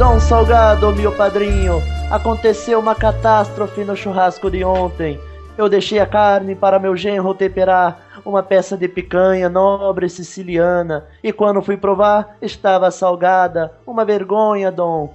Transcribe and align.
Dom 0.00 0.18
Salgado, 0.18 0.96
meu 0.96 1.14
padrinho, 1.14 1.74
aconteceu 2.10 2.80
uma 2.80 2.94
catástrofe 2.94 3.84
no 3.84 3.94
churrasco 3.94 4.50
de 4.50 4.64
ontem. 4.64 5.20
Eu 5.58 5.68
deixei 5.68 5.98
a 5.98 6.06
carne 6.06 6.54
para 6.54 6.78
meu 6.78 6.96
genro 6.96 7.34
temperar 7.34 8.22
uma 8.24 8.42
peça 8.42 8.78
de 8.78 8.88
picanha 8.88 9.50
nobre 9.50 10.08
siciliana, 10.08 11.06
e 11.22 11.34
quando 11.34 11.60
fui 11.60 11.76
provar, 11.76 12.38
estava 12.40 12.90
salgada. 12.90 13.74
Uma 13.86 14.02
vergonha, 14.02 14.72
Dom. 14.72 15.12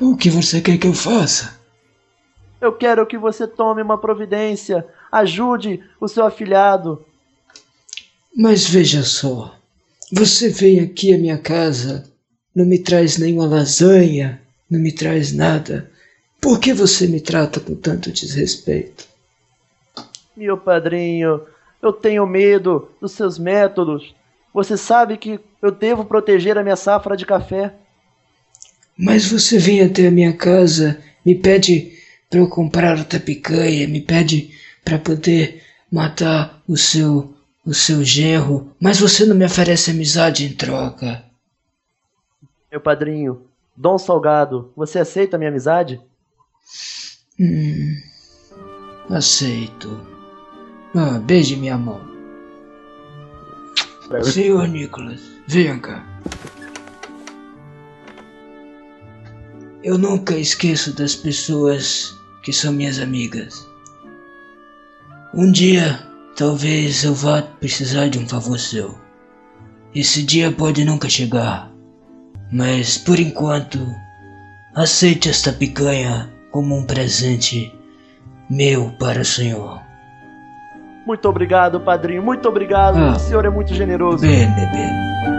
O 0.00 0.16
que 0.16 0.30
você 0.30 0.60
quer 0.60 0.78
que 0.78 0.86
eu 0.86 0.94
faça? 0.94 1.58
Eu 2.60 2.72
quero 2.72 3.04
que 3.08 3.18
você 3.18 3.44
tome 3.44 3.82
uma 3.82 3.98
providência. 3.98 4.86
Ajude 5.10 5.82
o 6.00 6.06
seu 6.06 6.24
afilhado. 6.24 7.04
Mas 8.36 8.68
veja 8.68 9.02
só, 9.02 9.52
você 10.12 10.48
veio 10.48 10.84
aqui 10.84 11.12
à 11.12 11.18
minha 11.18 11.38
casa 11.38 12.04
não 12.58 12.66
me 12.66 12.80
traz 12.80 13.18
nenhuma 13.18 13.46
lasanha, 13.46 14.42
não 14.68 14.80
me 14.80 14.90
traz 14.90 15.32
nada. 15.32 15.88
Por 16.40 16.58
que 16.58 16.72
você 16.72 17.06
me 17.06 17.20
trata 17.20 17.60
com 17.60 17.76
tanto 17.76 18.10
desrespeito? 18.10 19.06
Meu 20.36 20.58
padrinho, 20.58 21.42
eu 21.80 21.92
tenho 21.92 22.26
medo 22.26 22.88
dos 23.00 23.12
seus 23.12 23.38
métodos. 23.38 24.12
Você 24.52 24.76
sabe 24.76 25.16
que 25.16 25.38
eu 25.62 25.70
devo 25.70 26.04
proteger 26.04 26.58
a 26.58 26.64
minha 26.64 26.74
safra 26.74 27.16
de 27.16 27.24
café. 27.24 27.72
Mas 28.96 29.30
você 29.30 29.56
vem 29.56 29.80
até 29.82 30.08
a 30.08 30.10
minha 30.10 30.32
casa, 30.32 30.98
me 31.24 31.36
pede 31.36 31.92
para 32.28 32.40
eu 32.40 32.48
comprar 32.48 32.98
outra 32.98 33.20
picanha, 33.20 33.86
me 33.86 34.00
pede 34.00 34.50
para 34.84 34.98
poder 34.98 35.62
matar 35.92 36.60
o 36.66 36.76
seu 36.76 37.32
o 37.64 37.74
seu 37.74 38.02
genro, 38.02 38.74
mas 38.80 38.98
você 38.98 39.26
não 39.26 39.36
me 39.36 39.44
oferece 39.44 39.90
amizade 39.90 40.46
em 40.46 40.54
troca. 40.54 41.27
Meu 42.70 42.80
padrinho, 42.80 43.46
Dom 43.74 43.98
Salgado, 43.98 44.70
você 44.76 44.98
aceita 44.98 45.36
a 45.36 45.38
minha 45.38 45.50
amizade? 45.50 46.00
Hum, 47.40 47.94
aceito. 49.08 50.06
Ah, 50.94 51.18
beije 51.18 51.56
minha 51.56 51.78
mão. 51.78 52.00
Senhor 54.22 54.68
Nicholas, 54.68 55.20
venha 55.46 55.78
cá. 55.78 56.04
Eu 59.82 59.96
nunca 59.96 60.36
esqueço 60.36 60.92
das 60.94 61.14
pessoas 61.14 62.14
que 62.42 62.52
são 62.52 62.72
minhas 62.72 62.98
amigas. 62.98 63.66
Um 65.32 65.50
dia, 65.50 66.06
talvez 66.36 67.04
eu 67.04 67.14
vá 67.14 67.40
precisar 67.40 68.08
de 68.08 68.18
um 68.18 68.28
favor 68.28 68.58
seu. 68.58 68.98
Esse 69.94 70.22
dia 70.22 70.52
pode 70.52 70.84
nunca 70.84 71.08
chegar. 71.08 71.77
Mas 72.50 72.96
por 72.96 73.18
enquanto, 73.18 73.94
aceite 74.74 75.28
esta 75.28 75.52
picanha 75.52 76.30
como 76.50 76.76
um 76.76 76.84
presente 76.84 77.74
meu 78.48 78.90
para 78.98 79.20
o 79.20 79.24
senhor. 79.24 79.80
Muito 81.06 81.28
obrigado, 81.28 81.80
padrinho. 81.80 82.22
Muito 82.22 82.48
obrigado. 82.48 82.98
Ah, 82.98 83.16
o 83.16 83.18
senhor 83.18 83.44
é 83.44 83.50
muito 83.50 83.74
generoso. 83.74 84.26
Bem, 84.26 84.46
bebê. 84.54 85.08
quem 85.24 85.37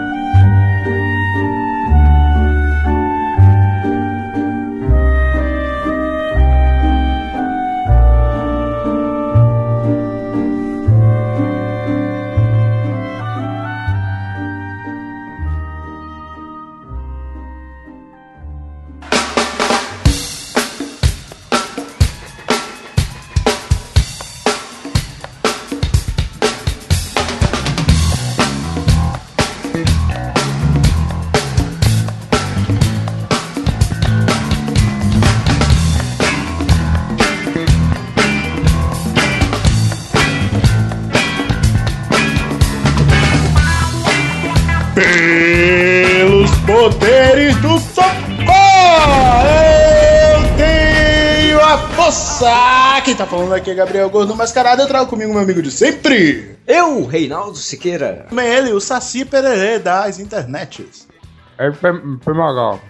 falando 53.40 53.54
aqui 53.54 53.70
é 53.70 53.74
Gabriel 53.74 54.10
Gordo 54.10 54.36
Mascarado. 54.36 54.82
Eu 54.82 54.86
trago 54.86 55.08
comigo 55.08 55.32
meu 55.32 55.40
amigo 55.40 55.62
de 55.62 55.70
sempre. 55.70 56.58
Eu, 56.66 57.06
Reinaldo 57.06 57.56
Siqueira. 57.56 58.26
Também 58.28 58.46
ele, 58.46 58.72
o 58.72 58.80
Saci 58.80 59.24
Pererê 59.24 59.78
das 59.78 60.18
internets. 60.18 61.08
É 61.56 61.70
Permagal. 61.70 62.80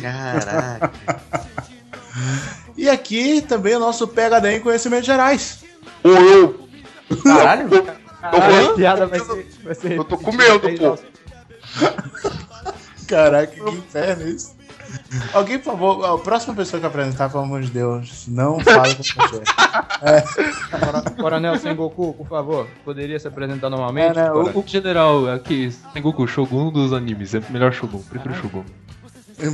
Caraca. 0.00 0.92
E 2.76 2.88
aqui 2.88 3.40
também 3.42 3.74
o 3.76 3.80
nosso 3.80 4.06
PHD 4.06 4.56
em 4.56 4.60
Conhecimentos 4.60 5.06
Gerais. 5.06 5.64
Ou 6.02 6.12
eu. 6.12 6.68
Caralho. 7.24 7.68
Caralho, 8.20 8.74
piada 8.74 9.06
vai 9.06 9.18
ser, 9.18 9.46
vai 9.64 9.74
ser. 9.74 9.92
Eu 9.92 10.04
tô 10.04 10.16
com 10.16 10.32
medo, 10.32 10.60
pô. 10.78 10.98
Caraca, 13.08 13.52
que 13.52 13.70
inferno 13.70 14.28
isso. 14.28 14.57
Alguém, 15.32 15.58
por 15.58 15.72
favor, 15.72 16.04
a 16.04 16.18
próxima 16.18 16.54
pessoa 16.54 16.80
que 16.80 16.86
apresentar, 16.86 17.30
pelo 17.30 17.42
amor 17.42 17.62
de 17.62 17.70
Deus, 17.70 18.26
não 18.28 18.60
fale 18.60 18.94
com 18.94 19.02
você. 19.02 19.42
É. 20.02 21.20
Coronel 21.20 21.58
Sengoku, 21.58 22.14
por 22.14 22.28
favor, 22.28 22.68
poderia 22.84 23.18
se 23.18 23.26
apresentar 23.26 23.70
normalmente? 23.70 24.18
É, 24.18 24.24
né, 24.24 24.32
o, 24.32 24.58
o, 24.58 24.64
general 24.66 25.28
aqui, 25.28 25.72
Sengoku, 25.92 26.26
Shogun 26.26 26.70
dos 26.70 26.92
animes, 26.92 27.34
é 27.34 27.42
melhor 27.50 27.72
Shogun, 27.72 28.02
prefiro 28.02 28.34
ah. 28.34 28.40
Shogun. 28.40 28.64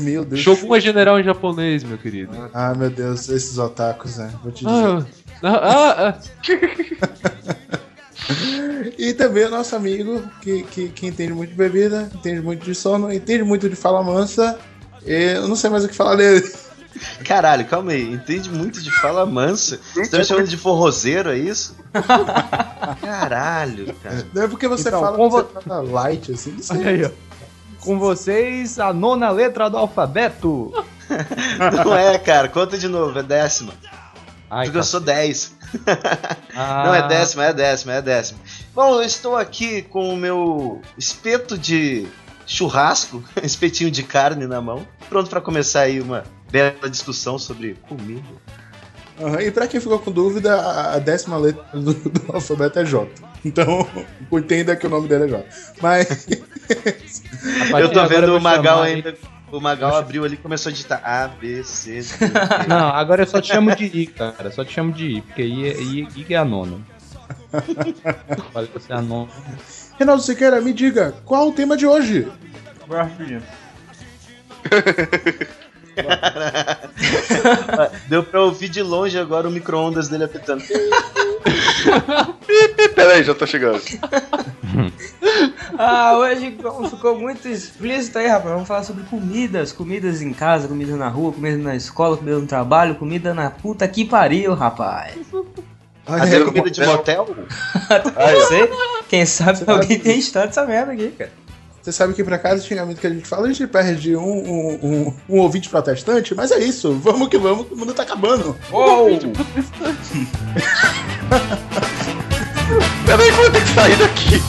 Meu 0.03 0.25
Deus. 0.25 0.41
Shogun 0.41 0.75
é 0.75 0.81
general 0.81 1.21
em 1.21 1.25
japonês, 1.25 1.85
meu 1.85 1.99
querido. 1.99 2.51
Ah, 2.55 2.75
meu 2.75 2.91
Deus, 2.91 3.29
esses 3.29 3.59
otakus, 3.59 4.17
né? 4.17 4.33
Vou 4.43 4.51
te 4.51 4.67
ah, 4.67 4.99
dizer. 4.99 5.07
Ah, 5.43 5.61
ah, 5.63 6.09
ah. 6.09 7.75
e 8.99 9.13
também 9.13 9.45
o 9.45 9.51
nosso 9.51 9.77
amigo 9.77 10.23
que, 10.41 10.63
que, 10.65 10.89
que 10.89 11.07
entende 11.07 11.33
muito 11.33 11.51
de 11.51 11.57
bebida, 11.57 12.11
entende 12.15 12.41
muito 12.41 12.65
de 12.65 12.75
sono, 12.75 13.13
entende 13.13 13.45
muito 13.45 13.69
de 13.69 13.77
fala 13.77 14.03
mansa, 14.03 14.59
eu 15.05 15.49
não 15.49 15.57
sei 15.57 15.71
mais 15.71 15.85
o 15.85 15.89
que 15.89 15.95
falar 15.95 16.17
dele. 16.17 16.51
Caralho, 17.25 17.65
calma 17.67 17.93
aí. 17.93 18.13
Entende 18.13 18.49
muito 18.51 18.81
de 18.81 18.91
fala 18.91 19.27
mansa. 19.27 19.81
Você 19.95 20.09
tá 20.09 20.19
me 20.19 20.25
chamando 20.25 20.49
de 20.49 20.57
forrozeiro, 20.57 21.31
é 21.31 21.39
isso? 21.39 21.77
Caralho, 23.01 23.95
cara. 24.03 24.27
Não 24.33 24.43
é 24.43 24.49
porque 24.49 24.69
você 24.69 24.89
então, 24.89 25.01
fala 25.01 25.17
que 25.17 25.29
vo... 25.29 25.31
você 25.31 25.69
tá 25.69 25.81
light, 25.81 26.33
assim. 26.33 26.53
Não 26.53 26.63
sei. 26.63 26.87
Aí, 26.87 27.13
com 27.81 27.99
vocês, 27.99 28.79
a 28.79 28.93
nona 28.93 29.31
letra 29.31 29.69
do 29.69 29.77
alfabeto. 29.77 30.73
Não 31.85 31.95
é, 31.95 32.19
cara. 32.19 32.49
Conta 32.49 32.79
de 32.79 32.89
novo. 32.89 33.19
É 33.19 33.23
décima. 33.23 33.75
Ai, 34.51 34.67
porque 34.67 34.79
eu 34.79 34.85
sou 34.85 35.01
10. 35.01 35.55
Ah. 36.57 36.85
Não, 36.87 36.95
é 36.95 37.09
décima, 37.09 37.47
é 37.47 37.53
décima, 37.53 37.95
é 37.95 38.03
décima. 38.03 38.39
Bom, 38.75 38.95
eu 38.95 39.03
estou 39.03 39.37
aqui 39.37 39.83
com 39.83 40.15
o 40.15 40.17
meu 40.17 40.81
espeto 40.97 41.59
de 41.59 42.07
churrasco, 42.47 43.23
espetinho 43.43 43.91
de 43.91 44.03
carne 44.03 44.47
na 44.47 44.61
mão, 44.61 44.87
pronto 45.09 45.29
para 45.31 45.41
começar 45.41 45.83
aí 45.83 46.01
uma 46.01 46.25
bela 46.51 46.89
discussão 46.89 47.39
sobre 47.39 47.75
comida. 47.89 48.23
Uhum, 49.19 49.41
e 49.41 49.51
para 49.51 49.69
quem 49.69 49.81
ficou 49.81 49.99
com 49.99 50.11
dúvida, 50.11 50.61
a 50.93 50.99
décima 50.99 51.37
letra 51.37 51.65
do, 51.73 51.95
do, 51.95 52.35
alfabeto 52.35 52.81
é 52.81 52.85
J. 52.85 53.09
Então, 53.45 53.87
entenda 54.33 54.75
que 54.75 54.87
o 54.87 54.91
nome 54.91 55.07
dele 55.07 55.25
é 55.25 55.29
J. 55.29 55.47
Mas. 55.81 56.27
eu 57.79 57.93
tô 57.93 58.07
vendo 58.07 58.37
o 58.37 58.41
Magal 58.41 58.83
ainda. 58.83 59.15
O 59.53 59.61
Magal 59.61 59.95
abriu 59.95 60.25
ali 60.25 60.35
e 60.35 60.37
começou 60.37 60.71
a 60.71 60.73
digitar 60.73 61.01
A, 61.05 61.29
B, 61.29 61.63
C, 61.63 62.01
D. 62.01 62.67
Não, 62.67 62.89
agora 62.89 63.23
eu 63.23 63.27
só 63.27 63.41
te 63.41 63.49
chamo 63.53 63.75
de 63.77 63.85
I, 63.85 64.07
cara. 64.07 64.51
Só 64.51 64.65
te 64.65 64.73
chamo 64.73 64.91
de 64.91 65.07
I, 65.07 65.21
porque 65.21 65.43
I, 65.43 65.69
é, 65.69 65.81
I, 65.81 66.09
I 66.17 66.35
é 66.35 66.37
a 66.37 66.45
nona. 66.45 66.79
Olha, 68.55 68.69
é. 68.69 69.99
Reinaldo 69.99 70.23
Siqueira, 70.23 70.61
me 70.61 70.73
diga, 70.73 71.15
qual 71.25 71.49
o 71.49 71.53
tema 71.53 71.77
de 71.77 71.87
hoje? 71.87 72.29
Garfinha. 72.89 73.43
Deu 78.09 78.25
pra 78.25 78.43
ouvir 78.43 78.69
de 78.69 78.83
longe 78.83 79.19
agora 79.19 79.49
o 79.49 79.51
micro-ondas 79.51 80.09
dele 80.09 80.25
apitando. 80.25 80.65
Peraí, 82.95 83.23
já 83.23 83.35
tô 83.35 83.47
chegando. 83.47 83.83
ah, 85.79 86.17
hoje 86.19 86.57
ficou 86.91 87.19
muito 87.19 87.49
explícito 87.49 88.19
aí, 88.19 88.27
rapaz. 88.27 88.53
Vamos 88.53 88.69
falar 88.69 88.83
sobre 88.83 89.05
comidas. 89.05 89.73
Comidas 89.73 90.23
em 90.23 90.33
casa, 90.33 90.69
comida 90.69 90.97
na 90.97 91.09
rua, 91.09 91.33
comida 91.33 91.59
na 91.59 91.77
escola, 91.77 92.17
comida 92.17 92.39
no 92.39 92.47
trabalho, 92.47 92.97
comida 92.97 93.33
na 93.33 93.51
puta 93.51 93.87
que 93.87 94.05
pariu, 94.05 94.55
rapaz. 94.55 95.15
Até 96.07 96.37
ah, 96.37 96.45
comida 96.45 96.71
de 96.71 96.85
motel? 96.85 97.27
Não 97.35 98.49
sei. 98.49 98.71
Quem 99.09 99.25
sabe 99.25 99.61
alguém 99.67 99.99
tem 99.99 100.19
história 100.19 100.49
dessa 100.49 100.67
merda 100.67 100.93
aqui, 100.93 101.09
cara. 101.11 101.33
Você 101.85 101.93
sabe 101.93 102.15
que 102.15 102.25
pra 102.25 102.39
cada 102.39 102.59
xingamento 102.61 102.99
que 102.99 103.07
a 103.07 103.11
gente 103.11 103.29
fala, 103.29 103.45
a 103.47 103.53
gente 103.53 103.67
perde 103.67 104.17
um, 104.17 104.23
um, 104.23 104.79
um, 104.83 105.15
um 105.29 105.39
ouvinte 105.41 105.69
protestante, 105.69 106.35
mas 106.35 106.51
é 106.51 106.59
isso. 106.59 106.95
Vamos 106.95 107.29
que 107.29 107.37
vamos, 107.37 107.67
que 107.69 107.75
o 107.75 107.77
mundo 107.77 107.93
tá 107.93 108.05
acabando. 108.05 108.57
Uou! 108.73 109.11
Peraí 113.05 113.31
vou 113.33 113.51
ter 113.51 113.61
que 113.61 113.69
sair 113.69 113.97
daqui. 113.97 114.41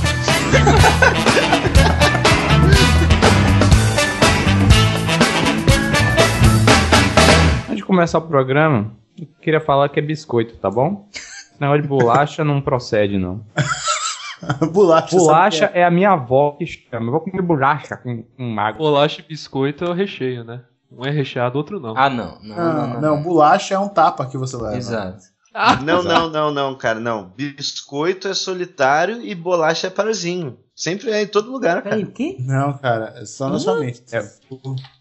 Antes 7.66 7.76
de 7.76 7.84
começar 7.84 8.20
o 8.20 8.22
programa, 8.22 8.94
eu 9.20 9.28
queria 9.42 9.60
falar 9.60 9.90
que 9.90 10.00
é 10.00 10.02
biscoito, 10.02 10.56
tá 10.56 10.72
bom? 10.72 11.06
Negócio 11.60 11.82
de 11.82 11.88
bolacha 11.88 12.44
não 12.44 12.62
procede, 12.62 13.18
não. 13.18 13.46
bolacha. 14.72 15.16
Bolacha 15.16 15.72
é? 15.74 15.82
é? 15.82 15.86
a 15.86 15.92
minha 15.92 16.12
avó 16.12 16.52
que 16.52 16.66
chama. 16.66 17.08
Eu 17.08 17.12
vou 17.12 17.22
comer 17.22 17.42
bolacha 17.42 17.98
com, 17.98 18.24
com 18.24 18.60
água. 18.60 18.78
Bolacha 18.78 19.22
e 19.22 19.28
biscoito 19.28 19.86
é 19.86 19.90
o 19.90 19.94
recheio, 19.94 20.44
né? 20.44 20.62
Um 20.92 21.06
é 21.06 21.10
recheado, 21.10 21.58
outro 21.58 21.80
não. 21.80 21.98
Ah, 21.98 22.10
não. 22.10 22.38
Não, 22.42 22.56
não, 22.56 22.74
não, 22.74 22.88
não, 22.88 23.02
não. 23.02 23.24
bolacha 23.24 23.76
é 23.76 23.80
um 23.80 23.90
tapa 23.90 24.26
que 24.26 24.38
você 24.38 24.56
leva. 24.56 24.78
Exato. 24.78 25.24
Ah, 25.54 25.78
não, 25.78 26.04
não, 26.04 26.30
não, 26.30 26.52
não, 26.52 26.76
cara, 26.76 27.00
não. 27.00 27.32
Biscoito 27.36 28.28
é 28.28 28.34
solitário 28.34 29.22
e 29.22 29.34
bolacha 29.34 29.88
é 29.88 29.90
parzinho. 29.90 30.58
Sempre 30.76 31.12
é 31.12 31.22
em 31.22 31.28
todo 31.28 31.50
lugar, 31.50 31.82
cara. 31.82 31.96
Peraí, 31.96 32.04
o 32.04 32.12
quê? 32.12 32.36
Não, 32.42 32.74
cara, 32.74 33.14
é 33.16 33.26
só 33.26 33.48
na 33.48 33.58
sua 33.58 33.80
mente. 33.80 34.04
É, 34.12 34.22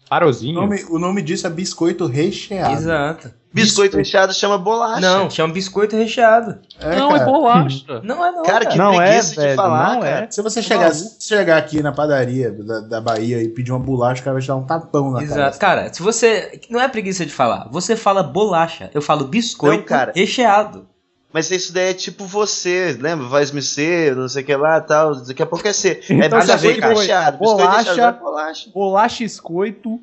Parozinho? 0.09 0.57
O 0.57 0.61
nome, 0.61 0.85
o 0.89 0.97
nome 0.97 1.21
disso 1.21 1.45
é 1.45 1.49
biscoito 1.49 2.05
recheado. 2.05 2.73
Exato. 2.73 3.33
Biscoito 3.55 3.95
recheado 3.95 4.33
chama 4.33 4.57
bolacha. 4.57 4.99
Não, 4.99 5.29
chama 5.29 5.53
biscoito 5.53 5.95
recheado. 5.95 6.59
É, 6.79 6.95
não, 6.95 7.15
é 7.15 7.19
cara. 7.19 7.21
é 7.21 7.25
bolacha. 7.25 8.01
Não 8.03 8.25
é 8.25 8.31
não, 8.31 8.43
cara. 8.43 8.65
que 8.65 8.77
não 8.77 9.01
é, 9.01 9.21
de 9.21 9.35
velho, 9.35 9.55
falar, 9.55 9.95
não 9.95 10.05
é. 10.05 10.27
Se 10.29 10.41
você 10.41 10.61
chegar, 10.61 10.93
se 10.93 11.25
chegar 11.25 11.57
aqui 11.57 11.81
na 11.81 11.93
padaria 11.93 12.51
da, 12.51 12.81
da 12.81 13.01
Bahia 13.01 13.41
e 13.41 13.47
pedir 13.47 13.71
uma 13.71 13.79
bolacha, 13.79 14.21
o 14.21 14.23
cara 14.25 14.33
vai 14.33 14.41
te 14.41 14.47
dar 14.49 14.57
um 14.57 14.65
tapão 14.65 15.09
na 15.11 15.23
Exato. 15.23 15.35
cara. 15.35 15.47
Exato. 15.47 15.59
Cara, 15.59 15.93
se 15.93 16.03
você... 16.03 16.59
Não 16.69 16.81
é 16.81 16.87
preguiça 16.89 17.25
de 17.25 17.31
falar. 17.31 17.69
Você 17.71 17.95
fala 17.95 18.21
bolacha. 18.21 18.91
Eu 18.93 19.01
falo 19.01 19.23
biscoito 19.25 19.77
não, 19.77 19.85
cara. 19.85 20.11
recheado. 20.13 20.85
Mas 21.35 21.51
isso 21.51 21.73
daí 21.73 21.89
é 21.89 21.93
tipo 21.93 22.23
você, 22.23 22.97
lembra? 22.97 23.27
Vai 23.27 23.45
me 23.51 23.61
ser, 23.61 24.15
não 24.15 24.29
sei 24.29 24.41
o 24.41 24.45
que 24.45 24.55
lá 24.55 24.79
tal. 24.79 25.13
Daqui 25.15 25.43
a 25.43 25.45
pouco 25.45 25.67
é 25.67 25.73
ser. 25.73 26.01
É 26.09 26.27
então, 26.27 26.39
biscoito 26.39 26.87
recheado. 26.87 27.37
Bolacha, 27.39 27.89
recheado, 27.89 28.19
bolacha. 28.21 28.69
Bolacha 28.73 29.23
escoito, 29.25 29.99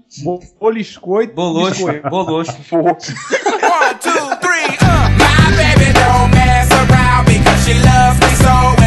bolo 0.60 0.76
escoito. 0.76 1.32
Bolocho. 1.32 1.86
Bolocho. 2.10 2.52
One, 2.52 2.98
two, 3.98 4.36
three, 4.42 4.76
uh. 4.82 5.08
My 5.16 5.56
baby 5.56 5.90
don't 5.94 6.30
mess 6.32 6.70
around 6.70 7.24
because 7.24 7.64
she 7.64 7.72
loves 7.80 8.20
me 8.20 8.76
so. 8.76 8.81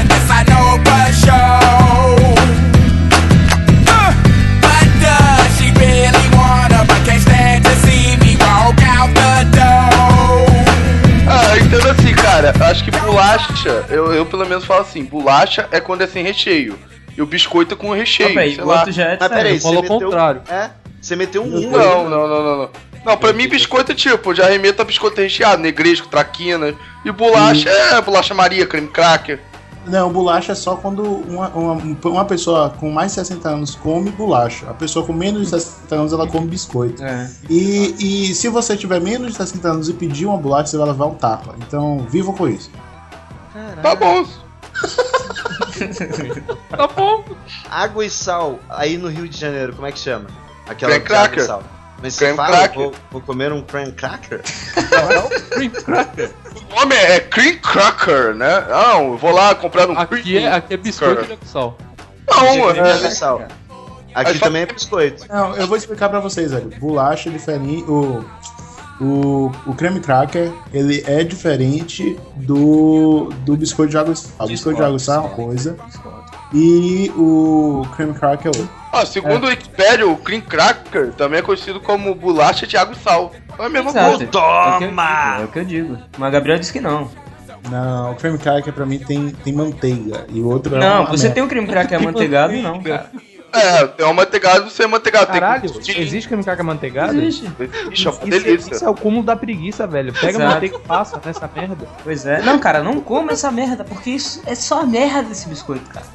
Acho 12.62 12.84
que 12.86 12.92
bolacha, 12.92 13.86
eu, 13.90 14.14
eu 14.14 14.26
pelo 14.26 14.46
menos 14.46 14.66
falo 14.66 14.82
assim: 14.82 15.04
bolacha 15.04 15.68
é 15.72 15.80
quando 15.80 16.02
é 16.02 16.08
sem 16.08 16.24
recheio. 16.24 16.78
E 17.18 17.22
o 17.22 17.26
biscoito 17.26 17.74
é 17.74 17.78
com 17.78 17.92
recheio. 17.92 18.30
Ah, 18.30 18.44
sei 18.44 18.64
lá. 18.64 18.86
Já 18.92 19.04
é 19.04 19.18
Mas 19.20 19.30
peraí, 19.30 19.60
falou 19.60 19.84
o 19.84 19.88
contrário. 19.88 20.42
É? 20.50 20.70
Você 21.02 21.16
meteu 21.16 21.44
um 21.44 21.48
1 21.48 21.58
um, 21.58 21.72
Não, 21.72 22.10
não, 22.10 22.28
não, 22.28 22.44
não, 22.44 22.58
não. 22.58 22.70
Não, 23.06 23.18
pra 23.18 23.32
mim 23.34 23.48
biscoito 23.48 23.92
é 23.92 23.96
tipo, 23.96 24.34
já 24.34 24.48
remeta 24.48 24.82
a 24.82 24.86
biscoito 24.86 25.22
recheado, 25.22 25.62
negresco, 25.62 26.08
traquina. 26.08 26.74
E 27.04 27.12
bolacha 27.12 27.70
é 27.70 28.02
bolacha 28.02 28.34
Maria, 28.34 28.66
creme 28.66 28.88
cracker. 28.88 29.40
Não, 29.88 30.12
bolacha 30.12 30.52
é 30.54 30.56
só 30.56 30.76
quando 30.76 31.04
uma, 31.04 31.50
uma, 31.50 31.98
uma, 32.04 32.26
pessoa 32.26 32.72
com 32.72 32.92
mais 32.92 33.12
de 33.12 33.16
60 33.16 33.50
anos 33.50 33.76
come 33.76 34.10
bolacha. 34.12 34.70
A 34.70 34.74
pessoa 34.74 35.06
com 35.06 35.14
menos 35.14 35.44
de 35.44 35.50
60 35.50 35.96
anos 35.96 36.14
ela 36.14 36.28
come 36.28 36.48
biscoito. 36.48 37.04
É. 37.04 37.30
E, 37.50 37.96
e 38.30 38.36
se 38.36 38.50
você 38.50 38.76
tiver 38.76 39.00
menos 39.00 39.32
de 39.32 39.38
60 39.38 39.68
anos 39.68 39.90
e 39.90 39.94
pedir 39.94 40.26
uma 40.26 40.38
bolacha, 40.38 40.68
você 40.68 40.78
vai 40.78 40.88
levar 40.88 41.06
um 41.06 41.16
tapa. 41.16 41.56
Então, 41.60 42.00
viva 42.10 42.34
com 42.34 42.48
isso. 42.48 42.72
Caralho. 43.54 43.82
Tá 43.82 43.96
bom. 43.96 44.26
tá 46.70 46.88
bom. 46.88 47.24
Água 47.70 48.06
e 48.06 48.10
sal, 48.10 48.60
aí 48.70 48.98
no 48.98 49.08
Rio 49.08 49.28
de 49.28 49.38
Janeiro, 49.38 49.74
como 49.74 49.88
é 49.88 49.92
que 49.92 50.00
chama? 50.00 50.28
Aquela 50.68 50.94
Creme 50.94 51.06
cracker. 51.06 51.46
Sal. 51.46 51.64
Mas 52.02 52.18
creme 52.18 52.36
fala, 52.36 52.58
cracker. 52.58 52.84
Vou, 52.84 52.94
vou, 53.12 53.22
comer 53.22 53.54
um 53.54 53.62
creme 53.62 53.92
cracker? 53.92 54.42
Não, 54.76 55.30
cream 55.50 55.72
cracker. 55.72 56.32
O 56.76 56.80
nome 56.82 56.94
é 56.94 57.22
cream 57.22 57.58
cracker, 57.60 58.36
né? 58.36 58.66
Não, 58.68 59.14
eu 59.14 59.18
vou 59.18 59.32
lá 59.32 59.56
comprar 59.56 59.90
um 59.90 59.98
aqui 59.98 60.24
cream 60.24 60.44
é, 60.44 60.52
Aqui 60.56 60.74
é 60.74 60.78
biscoito 60.78 61.24
de 61.24 61.48
sal. 61.48 61.78
Não, 62.30 62.70
é, 62.70 62.80
é, 62.80 63.10
sal. 63.12 63.44
Aqui 64.14 64.38
também 64.40 64.64
é 64.64 64.66
biscoito. 64.66 65.26
Não, 65.30 65.56
eu 65.56 65.68
vou 65.68 65.78
explicar 65.78 66.10
pra 66.10 66.20
vocês, 66.20 66.52
velho. 66.52 66.70
Bolacha 66.78 67.30
é 67.30 67.32
diferente. 67.32 67.90
O, 67.90 68.26
o, 69.00 69.52
o 69.66 69.74
creme 69.74 70.02
cracker, 70.02 70.52
ele 70.74 71.02
é 71.08 71.24
diferente 71.24 72.20
do, 72.36 73.30
do 73.46 73.56
biscoito 73.56 73.92
de 73.92 73.98
água 73.98 74.12
e 74.12 74.18
sal. 74.18 74.46
O 74.46 74.48
biscoito 74.50 74.78
de 74.78 74.86
água 74.86 74.98
e 74.98 75.00
sal 75.00 75.16
é 75.16 75.20
uma 75.28 75.30
coisa. 75.30 75.78
E 76.54 77.10
o 77.16 77.88
creme 77.96 78.14
cracker 78.14 78.52
é 78.54 78.58
outro. 78.58 78.85
Ah, 78.96 79.06
segundo 79.06 79.46
é. 79.46 79.48
o 79.48 79.50
Wikipedia, 79.50 80.08
o 80.08 80.16
cream 80.16 80.42
cracker 80.42 81.12
também 81.14 81.40
é 81.40 81.42
conhecido 81.42 81.80
como 81.82 82.16
bolacha 82.16 82.66
de 82.66 82.78
água 82.78 82.96
e 82.96 83.04
sal. 83.04 83.34
É 83.60 83.66
a 83.66 83.70
mesma 83.70 83.92
coisa. 83.92 84.28
Toma! 84.28 85.38
É 85.42 85.44
o 85.44 85.48
que 85.50 85.60
eu 85.60 85.66
digo. 85.66 85.98
Mas 86.18 86.28
a 86.28 86.32
Gabriel 86.32 86.60
disse 86.60 86.72
que 86.72 86.80
não. 86.80 87.10
Não, 87.70 88.12
o 88.12 88.16
creme 88.16 88.38
cracker 88.38 88.72
pra 88.72 88.86
mim 88.86 89.00
tem, 89.00 89.30
tem 89.30 89.54
manteiga. 89.54 90.26
E 90.30 90.40
o 90.40 90.48
outro 90.48 90.76
é 90.76 90.80
Não, 90.80 91.08
você 91.08 91.30
tem 91.30 91.42
um 91.44 91.48
creme 91.48 91.68
cracker 91.68 91.98
amanteigado, 92.00 92.54
não, 92.54 92.82
cara. 92.82 93.10
É, 93.52 93.88
tem 93.88 94.06
um 94.06 94.14
manteigado, 94.14 94.70
você 94.70 94.84
é 94.84 94.88
manteigado. 94.88 95.28
Caralho, 95.28 95.70
tem 95.72 96.02
existe 96.02 96.28
creme 96.28 96.44
cracker 96.44 96.62
amanteigado? 96.62 97.18
Existe. 97.18 97.52
Ixi, 97.92 98.08
é 98.08 98.12
uma 98.12 98.20
delícia. 98.20 98.76
Isso 98.76 98.86
é 98.86 98.90
o 98.90 98.96
cúmulo 98.96 99.24
da 99.24 99.36
preguiça, 99.36 99.88
velho. 99.88 100.14
Pega 100.14 100.38
Exato. 100.38 100.54
manteiga 100.54 100.76
e 100.76 100.80
passa 100.80 101.22
nessa 101.26 101.50
merda. 101.56 101.88
Pois 102.04 102.26
é. 102.26 102.42
Não, 102.42 102.60
cara, 102.60 102.84
não 102.84 103.00
coma 103.00 103.32
essa 103.32 103.50
merda, 103.52 103.84
porque 103.84 104.12
isso 104.12 104.42
é 104.46 104.56
só 104.56 104.86
merda 104.86 105.24
desse 105.24 105.48
biscoito, 105.48 105.90
cara. 105.90 106.06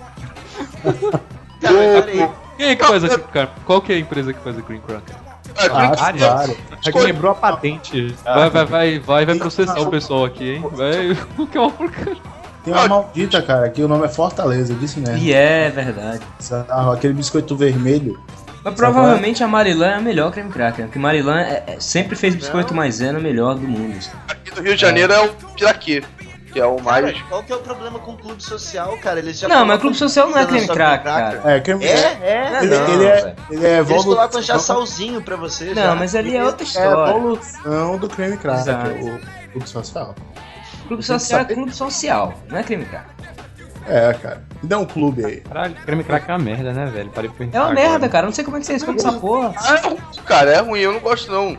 Cara. 1.61 2.50
Quem 2.61 2.69
é 2.69 2.77
que 2.77 2.85
faz 2.85 3.03
a 3.05 3.19
cream 3.19 3.49
Qual 3.65 3.81
que 3.81 3.91
é 3.91 3.97
a 3.97 3.99
empresa 3.99 4.35
que 4.35 4.41
faz 4.41 4.59
a 4.59 4.61
cream 4.61 4.81
cracker? 4.83 5.17
É, 5.57 5.65
Ah, 5.65 6.13
cream- 6.13 6.19
claro. 6.19 6.57
Já 6.83 6.93
quebrou 6.93 7.33
a 7.33 7.35
patente. 7.35 8.15
Vai, 8.23 8.51
vai, 8.51 8.65
vai, 8.67 8.99
vai, 8.99 9.25
vai 9.27 9.35
processar 9.37 9.81
o 9.81 9.91
pessoal 9.91 10.27
aqui, 10.27 10.57
hein? 10.57 10.65
Vai, 10.73 11.17
o 11.39 11.47
que 11.47 11.57
é 11.57 11.61
uma 11.61 11.71
porcaria. 11.71 12.17
Tem 12.63 12.75
uma 12.75 12.87
maldita, 12.87 13.41
cara, 13.41 13.71
que 13.71 13.83
o 13.83 13.89
nome 13.89 14.05
é 14.05 14.09
Fortaleza, 14.11 14.75
eu 14.75 14.79
disse 14.79 15.01
mesmo. 15.01 15.17
E 15.17 15.33
é 15.33 15.71
verdade. 15.71 16.21
Ah, 16.69 16.93
aquele 16.93 17.15
biscoito 17.15 17.57
vermelho. 17.57 18.21
Mas 18.63 18.75
provavelmente 18.75 19.43
a 19.43 19.49
Marilã 19.49 19.87
é 19.87 19.95
a 19.95 20.01
melhor 20.03 20.31
creme 20.31 20.51
cracker, 20.51 20.85
porque 20.85 20.99
Marilã 20.99 21.41
é- 21.41 21.65
é- 21.67 21.81
sempre 21.81 22.15
fez 22.15 22.35
biscoito 22.35 22.75
maisena 22.75 23.19
melhor 23.19 23.55
do 23.55 23.67
mundo. 23.67 23.99
Aqui 24.29 24.51
do 24.51 24.61
Rio 24.61 24.75
de 24.75 24.81
Janeiro 24.83 25.11
é 25.11 25.21
o 25.23 25.29
Piraquê, 25.57 26.03
que 26.53 26.59
é 26.61 26.67
o 26.67 26.77
Cara, 26.77 27.03
mais. 27.03 27.23
qual 27.23 27.43
que 27.43 27.53
é 27.53 27.57
o 27.57 27.61
problema 27.61 27.99
com 27.99 28.13
o 28.13 28.17
clube 28.17 28.43
social, 28.43 28.97
cara? 28.99 29.19
Eles 29.19 29.39
já 29.39 29.47
Não, 29.49 29.57
mas 29.59 29.67
colocam 29.67 29.81
clube 29.81 29.97
social 29.97 30.29
não 30.29 30.39
é 30.39 30.47
sua 30.47 30.75
cracker, 30.75 31.05
cara. 31.05 31.43
É, 31.45 31.61
creme 31.61 31.85
É, 31.85 31.89
é. 32.23 32.59
Ele, 32.63 32.77
Não, 32.79 32.89
ele 32.95 33.05
é, 33.07 33.35
ele 33.51 33.67
é 33.67 33.79
Eles 33.79 34.05
colocam 34.05 34.43
já 34.43 34.59
salzinho 34.59 35.23
pra 35.23 35.37
você. 35.37 35.75
já. 35.75 35.89
Não, 35.89 35.97
mas 35.97 36.15
ali 36.15 36.37
é 36.37 36.45
outra 36.45 36.63
é 36.63 36.67
a 36.67 36.69
história. 36.69 37.11
evolução 37.11 37.99
do 37.99 38.09
creme 38.09 38.37
cracker, 38.37 38.61
Exato. 38.63 38.91
o 38.91 39.51
clube 39.53 39.69
social. 39.69 40.15
Clube 40.89 41.03
social 41.05 41.41
é 41.41 41.45
clube 41.45 41.73
social, 41.75 42.35
não 42.49 42.59
é 42.59 42.63
creme 42.63 42.85
cracker. 42.85 43.15
É, 43.87 44.13
cara. 44.15 44.43
Me 44.63 44.69
dá 44.69 44.79
um 44.79 44.85
clube 44.85 45.25
aí. 45.25 45.41
Caralho, 45.41 45.75
creme 45.87 46.05
cracker 46.05 46.31
é 46.31 46.33
uma 46.35 46.39
merda, 46.45 46.73
né, 46.73 46.87
velho? 46.87 47.11
Parei 47.11 47.31
pra 47.31 47.47
É 47.47 47.49
uma 47.49 47.71
agora. 47.71 47.75
merda, 47.75 48.09
cara. 48.09 48.27
Não 48.27 48.33
sei 48.33 48.45
como 48.45 48.57
é 48.57 48.61
que 48.61 48.67
vocês 48.67 48.83
comem 48.83 48.99
essa 49.01 49.13
porra. 49.13 49.55
Ah, 49.57 49.75
é 49.77 49.81
ruim, 49.89 49.99
cara, 50.27 50.51
é 50.53 50.61
ruim, 50.61 50.81
eu 50.81 50.93
não 50.93 51.01
gosto 51.01 51.31
não. 51.33 51.57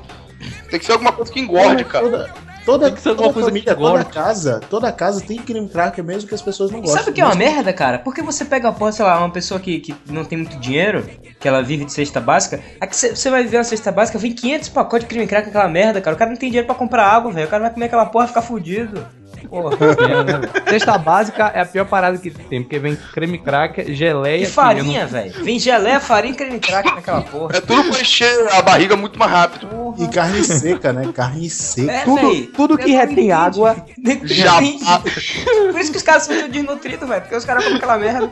Tem 0.70 0.80
que 0.80 0.86
ser 0.86 0.94
alguma 0.94 1.12
coisa 1.12 1.32
que 1.32 1.40
engorde, 1.40 1.84
cara. 1.86 2.30
Toda, 2.66 2.66
toda, 2.66 2.86
Tem 2.86 2.96
que 2.96 3.02
ser 3.02 3.10
alguma 3.10 3.34
coisa 3.34 3.48
família, 3.50 3.76
que 3.76 3.82
toda 3.82 4.04
casa, 4.06 4.60
toda 4.70 4.92
casa 4.92 5.22
tem 5.22 5.38
creme 5.40 5.68
cracker 5.68 6.04
mesmo 6.04 6.28
que 6.28 6.36
as 6.36 6.42
pessoas 6.42 6.72
não 6.72 6.80
gostam. 6.80 7.00
sabe 7.00 7.12
o 7.12 7.14
que 7.14 7.22
é 7.22 7.26
uma 7.26 7.36
merda, 7.36 7.74
cara? 7.74 8.00
Porque 8.00 8.22
você 8.22 8.46
pega 8.46 8.74
sei 8.92 9.06
lá, 9.06 9.20
uma 9.20 9.32
pessoa 9.32 9.60
que, 9.60 9.80
que 9.80 9.96
não 10.08 10.24
tem 10.24 10.38
muito 10.38 10.58
dinheiro, 10.58 11.08
que 11.42 11.48
ela 11.48 11.64
vive 11.64 11.86
de 11.86 11.92
cesta 11.92 12.20
básica, 12.22 12.62
aí 12.80 12.88
que 12.88 12.96
você 12.96 13.30
vai 13.30 13.44
ver 13.44 13.58
uma 13.58 13.64
cesta 13.64 13.92
básica, 13.92 14.20
vem 14.20 14.32
500 14.32 14.70
pacotes 14.70 15.08
de 15.08 15.14
creme 15.14 15.28
cracker, 15.28 15.50
aquela 15.50 15.68
merda, 15.68 16.00
cara. 16.00 16.16
O 16.16 16.20
cara 16.20 16.30
não 16.30 16.38
tem 16.38 16.50
dinheiro 16.50 16.68
pra 16.68 16.76
comprar 16.76 17.08
água, 17.08 17.32
velho. 17.32 17.48
O 17.48 17.50
cara 17.50 17.64
vai 17.64 17.74
comer 17.74 17.86
aquela 17.88 18.06
porra 18.06 18.26
e 18.26 18.28
ficar 18.28 18.44
fudido. 18.44 19.06
Porra. 19.50 19.76
Merda, 19.80 20.24
né, 20.40 20.48
velho? 20.48 20.70
Cesta 20.70 20.98
básica 21.00 21.52
é 21.56 21.62
a 21.62 21.66
pior 21.66 21.86
parada 21.86 22.16
que 22.18 22.30
tem, 22.30 22.62
porque 22.62 22.78
vem 22.78 22.96
creme 23.12 23.40
cracker, 23.40 23.92
geleia... 23.92 24.44
E 24.44 24.46
farinha, 24.46 25.08
velho. 25.08 25.44
Vem 25.44 25.60
geleia, 25.60 26.00
farinha 26.00 26.34
e 26.34 26.38
creme 26.38 26.60
cracker 26.60 26.94
naquela 26.94 27.22
porra. 27.22 27.58
É 27.58 27.60
tudo 27.60 27.90
pra 27.90 28.00
encher 28.00 28.48
a 28.54 28.62
barriga 28.62 28.96
muito 28.96 29.18
mais 29.18 29.32
rápido. 29.32 29.96
E 29.98 30.08
carne 30.08 30.44
seca, 30.44 30.94
né? 30.94 31.12
Carne 31.12 31.50
seca. 31.50 31.92
É, 31.92 32.04
Tudo, 32.04 32.30
véi. 32.30 32.52
tudo 32.56 32.78
que 32.78 32.92
retém 32.92 33.32
água... 33.32 33.76
Já-. 34.24 34.62
Por 35.72 35.80
isso 35.82 35.92
que 35.92 35.98
os 35.98 36.04
caras 36.04 36.24
são 36.24 36.48
desnutridos, 36.48 37.10
velho. 37.10 37.22
Porque 37.22 37.36
os 37.36 37.44
caras 37.44 37.64
comem 37.64 37.78
aquela 37.78 37.98
merda. 37.98 38.32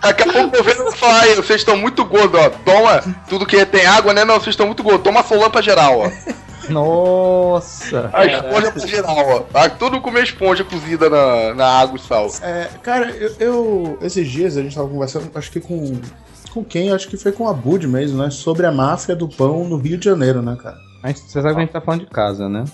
Daqui 0.00 0.22
a 0.28 0.32
pouco 0.32 0.56
eu 0.56 0.64
vejo 0.64 0.90
falar 0.92 1.22
aí, 1.22 1.34
vocês 1.34 1.60
estão 1.60 1.76
muito 1.76 2.04
gordos, 2.04 2.40
ó. 2.40 2.50
Toma 2.50 3.02
tudo 3.28 3.44
que 3.46 3.64
tem 3.66 3.84
água, 3.86 4.12
né? 4.14 4.24
Não, 4.24 4.34
vocês 4.34 4.48
estão 4.54 4.66
muito 4.66 4.82
gordos. 4.82 5.02
Toma 5.02 5.22
solã 5.22 5.50
pra 5.50 5.60
geral, 5.60 6.00
ó. 6.00 6.10
Nossa! 6.70 8.10
A 8.12 8.26
esponja 8.26 8.72
é 8.76 8.86
geral, 8.86 9.16
ó. 9.18 9.42
Ah, 9.54 9.68
Tudo 9.68 10.00
comer 10.00 10.24
esponja 10.24 10.64
cozida 10.64 11.08
na, 11.08 11.54
na 11.54 11.66
água 11.66 11.96
e 11.96 12.00
sal. 12.00 12.28
É, 12.42 12.68
cara, 12.82 13.10
eu, 13.10 13.32
eu- 13.40 13.98
Esses 14.02 14.28
dias 14.28 14.56
a 14.56 14.62
gente 14.62 14.74
tava 14.74 14.88
conversando, 14.88 15.30
acho 15.34 15.50
que 15.50 15.60
com. 15.60 16.00
Com 16.52 16.64
quem? 16.64 16.90
Acho 16.92 17.08
que 17.08 17.16
foi 17.16 17.30
com 17.32 17.46
a 17.48 17.52
Bud 17.52 17.86
mesmo, 17.86 18.22
né? 18.22 18.30
Sobre 18.30 18.66
a 18.66 18.72
máfia 18.72 19.14
do 19.14 19.28
pão 19.28 19.64
no 19.64 19.76
Rio 19.76 19.98
de 19.98 20.04
Janeiro, 20.06 20.40
né, 20.40 20.56
cara? 20.62 20.76
Mas 21.02 21.18
você 21.20 21.40
sabe 21.42 21.54
que 21.54 21.60
a 21.60 21.64
gente 21.64 21.72
tá 21.72 21.80
falando 21.80 22.00
de 22.00 22.06
casa, 22.06 22.48
né? 22.48 22.64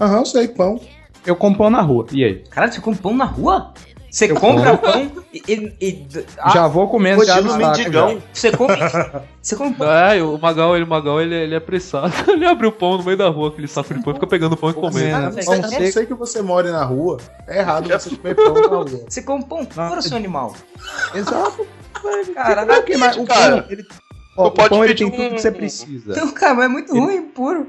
Aham, 0.00 0.18
eu 0.18 0.26
sei, 0.26 0.48
pão. 0.48 0.80
Eu 1.24 1.36
como 1.36 1.56
pão 1.56 1.70
na 1.70 1.80
rua. 1.80 2.06
E 2.12 2.24
aí? 2.24 2.34
Caralho, 2.50 2.72
você 2.72 2.80
compra 2.80 3.02
pão 3.02 3.16
na 3.16 3.24
rua? 3.24 3.72
Você 4.10 4.28
compra 4.28 4.76
pão 4.76 5.10
e. 5.32 5.42
e- 5.48 5.72
e- 5.80 6.06
ah, 6.38 6.50
Já 6.50 6.66
vou 6.66 6.88
comendo 6.88 7.24
já 7.24 7.40
no 7.40 7.56
mendigão. 7.56 8.22
Você 8.32 8.50
come. 8.50 8.74
Você 9.40 9.56
come 9.56 9.74
pão. 9.74 9.90
É, 9.90 10.22
o 10.22 10.36
Magal, 10.38 10.74
ele, 10.74 10.84
o 10.84 10.88
Magal, 10.88 11.20
ele, 11.20 11.34
ele 11.34 11.54
é 11.54 11.58
apressado. 11.58 12.12
Ele 12.28 12.44
abre 12.44 12.66
o 12.66 12.72
pão 12.72 12.98
no 12.98 13.04
meio 13.04 13.16
da 13.16 13.28
rua, 13.28 13.48
aquele 13.48 13.66
saco 13.68 13.94
de 13.94 14.02
pão, 14.02 14.12
fica 14.14 14.26
pegando 14.26 14.56
pão 14.56 14.70
e 14.70 14.74
comendo. 14.74 15.14
Ah, 15.16 15.18
A 15.26 15.30
velho, 15.30 15.34
não 15.36 15.42
você- 15.42 15.60
não 15.62 15.92
ser 15.92 16.06
que 16.06 16.14
você 16.14 16.42
more 16.42 16.68
na 16.70 16.84
rua, 16.84 17.18
é 17.46 17.58
errado 17.60 17.88
você 17.88 18.10
comer 18.16 18.34
pão 18.34 18.52
na 18.52 18.66
rua. 18.66 18.84
Você 19.08 19.22
come 19.22 19.44
pão 19.46 19.64
puro, 19.64 20.02
seu 20.02 20.16
animal. 20.16 20.54
Exato. 21.14 21.66
Mas 22.98 23.16
o 23.16 23.24
pão, 23.26 23.64
ele, 23.70 23.84
ó, 24.36 24.46
o 24.46 24.50
pode 24.50 24.68
pão 24.68 24.84
ele 24.84 24.94
tem 24.94 25.10
tudo 25.10 25.22
um- 25.22 25.30
que 25.30 25.40
você 25.40 25.50
precisa. 25.50 26.14
Não, 26.16 26.30
cara, 26.32 26.54
mas 26.54 26.64
é 26.66 26.68
muito 26.68 26.92
ruim, 26.98 27.22
puro. 27.22 27.66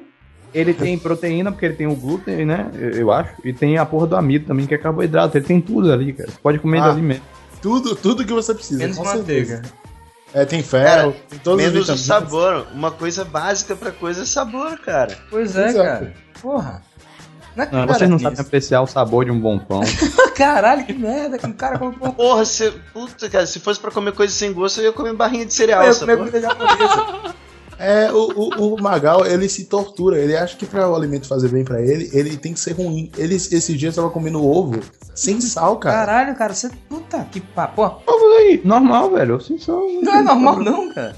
Ele 0.53 0.73
tem 0.73 0.97
proteína, 0.97 1.51
porque 1.51 1.65
ele 1.65 1.75
tem 1.75 1.87
o 1.87 1.95
glúten, 1.95 2.45
né? 2.45 2.69
Eu, 2.73 2.89
eu 2.91 3.11
acho. 3.11 3.31
E 3.43 3.53
tem 3.53 3.77
a 3.77 3.85
porra 3.85 4.07
do 4.07 4.15
amido 4.17 4.47
também, 4.47 4.65
que 4.67 4.73
é 4.75 4.77
carboidrato. 4.77 5.37
Ele 5.37 5.45
tem 5.45 5.61
tudo 5.61 5.91
ali, 5.91 6.11
cara. 6.13 6.29
Você 6.29 6.37
pode 6.43 6.59
comer 6.59 6.79
Ah. 6.79 6.91
ali 6.91 7.01
mesmo. 7.01 7.23
Tudo, 7.61 7.95
tudo 7.95 8.25
que 8.25 8.33
você 8.33 8.53
precisa. 8.53 8.79
Menos 8.79 8.97
com 8.97 9.03
manteiga. 9.05 9.47
certeza. 9.57 9.73
É, 10.33 10.45
tem 10.45 10.63
ferro, 10.63 11.13
tem 11.29 11.39
todas 11.39 11.65
as 11.65 11.71
Menos 11.73 11.89
o 11.89 11.93
vitaminas. 11.93 12.05
sabor. 12.05 12.67
Uma 12.73 12.89
coisa 12.91 13.23
básica 13.25 13.75
pra 13.75 13.91
coisa 13.91 14.23
é 14.23 14.25
sabor, 14.25 14.77
cara. 14.79 15.17
Pois 15.29 15.55
é, 15.57 15.67
Exato. 15.69 15.85
cara. 15.85 16.13
Porra. 16.41 16.81
Não 17.55 17.63
é 17.63 17.67
que 17.67 17.75
Não, 17.75 17.85
cara, 17.85 17.97
vocês 17.99 18.09
não 18.09 18.17
sabem 18.19 18.39
apreciar 18.39 18.81
o 18.81 18.87
sabor 18.87 19.25
de 19.25 19.31
um 19.31 19.37
bom 19.39 19.59
pão. 19.59 19.81
Caralho, 20.35 20.85
que 20.85 20.93
merda, 20.93 21.37
que 21.37 21.45
um 21.45 21.51
cara 21.51 21.77
come 21.77 21.95
pão. 21.97 22.11
Porra, 22.13 22.45
você. 22.45 22.71
Puta, 22.93 23.29
cara, 23.29 23.45
se 23.45 23.59
fosse 23.59 23.77
pra 23.79 23.91
comer 23.91 24.13
coisa 24.13 24.33
sem 24.33 24.53
gosto, 24.53 24.79
eu 24.79 24.85
ia 24.85 24.93
comer 24.93 25.13
barrinha 25.13 25.45
de 25.45 25.53
cereal, 25.53 25.83
Eu 25.83 25.89
ia 25.91 25.99
comer 25.99 26.17
comida 26.17 26.41
japonesa. 26.41 27.35
É, 27.81 28.11
o, 28.11 28.31
o, 28.35 28.75
o 28.75 28.81
Magal, 28.81 29.25
ele 29.25 29.49
se 29.49 29.65
tortura. 29.65 30.19
Ele 30.19 30.37
acha 30.37 30.55
que 30.55 30.67
pra 30.67 30.87
o 30.87 30.95
alimento 30.95 31.27
fazer 31.27 31.49
bem 31.49 31.63
pra 31.63 31.81
ele, 31.81 32.09
ele 32.13 32.37
tem 32.37 32.53
que 32.53 32.59
ser 32.59 32.73
ruim. 32.73 33.11
Ele, 33.17 33.33
esses 33.33 33.79
dias, 33.79 33.95
tava 33.95 34.11
comendo 34.11 34.45
ovo 34.45 34.79
sem 35.15 35.41
sal, 35.41 35.77
cara. 35.77 36.05
Caralho, 36.05 36.35
cara, 36.35 36.53
você. 36.53 36.69
Puta 36.87 37.25
que 37.31 37.39
papo. 37.41 37.83
aí, 38.37 38.61
normal, 38.63 39.09
velho. 39.09 39.35
Assim 39.35 39.57
só. 39.57 39.73
Não 39.73 40.15
é 40.15 40.21
normal, 40.21 40.59
não, 40.59 40.93
cara. 40.93 41.15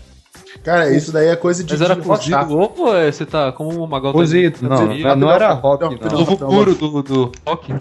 Cara, 0.63 0.89
isso 0.95 1.11
daí 1.11 1.27
é 1.27 1.35
coisa 1.35 1.63
de. 1.63 1.73
Mas 1.73 1.81
era 1.81 1.95
de 1.95 2.01
cozido 2.01 2.55
o 2.55 2.61
ovo 2.61 2.83
ou 2.83 2.95
é, 2.95 3.11
você 3.11 3.25
tá 3.25 3.51
como 3.51 3.83
o 3.83 3.87
Magal 3.87 4.13
tá 4.13 4.19
Cozido. 4.19 4.53
dizendo? 4.53 4.69
Não, 4.69 4.87
Cozido. 4.87 5.07
não, 5.09 5.15
não 5.17 5.31
era 5.31 5.51
rock, 5.51 5.83
Não, 5.83 5.91
não. 5.91 6.21
Ovo 6.21 6.37
puro 6.37 6.75
do, 6.75 7.03
do 7.03 7.31
rock. 7.45 7.75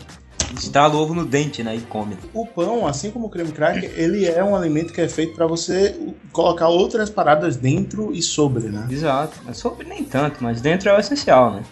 Estrala 0.55 0.95
o 0.95 0.99
ovo 0.99 1.15
no 1.15 1.25
dente, 1.25 1.63
né? 1.63 1.77
E 1.77 1.81
come. 1.81 2.17
O 2.33 2.47
pão, 2.47 2.87
assim 2.87 3.11
como 3.11 3.27
o 3.27 3.31
creme 3.31 3.53
cracker, 3.53 3.93
ele 3.97 4.27
é 4.27 4.43
um 4.43 4.55
alimento 4.55 4.93
que 4.93 5.01
é 5.01 5.09
feito 5.09 5.35
pra 5.35 5.47
você 5.47 5.95
colocar 6.33 6.69
outras 6.69 7.11
paradas 7.11 7.57
dentro 7.57 8.13
e 8.13 8.23
sobre, 8.23 8.69
né? 8.69 8.87
Exato. 8.91 9.39
Mas 9.45 9.59
sobre 9.59 9.87
nem 9.87 10.05
tanto, 10.05 10.43
mas 10.43 10.61
dentro 10.61 10.89
é 10.89 10.97
o 10.97 11.01
essencial, 11.01 11.53
né? 11.53 11.63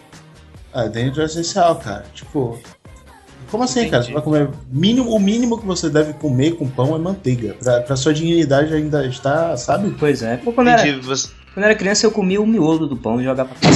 Ah, 0.73 0.85
dentro 0.85 1.21
é 1.21 1.25
essencial, 1.25 1.75
cara. 1.75 2.05
Tipo. 2.13 2.59
Como 3.49 3.63
assim, 3.63 3.89
cara? 3.89 4.03
Você 4.03 4.13
vai 4.13 4.21
comer. 4.21 4.49
Mínimo, 4.71 5.11
o 5.11 5.19
mínimo 5.19 5.59
que 5.59 5.65
você 5.65 5.89
deve 5.89 6.13
comer 6.13 6.55
com 6.55 6.69
pão 6.69 6.95
é 6.95 6.99
manteiga. 6.99 7.55
Pra, 7.61 7.81
pra 7.81 7.95
sua 7.97 8.13
dignidade 8.13 8.73
ainda 8.73 9.05
estar, 9.05 9.57
sabe? 9.57 9.93
Pois 9.99 10.23
é. 10.23 10.37
Pô, 10.37 10.53
quando, 10.53 10.69
era, 10.69 10.87
Entendi. 10.87 11.05
Quando 11.53 11.65
era 11.65 11.75
criança 11.75 12.05
eu 12.05 12.11
comia 12.11 12.41
o 12.41 12.47
miolo 12.47 12.87
do 12.87 12.95
pão 12.95 13.19
e 13.19 13.25
jogava 13.25 13.49
pra 13.49 13.69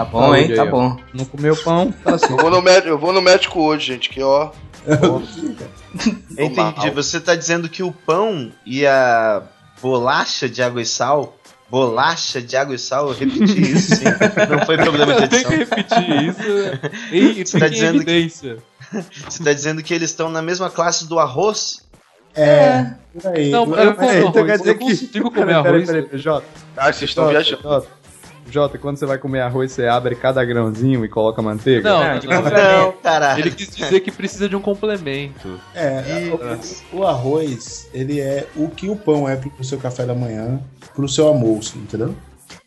Tá 0.00 0.04
bom, 0.04 0.20
Saúde 0.20 0.40
hein? 0.40 0.50
aí, 0.50 0.56
Tá 0.56 0.62
ó. 0.64 0.66
bom. 0.66 0.96
Não 1.12 1.24
comeu 1.24 1.56
pão, 1.56 1.92
tá 1.92 2.14
assim. 2.14 2.30
Eu 2.30 2.36
vou 2.38 2.50
no 2.50 2.62
médico, 2.62 2.88
eu 2.88 2.98
vou 2.98 3.12
no 3.12 3.20
médico 3.20 3.60
hoje, 3.60 3.86
gente, 3.92 4.08
que 4.08 4.22
ó. 4.22 4.50
Eu 4.86 5.22
entendi. 6.38 6.90
Você 6.90 7.20
tá 7.20 7.34
dizendo 7.34 7.68
que 7.68 7.82
o 7.82 7.92
pão 7.92 8.50
e 8.64 8.86
a 8.86 9.42
bolacha 9.82 10.48
de 10.48 10.62
água 10.62 10.80
e 10.80 10.86
sal. 10.86 11.36
Bolacha 11.70 12.42
de 12.42 12.56
água 12.56 12.74
e 12.74 12.78
sal, 12.78 13.08
eu 13.10 13.14
repeti 13.14 13.60
isso, 13.60 13.94
sim. 13.94 14.04
Não 14.50 14.66
foi 14.66 14.76
problema 14.76 15.14
de 15.20 15.28
Tem 15.30 15.44
que 15.44 15.54
edição. 15.54 15.76
repetir 15.76 16.22
isso. 16.28 16.40
E 17.12 17.44
Você 17.46 17.58
tá 17.60 17.68
dizendo 17.68 18.04
que- 18.04 18.10
evidência. 18.10 18.56
Você 19.28 19.44
tá 19.44 19.52
dizendo 19.52 19.80
que 19.82 19.94
eles 19.94 20.10
estão 20.10 20.28
na 20.30 20.42
mesma 20.42 20.68
classe 20.68 21.06
do 21.06 21.18
arroz? 21.20 21.86
É. 22.34 22.86
Por 23.22 23.36
aí. 23.36 23.50
Não, 23.50 23.60
eu 23.76 23.94
como 23.94 24.10
então 24.10 24.28
arroz. 24.28 24.46
quer 24.46 24.58
dizer 24.58 24.70
Eu 24.70 24.78
que- 24.78 24.84
consigo 24.84 25.30
comer 25.30 25.46
Peraí, 25.46 25.54
arroz. 25.54 25.86
peraí, 25.86 26.02
peraí, 26.02 26.18
Jota. 26.20 26.46
Ah, 26.76 26.92
vocês 26.92 27.10
estão 27.10 27.24
Jota, 27.30 27.38
viajando. 27.40 27.86
Jota, 28.50 28.78
quando 28.78 28.96
você 28.96 29.06
vai 29.06 29.18
comer 29.18 29.40
arroz, 29.40 29.72
você 29.72 29.86
abre 29.86 30.14
cada 30.14 30.44
grãozinho 30.44 31.04
e 31.04 31.08
coloca 31.08 31.40
manteiga? 31.40 31.88
Não, 31.88 32.00
Não, 32.02 32.92
caralho. 33.02 33.40
Ele 33.40 33.50
quis 33.50 33.68
dizer 33.74 34.00
que 34.00 34.10
precisa 34.10 34.48
de 34.48 34.56
um 34.56 34.60
complemento. 34.60 35.60
É, 35.74 36.30
o, 36.92 36.98
o 36.98 37.06
arroz, 37.06 37.88
ele 37.94 38.20
é 38.20 38.46
o 38.56 38.68
que 38.68 38.88
o 38.88 38.96
pão 38.96 39.28
é 39.28 39.36
pro 39.36 39.64
seu 39.64 39.78
café 39.78 40.04
da 40.04 40.14
manhã, 40.14 40.60
pro 40.94 41.08
seu 41.08 41.26
almoço, 41.26 41.78
entendeu? 41.78 42.14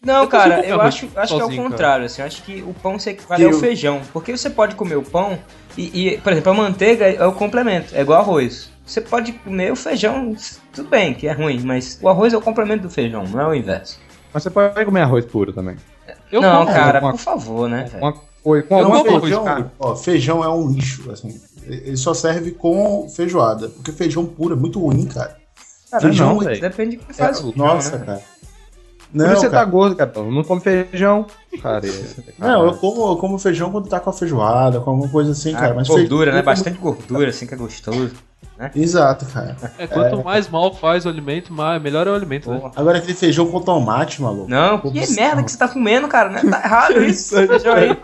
Não, 0.02 0.24
Eu 0.24 0.28
cara, 0.28 0.66
eu 0.66 0.80
acho, 0.82 1.08
acho 1.16 1.36
que 1.36 1.42
é 1.42 1.46
o 1.46 1.56
contrário, 1.56 2.06
assim, 2.06 2.22
eu 2.22 2.26
acho 2.28 2.44
que 2.44 2.62
o 2.62 2.74
pão 2.74 2.98
se 3.00 3.10
equivale 3.10 3.44
ao 3.46 3.52
Eu- 3.52 3.60
feijão, 3.60 4.02
porque 4.12 4.36
você 4.36 4.50
pode 4.50 4.76
comer 4.76 4.96
o 4.96 5.02
pão 5.02 5.38
e, 5.78 6.08
e, 6.14 6.18
por 6.18 6.32
exemplo, 6.32 6.52
a 6.52 6.56
manteiga 6.56 7.06
é 7.06 7.26
o 7.26 7.32
complemento, 7.34 7.96
é 7.96 8.02
igual 8.02 8.20
arroz. 8.22 8.70
Você 8.86 9.00
pode 9.00 9.32
comer 9.32 9.72
o 9.72 9.76
feijão, 9.78 10.36
tudo 10.74 10.90
bem, 10.90 11.14
que 11.14 11.28
é 11.28 11.32
ruim, 11.32 11.62
mas 11.64 11.98
o 12.02 12.10
arroz 12.10 12.34
é 12.34 12.38
o 12.38 12.42
complemento 12.42 12.84
do 12.84 12.90
feijão, 12.90 13.24
não 13.26 13.40
é 13.40 13.48
o 13.48 13.54
inverso. 13.56 13.98
Mas 14.34 14.44
você 14.44 14.50
pode 14.50 14.86
comer 14.86 15.02
arroz 15.02 15.26
puro 15.26 15.54
também. 15.54 15.76
Eu 16.32 16.42
não, 16.42 16.64
como. 16.66 16.74
cara, 16.76 17.00
uma- 17.00 17.12
por 17.12 17.20
favor, 17.20 17.70
né? 17.70 17.90
Uma 18.02 18.14
coisa, 18.44 18.68
com 18.68 18.76
alguma 18.76 19.04
coisa. 19.04 19.16
arroz 19.18 19.22
feijão, 19.46 19.72
ó, 19.80 19.96
feijão 19.96 20.44
é 20.44 20.50
um 20.50 20.70
lixo, 20.72 21.12
assim. 21.12 21.40
Ele 21.66 21.96
só 21.96 22.14
serve 22.14 22.52
com 22.52 23.08
feijoada, 23.10 23.70
porque 23.70 23.92
feijão 23.92 24.26
puro 24.26 24.56
é 24.56 24.58
muito 24.58 24.80
ruim, 24.80 25.06
cara. 25.06 25.38
Cara, 25.92 26.02
feijão 26.02 26.34
não, 26.36 26.42
é- 26.42 26.46
velho. 26.46 26.62
Depende 26.62 26.92
de 26.92 26.98
quem 26.98 27.06
é- 27.10 27.14
faz 27.14 27.40
o 27.40 27.44
feijão, 27.52 27.66
nossa, 27.66 27.98
né? 28.00 28.06
cara. 28.06 28.18
Por 29.14 29.20
isso 29.22 29.28
Não, 29.28 29.36
você 29.36 29.46
tá 29.46 29.58
cara. 29.58 29.66
gordo, 29.66 29.96
cara. 29.96 30.12
Não 30.24 30.44
come 30.44 30.60
feijão. 30.60 31.28
Cara, 31.62 31.82
Não, 32.40 32.66
eu 32.66 32.74
como, 32.78 33.12
eu 33.12 33.18
como 33.18 33.38
feijão 33.38 33.72
quando 33.72 33.88
tá 33.88 34.00
com 34.00 34.10
a 34.10 34.14
feijoada, 34.14 34.80
com 34.82 34.90
alguma 34.90 35.08
coisa 35.08 35.32
assim, 35.34 35.54
Ah, 35.54 35.60
cara. 35.60 35.74
Mas 35.76 35.88
gordura, 35.88 36.32
feijão, 36.32 36.34
né? 36.34 36.42
como- 36.42 36.46
Bastante 36.46 36.78
gordura, 36.80 37.30
assim, 37.30 37.46
que 37.46 37.54
é 37.54 37.58
gostoso. 37.58 38.12
Exato, 38.76 39.26
cara. 39.26 39.56
É, 39.78 39.88
quanto 39.88 40.24
mais 40.24 40.48
mal 40.48 40.74
faz 40.74 41.06
o 41.06 41.10
alimento, 41.10 41.52
mais, 41.52 41.82
melhor 41.82 42.08
é 42.08 42.12
o 42.12 42.16
alimento, 42.16 42.50
né? 42.50 42.72
Agora 42.76 43.00
aquele 43.00 43.14
feijão 43.14 43.50
com 43.50 43.60
tomate, 43.62 44.22
maluco. 44.22 44.50
Não, 44.50 44.80
Pô, 44.80 44.92
que 44.92 45.12
merda 45.14 45.44
que 45.44 45.52
você 45.52 45.58
tá 45.58 45.68
comendo, 45.68 46.08
cara, 46.08 46.30
né? 46.30 46.42
Tá 46.42 46.62
errado 46.64 47.04
isso, 47.04 47.36
feijão 47.36 47.74
aí. 47.74 47.98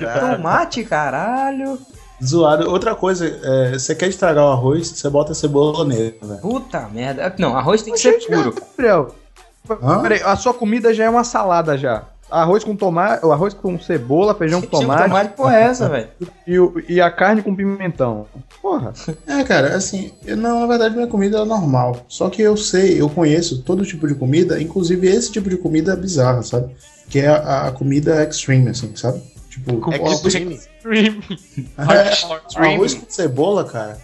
Caralho. 0.00 0.36
Tomate, 0.36 0.84
caralho. 0.84 1.78
Zoado. 2.24 2.70
Outra 2.70 2.94
coisa, 2.94 3.26
é, 3.26 3.72
você 3.72 3.94
quer 3.94 4.08
estragar 4.08 4.44
o 4.44 4.50
arroz, 4.50 4.88
você 4.88 5.08
bota 5.08 5.34
cebola 5.34 5.84
nele, 5.84 6.18
velho. 6.20 6.40
Puta 6.40 6.88
merda. 6.88 7.32
Não, 7.38 7.56
arroz 7.56 7.82
tem 7.82 7.92
que 7.94 8.00
ser 8.00 8.12
puro. 8.26 8.54
Gabriel, 8.54 9.14
Hã? 9.82 10.00
peraí, 10.00 10.22
a 10.22 10.34
sua 10.36 10.54
comida 10.54 10.92
já 10.94 11.04
é 11.04 11.10
uma 11.10 11.24
salada 11.24 11.76
já. 11.76 12.04
Arroz 12.30 12.62
com 12.62 12.76
tomate, 12.76 13.24
o 13.24 13.32
arroz 13.32 13.54
com 13.54 13.78
cebola, 13.80 14.34
feijão 14.34 14.60
com 14.60 14.66
tomate, 14.66 15.04
tomar 15.04 15.22
de 15.24 15.32
porra 15.34 15.56
é 15.56 15.62
essa, 15.62 15.88
velho? 15.88 16.08
e, 16.46 16.94
e 16.94 17.00
a 17.00 17.10
carne 17.10 17.42
com 17.42 17.54
pimentão. 17.56 18.26
Porra. 18.60 18.92
É, 19.26 19.42
cara, 19.44 19.74
assim, 19.76 20.12
eu- 20.26 20.36
não, 20.36 20.60
na 20.60 20.66
verdade 20.66 20.94
minha 20.94 21.06
comida 21.06 21.38
é 21.38 21.44
normal. 21.44 22.04
Só 22.06 22.28
que 22.28 22.42
eu 22.42 22.56
sei, 22.56 23.00
eu 23.00 23.08
conheço 23.08 23.62
todo 23.62 23.84
tipo 23.86 24.06
de 24.06 24.14
comida, 24.14 24.60
inclusive 24.60 25.06
esse 25.08 25.32
tipo 25.32 25.48
de 25.48 25.56
comida 25.56 25.96
bizarra, 25.96 26.42
sabe? 26.42 26.74
Que 27.08 27.20
é 27.20 27.28
a, 27.28 27.68
a 27.68 27.72
comida 27.72 28.22
extreme, 28.22 28.70
assim, 28.70 28.94
sabe? 28.94 29.22
Tipo, 29.48 29.90
É 29.92 29.98
extreme. 30.12 30.60
é, 31.78 32.64
arroz 32.74 32.94
com 32.94 33.06
cebola, 33.08 33.64
cara, 33.64 33.98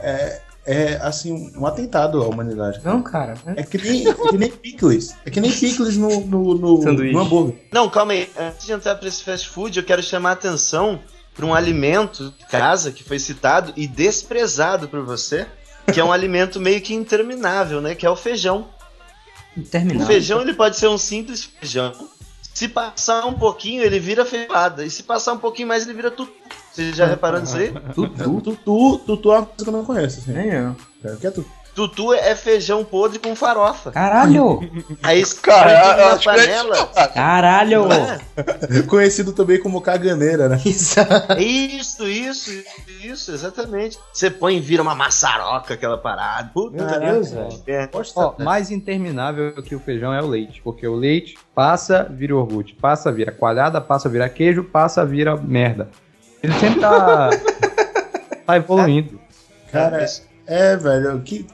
é, 0.00 0.40
é 0.70 1.00
assim, 1.02 1.52
um 1.56 1.66
atentado 1.66 2.22
à 2.22 2.28
humanidade. 2.28 2.80
Não, 2.84 3.02
cara. 3.02 3.34
É 3.56 3.64
que 3.64 3.76
nem, 3.76 4.06
é 4.06 4.14
que 4.14 4.38
nem 4.38 4.50
picles. 4.50 5.16
É 5.26 5.30
que 5.30 5.40
nem 5.40 5.50
picles 5.50 5.96
no, 5.96 6.20
no, 6.20 6.54
no, 6.54 6.82
Sanduíche. 6.82 7.12
no 7.12 7.20
hambúrguer. 7.20 7.56
Não, 7.72 7.88
calma 7.90 8.12
aí. 8.12 8.30
Antes 8.38 8.66
de 8.66 8.72
entrar 8.72 8.94
pra 8.94 9.08
esse 9.08 9.24
fast 9.24 9.48
food, 9.48 9.76
eu 9.76 9.84
quero 9.84 10.00
chamar 10.00 10.30
a 10.30 10.32
atenção 10.34 11.00
para 11.34 11.44
um 11.44 11.52
alimento 11.52 12.32
de 12.38 12.46
casa 12.46 12.92
que 12.92 13.02
foi 13.02 13.18
citado 13.18 13.72
e 13.76 13.88
desprezado 13.88 14.88
por 14.88 15.04
você, 15.04 15.44
que 15.92 15.98
é 15.98 16.04
um 16.04 16.12
alimento 16.12 16.60
meio 16.60 16.80
que 16.80 16.94
interminável, 16.94 17.80
né? 17.80 17.96
Que 17.96 18.06
é 18.06 18.10
o 18.10 18.14
feijão. 18.14 18.68
O 19.56 19.62
Terminado. 19.62 20.06
feijão 20.06 20.40
ele 20.40 20.54
pode 20.54 20.76
ser 20.76 20.86
um 20.86 20.98
simples 20.98 21.42
feijão. 21.42 21.92
Se 22.54 22.68
passar 22.68 23.26
um 23.26 23.34
pouquinho, 23.34 23.82
ele 23.82 23.98
vira 23.98 24.24
feijoada. 24.24 24.84
E 24.84 24.90
se 24.90 25.02
passar 25.02 25.32
um 25.32 25.38
pouquinho 25.38 25.66
mais, 25.66 25.84
ele 25.84 25.94
vira 25.94 26.10
tudo. 26.12 26.30
Vocês 26.72 26.96
já 26.96 27.06
repararam 27.06 27.42
nisso 27.42 27.56
aí? 27.56 27.72
Tutu, 27.94 28.40
tutu, 28.40 28.98
tutu 28.98 29.32
é 29.32 29.38
uma 29.38 29.46
coisa 29.46 29.64
que 29.64 29.68
eu 29.68 29.72
não 29.72 29.84
conheço, 29.84 30.20
assim. 30.20 30.32
Nem 30.32 30.48
eu. 30.48 30.76
É, 31.04 31.12
o 31.12 31.16
que 31.16 31.26
é 31.26 31.30
tutu? 31.30 31.60
Tutu 31.74 32.12
é 32.12 32.34
feijão 32.34 32.84
podre 32.84 33.18
com 33.18 33.34
farofa. 33.34 33.92
Caralho! 33.92 34.60
Aí 35.02 35.20
espreme 35.22 35.64
na 35.64 36.12
é 36.12 36.18
panela. 36.18 36.86
cara. 36.88 37.08
Caralho! 37.08 37.86
É? 37.92 38.82
Conhecido 38.82 39.32
também 39.32 39.58
como 39.60 39.80
caganeira, 39.80 40.48
né? 40.48 40.60
Isso, 41.38 42.06
isso, 42.06 42.50
isso, 43.02 43.32
exatamente. 43.32 43.98
Você 44.12 44.30
põe 44.30 44.56
e 44.56 44.60
vira 44.60 44.82
uma 44.82 44.94
maçaroca 44.94 45.74
aquela 45.74 45.96
parada. 45.96 46.50
Puta 46.52 46.98
Meu 46.98 47.00
Deus, 47.00 47.30
velho. 47.30 47.62
É. 47.66 47.88
Ó, 48.16 48.34
mais 48.38 48.70
interminável 48.70 49.62
que 49.62 49.74
o 49.74 49.80
feijão 49.80 50.12
é 50.12 50.20
o 50.20 50.26
leite, 50.26 50.60
porque 50.62 50.86
o 50.86 50.94
leite 50.94 51.38
passa, 51.54 52.02
vira 52.10 52.32
iogurte, 52.32 52.74
passa, 52.74 53.12
vira 53.12 53.30
coalhada, 53.30 53.80
passa, 53.80 54.08
vira 54.08 54.28
queijo, 54.28 54.64
passa, 54.64 55.06
vira 55.06 55.36
merda. 55.36 55.88
Ele 56.42 56.52
sempre 56.54 56.80
tá, 56.80 57.30
tá 58.46 58.56
evoluindo. 58.56 59.20
Cara, 59.70 60.04
é, 60.46 60.76
velho, 60.76 61.20
que, 61.20 61.44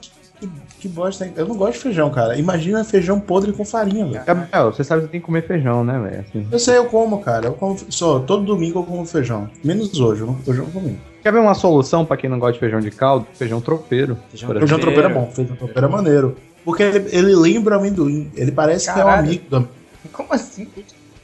que, 0.40 0.48
que 0.80 0.88
bosta. 0.88 1.26
hein? 1.26 1.32
Eu 1.36 1.46
não 1.48 1.56
gosto 1.56 1.72
de 1.74 1.78
feijão, 1.80 2.10
cara. 2.10 2.36
Imagina 2.38 2.82
feijão 2.84 3.18
podre 3.20 3.52
com 3.52 3.64
farinha, 3.64 4.06
velho. 4.06 4.24
Gabriel, 4.24 4.72
você 4.72 4.84
sabe 4.84 5.02
que 5.02 5.06
você 5.06 5.12
tem 5.12 5.20
que 5.20 5.26
comer 5.26 5.46
feijão, 5.46 5.84
né, 5.84 5.98
velho? 5.98 6.20
Assim. 6.28 6.46
Eu 6.50 6.58
sei, 6.58 6.76
eu 6.78 6.86
como, 6.86 7.20
cara. 7.20 7.46
Eu 7.46 7.52
como 7.54 7.76
só, 7.90 8.20
todo 8.20 8.44
domingo 8.44 8.78
eu 8.80 8.84
como 8.84 9.04
feijão. 9.04 9.50
Menos 9.64 9.98
hoje, 10.00 10.22
eu 10.22 10.28
não, 10.28 10.38
hoje 10.46 10.58
eu 10.60 10.64
não 10.64 10.70
comi. 10.72 10.98
Quer 11.22 11.32
ver 11.32 11.40
uma 11.40 11.54
solução 11.54 12.06
pra 12.06 12.16
quem 12.16 12.30
não 12.30 12.38
gosta 12.38 12.52
de 12.54 12.60
feijão 12.60 12.80
de 12.80 12.90
caldo? 12.90 13.26
Feijão 13.34 13.60
tropeiro. 13.60 14.16
Feijão 14.30 14.48
Feijão 14.50 14.78
tropeiro 14.78 15.08
é 15.08 15.12
bom, 15.12 15.30
feijão 15.32 15.56
tropeiro 15.56 15.86
é 15.86 15.90
maneiro. 15.90 16.36
Porque 16.64 16.82
ele, 16.84 17.08
ele 17.10 17.34
lembra 17.34 17.76
amendoim. 17.76 18.30
Ele 18.34 18.52
parece 18.52 18.84
que 18.92 18.98
é 18.98 19.02
um 19.02 19.06
Caralho. 19.06 19.26
amigo 19.26 19.44
do 19.50 19.68
Como 20.12 20.32
assim? 20.32 20.68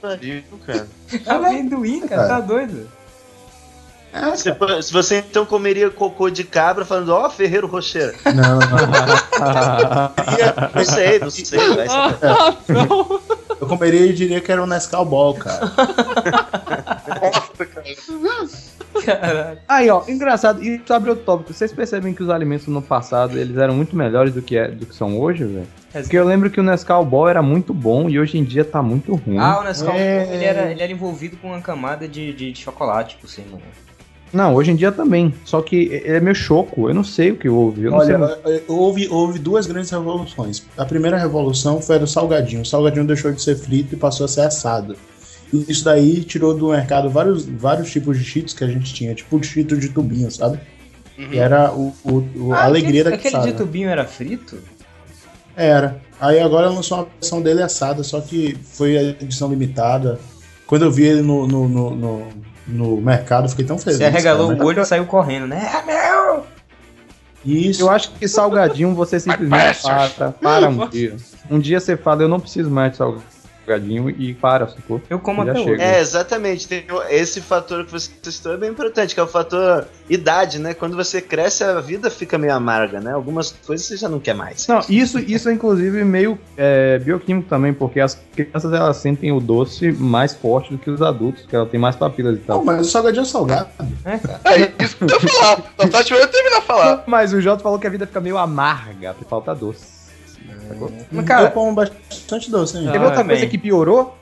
Pariu, 0.00 0.42
cara. 0.66 0.86
Amendoim, 1.26 2.00
cara, 2.06 2.28
tá 2.28 2.40
doido? 2.40 2.88
Se, 4.36 4.54
se 4.82 4.92
você 4.92 5.18
então 5.18 5.46
comeria 5.46 5.88
cocô 5.90 6.28
de 6.28 6.44
cabra 6.44 6.84
falando, 6.84 7.10
ó, 7.10 7.30
Ferreiro 7.30 7.66
Rocheira. 7.66 8.14
Não, 8.26 8.58
não. 8.58 8.68
Não 10.74 10.84
sei, 10.84 11.18
não 11.18 11.30
sei. 11.30 11.58
Vai 11.74 11.88
saber. 11.88 12.18
Eu 13.60 13.66
comeria 13.66 14.06
e 14.06 14.12
diria 14.12 14.40
que 14.40 14.50
era 14.50 14.62
um 14.62 14.66
Nescau 14.66 15.04
Ball, 15.04 15.34
cara. 15.34 15.72
Nossa, 17.22 17.66
cara. 17.66 17.86
Caralho. 19.04 19.58
Aí, 19.68 19.88
ó, 19.88 20.02
engraçado, 20.06 20.62
e 20.62 20.80
sobre 20.86 21.10
o 21.10 21.16
tópico, 21.16 21.52
vocês 21.52 21.72
percebem 21.72 22.12
que 22.12 22.22
os 22.22 22.28
alimentos 22.28 22.66
no 22.66 22.82
passado, 22.82 23.38
eles 23.38 23.56
eram 23.56 23.74
muito 23.74 23.96
melhores 23.96 24.34
do 24.34 24.42
que, 24.42 24.56
é, 24.56 24.68
do 24.68 24.84
que 24.84 24.94
são 24.94 25.18
hoje, 25.18 25.44
velho? 25.44 25.66
Porque 25.92 26.16
eu 26.16 26.24
lembro 26.24 26.50
que 26.50 26.60
o 26.60 26.62
Nescau 26.62 27.04
Ball 27.04 27.28
era 27.28 27.42
muito 27.42 27.72
bom 27.72 28.08
e 28.08 28.18
hoje 28.18 28.36
em 28.38 28.44
dia 28.44 28.64
tá 28.64 28.82
muito 28.82 29.14
ruim. 29.14 29.38
Ah, 29.38 29.60
o 29.60 29.64
Nescau, 29.64 29.94
É. 29.94 30.28
ele, 30.34 30.44
era, 30.44 30.70
ele 30.70 30.82
era 30.82 30.92
envolvido 30.92 31.36
com 31.38 31.48
uma 31.48 31.60
camada 31.60 32.06
de, 32.06 32.32
de, 32.32 32.52
de 32.52 32.58
chocolate 32.60 33.16
por 33.20 33.28
cima, 33.28 33.56
né? 33.56 33.62
Não, 34.32 34.54
hoje 34.54 34.70
em 34.70 34.76
dia 34.76 34.90
também. 34.90 35.34
Só 35.44 35.60
que 35.60 36.02
é 36.04 36.18
meio 36.20 36.34
choco, 36.34 36.88
eu 36.88 36.94
não 36.94 37.04
sei 37.04 37.32
o 37.32 37.36
que 37.36 37.48
houve. 37.48 37.82
Eu 37.84 37.90
não 37.90 38.00
sei. 38.00 38.14
Olha, 38.14 38.38
eh, 38.46 38.62
houve, 38.66 39.06
houve 39.08 39.38
duas 39.38 39.66
grandes 39.66 39.90
revoluções. 39.90 40.64
A 40.76 40.84
primeira 40.86 41.18
revolução 41.18 41.82
foi 41.82 41.96
a 41.96 41.98
do 41.98 42.06
salgadinho. 42.06 42.62
O 42.62 42.66
salgadinho 42.66 43.06
deixou 43.06 43.30
de 43.30 43.42
ser 43.42 43.56
frito 43.56 43.94
e 43.94 43.98
passou 43.98 44.24
a 44.24 44.28
ser 44.28 44.40
assado. 44.42 44.96
E 45.52 45.66
isso 45.70 45.84
daí 45.84 46.24
tirou 46.24 46.54
do 46.56 46.68
mercado 46.70 47.10
vários, 47.10 47.44
vários 47.44 47.90
tipos 47.90 48.18
de 48.18 48.24
cheetos 48.24 48.54
que 48.54 48.64
a 48.64 48.66
gente 48.68 48.94
tinha, 48.94 49.14
tipo 49.14 49.36
o 49.36 49.42
cheeto 49.42 49.76
de 49.76 49.90
tubinho, 49.90 50.30
sabe? 50.30 50.58
E 51.18 51.36
era 51.38 51.70
o, 51.72 51.92
o- 52.02 52.24
o- 52.48 52.52
a 52.54 52.60
Ah, 52.60 52.64
alegria 52.64 53.02
aquele, 53.02 53.32
da 53.32 53.38
Aquele 53.38 53.52
de 53.52 53.58
tubinho 53.58 53.88
era 53.90 54.04
frito? 54.06 54.56
Era. 55.54 56.00
Aí 56.18 56.40
agora 56.40 56.70
lançou 56.70 56.98
uma 56.98 57.06
versão 57.20 57.42
dele 57.42 57.62
assada, 57.62 58.02
só 58.02 58.20
que 58.20 58.56
foi 58.64 58.96
a 58.96 59.02
edição 59.02 59.50
limitada. 59.50 60.18
Quando 60.66 60.86
eu 60.86 60.90
vi 60.90 61.04
ele 61.04 61.20
no, 61.20 61.46
no, 61.46 61.68
no, 61.68 61.90
no, 61.94 62.26
no 62.66 62.96
mercado, 63.00 63.44
eu 63.44 63.48
fiquei 63.50 63.64
tão 63.64 63.78
feliz. 63.78 63.98
Você 63.98 64.04
arregalou 64.04 64.48
cara. 64.48 64.62
o 64.62 64.66
olho 64.66 64.82
e 64.82 64.84
saiu 64.84 65.06
correndo, 65.06 65.46
né? 65.46 65.70
É 65.74 65.86
meu! 65.86 66.46
Isso. 67.44 67.82
Eu 67.82 67.90
acho 67.90 68.12
que 68.12 68.28
salgadinho 68.28 68.94
você 68.94 69.18
simplesmente 69.18 69.82
para, 69.82 70.30
para 70.30 70.68
um 70.68 70.88
dia. 70.88 71.16
Um 71.50 71.58
dia 71.58 71.80
você 71.80 71.96
fala, 71.96 72.22
eu 72.22 72.28
não 72.28 72.38
preciso 72.38 72.70
mais 72.70 72.92
de 72.92 72.98
salgadinho 72.98 73.31
e 74.18 74.34
para, 74.34 74.68
sacou? 74.68 75.00
Eu 75.08 75.18
como 75.18 75.42
até 75.42 75.58
hoje. 75.58 75.80
É, 75.80 76.00
exatamente. 76.00 76.66
Tem 76.68 76.84
esse 77.10 77.40
fator 77.40 77.84
que 77.84 77.92
você 77.92 78.10
citou 78.24 78.54
é 78.54 78.56
bem 78.56 78.70
importante, 78.70 79.14
que 79.14 79.20
é 79.20 79.22
o 79.22 79.26
fator 79.26 79.86
idade, 80.08 80.58
né? 80.58 80.74
Quando 80.74 80.96
você 80.96 81.20
cresce, 81.20 81.64
a 81.64 81.80
vida 81.80 82.10
fica 82.10 82.36
meio 82.36 82.54
amarga, 82.54 83.00
né? 83.00 83.12
Algumas 83.12 83.52
coisas 83.52 83.86
você 83.86 83.96
já 83.96 84.08
não 84.08 84.18
quer 84.18 84.34
mais. 84.34 84.66
Não, 84.66 84.80
isso, 84.88 85.18
isso 85.18 85.48
é 85.48 85.52
inclusive 85.52 86.04
meio 86.04 86.38
é, 86.56 86.98
bioquímico 86.98 87.48
também, 87.48 87.72
porque 87.72 88.00
as 88.00 88.20
crianças 88.34 88.72
elas 88.72 88.96
sentem 88.96 89.32
o 89.32 89.40
doce 89.40 89.92
mais 89.92 90.34
forte 90.34 90.72
do 90.72 90.78
que 90.78 90.90
os 90.90 91.02
adultos, 91.02 91.46
que 91.46 91.54
ela 91.54 91.66
tem 91.66 91.78
mais 91.78 91.96
papilas 91.96 92.36
e 92.36 92.40
tal. 92.40 92.58
Não, 92.58 92.64
mas 92.64 92.86
o 92.86 92.90
salgadinho 92.90 93.22
é 93.22 93.26
salgado. 93.26 93.68
É, 94.04 94.18
cara. 94.18 94.40
É 94.44 94.84
isso 94.84 94.96
que 94.96 95.04
eu 95.04 95.08
ia 95.08 95.20
falar. 95.20 95.56
Só 95.78 95.88
tá 95.88 96.26
terminar 96.26 96.60
de 96.60 96.66
falar. 96.66 97.04
Mas 97.06 97.32
o 97.32 97.40
Jota 97.40 97.62
falou 97.62 97.78
que 97.78 97.86
a 97.86 97.90
vida 97.90 98.06
fica 98.06 98.20
meio 98.20 98.38
amarga, 98.38 99.12
porque 99.14 99.28
falta 99.28 99.54
doce. 99.54 100.01
Sacou? 100.68 100.90
Mas, 101.10 101.18
eu 101.22 101.24
cara, 101.24 101.50
como 101.50 101.72
bastante 101.74 102.50
doce, 102.50 102.76
hein? 102.78 102.84
Teve 102.90 102.98
Ah, 103.04 103.08
outra 103.08 103.24
coisa 103.24 103.46
que 103.46 103.58
piorou? 103.58 104.18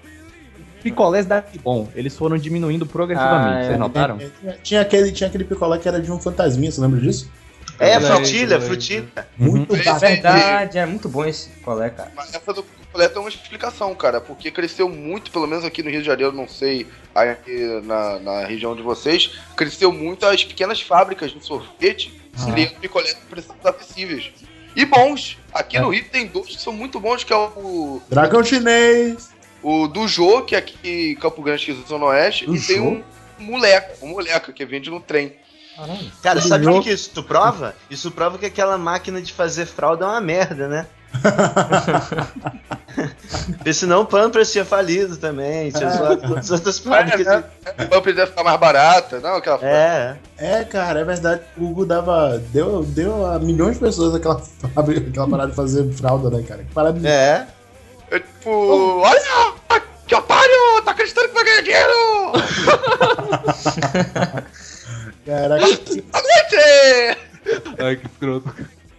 Picolés 0.83 1.27
da 1.27 1.45
Bom. 1.63 1.89
Eles 1.95 2.17
foram 2.17 2.39
diminuindo 2.39 2.87
progressivamente, 2.87 3.57
Ah, 3.57 3.61
é. 3.61 3.67
vocês 3.67 3.79
notaram? 3.79 4.19
Tinha, 4.19 4.59
tinha 4.63 4.81
aquele, 4.81 5.13
tinha 5.13 5.29
aquele 5.29 5.45
picolé 5.45 5.79
que 5.79 5.87
era 5.87 6.01
de 6.01 6.11
um 6.11 6.19
fantasminha, 6.19 6.71
você 6.73 6.81
lembra 6.81 6.99
disso? 7.01 7.31
É, 7.79 7.97
Olha 7.97 7.99
aí, 7.99 8.05
frutilha, 8.13 8.61
frutilha. 8.61 9.09
Muito 9.37 9.75
Esse- 9.75 9.85
bacana. 9.85 10.09
verdade, 10.09 10.79
é 10.79 10.87
muito 10.87 11.09
bom 11.09 11.25
esse 11.25 11.49
colé, 11.63 11.91
cara. 11.91 12.11
Mas 12.17 12.35
essa 12.35 12.53
do 12.53 12.63
picolé 12.63 13.09
tem 13.09 13.21
uma 13.21 13.29
explicação, 13.29 13.95
cara, 13.95 14.21
porque 14.23 14.51
cresceu 14.51 14.89
muito, 14.89 15.31
pelo 15.31 15.47
menos 15.47 15.65
aqui 15.65 15.83
no 15.83 15.91
Rio 15.91 16.01
de 16.01 16.07
Janeiro, 16.07 16.33
não 16.33 16.49
sei, 16.49 16.87
aí 17.15 17.37
na, 17.85 18.19
na 18.19 18.45
região 18.47 18.75
de 18.75 18.83
vocês, 18.83 19.33
cresceu 19.57 19.93
muito 19.93 20.25
as 20.27 20.45
pequenas 20.45 20.81
fábricas 20.81 21.31
de 21.31 21.45
sorvete 21.45 22.19
Ah. 22.39 22.53
criando 22.53 22.75
picolé 22.81 23.13
com 23.15 23.27
preços 23.29 23.51
acessíveis. 23.65 24.31
E 24.75 24.85
bons. 24.85 25.39
Aqui 25.53 25.79
no 25.79 25.91
Rio 25.91 26.05
tem 26.11 26.27
dois 26.27 26.49
que 26.49 26.61
são 26.61 26.73
muito 26.73 27.01
bons, 27.01 27.25
que 27.25 27.33
é 27.33 27.37
o, 27.37 28.01
Dragão 28.09 28.45
chinês. 28.45 29.31
o 29.63 29.89
do 29.89 30.07
Jô, 30.07 30.43
que 30.43 30.55
é 30.55 30.59
aqui 30.59 30.77
em 30.85 31.15
Campo 31.17 31.43
Grande, 31.43 31.65
que 31.65 31.73
é 31.73 31.89
Zona 31.89 32.07
Oeste, 32.07 32.47
Do 32.47 32.57
e 32.57 32.61
tem 32.61 32.81
um 32.81 33.03
moleca, 33.39 33.95
um 34.03 34.09
moleca, 34.09 34.53
que 34.53 34.65
vende 34.65 34.91
no 34.91 35.01
trem. 35.01 35.35
Cara, 36.23 36.41
Tudo 36.41 36.49
sabe 36.49 36.67
o 36.67 36.75
que, 36.75 36.89
que 36.89 36.95
isso 36.95 37.11
tu 37.15 37.23
prova? 37.23 37.75
Isso 37.89 38.11
prova 38.11 38.37
que 38.37 38.47
aquela 38.47 38.77
máquina 38.77 39.21
de 39.21 39.33
fazer 39.33 39.67
fralda 39.67 40.05
é 40.05 40.09
uma 40.09 40.21
merda, 40.21 40.69
né? 40.69 40.87
Porque 43.57 43.73
senão 43.73 44.03
o 44.03 44.07
Pampers 44.07 44.51
tinha 44.53 44.65
falido 44.65 45.17
também, 45.17 45.71
tinha 45.71 45.91
zoado 45.91 46.21
todas 46.23 46.45
as 46.47 46.51
outras 46.51 46.79
fábricas. 46.79 47.27
né? 47.27 47.45
de- 47.77 47.83
A 47.83 47.87
Pump 47.87 48.07
deve 48.07 48.27
ficar 48.27 48.45
mais 48.45 48.59
barata, 48.61 49.21
não? 49.21 49.37
Aquela 49.37 49.59
É, 49.65 50.17
É, 50.39 50.65
cara, 50.65 51.01
é 51.01 51.05
verdade. 51.05 51.43
O 51.57 51.61
Google 51.61 51.87
dava. 51.87 52.39
Deu, 52.53 52.83
deu 52.85 53.27
a 53.27 53.39
milhões 53.39 53.75
de 53.75 53.81
pessoas 53.81 54.15
aquela 54.15 54.43
aquela 54.77 55.29
parada 55.29 55.51
de 55.51 55.57
fazer 55.57 55.91
fralda, 55.95 56.31
né, 56.37 56.45
cara? 56.47 56.63
Que 56.65 56.73
parada 56.73 56.99
de. 56.99 57.07
é. 57.07 57.47
É 58.11 58.19
tipo, 58.19 59.01
olha! 59.01 59.53
Que 60.07 60.15
otário! 60.17 60.83
Tá 60.85 60.91
acreditando 60.91 61.29
que 61.29 61.35
vai 61.35 61.45
ganhar 61.45 61.63
dinheiro! 61.63 62.33
Caraca. 65.27 65.65
Ai, 67.79 67.97
que 67.97 68.07
escroto. 68.07 68.55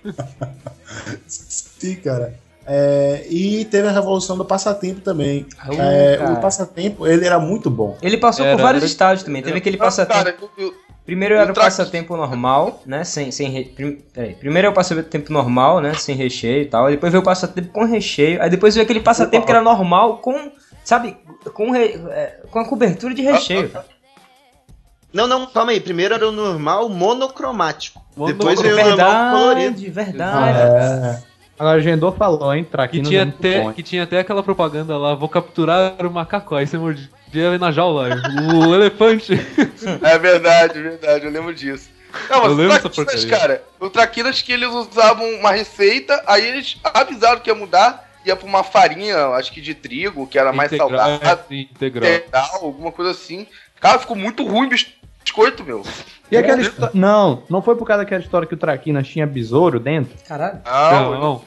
Sim, 1.82 1.96
cara. 1.96 2.36
É, 2.66 3.26
e 3.28 3.66
teve 3.66 3.88
a 3.88 3.92
revolução 3.92 4.38
do 4.38 4.46
passatempo 4.46 5.02
também. 5.02 5.48
Ah, 5.60 5.70
É, 5.74 6.20
o 6.32 6.40
passatempo, 6.40 7.08
ele 7.08 7.26
era 7.26 7.40
muito 7.40 7.72
bom. 7.72 7.98
Ele 8.04 8.18
passou 8.18 8.46
Era- 8.46 8.56
por 8.56 8.62
vários 8.62 8.84
era- 8.84 8.92
estágios 8.92 9.24
também. 9.24 9.42
Teve 9.42 9.58
aquele 9.58 9.78
passatempo. 9.78 10.14
Cara, 10.24 10.36
eu- 10.40 10.50
eu- 10.66 10.74
Primeiro 11.04 11.34
era 11.34 11.52
o 11.52 11.56
passatempo 11.56 12.16
normal, 12.16 12.84
né? 12.86 13.04
Sem, 13.04 13.32
sem 13.32 13.50
re... 13.50 13.66
peraí. 14.14 14.36
Primeiro 14.36 14.68
é 14.68 14.70
o 14.70 14.74
passatempo 14.74 15.34
normal, 15.34 15.82
né? 15.82 15.96
Sem 15.96 16.16
recheio 16.16 16.62
e 16.62 16.66
tal. 16.68 16.86
Aí 16.86 16.94
depois 16.94 17.12
veio 17.12 17.22
o 17.24 17.26
passatempo 17.26 17.70
com 17.74 17.84
recheio. 17.84 18.40
Aí 18.42 18.50
depois 18.52 18.76
veio 18.76 18.84
aquele 18.84 19.00
passatempo 19.00 19.44
que 19.44 19.52
era 19.52 19.62
normal 19.62 20.20
com, 20.20 20.52
sabe, 20.86 21.18
com, 21.56 21.72
re... 21.72 22.00
é, 22.12 22.42
com 22.52 22.60
a 22.60 22.66
cobertura 22.66 23.16
de 23.16 23.24
recheio. 23.24 23.72
Não, 25.12 25.26
não, 25.28 25.48
calma 25.48 25.72
aí. 25.72 25.82
Primeiro 25.82 26.14
era 26.14 26.30
o 26.30 26.32
normal 26.32 26.88
monocromático. 26.88 28.02
Mono- 28.16 28.32
Depois 28.34 28.62
veio 28.62 28.76
o 28.76 28.90
normal 28.90 29.32
colorido. 29.40 29.82
Verdade, 29.92 30.58
verdade. 30.58 31.18
É, 31.28 31.31
Agora 31.62 31.78
o 31.78 31.82
Gendor 31.82 32.16
falou, 32.18 32.52
hein? 32.56 32.64
Que 32.64 32.72
Traquinas 32.72 33.08
tinha, 33.08 33.22
é 33.22 33.26
muito 33.26 33.38
até, 33.38 33.62
bom. 33.62 33.72
que 33.72 33.84
tinha 33.84 34.02
até 34.02 34.18
aquela 34.20 34.42
propaganda 34.42 34.98
lá, 34.98 35.14
vou 35.14 35.30
capturar 35.30 35.94
o 36.04 36.10
macaco, 36.10 36.56
aí 36.56 36.66
você 36.66 36.76
mordia 36.76 37.08
na 37.60 37.72
jaula, 37.72 38.10
o 38.56 38.74
elefante. 38.74 39.34
É 40.02 40.18
verdade, 40.18 40.82
verdade, 40.82 41.24
eu 41.26 41.32
lembro 41.32 41.54
disso. 41.54 41.88
Não, 42.32 42.40
mas 42.40 42.46
Eu 42.48 42.52
o 42.54 42.56
lembro 42.56 42.74
dessa 42.74 42.90
Traquinas, 42.90 43.24
porcaria. 43.26 43.30
cara, 43.38 43.64
o 43.80 43.90
Traquinas 43.92 44.42
que 44.42 44.52
eles 44.52 44.70
usavam 44.70 45.30
uma 45.36 45.52
receita, 45.52 46.24
aí 46.26 46.48
eles 46.48 46.78
avisaram 46.84 47.40
que 47.40 47.52
ia 47.52 47.56
mudar, 47.56 48.10
ia 48.26 48.36
pra 48.36 48.48
uma 48.48 48.64
farinha, 48.64 49.28
acho 49.28 49.52
que 49.52 49.62
de 49.62 49.76
trigo, 49.76 50.26
que 50.26 50.40
era 50.40 50.52
mais 50.52 50.72
Integral, 50.74 50.90
saudável, 51.00 51.30
é, 51.30 51.38
sim, 51.48 51.70
integral. 51.72 52.10
integral, 52.10 52.60
alguma 52.64 52.92
coisa 52.92 53.12
assim. 53.12 53.46
Cara, 53.80 54.00
ficou 54.00 54.16
muito 54.16 54.44
ruim 54.44 54.68
o 54.68 54.76
biscoito, 55.24 55.64
meu. 55.64 55.84
E 56.32 56.38
aquela 56.38 56.62
história... 56.62 56.92
Não, 56.94 57.44
não 57.50 57.62
foi 57.62 57.76
por 57.76 57.86
causa 57.86 58.04
daquela 58.04 58.22
história 58.22 58.48
que 58.48 58.54
o 58.54 58.58
Traquinas 58.58 59.08
tinha 59.08 59.28
besouro 59.28 59.80
dentro? 59.80 60.14
Caralho. 60.28 60.62
Não, 60.66 61.20
Não, 61.20 61.42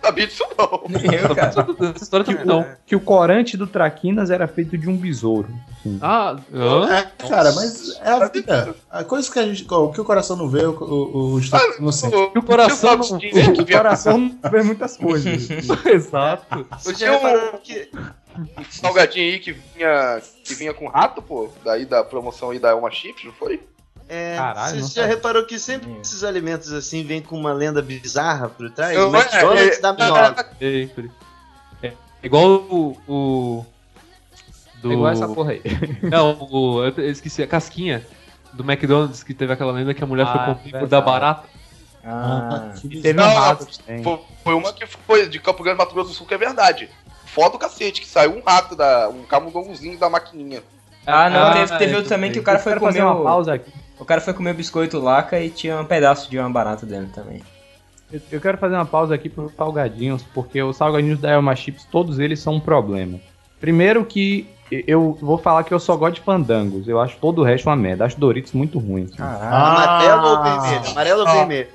Sabia 0.00 0.28
disso 0.28 0.44
não. 0.56 0.82
Eu, 1.12 1.34
cara. 1.34 1.66
Essa 1.94 2.04
história 2.04 2.24
também 2.24 2.44
não. 2.46 2.64
Que 2.86 2.94
o 2.94 3.00
corante 3.00 3.56
do 3.56 3.66
Traquinas 3.66 4.30
era 4.30 4.46
feito 4.46 4.78
de 4.78 4.88
um 4.88 4.96
besouro. 4.96 5.48
assim. 5.80 5.98
Ah, 6.00 6.36
hã? 6.54 6.88
É, 6.94 7.02
cara, 7.28 7.50
mas 7.52 7.98
é 8.00 8.08
a 8.10 8.28
vida. 8.28 8.76
A 8.88 9.02
coisa 9.02 9.30
que 9.30 9.38
a 9.40 9.42
gente. 9.42 9.66
O 9.68 9.88
que 9.90 10.00
o 10.00 10.04
coração 10.04 10.36
não 10.36 10.48
vê, 10.48 10.64
o, 10.64 10.70
o, 10.70 11.32
o 11.34 11.38
estômago 11.40 11.74
não 11.80 11.90
sente. 11.90 12.14
E 12.32 12.38
o 12.38 12.42
coração 12.42 12.96
não- 12.96 13.18
Tinha 13.18 13.50
que 13.52 13.60
O 13.60 13.66
coração 13.66 14.18
não 14.40 14.50
vê 14.50 14.62
muitas 14.62 14.96
coisas. 14.96 15.48
Exato. 15.84 16.64
Você 16.78 16.94
Tinha 16.94 17.18
já 17.18 17.28
um- 17.54 17.58
que. 17.58 17.90
Um 18.56 18.64
salgadinho 18.70 19.32
aí 19.32 19.38
que 19.38 19.52
vinha, 19.52 20.20
que 20.44 20.54
vinha 20.54 20.72
com 20.74 20.86
rato, 20.88 21.20
pô. 21.22 21.50
Daí 21.64 21.84
da 21.84 22.02
promoção 22.04 22.50
aí 22.50 22.58
da 22.58 22.70
Elma 22.70 22.90
Chips, 22.90 23.24
não 23.24 23.32
foi? 23.32 23.62
É, 24.08 24.36
Caralho, 24.36 24.74
você 24.76 24.80
já 24.80 24.86
sabia. 25.02 25.06
reparou 25.06 25.44
que 25.44 25.58
sempre 25.58 25.90
esses 26.00 26.24
alimentos 26.24 26.72
assim 26.72 27.04
vêm 27.04 27.20
com 27.20 27.36
uma 27.38 27.52
lenda 27.52 27.82
bizarra 27.82 28.48
por 28.48 28.70
trás? 28.70 28.96
Eu- 28.96 29.10
O 29.10 29.14
McDonald's 29.16 29.76
é, 29.76 29.80
dá 29.80 29.88
é, 29.90 29.92
minhoca. 30.04 30.48
Sempre. 30.58 31.10
É 31.82 31.92
igual 32.22 32.46
o. 32.48 32.96
o 33.06 33.66
do... 34.82 34.90
É 34.90 34.94
igual 34.94 35.12
essa 35.12 35.28
porra 35.28 35.52
aí. 35.52 35.62
Não, 36.10 36.38
o, 36.50 36.84
eu 36.84 36.92
eu 36.96 37.10
esqueci, 37.10 37.42
a 37.42 37.46
casquinha 37.46 38.04
do 38.52 38.62
McDonald's 38.64 39.22
que 39.22 39.34
teve 39.34 39.52
aquela 39.52 39.72
lenda 39.72 39.92
que 39.92 40.02
a 40.02 40.06
mulher 40.06 40.26
Ah, 40.26 40.32
foi 40.32 40.38
comer 40.40 40.56
por 40.56 40.62
verdade. 40.70 40.90
dar 40.90 41.00
barata. 41.02 41.48
Ah, 42.04 42.72
que 42.80 42.86
E 42.86 43.02
teve 43.02 43.20
um 43.20 43.22
Não, 43.24 43.34
rato 43.34 43.66
também. 43.84 44.02
Foi, 44.02 44.20
foi 44.42 44.54
uma 44.54 44.72
que 44.72 44.86
foi 44.86 45.28
de 45.28 45.38
Campo 45.38 45.62
Grande, 45.62 45.78
Mato 45.78 45.92
Grosso 45.94 46.10
do 46.10 46.14
Sul, 46.16 46.26
que 46.26 46.32
é 46.34 46.38
verdade. 46.38 46.88
Foda 47.38 47.50
do 47.50 47.58
cacete, 47.58 48.00
que 48.00 48.08
saiu 48.08 48.32
um 48.36 48.42
rato, 48.44 48.74
da, 48.74 49.08
um 49.08 49.22
camundongozinho 49.22 49.96
da 49.96 50.10
maquininha. 50.10 50.60
Ah, 51.06 51.30
não, 51.30 51.40
Ah, 51.44 51.52
teve, 51.52 51.78
teve 51.78 51.94
outro 51.94 52.08
também 52.08 52.32
que 52.32 52.40
o 52.40 52.42
cara 52.42 52.58
Eu 52.58 52.62
foi 52.64 52.72
quero 52.72 52.80
comer 52.80 52.92
fazer 52.94 53.04
uma 53.04 53.14
o, 53.14 53.22
pausa 53.22 53.54
aqui. 53.54 53.72
o 53.96 54.04
cara 54.04 54.20
foi 54.20 54.34
comer 54.34 54.50
o 54.50 54.54
biscoito 54.54 54.98
laca 54.98 55.38
e 55.38 55.48
tinha 55.48 55.80
um 55.80 55.84
pedaço 55.84 56.28
de 56.28 56.36
uma 56.36 56.50
barata 56.50 56.84
dentro 56.84 57.12
também. 57.12 57.40
Eu- 58.12 58.20
Eu 58.32 58.40
quero 58.40 58.58
fazer 58.58 58.74
uma 58.74 58.84
pausa 58.84 59.14
aqui 59.14 59.28
para 59.28 59.44
os 59.44 59.54
salgadinhos, 59.54 60.24
porque 60.34 60.60
os 60.60 60.76
salgadinhos 60.76 61.20
da 61.20 61.30
Elma 61.30 61.54
Chips, 61.54 61.84
todos 61.84 62.18
eles 62.18 62.40
são 62.40 62.54
um 62.54 62.60
problema. 62.60 63.20
Primeiro 63.60 64.04
que 64.04 64.48
eu 64.70 65.16
vou 65.20 65.38
falar 65.38 65.62
que 65.62 65.72
eu 65.72 65.78
só 65.78 65.94
gosto 65.96 66.16
de 66.16 66.20
fandangos. 66.22 66.88
Eu 66.88 67.00
acho 67.00 67.16
todo 67.18 67.38
o 67.40 67.44
resto 67.44 67.68
uma 67.68 67.76
merda. 67.76 68.04
Acho 68.04 68.18
Doritos 68.18 68.52
muito 68.52 68.80
ruim. 68.80 69.04
assim. 69.04 69.14
Caralho. 69.16 69.54
Amarelo 69.54 70.26
ou 70.28 70.36
Ah. 70.36 70.42
vermelho? 70.60 70.90
Amarelo 70.90 71.20
ou 71.20 71.28
Ah. 71.28 71.32
vermelho? 71.34 71.68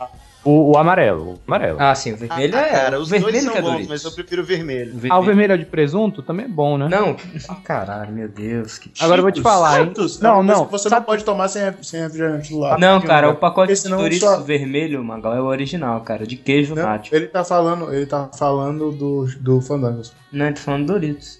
O, 0.45 0.71
o 0.71 0.77
amarelo. 0.77 1.33
O 1.33 1.39
amarelo. 1.47 1.77
Ah, 1.79 1.95
sim, 1.95 2.13
o 2.13 2.17
vermelho 2.17 2.55
é. 2.55 2.69
cara, 2.69 2.99
o 2.99 3.01
os 3.03 3.09
vermelho 3.09 3.31
dois 3.31 3.45
que 3.45 3.49
são 3.49 3.57
é 3.57 3.61
bons, 3.61 3.87
mas 3.87 4.03
eu 4.03 4.11
prefiro 4.11 4.41
o 4.41 4.45
vermelho. 4.45 4.93
Ah, 5.09 5.17
o 5.19 5.23
vermelho 5.23 5.53
é 5.53 5.57
de 5.57 5.65
presunto 5.65 6.21
também 6.21 6.45
é 6.45 6.49
bom, 6.49 6.77
né? 6.77 6.89
Não, 6.89 7.15
caralho, 7.63 8.11
meu 8.11 8.27
Deus. 8.27 8.77
Que... 8.77 8.91
Agora 8.99 9.19
eu 9.19 9.23
vou 9.23 9.31
te 9.31 9.41
falar, 9.41 9.79
hein? 9.79 9.85
Santos, 9.87 10.19
é 10.19 10.23
Não, 10.23 10.35
coisa 10.35 10.53
não. 10.53 10.65
Você 10.65 10.89
Sabe- 10.89 10.99
não 10.99 11.05
pode 11.05 11.23
tomar 11.23 11.47
sem, 11.47 11.61
sem 11.81 12.01
refrigerante 12.01 12.49
do 12.51 12.59
lado. 12.59 12.79
Não, 12.79 12.99
cara, 12.99 13.29
o 13.29 13.35
pacote 13.35 13.73
de 13.73 13.89
Doritos 13.89 14.19
só- 14.27 14.41
vermelho, 14.41 15.01
Magal, 15.03 15.33
é 15.33 15.41
o 15.41 15.45
original, 15.45 16.01
cara, 16.01 16.27
de 16.27 16.35
queijo 16.35 16.75
Não, 16.75 16.83
nacho. 16.83 17.15
ele 17.15 17.27
tá 17.27 17.43
falando, 17.45 17.93
ele 17.93 18.05
tá 18.05 18.29
falando 18.37 18.91
do, 18.91 19.25
do 19.39 19.61
Fandangos. 19.61 20.13
Não, 20.31 20.47
eu 20.47 20.53
tô 20.53 20.59
falando 20.59 20.87
Doritos. 20.87 21.39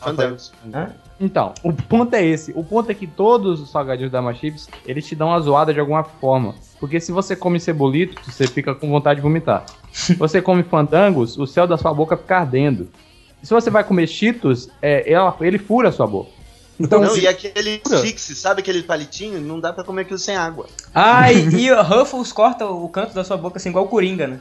Fandangos. 0.00 0.52
Hã? 0.72 0.90
Então, 1.18 1.52
o 1.62 1.72
ponto 1.72 2.14
é 2.14 2.24
esse. 2.24 2.52
O 2.54 2.62
ponto 2.62 2.90
é 2.90 2.94
que 2.94 3.06
todos 3.06 3.60
os 3.60 3.70
salgadinhos 3.70 4.12
da 4.12 4.34
Chips, 4.34 4.68
eles 4.86 5.06
te 5.06 5.14
dão 5.14 5.28
uma 5.28 5.40
zoada 5.40 5.72
de 5.72 5.80
alguma 5.80 6.04
forma. 6.04 6.54
Porque 6.78 7.00
se 7.00 7.10
você 7.12 7.34
come 7.34 7.58
cebolito, 7.58 8.18
você 8.30 8.46
fica 8.46 8.74
com 8.74 8.88
vontade 8.90 9.16
de 9.18 9.22
vomitar. 9.22 9.64
Se 9.92 10.14
você 10.14 10.42
come 10.42 10.62
fandangos, 10.62 11.38
o 11.38 11.46
céu 11.46 11.66
da 11.66 11.78
sua 11.78 11.92
boca 11.94 12.16
fica 12.16 12.38
ardendo. 12.38 12.88
E 13.42 13.46
se 13.46 13.52
você 13.54 13.70
vai 13.70 13.82
comer 13.82 14.06
cheetos, 14.06 14.68
é, 14.82 15.10
ela- 15.10 15.34
ele 15.40 15.58
fura 15.58 15.88
a 15.88 15.92
sua 15.92 16.06
boca. 16.06 16.30
Então, 16.78 17.00
Não, 17.00 17.10
se- 17.14 17.20
e 17.20 17.26
aquele 17.26 17.80
fixe, 18.02 18.34
sabe 18.34 18.60
aquele 18.60 18.82
palitinho? 18.82 19.40
Não 19.40 19.58
dá 19.58 19.72
pra 19.72 19.82
comer 19.82 20.02
aquilo 20.02 20.18
sem 20.18 20.36
água. 20.36 20.66
Ah, 20.94 21.32
e, 21.32 21.48
e 21.62 21.72
o 21.72 21.82
Ruffles 21.82 22.30
corta 22.32 22.66
o 22.66 22.86
canto 22.90 23.14
da 23.14 23.24
sua 23.24 23.38
boca 23.38 23.56
assim, 23.56 23.70
igual 23.70 23.86
o 23.86 23.88
Coringa, 23.88 24.26
né? 24.26 24.40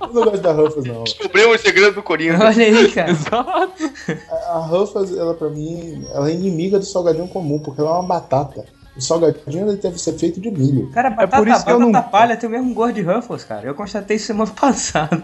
Eu 0.00 0.08
não 0.12 0.24
gosto 0.24 0.40
da 0.40 0.52
Ruffles, 0.52 0.86
não. 0.86 1.04
Descobrimos 1.04 1.60
o 1.60 1.62
segredo 1.62 1.94
do 1.96 2.02
Coringa. 2.02 2.38
Olha 2.44 2.64
aí, 2.64 2.90
cara. 2.92 3.10
Exato. 3.12 3.92
A 4.48 4.58
Ruffles, 4.58 5.16
ela 5.16 5.34
pra 5.34 5.48
mim, 5.48 6.04
ela 6.12 6.28
é 6.30 6.34
inimiga 6.34 6.78
do 6.78 6.84
salgadinho 6.84 7.28
comum, 7.28 7.58
porque 7.58 7.80
ela 7.80 7.90
é 7.90 7.92
uma 7.94 8.02
batata. 8.02 8.64
O 8.96 9.00
salgadinho 9.00 9.68
ele 9.68 9.76
deve 9.76 9.98
ser 9.98 10.12
feito 10.14 10.40
de 10.40 10.50
milho. 10.50 10.90
Cara, 10.90 11.10
por 11.10 11.16
batata, 11.18 11.50
isso 11.50 11.64
que 11.64 11.70
eu 11.72 11.78
não- 11.78 11.92
palha 12.10 12.36
tem 12.36 12.48
o 12.48 12.52
mesmo 12.52 12.72
gosto 12.72 12.94
de 12.94 13.02
Ruffles, 13.02 13.44
cara. 13.44 13.66
Eu 13.66 13.74
constatei 13.74 14.16
isso 14.16 14.26
semana 14.26 14.50
passada. 14.58 15.22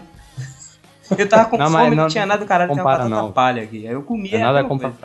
Eu 1.17 1.27
tava 1.27 1.45
com 1.49 1.57
Não, 1.57 1.69
fome, 1.69 1.95
não 1.95 2.03
não 2.03 2.07
tinha 2.09 2.25
nada 2.25 2.39
do 2.43 2.47
caralho, 2.47 2.71
tem 2.71 2.79
uma 2.81 2.83
batata 2.91 3.09
não. 3.09 3.31
palha 3.31 3.63
aqui. 3.63 3.87
Aí 3.87 3.93
eu 3.93 4.03
comia. 4.03 4.35
é 4.37 4.39
nada 4.39 4.59
aquela 4.61 4.79
coisa. 4.79 4.95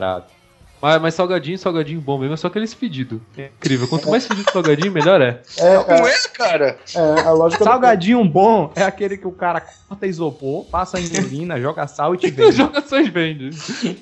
Mas, 0.81 1.03
mas 1.03 1.15
salgadinho, 1.15 1.59
salgadinho 1.59 2.01
bom 2.01 2.19
mesmo, 2.19 2.35
é 2.35 2.37
só 2.37 2.47
aqueles 2.47 2.73
fedidos. 2.73 3.21
É 3.37 3.47
incrível. 3.47 3.89
Quanto 3.89 4.09
mais 4.09 4.27
fedido 4.27 4.51
salgadinho, 4.53 4.93
melhor 4.93 5.21
é. 5.21 5.41
É, 5.57 5.75
Não 5.75 6.07
é, 6.07 6.11
é, 6.15 6.29
cara? 6.29 6.79
é, 6.95 7.21
a 7.27 7.31
lógica 7.33 7.65
do- 7.65 7.69
Salgadinho 7.69 8.25
bom 8.25 8.73
é 8.77 8.83
aquele 8.85 9.17
que 9.17 9.27
o 9.27 9.33
cara 9.33 9.61
corta 9.61 10.07
isopor, 10.07 10.65
passa 10.67 11.01
em 11.01 11.07
urina, 11.19 11.59
joga 11.61 11.87
sal 11.87 12.15
e 12.15 12.19
te 12.19 12.31
vende. 12.31 12.53
Jogações 12.57 13.09
vende. 13.09 13.51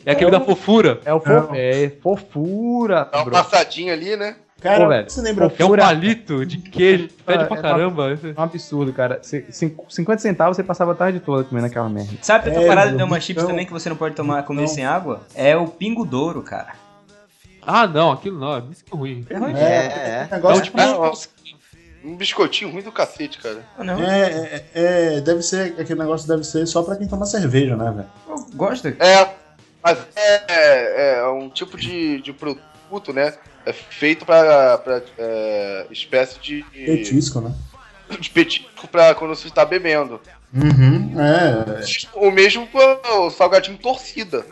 É 0.04 0.12
aquele 0.12 0.30
da 0.30 0.40
fofura. 0.40 1.00
É 1.04 1.12
o 1.14 1.20
fo 1.20 1.30
é 1.54 1.92
fofura, 2.02 3.04
Dá 3.10 3.18
uma 3.18 3.24
bro. 3.24 3.32
passadinha 3.34 3.92
ali, 3.92 4.16
né? 4.16 4.36
Cara, 4.60 4.84
Pô, 4.84 4.88
velho. 4.88 5.10
você 5.10 5.20
lembra? 5.20 5.52
É 5.58 5.64
um 5.64 5.76
palito 5.76 6.46
de 6.46 6.56
queijo. 6.58 7.08
Pede 7.26 7.42
É, 7.42 7.46
pra 7.46 7.58
é 7.58 7.62
caramba. 7.62 8.10
É 8.10 8.40
um 8.40 8.42
absurdo, 8.42 8.92
cara. 8.92 9.20
C- 9.22 9.44
cin- 9.50 9.76
50 9.88 10.20
centavos 10.22 10.56
você 10.56 10.62
passava 10.64 10.92
a 10.92 10.94
tarde 10.94 11.20
toda 11.20 11.44
comendo 11.44 11.66
aquela 11.66 11.88
merda. 11.88 12.12
Sabe 12.22 12.48
outra 12.48 12.64
É, 12.64 12.66
parada 12.66 12.88
de 12.90 12.96
uma 12.96 13.04
então- 13.04 13.20
chips 13.20 13.44
também 13.44 13.66
que 13.66 13.72
você 13.72 13.88
não 13.88 13.96
pode 13.96 14.14
tomar, 14.14 14.42
comer 14.44 14.62
Não. 14.62 14.68
sem 14.68 14.84
água? 14.84 15.20
É 15.34 15.54
o 15.56 15.68
pingo 15.68 16.04
douro, 16.06 16.42
cara. 16.42 16.72
Ah, 17.62 17.86
não, 17.86 18.12
aquilo 18.12 18.38
não, 18.38 18.56
é 18.56 18.60
muito 18.60 18.78
ruim. 18.96 19.26
É 19.28 19.36
ruim. 19.36 19.52
É, 19.54 19.58
É, 19.60 19.66
é. 19.66 20.28
é. 20.30 20.34
negócio 20.36 20.60
É, 20.62 20.64
tipo, 20.64 20.78
Um 22.04 22.16
biscoitinho 22.16 22.70
ruim 22.70 22.82
do 22.82 22.92
cacete, 22.92 23.38
cara. 23.38 23.62
Ah, 23.76 23.84
não. 23.84 24.00
é, 24.02 24.30
é, 24.32 24.64
é, 25.16 25.20
deve 25.20 25.42
ser, 25.42 25.74
aquele 25.78 25.98
negócio 25.98 26.26
deve 26.28 26.44
ser 26.44 26.64
só 26.66 26.82
pra 26.82 26.96
quem 26.96 27.06
toma 27.08 27.26
cerveja, 27.26 27.76
né, 27.76 27.90
velho? 27.90 28.08
Eu 28.28 28.56
gosto. 28.56 28.86
É, 28.88 29.28
mas 29.82 29.98
é, 30.14 30.42
é, 30.48 31.18
é 31.18 31.28
um 31.28 31.50
tipo 31.50 31.76
de, 31.76 32.22
de 32.22 32.32
produto, 32.32 33.12
né? 33.12 33.34
É 33.66 33.72
feito 33.72 34.24
pra, 34.24 34.78
pra 34.78 35.02
é, 35.18 35.86
espécie 35.90 36.38
de, 36.40 36.64
Petisco, 36.72 37.40
né? 37.40 37.52
de 38.20 38.30
petisco 38.30 38.86
pra 38.86 39.12
quando 39.14 39.34
você 39.34 39.48
está 39.48 39.64
bebendo. 39.64 40.20
Uhum, 40.54 41.12
é. 41.20 41.80
O 42.14 42.30
mesmo 42.30 42.66
com 42.68 43.24
o 43.26 43.30
salgadinho 43.30 43.76
torcida. 43.76 44.46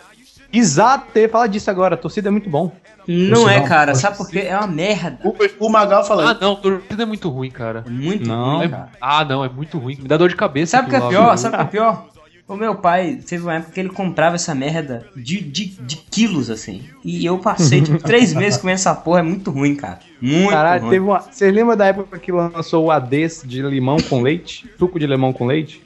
Exato, 0.52 1.06
eu 1.14 1.22
ia 1.22 1.28
falar 1.28 1.46
disso 1.46 1.70
agora. 1.70 1.94
A 1.94 1.98
torcida 1.98 2.28
é 2.28 2.30
muito 2.32 2.50
bom. 2.50 2.72
Não 3.06 3.42
Você 3.42 3.54
é, 3.54 3.60
não 3.60 3.66
cara. 3.66 3.94
Sabe 3.94 4.16
por 4.16 4.28
quê? 4.28 4.40
É 4.40 4.56
uma 4.56 4.66
merda. 4.66 5.18
O, 5.24 5.66
o 5.66 5.68
Magal 5.68 6.04
fala 6.04 6.30
Ah, 6.30 6.38
não, 6.40 6.56
torcida 6.56 7.02
é 7.02 7.06
muito 7.06 7.28
ruim, 7.28 7.50
cara. 7.50 7.84
É 7.86 7.90
muito 7.90 8.26
Não, 8.26 8.58
ruim, 8.58 8.66
É- 8.72 8.86
ah, 9.00 9.24
não, 9.24 9.44
é 9.44 9.48
muito 9.48 9.78
ruim. 9.78 9.96
Me 9.96 10.08
dá 10.08 10.16
dor 10.16 10.28
de 10.28 10.36
cabeça. 10.36 10.72
Sabe 10.78 10.88
o 10.88 10.90
que 10.90 10.96
é 10.96 11.08
pior? 11.08 11.36
Sabe 11.36 11.54
o 11.54 11.58
que 11.58 11.64
é 11.64 11.68
pior? 11.68 12.06
O 12.46 12.56
meu 12.56 12.74
pai 12.74 13.20
teve 13.26 13.42
uma 13.42 13.54
época 13.54 13.72
que 13.72 13.80
ele 13.80 13.88
comprava 13.88 14.34
essa 14.36 14.54
merda 14.54 15.06
de, 15.16 15.40
de, 15.40 15.64
de 15.80 15.96
quilos, 15.96 16.50
assim. 16.50 16.82
E 17.02 17.24
eu 17.24 17.38
passei, 17.38 17.80
tipo, 17.80 17.96
três 18.04 18.34
meses 18.34 18.58
comendo 18.58 18.74
essa 18.74 18.94
porra. 18.94 19.20
É 19.20 19.22
muito 19.22 19.50
ruim, 19.50 19.74
cara. 19.74 20.00
Muito 20.20 20.50
Caralho, 20.50 20.82
ruim. 20.82 20.90
teve 20.90 21.04
uma. 21.04 21.20
Você 21.20 21.50
lembra 21.50 21.74
da 21.74 21.86
época 21.86 22.18
que 22.18 22.30
lançou 22.30 22.84
o 22.84 22.90
ADES 22.90 23.42
de 23.46 23.62
limão 23.62 23.96
com 23.96 24.20
leite? 24.20 24.68
Suco 24.78 24.98
de 24.98 25.06
limão 25.06 25.32
com 25.32 25.46
leite? 25.46 25.82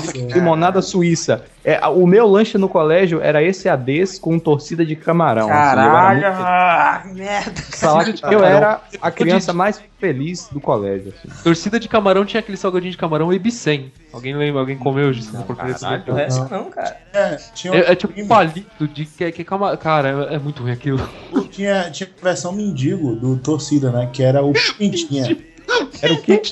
Sim. 0.00 0.26
limonada 0.28 0.82
suíça. 0.82 1.44
É, 1.64 1.78
o 1.88 2.06
meu 2.06 2.26
lanche 2.26 2.58
no 2.58 2.68
colégio 2.68 3.20
era 3.22 3.42
esse 3.42 3.68
ADES 3.68 4.18
com 4.18 4.38
torcida 4.38 4.84
de 4.84 4.94
camarão. 4.96 5.44
assim, 5.44 5.52
eu 5.52 5.56
era 5.56 5.74
Caralho, 5.90 6.20
muito- 6.20 6.42
ah, 6.42 7.02
merda. 7.14 7.62
Eu 8.30 8.44
era 8.44 8.80
a 9.00 9.10
criança 9.10 9.52
mais 9.52 9.80
feliz 9.98 10.48
do 10.52 10.60
colégio. 10.60 11.14
assim. 11.16 11.42
Torcida 11.42 11.80
de 11.80 11.88
camarão 11.88 12.24
tinha 12.24 12.40
aquele 12.40 12.58
salgadinho 12.58 12.90
de 12.92 12.98
camarão 12.98 13.32
Ibicem. 13.32 13.90
Alguém 14.12 14.36
lembra? 14.36 14.60
Alguém 14.60 14.76
comeu 14.76 15.10
isso? 15.10 15.32
Não, 15.32 15.42
Caralho, 15.42 16.18
essa 16.18 16.46
não, 16.50 16.64
cara. 16.70 16.96
É, 17.14 17.36
tinha, 17.54 17.72
um 17.72 17.76
É, 17.76 17.92
é 17.92 17.94
tipo 17.94 18.20
um 18.20 18.26
palito 18.26 18.86
de 18.88 19.06
que, 19.06 19.32
que 19.32 19.44
cama... 19.44 19.76
Cara, 19.76 20.28
é, 20.30 20.34
é 20.34 20.38
muito 20.38 20.62
ruim 20.62 20.72
aquilo. 20.72 21.00
tinha, 21.50 21.90
tinha 21.90 22.08
a 22.20 22.24
versão 22.24 22.52
mendigo 22.52 23.14
do 23.16 23.36
Torcida, 23.38 23.90
né? 23.90 24.08
Que 24.12 24.22
era 24.22 24.42
o 24.44 24.52
Pimentinha. 24.76 25.36
Era 26.02 26.14
o 26.14 26.22
quê? 26.22 26.42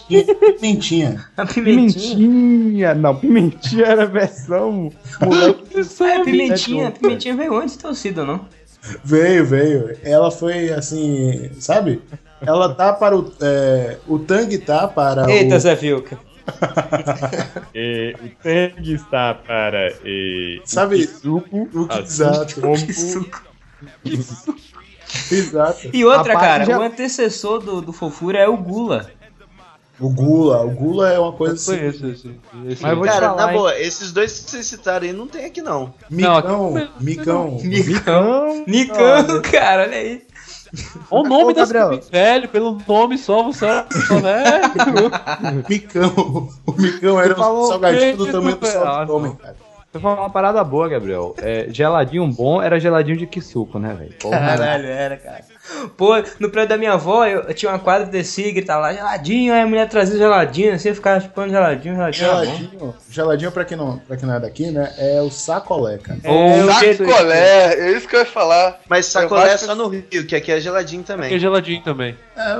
Pimentinha. 0.60 1.26
A 1.36 1.46
pimentinha. 1.46 2.16
Pimentinha. 2.16 2.94
Não, 2.94 3.16
pimentinha 3.16 3.86
era 3.86 4.02
a 4.04 4.06
versão 4.06 4.90
moleque. 5.20 5.62
É, 6.02 6.24
pimentinha. 6.24 6.90
Pimentinha 6.90 7.36
veio 7.36 7.56
antes 7.56 7.76
de 7.76 7.82
torcida, 7.82 8.24
não? 8.24 8.46
Veio, 9.04 9.46
veio. 9.46 9.96
Ela 10.02 10.30
foi 10.30 10.70
assim, 10.70 11.50
sabe? 11.58 12.02
Ela 12.40 12.74
tá 12.74 12.92
para 12.92 13.16
o. 13.16 13.32
É, 13.40 13.98
o 14.06 14.18
Tang 14.18 14.58
tá 14.58 14.88
para 14.88 15.30
Eita, 15.30 15.56
o. 15.56 15.60
Zé 15.60 15.74
Vilca. 15.74 16.18
É, 17.72 18.14
o 18.20 18.28
Tang 18.42 18.92
está 18.92 19.34
para 19.34 19.92
é, 20.04 20.58
Sabe? 20.64 21.06
suco. 21.06 21.68
O 21.72 21.86
que 21.86 21.98
exato. 22.00 22.60
Que 22.84 22.92
suco. 22.92 23.42
Exato. 25.30 25.90
E 25.92 26.04
outra, 26.04 26.34
cara, 26.34 26.64
já- 26.64 26.78
o 26.78 26.82
antecessor 26.82 27.60
do, 27.60 27.80
do 27.80 27.92
Fofura 27.92 28.38
é 28.38 28.48
o 28.48 28.56
Gula. 28.56 29.10
O 30.00 30.08
Gula. 30.08 30.64
O 30.64 30.70
Gula 30.70 31.12
é 31.12 31.18
uma 31.18 31.32
coisa 31.32 31.54
assim. 31.54 31.74
esse, 31.86 32.06
esse, 32.10 32.34
esse. 32.66 32.82
Mas 32.82 32.94
vou 32.96 33.04
Cara, 33.04 33.28
falar, 33.28 33.46
na 33.46 33.52
hein? 33.52 33.58
boa, 33.58 33.78
esses 33.78 34.10
dois 34.10 34.40
que 34.40 34.50
vocês 34.50 34.66
citaram 34.66 35.06
aí 35.06 35.12
não 35.12 35.28
tem 35.28 35.44
aqui 35.44 35.62
não. 35.62 35.94
Micão. 36.10 36.72
Não, 36.74 36.88
Micão. 36.98 37.58
Micão. 37.62 38.64
Micão, 38.66 39.42
cara, 39.42 39.82
olha 39.82 39.96
aí. 39.96 40.22
Olha 41.10 41.26
o 41.26 41.28
nome 41.28 41.52
desse 41.54 41.72
Gabriel. 41.72 42.02
velho, 42.10 42.48
pelo 42.48 42.78
nome 42.88 43.18
só, 43.18 43.42
você 43.42 43.66
é. 43.66 43.84
Micão. 45.68 46.48
O 46.66 46.72
Micão 46.72 47.20
era 47.20 47.38
um 47.38 47.66
salgadinho 47.66 48.16
do 48.16 48.32
tamanho 48.32 48.56
do 48.56 48.66
salto 48.66 49.06
do 49.06 49.16
homem, 49.16 49.36
cara. 49.36 49.56
Você 49.92 50.00
falou 50.00 50.20
uma 50.20 50.30
parada 50.30 50.64
boa, 50.64 50.88
Gabriel. 50.88 51.34
É, 51.36 51.66
geladinho 51.68 52.26
bom 52.26 52.62
era 52.62 52.80
geladinho 52.80 53.18
de 53.18 53.26
que 53.26 53.42
suco, 53.42 53.78
né, 53.78 53.92
velho? 53.92 54.14
Caralho, 54.30 54.86
era, 54.86 55.18
cara. 55.18 55.44
Pô, 55.96 56.14
no 56.38 56.50
prédio 56.50 56.70
da 56.70 56.76
minha 56.76 56.92
avó, 56.94 57.24
eu, 57.26 57.42
eu 57.42 57.54
tinha 57.54 57.70
uma 57.72 57.78
quadra 57.78 58.04
de 58.06 58.12
descia 58.12 58.46
e 58.48 58.52
gritava 58.52 58.80
lá, 58.82 58.92
geladinho, 58.92 59.52
aí 59.52 59.60
a 59.62 59.66
mulher 59.66 59.88
trazia 59.88 60.16
geladinho, 60.16 60.74
assim, 60.74 60.88
eu 60.90 60.94
ficava 60.94 61.20
chupando 61.20 61.50
geladinho, 61.50 61.94
geladinho. 61.94 62.28
bom. 62.30 62.38
Geladinho, 62.42 62.94
geladinho 63.10 63.52
pra, 63.52 63.64
quem 63.64 63.76
não, 63.76 63.98
pra 63.98 64.16
quem 64.16 64.26
não 64.28 64.34
é 64.36 64.40
daqui, 64.40 64.70
né? 64.70 64.92
É 64.98 65.20
o 65.20 65.30
sacolé, 65.30 65.98
cara. 65.98 66.18
É, 66.24 66.64
o 66.64 66.70
jeito- 66.80 67.04
Sacolé, 67.04 67.74
é 67.74 67.92
isso 67.96 68.08
que 68.08 68.16
eu 68.16 68.20
ia 68.20 68.26
falar. 68.26 68.80
Mas 68.88 69.06
sacolé 69.06 69.52
é 69.52 69.56
só 69.58 69.74
no 69.74 69.88
Rio, 69.88 70.26
que 70.26 70.36
aqui 70.36 70.52
é 70.52 70.60
geladinho 70.60 71.02
Que 71.02 71.12
é 71.12 71.14
também. 71.16 71.38
geladinho 71.38 71.82
também. 71.82 72.16
É, 72.36 72.50
é, 72.52 72.56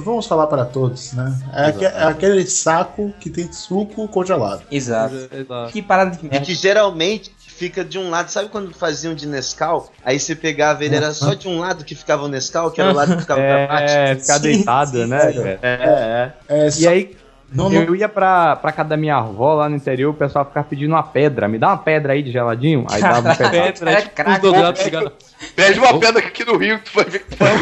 vamos 0.00 0.26
falar 0.26 0.46
para 0.46 0.64
todos, 0.64 1.12
né? 1.14 1.34
É, 1.54 1.66
aque- 1.66 1.84
é 1.84 2.02
aquele 2.04 2.46
saco 2.46 3.12
que 3.20 3.30
tem 3.30 3.50
suco 3.52 4.06
congelado. 4.08 4.62
Exato. 4.70 5.14
Exato. 5.32 5.72
Que 5.72 5.80
parada 5.82 6.10
de 6.16 6.26
E 6.26 6.28
merda. 6.28 6.44
que 6.44 6.54
geralmente 6.54 7.32
fica 7.56 7.84
de 7.84 7.98
um 7.98 8.10
lado. 8.10 8.28
Sabe 8.30 8.48
quando 8.48 8.72
faziam 8.74 9.14
de 9.14 9.26
Nescau? 9.26 9.90
Aí 10.04 10.18
você 10.20 10.34
pegava 10.34 10.84
ele, 10.84 10.96
era 10.96 11.12
só 11.12 11.34
de 11.34 11.48
um 11.48 11.58
lado 11.58 11.84
que 11.84 11.94
ficava 11.94 12.24
o 12.24 12.28
Nescau, 12.28 12.70
que 12.70 12.80
era 12.80 12.90
o 12.90 12.94
lado 12.94 13.14
que 13.14 13.20
ficava 13.22 13.40
pra 13.40 13.66
baixo. 13.66 13.94
É, 13.96 14.14
ficar 14.16 14.38
deitado, 14.38 15.02
sim, 15.02 15.06
né, 15.06 15.32
sim. 15.32 15.40
É, 15.46 15.58
é. 15.62 16.32
É, 16.48 16.66
E 16.66 16.70
só- 16.72 16.88
aí, 16.90 17.16
não, 17.52 17.70
não, 17.70 17.82
eu 17.82 17.94
ia 17.94 18.08
pra, 18.08 18.56
pra 18.56 18.72
casa 18.72 18.88
da 18.88 18.96
minha 18.96 19.16
avó 19.16 19.54
lá 19.54 19.68
no 19.68 19.76
interior, 19.76 20.10
o 20.10 20.14
pessoal 20.14 20.44
ficava 20.44 20.66
pedindo 20.66 20.90
uma 20.92 21.02
pedra. 21.02 21.46
Me 21.48 21.58
dá 21.58 21.68
uma 21.68 21.78
pedra 21.78 22.12
aí 22.12 22.22
de 22.22 22.32
geladinho? 22.32 22.84
Aí 22.90 23.00
dava 23.00 23.30
um 23.30 23.34
pedaço. 23.36 23.50
Pedra, 23.50 23.90
É 23.90 23.94
é 23.94 24.00
tipo 24.02 24.14
craque. 24.14 24.82
cigarro. 24.82 25.12
Pede 25.54 25.78
uma 25.78 25.98
pedra 26.00 26.18
aqui 26.26 26.44
no 26.44 26.56
Rio 26.56 26.78
que 26.80 26.90
tu 26.90 26.94
vai 26.96 27.04
ver 27.04 27.18
que 27.20 27.36
tu 27.36 27.36
vai 27.38 27.54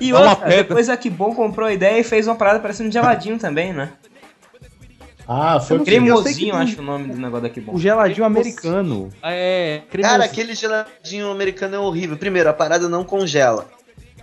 E 0.00 0.12
uma 0.12 0.20
outra, 0.30 0.36
pedra. 0.46 0.62
depois 0.64 0.88
a 0.88 0.96
Kibon 0.96 1.34
comprou 1.34 1.66
a 1.68 1.72
ideia 1.72 1.98
e 2.00 2.04
fez 2.04 2.26
uma 2.26 2.36
parada 2.36 2.60
parecendo 2.60 2.90
geladinho 2.92 3.38
também, 3.38 3.72
né? 3.72 3.90
Ah, 5.28 5.60
foi 5.60 5.78
que? 5.80 5.84
Que 5.84 5.90
Cremosinho, 5.90 6.52
tem- 6.52 6.60
acho 6.62 6.80
o 6.80 6.84
nome 6.84 7.08
do 7.12 7.18
negócio 7.20 7.42
da 7.42 7.50
Kibon. 7.50 7.74
O 7.74 7.78
geladinho 7.78 8.24
americano. 8.24 9.10
Ah, 9.22 9.32
É, 9.32 9.82
Cara, 10.00 10.24
aquele 10.24 10.54
geladinho 10.54 11.30
americano 11.30 11.76
é 11.76 11.78
horrível. 11.78 12.16
Primeiro, 12.16 12.48
a 12.48 12.52
parada 12.54 12.88
não 12.88 13.04
congela. 13.04 13.66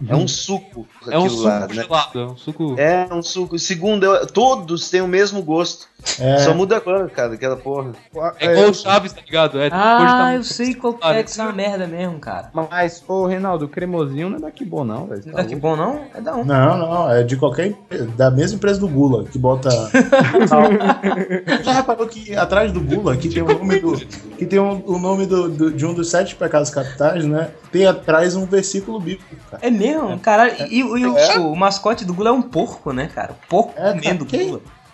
É 0.09 0.15
um 0.15 0.27
suco. 0.27 0.85
é 1.07 1.17
um 1.17 1.21
aquilo 1.25 1.29
suco 1.37 1.43
lá, 1.47 1.59
né? 1.67 1.73
gelado, 1.73 2.19
é 2.19 2.25
um 2.25 2.35
suco... 2.37 2.75
É 2.77 3.07
um 3.13 3.21
suco. 3.21 3.57
Segundo, 3.59 4.03
eu- 4.05 4.25
todos 4.27 4.89
têm 4.89 5.01
o 5.01 5.07
mesmo 5.07 5.41
gosto. 5.41 5.87
É, 6.19 6.37
Só 6.39 6.53
muda 6.53 6.77
a 6.77 6.81
cor, 6.81 7.09
cara, 7.09 7.33
aquela 7.33 7.57
porra. 7.57 7.91
É 8.39 8.51
igual 8.51 8.69
o 8.69 8.73
Chaves, 8.73 9.11
tá 9.11 9.21
ligado? 9.25 9.59
É, 9.59 9.67
Ah, 9.71 9.97
tá- 10.07 10.35
eu 10.35 10.43
sei 10.43 10.73
qual 10.73 10.93
que 10.93 11.05
é 11.07 11.23
que 11.23 11.39
é 11.39 11.43
uma 11.43 11.51
merda 11.51 11.87
mesmo, 11.87 12.19
cara. 12.19 12.51
Mas, 12.53 13.03
ô, 13.07 13.25
Reinaldo, 13.25 13.65
o 13.65 13.67
cremosinho 13.67 14.29
não 14.29 14.37
é 14.37 14.41
daqui 14.41 14.63
bom, 14.63 14.83
não, 14.83 15.07
velho. 15.07 15.23
Não 15.25 15.33
é 15.33 15.43
da 15.43 15.43
Kibon, 15.49 15.75
não? 15.75 16.01
É 16.13 16.21
da 16.21 16.35
um. 16.35 16.45
Não, 16.45 16.77
não, 16.77 17.11
é 17.11 17.23
de 17.23 17.35
qualquer 17.35 17.67
empresa, 17.67 18.05
da 18.15 18.29
mesma 18.31 18.55
empresa 18.57 18.79
do 18.79 18.87
Gula, 18.87 19.25
que 19.25 19.37
bota. 19.39 19.69
Já 21.63 21.73
reparou 21.73 22.07
que 22.07 22.35
atrás 22.35 22.71
do 22.71 22.81
Gula, 22.81 23.15
que 23.17 23.29
tem 23.29 23.41
o 23.43 23.47
nome 23.47 23.79
do. 23.79 23.97
Que 24.37 24.45
tem 24.45 24.59
o, 24.59 24.83
o 24.85 24.99
nome 24.99 25.25
do, 25.25 25.49
do- 25.49 25.71
de 25.71 25.85
um 25.85 25.93
dos 25.93 26.09
sete 26.09 26.35
pecados 26.35 26.69
capitais, 26.69 27.25
né? 27.25 27.49
Tem 27.71 27.85
atrás 27.85 28.35
um 28.35 28.45
versículo 28.45 28.99
bíblico, 28.99 29.35
cara. 29.49 29.65
É 29.65 29.69
mesmo? 29.71 30.19
Caralho, 30.19 30.53
e, 30.69 30.79
e 30.79 30.83
o, 30.83 31.13
o- 31.15 31.51
o 31.51 31.55
mascote 31.55 32.05
do 32.05 32.13
Gula 32.13 32.29
é 32.29 32.33
um 32.33 32.41
porco, 32.41 32.91
né, 32.93 33.09
cara? 33.13 33.33
O 33.33 33.47
porco 33.49 33.73
É, 33.75 33.81
cara, 33.81 33.93
comendo 33.99 34.25
que- 34.25 34.45
Gula. 34.45 34.59
É 34.59 34.84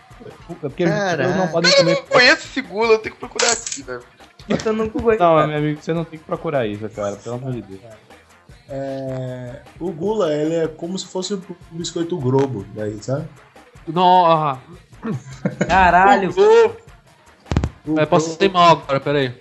porque 0.59 0.85
Caraca. 0.85 1.23
eles 1.23 1.35
não 1.35 1.47
podem 1.47 1.71
Eu 1.71 1.77
comer. 1.77 1.95
não 1.95 2.03
conheço 2.03 2.47
esse 2.47 2.61
gula, 2.61 2.93
eu 2.93 2.99
tenho 2.99 3.13
que 3.15 3.19
procurar 3.19 3.51
aqui, 3.51 3.83
né? 3.87 3.99
Botando 4.47 4.77
no 4.77 4.89
Google 4.89 5.11
aí, 5.11 5.19
Não, 5.19 5.35
cara. 5.35 5.47
meu 5.47 5.57
amigo, 5.57 5.81
você 5.81 5.93
não 5.93 6.03
tem 6.03 6.19
que 6.19 6.25
procurar 6.25 6.65
isso, 6.67 6.87
cara. 6.89 7.15
Pelo 7.15 7.35
amor 7.35 7.51
de 7.53 7.61
Deus. 7.61 7.81
É, 8.69 9.61
o 9.79 9.91
Gula, 9.91 10.33
ele 10.33 10.55
é 10.55 10.67
como 10.67 10.97
se 10.97 11.05
fosse 11.05 11.33
o 11.33 11.43
biscoito 11.71 12.17
Globo, 12.17 12.65
daí, 12.73 12.97
sabe? 13.03 13.27
Não, 13.87 14.57
Caralho. 15.67 16.33
O 17.85 17.99
é, 17.99 18.05
posso 18.05 18.35
ser 18.37 18.49
mal 18.49 18.71
agora, 18.77 18.99
peraí. 18.99 19.33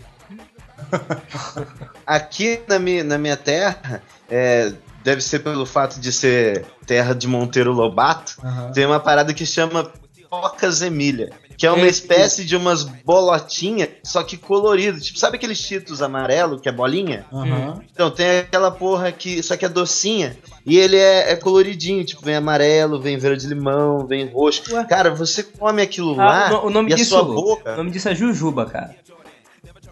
Aqui 2.07 2.61
na 2.67 2.79
minha, 2.79 3.05
na 3.05 3.19
minha 3.19 3.37
terra, 3.37 4.03
é, 4.29 4.73
deve 5.05 5.21
ser 5.21 5.41
pelo 5.41 5.65
fato 5.67 6.01
de 6.01 6.13
ser 6.13 6.65
terra 6.87 7.15
de 7.15 7.29
Monteiro 7.29 7.73
Lobato, 7.73 8.37
Aham. 8.43 8.73
tem 8.73 8.87
uma 8.87 8.99
parada 8.99 9.33
que 9.35 9.47
chama 9.47 9.91
Pipocas 10.31 10.81
Emília. 10.83 11.31
Que 11.57 11.67
é 11.67 11.71
uma 11.73 11.87
espécie 11.87 12.45
de 12.47 12.57
umas 12.57 12.85
bolotinhas, 12.85 13.91
só 14.03 14.23
que 14.23 14.39
colorido. 14.39 14.99
Tipo, 14.99 15.19
sabe 15.19 15.37
aqueles 15.37 15.59
cheetos 15.59 16.01
amarelo, 16.01 16.59
que 16.59 16.69
é 16.69 16.73
bolinha? 16.73 17.27
Aham. 17.31 17.83
Então, 17.93 18.11
tem 18.11 18.39
aquela 18.39 18.71
porra 18.71 19.13
que. 19.13 19.43
Só 19.43 19.57
que 19.59 19.67
é 19.67 19.69
docinha. 19.69 20.39
E 20.65 20.79
ele 20.79 20.97
é, 20.97 21.33
é 21.33 21.37
coloridinho, 21.37 22.03
tipo, 22.03 22.23
vem 22.25 22.37
amarelo, 22.37 22.99
vem 22.99 23.19
verde 23.19 23.47
limão, 23.47 24.07
vem 24.07 24.27
roxo. 24.27 24.75
Ué. 24.75 24.85
Cara, 24.85 25.11
você 25.11 25.43
come 25.43 25.83
aquilo 25.83 26.19
Ah, 26.19 26.25
lá 26.25 26.47
o 26.49 26.51
no- 26.53 26.67
o 26.67 26.71
nome 26.71 26.91
e 26.91 26.93
a 26.95 26.97
disso- 26.97 27.11
sua 27.11 27.23
O 27.23 27.35
boca. 27.35 27.77
nome 27.77 27.91
disso 27.91 28.09
é 28.09 28.15
Jujuba, 28.15 28.65
cara. 28.65 28.97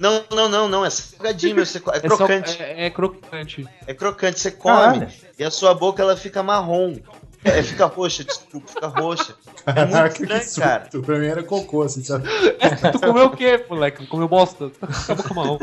Não, 0.00 0.22
não, 0.30 0.48
não, 0.48 0.68
não. 0.68 0.86
É 0.86 0.90
salgadinho, 0.90 1.56
meu, 1.56 1.66
você 1.66 1.78
é 1.78 1.80
É, 2.02 2.08
só- 2.08 2.16
crocante. 2.16 2.62
é, 2.62 2.86
é 2.86 2.90
crocante. 2.90 3.68
É 3.86 3.92
crocante, 3.92 4.40
você 4.40 4.50
come 4.52 4.74
Caralho. 4.76 5.08
e 5.38 5.44
a 5.44 5.50
sua 5.50 5.74
boca 5.74 6.00
ela 6.02 6.16
fica 6.16 6.42
marrom. 6.42 6.96
É, 7.44 7.62
fica 7.62 7.86
roxa, 7.86 8.24
desculpa, 8.24 8.66
fica 8.68 8.86
roxa. 8.88 9.34
É 9.74 9.84
muito 9.86 10.14
que 10.14 10.22
estranho, 10.24 10.54
cara. 10.56 10.82
susto. 10.84 11.02
Pra 11.02 11.18
mim 11.18 11.26
era 11.26 11.42
cocô, 11.42 11.82
assim, 11.82 12.02
sabe? 12.02 12.28
tu 12.92 13.00
comeu 13.00 13.26
o 13.26 13.30
quê, 13.36 13.64
moleque? 13.68 14.06
Comeu 14.06 14.28
bosta? 14.28 14.70
Tá 15.06 15.14
boca 15.14 15.34
marrom. 15.34 15.58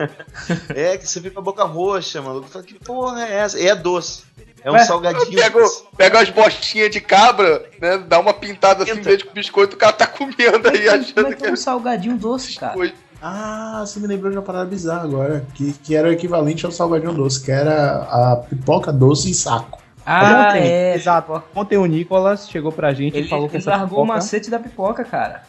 É 0.75 0.97
que 0.97 1.07
você 1.07 1.19
fica 1.19 1.33
com 1.33 1.39
a 1.39 1.43
boca 1.43 1.63
roxa, 1.63 2.21
maluco. 2.21 2.47
Fala, 2.47 2.63
que 2.63 2.75
porra 2.75 3.25
é 3.25 3.33
essa? 3.37 3.59
E 3.59 3.67
é 3.67 3.75
doce. 3.75 4.23
É 4.63 4.71
um 4.71 4.73
Ué, 4.73 4.83
salgadinho. 4.83 5.35
Pega, 5.35 5.59
doce. 5.59 5.83
pega 5.95 6.19
as 6.19 6.29
bostinhas 6.29 6.89
de 6.89 6.99
cabra, 6.99 7.63
né? 7.79 7.99
Dá 7.99 8.19
uma 8.19 8.33
pintada 8.33 8.83
assim, 8.83 8.99
verde 9.01 9.25
com 9.25 9.33
biscoito, 9.33 9.75
o 9.75 9.79
cara 9.79 9.93
tá 9.93 10.07
comendo 10.07 10.67
aí, 10.69 10.85
Como 10.85 10.89
é 10.89 10.89
achando 10.89 11.27
que 11.29 11.35
que 11.35 11.45
é 11.45 11.49
é 11.49 11.53
um 11.53 11.55
salgadinho 11.55 12.17
doce, 12.17 12.55
cara? 12.55 12.73
biscoito. 12.73 13.05
Ah, 13.21 13.83
você 13.85 13.99
me 13.99 14.07
lembrou 14.07 14.31
de 14.31 14.37
uma 14.37 14.43
parada 14.43 14.65
bizarra 14.65 15.03
agora. 15.03 15.45
Que, 15.55 15.73
que 15.73 15.95
era 15.95 16.07
o 16.07 16.11
equivalente 16.11 16.65
ao 16.65 16.71
salgadinho 16.71 17.13
doce, 17.13 17.43
que 17.43 17.51
era 17.51 18.03
a 18.03 18.35
pipoca 18.37 18.91
doce 18.91 19.29
em 19.29 19.33
saco. 19.33 19.81
Ah, 20.05 20.49
Ontem, 20.49 20.61
é. 20.69 20.95
Exato. 20.95 21.43
Ontem 21.55 21.77
o 21.77 21.85
Nicolas 21.85 22.47
chegou 22.49 22.71
pra 22.71 22.93
gente 22.93 23.17
Ele, 23.17 23.25
e 23.25 23.29
falou 23.29 23.49
que 23.49 23.55
ele 23.55 23.61
essa 23.63 23.71
largou 23.71 23.99
o 23.99 24.01
pipoca... 24.03 24.13
macete 24.13 24.49
da 24.51 24.59
pipoca, 24.59 25.03
cara. 25.03 25.41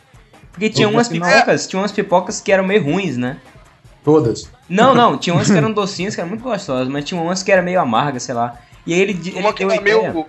Porque 0.51 0.71
tinha 0.71 0.89
umas 0.89 1.09
pipocas, 1.09 1.67
tinha 1.67 1.81
umas 1.81 1.93
pipocas 1.93 2.41
que 2.41 2.51
eram 2.51 2.65
meio 2.65 2.83
ruins, 2.83 3.17
né? 3.19 3.37
Todas. 4.03 4.51
Não, 4.69 4.95
não, 4.95 5.17
tinha 5.19 5.35
umas 5.35 5.51
que 5.51 5.57
eram 5.57 5.71
docinhas, 5.73 6.15
que 6.15 6.21
eram 6.21 6.31
muito 6.31 6.43
gostosas, 6.43 6.89
mas 6.89 7.05
tinha 7.05 7.21
umas 7.21 7.43
que 7.43 7.53
eram 7.53 7.63
meio 7.63 7.79
amargas, 7.81 8.23
sei 8.23 8.35
lá. 8.35 8.59
E 8.87 8.95
aí 8.95 9.01
ele, 9.01 9.13
di- 9.13 9.31
ele 9.31 9.41
Uma 9.41 9.53
que 9.53 9.65
deu 9.65 9.71
era 9.73 9.83
meio 9.83 10.27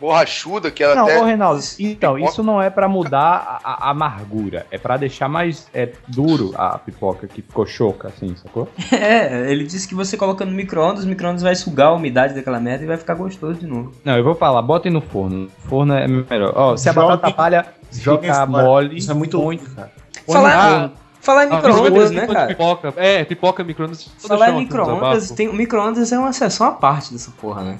borrachuda, 0.00 0.70
que 0.70 0.82
era 0.82 0.94
Não, 0.94 1.04
até. 1.04 1.20
ô 1.20 1.24
Reinaldo, 1.24 1.60
então, 1.78 2.14
Pipoca. 2.14 2.30
isso 2.32 2.42
não 2.42 2.60
é 2.62 2.70
pra 2.70 2.88
mudar 2.88 3.60
a, 3.64 3.86
a 3.88 3.90
amargura, 3.90 4.66
é 4.70 4.78
pra 4.78 4.96
deixar 4.96 5.28
mais 5.28 5.66
é, 5.74 5.90
duro 6.06 6.52
a 6.56 6.78
pipoca 6.78 7.26
que 7.26 7.42
ficou 7.42 7.66
choca, 7.66 8.08
assim, 8.08 8.34
sacou? 8.36 8.68
É, 8.92 9.50
ele 9.50 9.64
disse 9.64 9.86
que 9.88 9.94
você 9.94 10.16
coloca 10.16 10.44
no 10.44 10.52
micro-ondas, 10.52 11.04
o 11.04 11.08
micro-ondas 11.08 11.42
vai 11.42 11.54
sugar 11.54 11.88
a 11.88 11.92
umidade 11.94 12.34
daquela 12.34 12.58
merda 12.60 12.84
e 12.84 12.86
vai 12.86 12.96
ficar 12.96 13.14
gostoso 13.14 13.58
de 13.60 13.66
novo. 13.66 13.92
Não, 14.04 14.16
eu 14.16 14.24
vou 14.24 14.34
falar, 14.34 14.60
botem 14.62 14.90
no 14.92 15.00
forno. 15.00 15.48
Forno 15.68 15.94
é 15.94 16.06
melhor. 16.06 16.52
Ó, 16.54 16.76
se 16.76 16.88
a 16.88 16.92
Joguem- 16.92 17.08
batata 17.10 17.32
palha 17.34 17.66
ficar 17.90 18.46
fora. 18.46 18.46
mole, 18.46 18.96
Isso 18.96 19.10
é 19.10 19.14
muito 19.14 19.40
ruim, 19.40 19.58
cara. 19.58 19.90
Falar-. 20.26 20.90
Falar 21.20 21.46
em 21.46 21.48
Ah, 21.52 21.56
micro-ondas, 21.56 22.10
né, 22.12 22.26
cara? 22.26 22.46
Pipoca. 22.46 22.94
É, 22.96 23.24
pipoca, 23.24 23.64
micro-ondas. 23.64 24.08
Falar 24.18 24.50
em 24.50 24.58
micro-ondas, 24.60 25.30
tem, 25.32 25.48
o 25.48 25.52
micro-ondas 25.52 26.10
é 26.12 26.18
uma 26.18 26.32
seção 26.32 26.66
à 26.68 26.70
parte 26.72 27.12
dessa 27.12 27.30
porra, 27.32 27.62
né? 27.64 27.78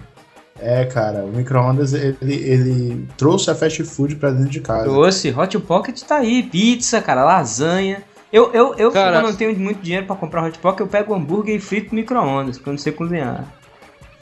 É, 0.61 0.85
cara, 0.85 1.25
o 1.25 1.29
micro-ondas 1.29 1.95
ele, 1.95 2.17
ele 2.21 3.09
trouxe 3.17 3.51
a 3.51 3.55
fast 3.55 3.83
food 3.85 4.17
pra 4.17 4.31
dentro 4.31 4.51
de 4.51 4.61
casa. 4.61 4.85
Doce, 4.87 5.31
Hot 5.37 5.59
Pocket 5.61 6.01
tá 6.03 6.17
aí, 6.17 6.43
pizza, 6.43 7.01
cara, 7.01 7.25
lasanha. 7.25 8.03
Eu, 8.33 8.53
eu, 8.53 8.75
eu 8.75 8.91
Cara- 8.91 9.21
quando 9.21 9.31
não 9.31 9.37
tenho 9.37 9.59
muito 9.59 9.81
dinheiro 9.81 10.07
pra 10.07 10.17
comprar 10.17 10.45
Hot 10.45 10.59
Pocket, 10.59 10.81
eu 10.81 10.87
pego 10.89 11.15
hambúrguer 11.15 11.55
e 11.57 11.61
frito 11.61 11.95
no 11.95 12.01
micro-ondas, 12.01 12.57
porque 12.59 12.69
eu 12.69 12.73
não 12.73 12.79
sei 12.79 12.93
cozinhar. 12.93 13.45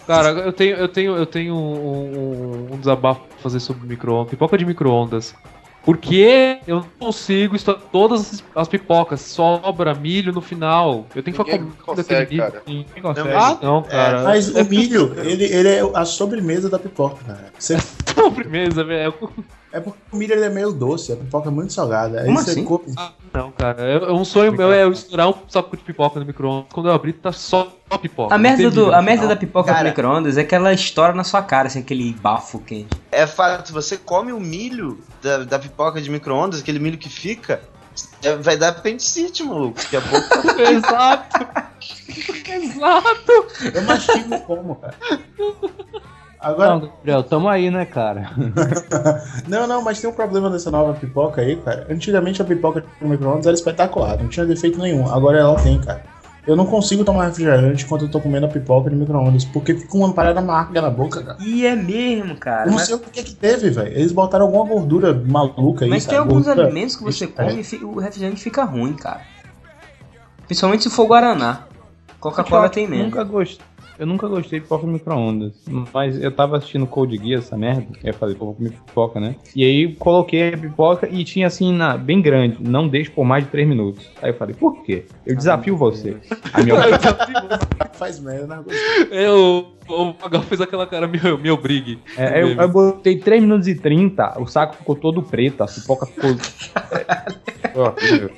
Cara, 0.07 0.29
eu 0.29 0.53
tenho, 0.53 0.77
eu 0.77 0.89
tenho, 0.89 1.17
eu 1.17 1.27
tenho 1.27 1.55
um, 1.55 2.69
um- 2.71 2.75
um 2.75 2.79
desabafo 2.79 3.23
pra 3.23 3.39
fazer 3.39 3.59
sobre 3.59 3.89
micro-ondas. 3.89 4.31
Pipoca 4.31 4.57
de 4.57 4.65
micro-ondas. 4.65 5.35
Porque 5.87 6.59
eu 6.67 6.77
não 6.81 6.87
consigo 6.99 7.55
estourar 7.55 7.81
todas 7.93 8.21
as- 8.21 8.45
as 8.57 8.67
pipocas, 8.69 9.21
sobra 9.21 9.95
milho 9.95 10.33
no 10.33 10.41
final. 10.41 11.07
Eu 11.15 11.23
tenho 11.23 11.37
que 11.37 11.45
ficar 11.45 11.59
Ninguém 11.59 11.73
comendo 11.85 12.01
aquele 12.01 12.27
milho. 12.27 12.39
cara. 12.43 12.63
Ninguém 12.67 13.03
consegue. 13.03 13.29
Ah, 13.33 13.59
não, 13.63 13.83
cara. 13.85 14.25
Mas 14.25 14.55
é 14.55 14.63
o 14.63 14.67
milho, 14.67 15.15
ele, 15.25 15.45
ele 15.45 15.69
é 15.69 15.81
a 15.95 16.05
sobremesa 16.05 16.69
da 16.69 16.79
pipoca, 16.79 17.19
cara. 17.25 17.53
Você- 17.57 17.77
sobremesa, 18.25 18.83
velho. 18.85 19.15
é 19.73 19.81
porque 19.81 19.99
o 20.13 20.17
milho 20.17 20.33
ele 20.35 20.45
é 20.45 20.49
meio 20.49 20.73
doce, 20.73 21.13
a 21.13 21.17
pipoca 21.17 21.49
é 21.49 21.53
muito 21.53 21.73
salgada. 21.73 22.21
Aí 22.21 22.27
Como 22.27 22.39
você 22.43 22.51
assim? 22.53 22.65
come- 22.65 22.95
Ah, 22.97 23.13
não, 23.33 23.53
cara. 23.53 23.83
É, 23.83 23.95
é 23.97 24.13
um 24.13 24.25
sonho 24.25 24.53
meu 24.53 24.73
é 24.73 24.83
eu 24.85 24.93
estourar 24.93 25.29
um 25.29 25.35
saco 25.49 25.77
de 25.77 25.83
pipoca 25.83 26.19
no 26.19 26.27
micro-ondas. 26.27 26.67
Quando 26.73 26.89
eu 26.89 26.93
abrir, 26.95 27.13
tá 27.15 27.31
só 27.33 27.71
pipoca. 28.01 28.35
A 28.35 28.39
merda, 28.39 28.71
do, 28.71 28.81
milho 28.87 28.95
a 28.95 28.99
no 28.99 29.03
merda 29.03 29.27
da 29.29 29.37
pipoca 29.37 29.71
Cara. 29.73 29.85
do 29.85 29.89
micro-ondas 29.91 30.37
é 30.39 30.45
que 30.45 30.55
ela 30.55 30.73
estoura 30.73 31.13
na 31.13 31.23
sua 31.25 31.43
cara, 31.43 31.69
assim, 31.69 31.81
aquele 31.81 32.13
bafo 32.15 32.59
quente. 32.61 32.89
É 33.13 33.27
fato, 33.27 33.73
você 33.73 33.97
come 33.97 34.33
o 34.33 34.41
milho 34.41 34.99
da, 35.23 35.39
da 35.45 35.59
pipoca 35.59 36.01
de 36.01 36.11
micro-ondas, 36.11 36.61
aquele 36.61 36.79
milho 36.79 36.99
que 36.99 37.09
fica, 37.09 37.61
é, 38.23 38.35
vai 38.37 38.57
dar 38.57 38.69
apendicite, 38.71 39.43
maluco. 39.45 39.79
Daqui 39.79 39.97
a 39.97 40.01
pouco. 40.01 40.27
Exato. 40.61 41.47
Exato! 42.49 43.47
Eu 43.75 43.83
mastigo 43.83 44.41
como, 44.41 44.77
cara. 44.77 44.95
Agora, 46.47 46.71
Não, 46.71 46.81
Gabriel, 46.81 47.23
tamo 47.25 47.49
aí, 47.49 47.71
né, 47.73 47.85
cara? 47.85 48.31
não, 49.49 49.67
não, 49.67 49.83
mas 49.83 50.01
tem 50.01 50.09
um 50.09 50.13
problema 50.13 50.49
dessa 50.49 50.71
nova 50.71 50.95
pipoca 50.95 51.41
aí, 51.41 51.57
cara. 51.57 51.89
Antigamente 51.91 52.41
a 52.41 52.45
pipoca 52.45 52.85
no 53.01 53.09
micro-ondas 53.09 53.47
era 53.47 53.55
espetacular, 53.55 54.17
não 54.17 54.29
tinha 54.29 54.47
defeito 54.47 54.79
nenhum. 54.79 55.11
Agora 55.13 55.39
ela 55.39 55.57
tem, 55.57 55.81
cara. 55.81 56.05
Eu 56.47 56.55
não 56.55 56.65
consigo 56.65 57.05
tomar 57.05 57.27
refrigerante 57.27 57.85
enquanto 57.85 58.03
eu 58.03 58.09
tô 58.09 58.21
comendo 58.21 58.47
a 58.47 58.49
pipoca 58.49 58.89
de 58.89 58.95
micro-ondas, 58.95 59.45
porque 59.45 59.75
fica 59.75 59.97
uma 59.97 60.13
parada 60.13 60.39
amarga 60.39 60.81
na 60.81 60.89
boca, 60.89 61.21
cara. 61.21 61.37
E 61.41 61.67
é 61.67 61.75
mesmo, 61.75 62.37
cara. 62.37 62.63
Eu 62.63 62.69
não 62.69 62.75
Mas, 62.75 62.87
sei 62.87 62.95
o 62.95 63.01
que 63.01 63.25
que 63.25 63.35
teve, 63.35 63.69
velho. 63.71 63.89
Eles 63.89 64.13
botaram 64.13 64.45
alguma 64.45 64.65
gordura 64.65 65.13
maluca 65.13 65.85
aí, 65.85 65.91
mas 65.91 66.05
sabe? 66.05 66.11
tem 66.11 66.19
alguns 66.21 66.45
Gordura- 66.47 66.67
alimentos 66.69 66.95
que 66.95 67.03
você 67.03 67.25
É. 67.25 67.27
come 67.27 67.61
e 67.73 67.85
o 67.85 67.99
refrigerante 67.99 68.41
fica 68.41 68.63
ruim, 68.63 68.93
cara. 68.95 69.23
Principalmente 70.47 70.85
se 70.85 70.91
for 70.91 71.07
Guaraná. 71.09 71.63
Coca-Cola 72.21 72.69
tem 72.69 72.85
Eu 72.85 72.91
menos. 72.91 73.07
nunca 73.07 73.25
gostei. 73.25 73.67
Eu 73.99 74.07
nunca 74.07 74.29
gostei 74.29 74.59
de 74.59 74.65
pipoca 74.65 74.87
no 74.87 74.93
micro-ondas. 74.93 75.53
Mas 75.93 76.23
eu 76.23 76.31
tava 76.31 76.59
assistindo 76.59 76.87
Code 76.87 77.17
Geass, 77.17 77.47
essa 77.47 77.57
merda. 77.57 77.87
Aí 78.03 78.11
eu 78.11 78.15
falei, 78.15 78.35
pô, 78.35 78.47
vou 78.47 78.55
comer 78.55 78.71
pipoca, 78.71 79.19
né? 79.21 79.37
E 79.55 79.65
aí 79.65 79.95
coloquei 79.95 80.53
a 80.53 80.59
pipoca 80.59 81.09
e 81.11 81.25
tinha 81.25 81.47
assim, 81.47 81.73
na, 81.73 81.97
bem 81.97 82.21
grande. 82.21 82.59
Não 82.61 82.87
deixe 82.87 83.11
por 83.11 83.25
mais 83.25 83.45
de 83.45 83.51
3 83.51 83.67
minutos. 83.67 84.11
Aí 84.21 84.31
eu 84.31 84.35
falei, 84.35 84.55
por 84.55 84.83
quê? 84.83 85.07
Eu 85.25 85.35
desafio 85.37 85.77
você. 85.77 86.17
Aí 86.53 86.65
meu, 86.65 86.77
Faz 87.95 88.21
merda, 88.21 88.57
né? 88.57 88.65
Eu, 89.11 89.69
o 89.89 90.15
Magal 90.21 90.43
fez 90.43 90.61
aquela 90.61 90.87
cara, 90.87 91.07
me, 91.07 91.19
me 91.41 91.51
obrigue. 91.51 91.99
é, 92.19 92.43
eu, 92.43 92.49
eu 92.49 92.69
botei 92.69 93.19
3 93.19 93.41
minutos 93.41 93.67
e 93.67 93.75
30, 93.75 94.41
o 94.41 94.47
saco 94.47 94.77
ficou 94.77 94.95
todo 94.95 95.23
preto, 95.23 95.63
a 95.63 95.67
pipoca 95.67 96.07
ficou. 96.07 96.37
Foi 97.73 97.83
horrível. 97.83 98.31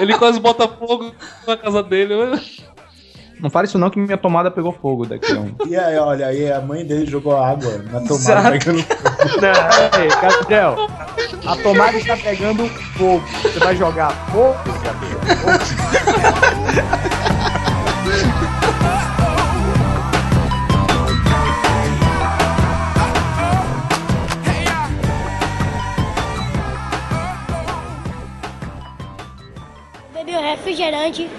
Ele 0.00 0.18
quase 0.18 0.40
bota 0.40 0.66
fogo 0.66 1.12
na 1.46 1.56
casa 1.56 1.82
dele. 1.82 2.14
Não 3.40 3.50
fale 3.50 3.66
isso 3.66 3.78
não 3.78 3.90
que 3.90 3.98
minha 3.98 4.16
tomada 4.16 4.50
pegou 4.50 4.72
fogo 4.72 5.04
daqui 5.04 5.32
a 5.32 5.40
um. 5.40 5.54
E 5.66 5.76
aí, 5.76 5.96
olha, 5.98 6.26
aí 6.26 6.50
a 6.50 6.60
mãe 6.60 6.84
dele 6.84 7.06
jogou 7.06 7.36
água 7.36 7.78
na 7.92 8.00
tomada 8.00 8.50
pegando. 8.50 8.78
Ei, 10.00 10.08
Gabriel, 10.08 10.76
a 11.46 11.56
tomada 11.56 11.96
está 11.98 12.16
pegando 12.16 12.66
fogo. 12.96 13.22
Você 13.42 13.58
vai 13.58 13.76
jogar 13.76 14.10
fogo, 14.30 14.56
Gabriel? 14.82 15.20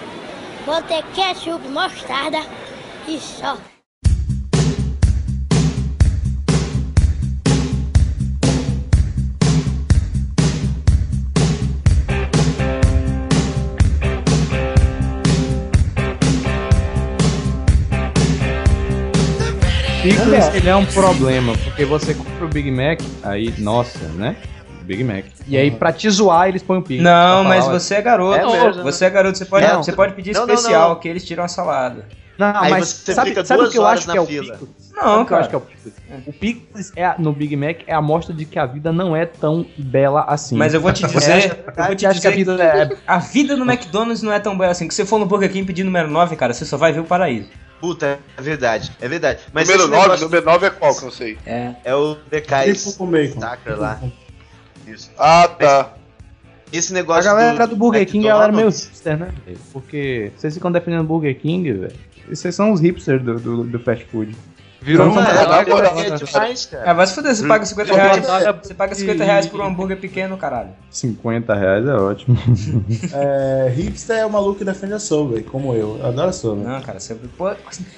O 0.03 0.06
refrigerante, 0.67 0.75
botei 0.75 1.01
ketchup, 1.15 1.67
mostarda 1.69 2.39
e 3.07 3.17
só. 3.19 3.57
Picles, 20.03 20.55
ele 20.55 20.69
é 20.69 20.75
um 20.75 20.85
problema, 20.85 21.53
porque 21.57 21.83
você 21.83 22.13
compra 22.13 22.45
o 22.45 22.47
Big 22.47 22.71
Mac, 22.71 23.01
aí, 23.23 23.53
nossa, 23.57 24.07
né? 24.09 24.37
Big 24.87 25.03
Mac. 25.03 25.25
E 25.47 25.57
aí, 25.57 25.69
pra 25.69 25.91
te 25.91 26.09
zoar, 26.09 26.47
eles 26.47 26.63
põem 26.63 26.79
o 26.79 26.81
picles. 26.81 27.03
Não, 27.03 27.43
mas 27.43 27.65
falar, 27.65 27.79
você 27.79 27.95
é 27.95 28.01
garoto. 28.01 28.39
É 28.39 28.63
mesmo, 28.65 28.83
você 28.83 29.05
é 29.05 29.09
garoto, 29.09 29.37
você 29.37 29.45
pode, 29.45 29.67
Não. 29.67 29.83
você 29.83 29.91
pode 29.91 30.13
pedir 30.13 30.33
Não, 30.33 30.41
especial, 30.41 30.89
não. 30.89 30.95
que 30.99 31.07
eles 31.07 31.23
tiram 31.25 31.43
a 31.43 31.47
salada. 31.47 32.05
Não, 32.37 32.55
Aí 32.55 32.69
mas 32.69 32.87
você 32.87 33.13
sabe, 33.13 33.31
fica 33.31 33.43
sabe 33.43 33.63
o 33.63 33.69
que 33.69 33.77
eu 33.77 33.85
acho 33.85 34.07
na 34.07 34.13
que 34.13 34.19
é 34.19 34.21
o 34.21 34.25
fila. 34.25 34.57
Picles? 34.57 34.93
Não, 34.95 35.03
que 35.03 35.21
eu 35.21 35.25
cara. 35.25 35.41
acho 35.41 35.49
que 35.49 35.55
é 35.55 35.57
o 35.57 35.61
Picles? 35.61 35.93
O 36.27 36.33
Picles 36.33 36.93
é, 36.95 37.15
no 37.17 37.33
Big 37.33 37.55
Mac 37.55 37.77
é 37.87 37.93
a 37.95 38.01
mostra 38.01 38.33
de 38.33 38.45
que 38.45 38.59
a 38.59 38.65
vida 38.65 38.91
não 38.91 39.15
é 39.15 39.25
tão 39.25 39.65
bela 39.75 40.23
assim. 40.27 40.55
Mas 40.55 40.73
eu 40.73 40.79
vou 40.79 40.93
te 40.93 41.05
dizer, 41.07 41.63
eu 41.75 41.83
vou 41.85 41.95
te 41.95 42.05
acha 42.05 42.21
que 42.21 42.27
a 42.27 42.31
dizer 42.31 42.45
vida 42.45 42.63
é... 42.63 42.97
a 43.07 43.17
vida 43.17 43.57
no 43.57 43.65
McDonald's 43.65 44.21
não 44.21 44.31
é 44.31 44.39
tão 44.39 44.55
boa 44.55 44.69
assim. 44.69 44.87
Que 44.87 44.93
você 44.93 45.03
for 45.03 45.17
no 45.19 45.25
Burger 45.25 45.51
King 45.51 45.65
pedir 45.65 45.83
número 45.83 46.09
9, 46.09 46.35
cara, 46.35 46.53
você 46.53 46.63
só 46.63 46.77
vai 46.77 46.93
ver 46.93 46.99
o 46.99 47.05
paraíso. 47.05 47.49
Puta, 47.81 48.19
é 48.37 48.41
verdade, 48.41 48.91
é 49.01 49.07
verdade. 49.07 49.39
Mas 49.51 49.67
número 49.67 49.83
esse 49.83 49.91
9, 49.91 50.03
negócio 50.03 50.25
número 50.25 50.45
9 50.45 50.65
é 50.65 50.69
qual 50.69 50.93
que 50.93 50.99
eu 50.99 51.05
não 51.05 51.11
sei? 51.11 51.37
É. 51.45 51.71
é 51.83 51.95
o 51.95 52.17
Decais 52.29 52.95
com 52.95 53.05
bacon. 53.07 53.39
Tucker 53.39 53.79
lá. 53.79 53.99
Isso. 54.87 55.11
Ah, 55.17 55.47
tá. 55.47 55.93
Esse 56.71 56.91
A 56.91 56.95
negócio 56.95 57.23
galera 57.23 57.67
do, 57.67 57.75
Burger 57.75 58.05
King, 58.05 58.27
ela 58.27 58.43
era 58.43 58.51
meio 58.51 58.67
McDonald's, 58.67 58.85
hipster, 58.85 59.17
né? 59.17 59.33
Porque 59.71 60.31
vocês 60.35 60.53
ficam 60.53 60.71
defendendo 60.71 61.05
Burger 61.05 61.37
King, 61.39 61.71
velho. 61.71 61.95
Vocês 62.27 62.53
são 62.53 62.71
os 62.71 62.81
hipsters 62.81 63.23
do, 63.23 63.39
do, 63.39 63.63
do 63.63 63.79
fast 63.79 64.03
food. 64.05 64.35
Virou 64.81 65.07
Não, 65.07 65.13
uma 65.13 65.21
é, 65.27 65.31
Agora, 65.41 65.61
agora, 65.61 65.87
é 66.01 66.11
demais, 66.11 66.69
É, 66.71 66.77
cara. 66.77 66.93
vai 66.93 67.07
se 67.07 67.15
fuder, 67.15 67.35
você 67.35 67.47
paga 67.47 67.65
50 67.65 67.91
Hum. 67.91 67.95
reais. 67.95 68.27
É. 68.29 68.53
Você 68.53 68.73
paga 68.73 68.95
50 68.95 69.23
reais 69.23 69.47
por 69.47 69.59
um 69.59 69.65
hambúrguer 69.65 69.97
pequeno, 69.99 70.37
caralho. 70.37 70.69
50 70.91 71.53
reais 71.55 71.85
é 71.87 71.93
ótimo. 71.93 72.37
É, 73.13 73.71
hipster 73.75 74.17
é 74.17 74.25
o 74.25 74.29
maluco 74.29 74.59
que 74.59 74.65
defende 74.65 74.93
a 74.93 74.99
Subway, 74.99 75.43
como 75.43 75.73
eu. 75.73 75.97
Eu 75.99 76.05
adoro 76.07 76.29
a 76.29 76.33
Subway. 76.33 76.65
Não, 76.65 76.81
cara, 76.81 76.99
você, 76.99 77.15
pô, 77.15 77.49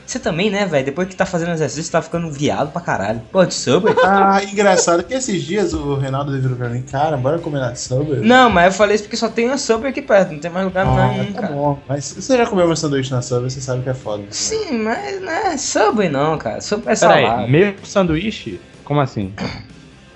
você 0.06 0.20
também, 0.20 0.50
né, 0.50 0.66
velho? 0.66 0.86
Depois 0.86 1.08
que 1.08 1.16
tá 1.16 1.26
fazendo 1.26 1.52
exercício, 1.52 1.84
você 1.84 1.92
tá 1.92 2.02
ficando 2.02 2.32
viado 2.32 2.72
pra 2.72 2.82
caralho. 2.82 3.22
Pô, 3.32 3.46
de 3.46 3.54
Subway? 3.54 3.96
Ah, 4.04 4.42
engraçado 4.44 5.04
que 5.04 5.14
esses 5.14 5.44
dias 5.44 5.74
o 5.74 5.96
Reinaldo 5.96 6.32
virou 6.40 6.56
pra 6.58 6.70
mim, 6.70 6.82
cara, 6.82 7.18
bora 7.18 7.40
comer 7.40 7.60
na 7.60 7.76
Subway? 7.76 8.22
Não, 8.22 8.50
mas 8.50 8.66
eu 8.68 8.72
falei 8.72 8.96
isso 8.96 9.04
porque 9.04 9.18
só 9.18 9.30
tem 9.30 9.48
uma 9.48 9.58
Subway 9.58 9.92
aqui 9.92 10.02
perto, 10.02 10.32
não 10.32 10.40
tem 10.40 10.52
mais 10.52 10.66
lugar 10.66 10.86
Ah, 10.86 11.08
nenhum, 11.10 11.34
tá 11.34 11.42
cara. 11.42 11.54
bom. 11.54 11.80
Mas 11.88 12.06
se 12.06 12.22
você 12.22 12.38
já 12.38 12.46
comeu 12.46 12.66
meu 12.68 12.76
sanduíche 12.76 13.12
na 13.12 13.22
Subway, 13.22 13.50
você 13.50 13.62
sabe 13.62 13.82
que 13.84 13.90
é 13.90 13.94
foda. 13.94 14.24
Sim, 14.30 14.80
mas 14.84 15.22
não 15.22 15.32
é 15.32 15.58
Subway 15.58 16.10
não, 16.10 16.38
cara. 16.38 16.62
Sopa 16.70 16.92
é. 16.92 17.06
Aí, 17.06 17.50
mesmo 17.50 17.84
sanduíche? 17.84 18.62
Como 18.84 19.00
assim? 19.00 19.34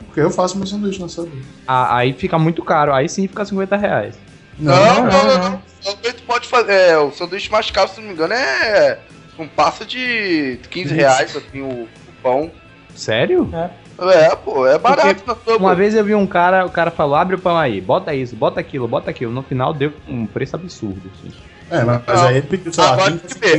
Porque 0.05 0.21
eu 0.21 0.29
faço 0.29 0.55
meu 0.55 0.67
sanduíche 0.67 1.01
na 1.01 1.09
sopa. 1.09 1.31
Ah, 1.67 1.97
aí 1.97 2.13
fica 2.13 2.37
muito 2.37 2.63
caro. 2.63 2.93
Aí 2.93 3.09
sim 3.09 3.27
fica 3.27 3.43
50 3.43 3.75
reais. 3.75 4.15
Não, 4.59 4.75
não, 4.75 5.05
não. 5.05 5.23
não, 5.23 5.49
não. 5.49 5.63
O 5.83 6.23
pode 6.27 6.47
fazer. 6.47 6.71
É, 6.71 6.97
o 6.99 7.11
sanduíche 7.11 7.51
mais 7.51 7.71
caro, 7.71 7.89
se 7.89 7.99
não 7.99 8.07
me 8.07 8.13
engano, 8.13 8.33
é 8.35 8.99
um 9.39 9.47
passa 9.47 9.83
de 9.83 10.59
15 10.69 10.93
reais, 10.93 11.35
assim, 11.35 11.61
o, 11.61 11.85
o 11.85 11.89
pão. 12.21 12.51
Sério? 12.93 13.49
É. 13.51 13.69
É, 14.11 14.35
pô, 14.35 14.67
é 14.67 14.77
barato 14.77 15.23
Porque 15.23 15.27
na 15.27 15.35
sopa. 15.35 15.57
Uma 15.57 15.73
vez 15.73 15.95
eu 15.95 16.03
vi 16.03 16.13
um 16.13 16.27
cara, 16.27 16.65
o 16.65 16.69
cara 16.69 16.91
falou, 16.91 17.15
abre 17.15 17.35
o 17.35 17.39
pão 17.39 17.57
aí, 17.57 17.81
bota 17.81 18.13
isso, 18.13 18.35
bota 18.35 18.59
aquilo, 18.59 18.87
bota 18.87 19.09
aquilo. 19.09 19.31
No 19.31 19.41
final 19.41 19.73
deu 19.73 19.91
um 20.07 20.27
preço 20.27 20.55
absurdo, 20.55 21.01
assim. 21.13 21.33
É, 21.71 21.83
mas, 21.83 22.01
mas 22.05 22.21
aí 22.21 22.37
ele 22.37 22.47
pediu, 22.47 22.71
sei 22.71 22.83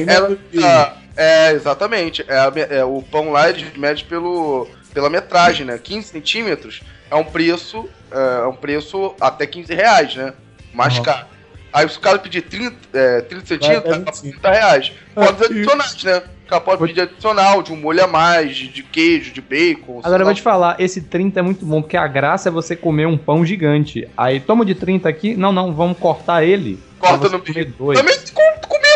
20, 0.05 0.53
20, 0.53 1.04
é, 1.17 1.53
exatamente. 1.53 2.25
É, 2.29 2.37
a 2.39 2.53
é, 2.71 2.85
o 2.85 3.03
pão 3.03 3.31
lá 3.31 3.49
ele 3.49 3.67
mede 3.77 4.05
pelo, 4.05 4.67
pela 4.93 5.09
metragem, 5.11 5.67
né? 5.67 5.79
15 5.83 6.09
centímetros 6.09 6.83
é 7.11 7.15
um 7.15 7.25
preço. 7.25 7.89
É, 8.11 8.47
um 8.47 8.55
preço 8.55 9.15
até 9.21 9.47
15 9.47 9.75
reais, 9.75 10.15
né? 10.17 10.33
Mais 10.73 10.97
Uhum. 10.97 11.03
caro. 11.05 11.27
Aí 11.73 11.89
se 11.89 11.99
o 11.99 12.01
cara 12.01 12.19
pedir 12.21 12.43
30, 12.43 12.77
é, 12.93 13.21
30 13.23 13.47
centímetros, 13.47 13.91
Vai 13.91 13.99
é 13.99 14.03
até 14.03 14.13
30 14.13 14.51
reais. 14.51 14.93
Pode 15.15 15.43
Ah, 15.43 15.47
adicionar, 15.47 15.95
né? 16.05 16.23
O 16.45 16.47
cara 16.47 16.61
pode 16.61 16.87
pedir 16.87 17.01
adicional, 17.01 17.63
de 17.63 17.73
um 17.73 17.77
molho 17.77 18.05
a 18.05 18.07
mais, 18.07 18.55
de, 18.55 18.69
de 18.69 18.83
queijo, 18.83 19.33
de 19.33 19.41
bacon. 19.41 20.01
Agora 20.05 20.23
eu 20.23 20.27
vou 20.27 20.35
te 20.35 20.43
falar, 20.43 20.77
esse 20.79 21.01
30 21.01 21.41
é 21.41 21.43
muito 21.43 21.65
bom, 21.65 21.81
porque 21.81 21.97
a 21.97 22.07
graça 22.07 22.49
é 22.49 22.53
você 22.53 22.77
comer 22.77 23.07
um 23.07 23.17
pão 23.17 23.45
gigante. 23.45 24.07
Aí 24.17 24.39
toma 24.39 24.65
de 24.65 24.75
30 24.75 25.09
aqui, 25.09 25.35
não, 25.35 25.53
não, 25.53 25.75
vamos 25.75 25.99
cortar 25.99 26.45
ele. 26.45 26.79
Corta 26.99 27.29
no 27.29 27.43
meio. 27.43 27.73
Também 27.73 28.19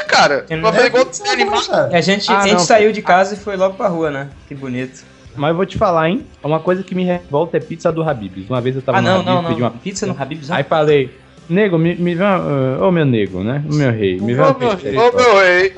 cara. 0.09 0.45
Vai 0.49 0.73
fazer 0.73 0.87
igual 0.87 1.07
Isso 1.11 1.23
tem 1.23 1.33
é 1.33 1.37
bom, 1.37 1.43
animal. 1.43 1.65
cara. 1.67 1.97
A 1.97 2.01
gente, 2.01 2.31
Ah, 2.33 2.39
a 2.39 2.43
gente 2.43 2.53
não. 2.55 2.59
saiu 2.61 2.91
de 2.93 3.03
casa 3.03 3.35
e 3.35 3.37
foi 3.39 3.57
logo 3.57 3.75
pra 3.77 3.87
rua, 3.89 4.11
né? 4.11 4.29
Que 4.49 4.55
bonito. 4.55 5.05
Mas 5.37 5.51
eu 5.51 5.57
vou 5.57 5.65
te 5.67 5.79
falar, 5.79 6.09
hein? 6.09 6.27
Uma 6.43 6.59
coisa 6.59 6.83
que 6.83 6.95
me 6.97 7.05
revolta 7.05 7.57
é 7.57 7.61
pizza 7.61 7.93
do 7.93 8.03
Habib's. 8.03 8.49
Uma 8.51 8.61
vez 8.61 8.75
eu 8.75 8.83
tava 8.83 8.99
ah, 8.99 9.03
no 9.03 9.07
não, 9.09 9.15
Habib's, 9.15 9.27
não, 9.35 9.43
não. 9.43 9.49
pedi 9.51 9.63
uma 9.63 9.71
Pizza 9.71 10.07
no 10.07 10.17
Habib's? 10.21 10.51
Aí 10.51 10.65
falei, 10.65 11.17
nego, 11.49 11.79
me, 11.79 11.95
me 11.95 12.15
vê 12.17 12.25
uma. 12.25 12.87
Ô 12.87 12.91
meu 12.91 13.05
nego, 13.05 13.45
né? 13.45 13.63
O 13.71 13.75
meu 13.75 13.93
rei, 13.93 14.19
me 14.19 14.35
vê 14.35 14.41
uma 14.41 14.51
Ô, 14.51 14.59
meu 14.59 14.77
pizza 14.77 14.89
ô, 15.01 15.13
meu 15.17 15.39
rei. 15.39 15.75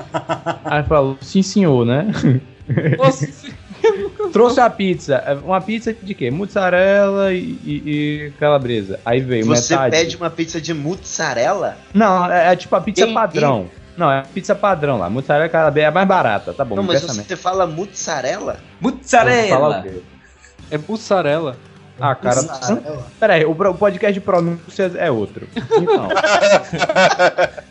Aí 0.65 0.83
falou, 0.83 1.15
sim 1.21 1.43
senhor, 1.43 1.85
né? 1.85 2.07
Nossa, 2.97 3.27
Trouxe 4.31 4.59
a 4.61 4.69
pizza. 4.69 5.21
Uma 5.43 5.59
pizza 5.59 5.93
de 5.93 6.13
quê? 6.13 6.31
Mussarela 6.31 7.33
e, 7.33 7.57
e- 7.65 7.83
e 7.85 8.31
calabresa. 8.39 8.99
Aí 9.05 9.19
veio 9.19 9.45
Você 9.45 9.73
metade. 9.73 9.95
pede 9.95 10.15
uma 10.17 10.29
pizza 10.29 10.61
de 10.61 10.73
mozzarella? 10.73 11.77
Não, 11.93 12.31
é, 12.31 12.53
é 12.53 12.55
tipo 12.55 12.75
a 12.75 12.81
pizza 12.81 13.07
padrão. 13.07 13.67
Não, 13.97 14.11
é 14.11 14.19
a 14.19 14.23
pizza 14.23 14.55
padrão 14.55 14.97
lá. 14.97 15.09
Mussarela 15.09 15.49
calabresa 15.49 15.87
é 15.87 15.91
mais 15.91 16.07
barata, 16.07 16.53
tá 16.53 16.63
bom. 16.63 16.75
não, 16.75 16.83
mas 16.83 17.01
você 17.01 17.35
fala 17.35 17.67
Mussarela! 18.79 19.83
quê? 19.83 20.01
é 20.71 20.77
mussarela. 20.77 21.55
Ah, 21.99 22.15
cara. 22.15 22.41
Mussarela. 22.41 23.05
Pera 23.19 23.33
aí, 23.33 23.45
o, 23.45 23.53
podcast 23.75 24.13
de 24.13 24.21
pronúncias 24.21 24.95
é 24.95 25.11
outro. 25.11 25.47
Então. 25.55 26.07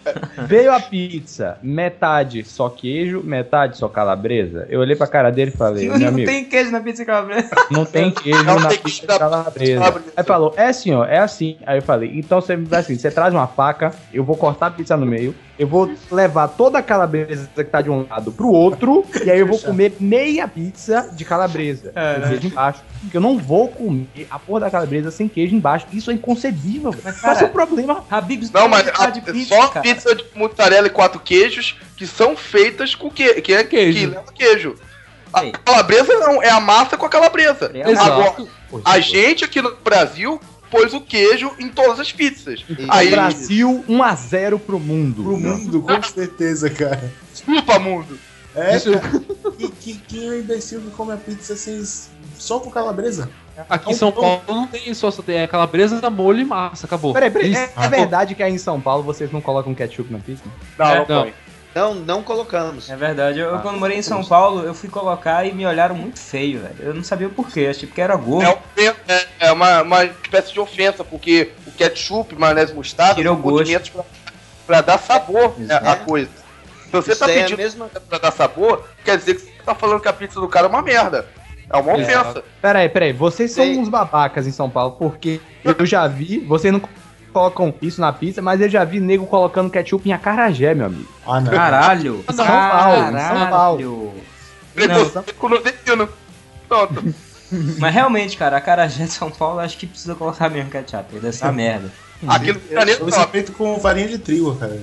Veio 0.46 0.72
a 0.72 0.80
pizza, 0.80 1.59
metade 1.62 2.44
só 2.44 2.68
queijo, 2.68 3.22
metade 3.22 3.76
só 3.76 3.88
calabresa. 3.88 4.66
Eu 4.68 4.80
olhei 4.80 4.96
pra 4.96 5.06
cara 5.06 5.30
dele 5.30 5.52
e 5.54 5.56
falei, 5.56 5.88
Não, 5.88 5.94
meu 5.94 6.02
não 6.02 6.08
amigo, 6.08 6.31
tem 6.31 6.44
queijo 6.44 6.71
na 6.71 6.81
pizza 6.81 7.04
calabresa. 7.04 7.50
não 7.71 7.85
tem 7.85 8.10
queijo 8.10 8.42
Não 8.44 8.58
na 8.58 8.68
tem 8.68 8.79
pizza 8.79 9.06
queijo 9.06 9.18
calabresa. 9.18 9.81
calabresa. 9.81 10.12
Aí 10.16 10.25
falou, 10.25 10.54
é 10.56 10.73
senhor, 10.73 11.08
é 11.08 11.18
assim. 11.18 11.56
Aí 11.66 11.79
eu 11.79 11.83
falei, 11.83 12.10
então 12.14 12.40
você 12.40 12.56
me 12.56 12.66
faz 12.66 12.85
assim, 12.85 12.98
você 12.98 13.10
traz 13.10 13.33
uma 13.35 13.46
faca, 13.46 13.92
eu 14.12 14.25
vou 14.25 14.37
cortar 14.37 14.68
a 14.68 14.71
pizza 14.71 14.96
no 14.96 15.06
meio, 15.06 15.35
eu 15.61 15.67
vou 15.69 15.92
levar 16.11 16.48
toda 16.48 16.79
a 16.79 16.83
calabresa 16.83 17.48
que 17.54 17.63
tá 17.65 17.83
de 17.83 17.90
um 17.90 18.06
lado 18.08 18.33
pro 18.33 18.48
outro, 18.48 19.04
e 19.25 19.31
aí 19.31 19.38
eu 19.38 19.46
vou 19.46 19.58
comer 19.61 19.94
meia 20.00 20.48
pizza 20.48 21.11
de 21.13 21.23
calabresa, 21.25 21.92
com 21.92 22.29
queijo 22.29 22.46
embaixo. 22.46 22.83
Porque 23.02 23.17
eu 23.17 23.21
não 23.21 23.38
vou 23.38 23.69
comer 23.69 24.27
a 24.31 24.38
porra 24.38 24.61
da 24.61 24.71
calabresa 24.71 25.11
sem 25.11 25.29
queijo 25.29 25.54
embaixo. 25.54 25.87
Isso 25.92 26.11
é 26.11 26.15
inconcebível, 26.15 26.90
velho. 26.92 27.15
Qual 27.21 27.35
é 27.37 27.44
o 27.44 27.48
problema? 27.50 28.04
Habib's 28.11 28.50
Não, 28.50 28.69
mas 28.69 28.88
a- 28.88 29.11
de 29.11 29.21
pizza, 29.21 29.54
só 29.54 29.69
cara. 29.69 29.83
pizza 29.83 30.15
de 30.15 30.25
mussarela 30.35 30.87
e 30.87 30.90
quatro 30.90 31.21
queijos 31.21 31.79
que 31.96 32.06
são 32.06 32.35
feitas 32.37 32.94
com 32.94 33.11
que, 33.11 33.40
que 33.42 33.52
é 33.52 33.63
Queijo. 33.63 33.98
que 33.98 34.06
leva 34.06 34.33
queijo. 34.35 34.75
A 35.33 35.48
calabresa 35.50 36.13
não, 36.19 36.42
é 36.42 36.48
a 36.50 36.58
massa 36.58 36.96
com 36.96 37.04
a 37.06 37.08
calabresa. 37.08 37.71
É 37.75 37.83
a 37.83 37.90
Agora, 37.90 38.27
Exato. 38.29 38.48
a 38.85 38.98
gente 38.98 39.44
aqui 39.44 39.61
no 39.63 39.77
Brasil 39.77 40.40
pôs 40.71 40.94
o 40.94 41.00
queijo 41.00 41.52
em 41.58 41.68
todas 41.68 41.98
as 42.00 42.12
pizzas. 42.12 42.64
Aí, 42.88 43.10
Brasil 43.10 43.85
1x0 43.88 44.58
pro 44.58 44.79
mundo. 44.79 45.23
Pro 45.23 45.37
mundo, 45.37 45.83
com 45.83 46.02
certeza, 46.02 46.71
cara. 46.71 47.12
desculpa, 47.33 47.79
mundo. 47.79 48.18
É, 48.54 48.77
Isso- 48.77 48.92
cara. 48.92 49.23
E, 49.58 49.68
que, 49.68 49.94
quem 50.08 50.27
é 50.27 50.31
o 50.31 50.38
imbecil 50.40 50.81
que 50.81 50.90
come 50.90 51.12
a 51.12 51.16
pizza 51.16 51.54
sem, 51.56 51.83
só 52.38 52.58
com 52.60 52.71
calabresa? 52.71 53.29
Aqui 53.68 53.90
em 53.90 53.94
São 53.94 54.10
Paulo 54.10 54.40
não 54.48 54.66
tem 54.66 54.88
isso, 54.88 55.10
só 55.10 55.23
tem 55.23 55.38
é 55.38 55.46
calabresa, 55.46 56.08
molho 56.08 56.40
e 56.40 56.44
massa, 56.44 56.87
acabou. 56.87 57.12
Peraí, 57.12 57.31
peraí, 57.31 57.54
é, 57.54 57.71
é 57.77 57.88
verdade 57.88 58.35
que 58.35 58.42
aí 58.42 58.52
em 58.52 58.58
São 58.58 58.81
Paulo 58.81 59.02
vocês 59.02 59.31
não 59.31 59.40
colocam 59.40 59.75
ketchup 59.75 60.10
na 60.10 60.18
pizza? 60.18 60.42
Não, 60.79 60.87
É, 60.87 61.06
não, 61.06 61.25
não. 61.27 61.33
Não, 61.75 61.94
não 61.94 62.23
colocamos. 62.23 62.90
É 62.90 62.96
verdade, 62.96 63.38
eu, 63.38 63.50
eu 63.50 63.58
quando 63.60 63.79
morei 63.79 63.96
em 63.98 64.02
São 64.02 64.25
Paulo, 64.25 64.62
eu 64.64 64.75
fui 64.75 64.88
colocar 64.88 65.44
e 65.46 65.52
me 65.52 65.64
olharam 65.64 65.94
muito 65.94 66.18
feio, 66.18 66.60
velho. 66.60 66.75
Eu 66.81 66.94
não 66.94 67.04
sabia 67.04 67.29
o 67.29 67.31
porquê, 67.31 67.68
achei 67.71 67.88
que 67.88 68.00
era 68.00 68.16
gordo. 68.16 68.58
É, 68.77 68.94
é- 69.08 69.27
é 69.40 69.52
uma, 69.52 69.83
uma 69.83 70.04
espécie 70.04 70.52
de 70.52 70.58
ofensa, 70.58 71.04
porque 71.04 71.52
o 71.66 71.71
ketchup, 71.71 72.35
maionese 72.35 72.75
mostarda 72.75 73.14
Tira 73.14 73.33
o 73.33 73.35
são 73.35 73.42
gosto. 73.42 73.92
pra, 73.92 74.04
pra 74.66 74.81
dar 74.81 74.98
sabor 74.98 75.54
né, 75.58 75.77
à 75.85 75.94
coisa. 75.96 76.31
Se 76.87 76.90
você 76.90 77.12
Isso 77.12 77.21
tá 77.25 77.31
é 77.31 77.35
pedindo 77.42 77.56
mesma. 77.58 77.88
pra 78.08 78.18
dar 78.18 78.33
sabor, 78.33 78.85
quer 79.04 79.16
dizer 79.16 79.35
que 79.35 79.42
você 79.42 79.52
tá 79.64 79.75
falando 79.75 80.00
que 80.00 80.08
a 80.08 80.12
pizza 80.12 80.40
do 80.40 80.48
cara 80.48 80.66
é 80.66 80.68
uma 80.68 80.83
merda. 80.83 81.29
É 81.73 81.77
uma 81.77 81.92
ofensa. 81.94 82.42
Peraí, 82.60 82.88
peraí, 82.88 83.12
vocês 83.12 83.52
são 83.52 83.64
Sim. 83.64 83.79
uns 83.79 83.88
babacas 83.88 84.44
em 84.44 84.50
São 84.50 84.68
Paulo, 84.68 84.96
porque 84.98 85.40
eu 85.62 85.87
já 85.87 86.04
vi, 86.08 86.40
vocês 86.40 86.73
não 86.73 86.81
colocam 87.33 87.72
isso 87.81 88.00
na 88.00 88.12
pizza, 88.12 88.42
mas 88.42 88.60
eu 88.60 88.68
já 88.68 88.85
vi 88.85 89.00
nego 89.00 89.26
colocando 89.26 89.70
ketchup 89.70 90.08
em 90.08 90.12
acarajé, 90.12 90.74
meu 90.74 90.87
amigo. 90.87 91.08
Ah, 91.26 91.40
não. 91.40 91.52
Caralho! 91.52 92.24
São 92.33 92.46
Paulo, 92.46 93.04
São 93.04 93.12
Caralho! 93.12 94.14
Preconceito 94.74 95.35
com 95.35 95.46
o 95.46 95.50
nordestino. 95.50 96.08
Pronto. 96.68 97.14
Mas 97.78 97.92
realmente, 97.92 98.37
cara, 98.37 98.56
a 98.56 98.60
carajé 98.60 99.04
de 99.04 99.10
São 99.10 99.28
Paulo 99.28 99.58
acho 99.58 99.76
que 99.76 99.87
precisa 99.87 100.14
colocar 100.14 100.48
mesmo 100.48 100.70
ketchup, 100.70 101.18
dessa 101.18 101.50
merda. 101.50 101.90
Aqui 102.26 102.52
no 102.52 102.58
Rio 102.58 102.68
de 102.68 102.74
Janeiro, 102.74 103.08
é 103.08 103.10
não. 103.10 103.28
feito 103.28 103.52
com 103.52 103.81
farinha 103.81 104.06
de 104.06 104.18
trigo, 104.18 104.54
cara. 104.54 104.78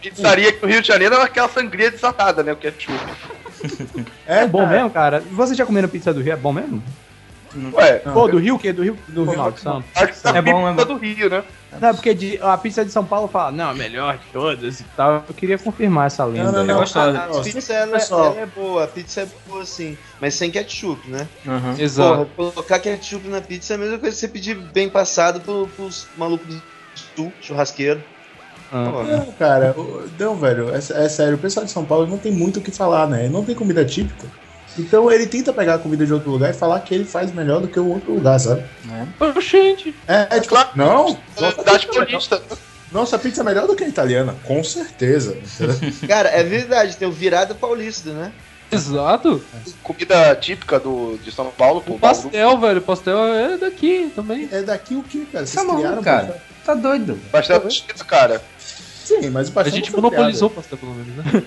Pizzaria 0.00 0.48
aqui 0.48 0.62
no 0.62 0.68
Rio 0.68 0.82
de 0.82 0.88
Janeiro 0.88 1.14
é 1.14 1.22
aquela 1.22 1.48
sangria 1.48 1.90
desatada, 1.90 2.42
né? 2.42 2.52
O 2.52 2.56
ketchup. 2.56 2.98
É 4.26 4.46
bom 4.46 4.66
mesmo, 4.66 4.90
cara? 4.90 5.22
Vocês 5.32 5.56
já 5.56 5.66
comeram 5.66 5.88
pizza 5.88 6.12
do 6.12 6.20
Rio? 6.20 6.32
É 6.32 6.36
bom 6.36 6.52
mesmo? 6.52 6.82
Ué, 7.74 7.98
Pô, 7.98 8.28
do 8.28 8.38
Rio 8.38 8.54
o 8.54 8.58
quê? 8.58 8.72
Do 8.72 8.82
Rio 8.82 8.96
do 9.08 9.24
Santos? 9.58 9.90
acho 9.94 10.12
que 10.12 10.20
tá 10.22 10.36
É 10.36 10.42
bom, 10.42 10.68
é 10.68 10.72
pizza 10.72 10.84
bom. 10.86 10.94
do 10.94 11.00
Rio, 11.00 11.28
né? 11.30 11.42
Não, 11.80 11.94
porque 11.94 12.14
de- 12.14 12.38
a 12.42 12.56
pizza 12.56 12.84
de 12.84 12.90
São 12.90 13.04
Paulo 13.04 13.28
fala, 13.28 13.50
não, 13.52 13.70
a 13.70 13.74
melhor 13.74 14.16
de 14.18 14.24
todas 14.32 14.80
e 14.80 14.84
tal. 14.96 15.24
Eu 15.28 15.34
queria 15.34 15.58
confirmar 15.58 16.06
essa 16.06 16.24
lenda. 16.24 16.44
Não, 16.44 16.52
não, 16.60 16.64
não. 16.64 16.80
gostosa. 16.80 17.18
A, 17.18 17.24
a 17.24 17.42
pizza 17.42 17.72
ela, 17.72 17.92
pessoal. 17.98 18.26
ela 18.26 18.40
é 18.40 18.46
boa, 18.46 18.84
a 18.84 18.86
pizza 18.86 19.22
é 19.22 19.26
boa 19.48 19.64
sim, 19.64 19.96
mas 20.20 20.34
sem 20.34 20.50
ketchup, 20.50 21.08
né? 21.08 21.26
Uhum. 21.46 21.74
Exato. 21.78 22.26
Porra, 22.36 22.50
colocar 22.52 22.78
ketchup 22.78 23.26
na 23.28 23.40
pizza 23.40 23.74
é 23.74 23.76
a 23.76 23.78
mesma 23.78 23.98
coisa 23.98 24.14
que 24.14 24.20
você 24.20 24.28
pedir 24.28 24.54
bem 24.56 24.88
passado 24.88 25.40
pro, 25.40 25.68
pros 25.76 26.06
malucos 26.16 26.46
do 26.54 26.62
sul, 27.16 27.32
churrasqueiro. 27.40 28.02
Ah. 28.72 28.88
Porra. 28.90 29.04
Não, 29.04 29.32
cara, 29.32 29.74
não, 30.18 30.36
velho, 30.36 30.70
é, 30.70 30.76
é 30.78 31.08
sério, 31.08 31.34
o 31.34 31.38
pessoal 31.38 31.66
de 31.66 31.72
São 31.72 31.84
Paulo 31.84 32.06
não 32.06 32.18
tem 32.18 32.30
muito 32.30 32.58
o 32.58 32.62
que 32.62 32.70
falar, 32.70 33.08
né? 33.08 33.28
Não 33.28 33.44
tem 33.44 33.54
comida 33.54 33.84
típica. 33.84 34.26
Então 34.78 35.10
ele 35.10 35.26
tenta 35.26 35.52
pegar 35.52 35.74
a 35.74 35.78
comida 35.78 36.06
de 36.06 36.12
outro 36.12 36.30
lugar 36.30 36.50
e 36.50 36.54
falar 36.54 36.80
que 36.80 36.94
ele 36.94 37.04
faz 37.04 37.32
melhor 37.32 37.60
do 37.60 37.68
que 37.68 37.78
o 37.78 37.86
outro 37.88 38.12
lugar, 38.14 38.38
sabe? 38.38 38.64
Oxente. 39.36 39.94
É, 40.06 40.36
é 40.36 40.40
tipo, 40.40 40.54
não, 40.74 41.18
Das 41.64 41.84
paulistas. 41.84 42.40
nossa 42.92 43.18
pizza 43.18 43.40
é 43.40 43.44
melhor 43.44 43.66
do 43.66 43.74
que 43.74 43.84
a 43.84 43.88
italiana, 43.88 44.34
com 44.44 44.62
certeza. 44.62 45.36
Cara, 46.06 46.28
é 46.30 46.42
verdade, 46.42 46.96
tem 46.96 47.06
o 47.08 47.12
virada 47.12 47.54
paulista, 47.54 48.12
né? 48.12 48.32
Exato. 48.72 49.42
Comida 49.82 50.36
típica 50.36 50.78
do, 50.78 51.18
de 51.24 51.32
São 51.32 51.50
Paulo, 51.50 51.80
pô. 51.80 51.94
O 51.94 51.98
pastel, 51.98 52.58
velho. 52.58 52.80
Pastel 52.80 53.18
é 53.34 53.58
daqui 53.58 54.12
também. 54.14 54.48
É 54.52 54.62
daqui 54.62 54.94
o 54.94 55.02
que, 55.02 55.26
cara? 55.26 55.44
Vocês 55.44 55.66
Tá 55.66 55.74
criaram, 55.74 56.02
cara. 56.02 56.26
pastel? 56.26 56.42
Tá 56.64 56.74
doido. 56.74 57.18
Bastante 57.32 57.66
escrito, 57.68 58.04
cara. 58.06 58.40
Sim, 59.04 59.28
mas 59.30 59.48
o 59.48 59.50
A 59.50 59.54
pastel 59.54 59.72
gente 59.74 59.92
não 59.92 60.00
foi 60.00 60.02
monopolizou 60.10 60.46
o 60.48 60.52
pastel, 60.52 60.78
pelo 60.78 60.94
menos, 60.94 61.16
né? 61.16 61.42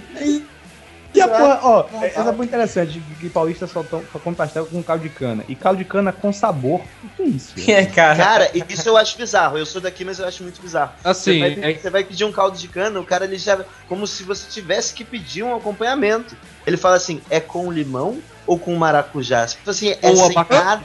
E 1.14 1.22
a 1.22 1.28
porra, 1.28 1.60
ó, 1.62 1.86
Não, 1.92 2.04
essa 2.04 2.34
porra 2.34 2.46
interessante, 2.46 3.02
que 3.20 3.30
paulista 3.30 3.68
só, 3.68 3.84
tão, 3.84 4.04
só 4.12 4.18
come 4.20 4.36
pastel 4.36 4.66
com 4.66 4.82
caldo 4.82 5.04
de 5.04 5.10
cana. 5.10 5.44
E 5.48 5.56
caldo 5.56 5.78
de 5.78 5.86
cana 5.86 6.12
com 6.12 6.34
sabor. 6.34 6.82
O 7.04 7.10
que 7.16 7.22
é 7.22 7.26
isso? 7.26 7.54
É, 7.70 7.86
cara. 7.86 8.16
Cara, 8.16 8.52
e 8.54 8.64
isso 8.68 8.90
eu 8.90 8.98
acho 8.98 9.18
bizarro. 9.18 9.58
Eu 9.58 9.66
sou 9.66 9.80
daqui, 9.80 10.04
mas 10.04 10.18
eu 10.20 10.28
acho 10.28 10.42
muito 10.44 10.62
bizarro. 10.62 10.92
Assim, 11.04 11.40
você, 11.40 11.40
vai, 11.40 11.72
é- 11.72 11.76
você 11.76 11.90
vai 11.90 12.04
pedir 12.04 12.26
um 12.26 12.32
caldo 12.32 12.58
de 12.58 12.68
cana, 12.68 13.00
o 13.00 13.06
cara 13.06 13.26
ele 13.26 13.38
já. 13.38 13.64
Como 13.88 14.08
se 14.08 14.24
você 14.24 14.48
tivesse 14.50 14.94
que 14.94 15.04
pedir 15.04 15.44
um 15.44 15.56
acompanhamento. 15.56 16.36
Ele 16.66 16.78
fala 16.78 16.96
assim: 16.96 17.22
é 17.30 17.40
com 17.40 17.72
limão 17.72 18.20
ou 18.48 18.58
com 18.58 18.76
maracujá? 18.76 19.46
Tipo 19.46 19.70
assim, 19.70 19.90
é 20.02 20.10
Ou 20.10 20.16
sem 20.16 20.32
abacate. 20.32 20.64
nada. 20.66 20.84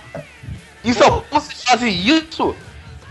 Em 0.85 0.93
São 0.93 1.09
Paulo 1.09 1.25
vocês 1.31 1.63
fazem 1.65 1.93
isso? 1.93 2.55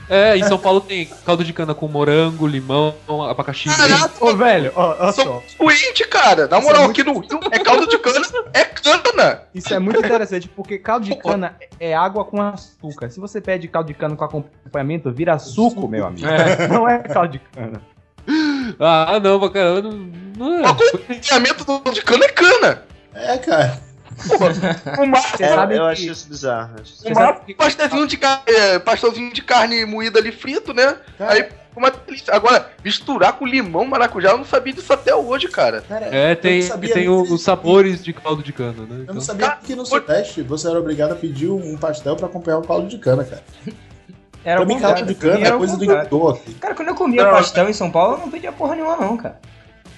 É, 0.10 0.38
em 0.38 0.44
São 0.44 0.58
Paulo 0.58 0.80
tem 0.80 1.06
caldo 1.26 1.44
de 1.44 1.52
cana 1.52 1.74
com 1.74 1.88
morango, 1.88 2.48
limão, 2.48 2.96
abacaxi. 3.30 3.70
Caraca, 3.70 4.12
Ô, 4.24 4.36
velho, 4.36 4.72
ó, 4.76 4.96
ó 5.00 5.12
só. 5.12 5.44
doente, 5.60 6.08
cara. 6.08 6.48
Na 6.48 6.58
Isso 6.60 6.68
moral, 6.68 6.84
é 6.84 6.86
aqui 6.86 7.04
no 7.04 7.20
Rio 7.20 7.40
é 7.52 7.60
caldo 7.60 7.88
de 7.88 7.98
cana, 8.00 8.26
é 8.54 8.64
cana. 8.64 9.42
Isso 9.54 9.74
é 9.74 9.80
muito 9.80 10.00
interessante, 10.00 10.48
porque 10.48 10.78
caldo 10.78 11.06
de 11.06 11.16
cana 11.16 11.56
é 11.80 11.94
água 11.94 12.24
com 12.24 12.42
açúcar. 12.42 13.10
Se 13.10 13.20
você 13.20 13.42
pede 13.42 13.68
caldo 13.68 13.88
de 13.88 13.94
cana 13.94 14.16
com 14.16 14.24
acompanhamento, 14.24 15.12
vira 15.12 15.38
suco, 15.40 15.88
meu 15.88 16.06
amigo. 16.06 16.26
É. 16.28 16.68
Não 16.68 16.88
é 16.88 17.00
caldo 17.00 17.34
de 17.34 17.40
cana. 17.40 17.82
Ah, 18.80 19.20
não, 19.22 19.40
pra 19.40 19.50
caramba. 19.50 19.82
Não, 19.90 19.92
não 20.38 20.62
O 20.62 20.66
é. 20.66 20.68
acompanhamento 20.70 21.64
do 21.66 21.92
de 21.92 22.02
cana 22.02 22.26
é 22.26 22.30
cana. 22.30 22.84
É, 23.14 23.38
cara. 23.38 23.87
O 25.00 25.06
mar, 25.06 25.22
Você 25.22 25.44
É, 25.44 25.50
sabe 25.50 25.76
eu 25.76 25.84
que- 25.86 25.92
acho 25.92 26.02
isso 26.12 26.28
bizarro. 26.28 26.76
o 27.48 27.54
pastelzinho 27.56 28.08
de, 28.08 28.18
ca- 28.18 28.42
é, 28.48 28.80
pastelzinho 28.80 29.32
de 29.34 29.42
carne 29.42 29.86
moída 29.86 30.20
ali 30.20 30.32
frito, 30.32 30.74
né? 30.74 30.96
Cara, 31.18 31.34
Aí, 31.34 31.50
uma 31.76 31.92
delícia. 31.92 32.34
Agora, 32.34 32.72
misturar 32.84 33.34
com 33.34 33.46
limão, 33.46 33.86
maracujá, 33.86 34.30
eu 34.32 34.38
não 34.40 34.46
sabia 34.46 34.74
disso 34.74 34.92
até 34.92 35.14
hoje, 35.16 35.48
cara. 35.48 35.82
cara, 35.88 36.08
É, 36.08 36.34
tem, 36.34 36.68
tem 36.68 37.08
o- 37.08 37.22
os 37.22 37.44
sabores 37.44 38.04
de 38.04 38.12
caldo 38.14 38.42
de 38.42 38.52
cana, 38.52 38.84
né? 38.84 38.88
Eu 38.98 39.04
Então, 39.04 39.16
não 39.16 39.22
sabia 39.22 39.52
que 39.64 39.76
no 39.76 39.86
Sudeste 39.86 40.42
você 40.42 40.68
era 40.68 40.80
obrigado 40.80 41.12
a 41.12 41.16
pedir 41.16 41.50
um 41.50 41.78
pastel 41.78 42.16
pra 42.16 42.26
acompanhar 42.28 42.58
o 42.58 42.64
caldo 42.68 42.88
de 42.88 42.98
cana, 42.98 43.24
cara. 43.24 43.44
Era 44.44 44.62
pra 44.62 44.66
o 44.66 44.68
mim, 44.68 44.80
caldo 44.80 45.06
de 45.06 45.14
cana 45.16 45.40
Era 45.40 45.50
é 45.50 45.56
o 45.56 45.58
coisa 45.58 45.78
do 45.78 45.84
interior. 45.84 46.40
Cara, 46.60 46.74
quando 46.74 46.88
eu 46.88 46.96
comia 46.96 47.24
Não, 47.24 47.32
pastel 47.32 47.70
em 47.70 47.74
São 47.74 47.92
Paulo, 47.92 48.16
eu 48.16 48.20
não 48.22 48.32
pedia 48.32 48.52
porra 48.52 48.76
nenhuma, 48.76 48.96
não, 48.96 49.16
cara. 49.18 49.40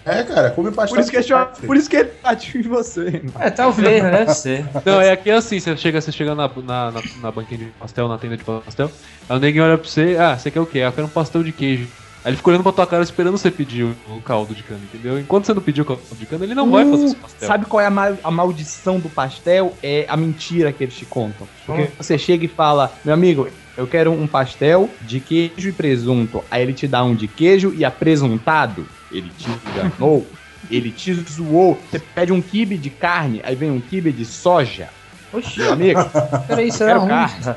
É, 0.06 0.24
cara, 0.24 0.52
come 0.52 0.72
pastel. 0.72 0.96
Por 0.96 1.00
isso 1.02 1.12
que, 1.12 1.18
é 1.18 1.22
cho- 1.22 1.46
por 1.68 1.78
isso 1.78 1.90
que 1.90 1.96
ele 1.98 2.12
batiu 2.24 2.62
em 2.62 2.64
você, 2.64 3.02
irmão. 3.08 3.34
É, 3.42 3.52
talvez, 3.52 4.02
né? 4.04 4.12
Deve 4.12 4.32
ser. 4.32 4.70
Não, 4.86 5.02
é 5.02 5.12
aqui 5.12 5.30
assim, 5.30 5.60
você 5.60 5.76
chega, 5.78 6.02
você 6.02 6.12
chega 6.12 6.34
na, 6.34 6.48
na, 6.48 6.92
na, 6.92 7.04
na 7.16 7.32
banquinha 7.32 7.58
de 7.60 7.72
pastel, 7.74 8.08
na 8.08 8.18
tenda 8.18 8.38
de 8.38 8.44
pastel, 8.44 8.94
aí 9.28 9.38
o 9.38 9.40
neguinho 9.40 9.64
olha 9.64 9.78
pra 9.78 9.88
você, 9.88 10.16
ah, 10.20 10.38
você 10.38 10.50
quer 10.50 10.60
o 10.62 10.66
quê? 10.66 10.80
Ah, 10.80 10.86
eu 10.88 10.94
quero 10.94 11.08
um 11.08 11.10
pastel 11.10 11.44
de 11.44 11.54
queijo. 11.54 11.92
Aí 12.22 12.32
ele 12.32 12.38
fica 12.38 12.50
olhando 12.50 12.64
pra 12.64 12.74
tua 12.74 12.86
cara 12.86 13.02
esperando 13.02 13.38
você 13.38 13.50
pedir 13.50 13.86
o, 13.86 14.22
caldo 14.22 14.54
de 14.54 14.62
cana, 14.64 14.84
entendeu? 14.84 15.18
Enquanto 15.18 15.46
você 15.46 15.54
não 15.54 15.62
pedir 15.62 15.82
o 15.82 15.86
caldo 15.86 16.16
de 16.18 16.26
cana, 16.28 16.44
ele 16.44 16.54
não 16.54 16.70
vai 16.70 16.86
fazer 16.86 17.06
esse 17.06 17.16
pastel. 17.16 17.48
Sabe 17.48 17.66
qual 17.66 17.80
é 17.80 17.86
a, 17.86 17.90
mal- 17.90 18.18
a 18.22 18.32
maldição 18.32 19.00
do 19.00 19.10
pastel? 19.10 19.80
É 19.82 20.06
a 20.10 20.18
mentira 20.18 20.74
que 20.74 20.84
eles 20.84 20.96
te 20.96 21.06
contam. 21.06 21.50
Porque 21.66 21.94
você 21.98 22.18
chega 22.18 22.44
e 22.46 22.50
fala, 22.50 23.00
meu 23.06 23.14
amigo, 23.14 23.48
eu 23.78 23.88
quero 23.88 24.12
um 24.12 24.28
pastel 24.28 24.90
de 25.02 25.20
queijo 25.20 25.70
e 25.70 25.72
presunto. 25.72 26.44
Aí 26.52 26.62
ele 26.62 26.74
te 26.74 26.88
dá 26.88 27.04
um 27.04 27.16
de 27.16 27.28
queijo 27.28 27.74
e 27.76 27.84
apresuntado. 27.86 28.86
Ele 29.12 29.32
te 29.38 29.48
enganou. 29.50 30.28
ele 30.70 30.92
te 30.92 31.14
zoou. 31.14 31.80
Você 31.90 32.00
pede 32.00 32.32
um 32.34 32.42
quibe 32.42 32.78
de 32.78 32.90
carne, 32.90 33.42
aí 33.44 33.56
vem 33.56 33.72
um 33.72 33.80
quibe 33.80 34.12
de 34.12 34.26
soja. 34.26 34.90
Oxi, 35.32 35.60
meu 35.60 35.74
amigo, 35.74 36.00
Peraí, 36.48 36.68
isso 36.70 36.80
quero 36.80 36.90
era 37.02 37.08
carne. 37.08 37.44
ruim. 37.44 37.56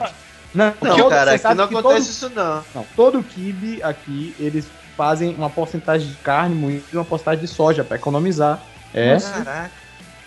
Não, 0.55 0.67
Não, 0.83 0.97
todo- 0.97 1.09
cara, 1.09 1.33
aqui 1.33 1.55
não 1.55 1.65
acontece 1.65 1.81
todo- 1.83 1.99
isso 1.99 2.31
não. 2.35 2.65
Não, 2.75 2.87
todo 2.95 3.23
quibe 3.23 3.83
aqui, 3.83 4.35
eles 4.39 4.69
fazem 4.97 5.35
uma 5.35 5.49
porcentagem 5.49 6.07
de 6.09 6.15
carne 6.17 6.55
moída 6.55 6.85
e 6.93 6.97
uma 6.97 7.05
porcentagem 7.05 7.41
de 7.41 7.49
soja 7.49 7.83
pra 7.83 7.97
economizar. 7.97 8.63
É, 8.93 9.19
Caraca. 9.19 9.71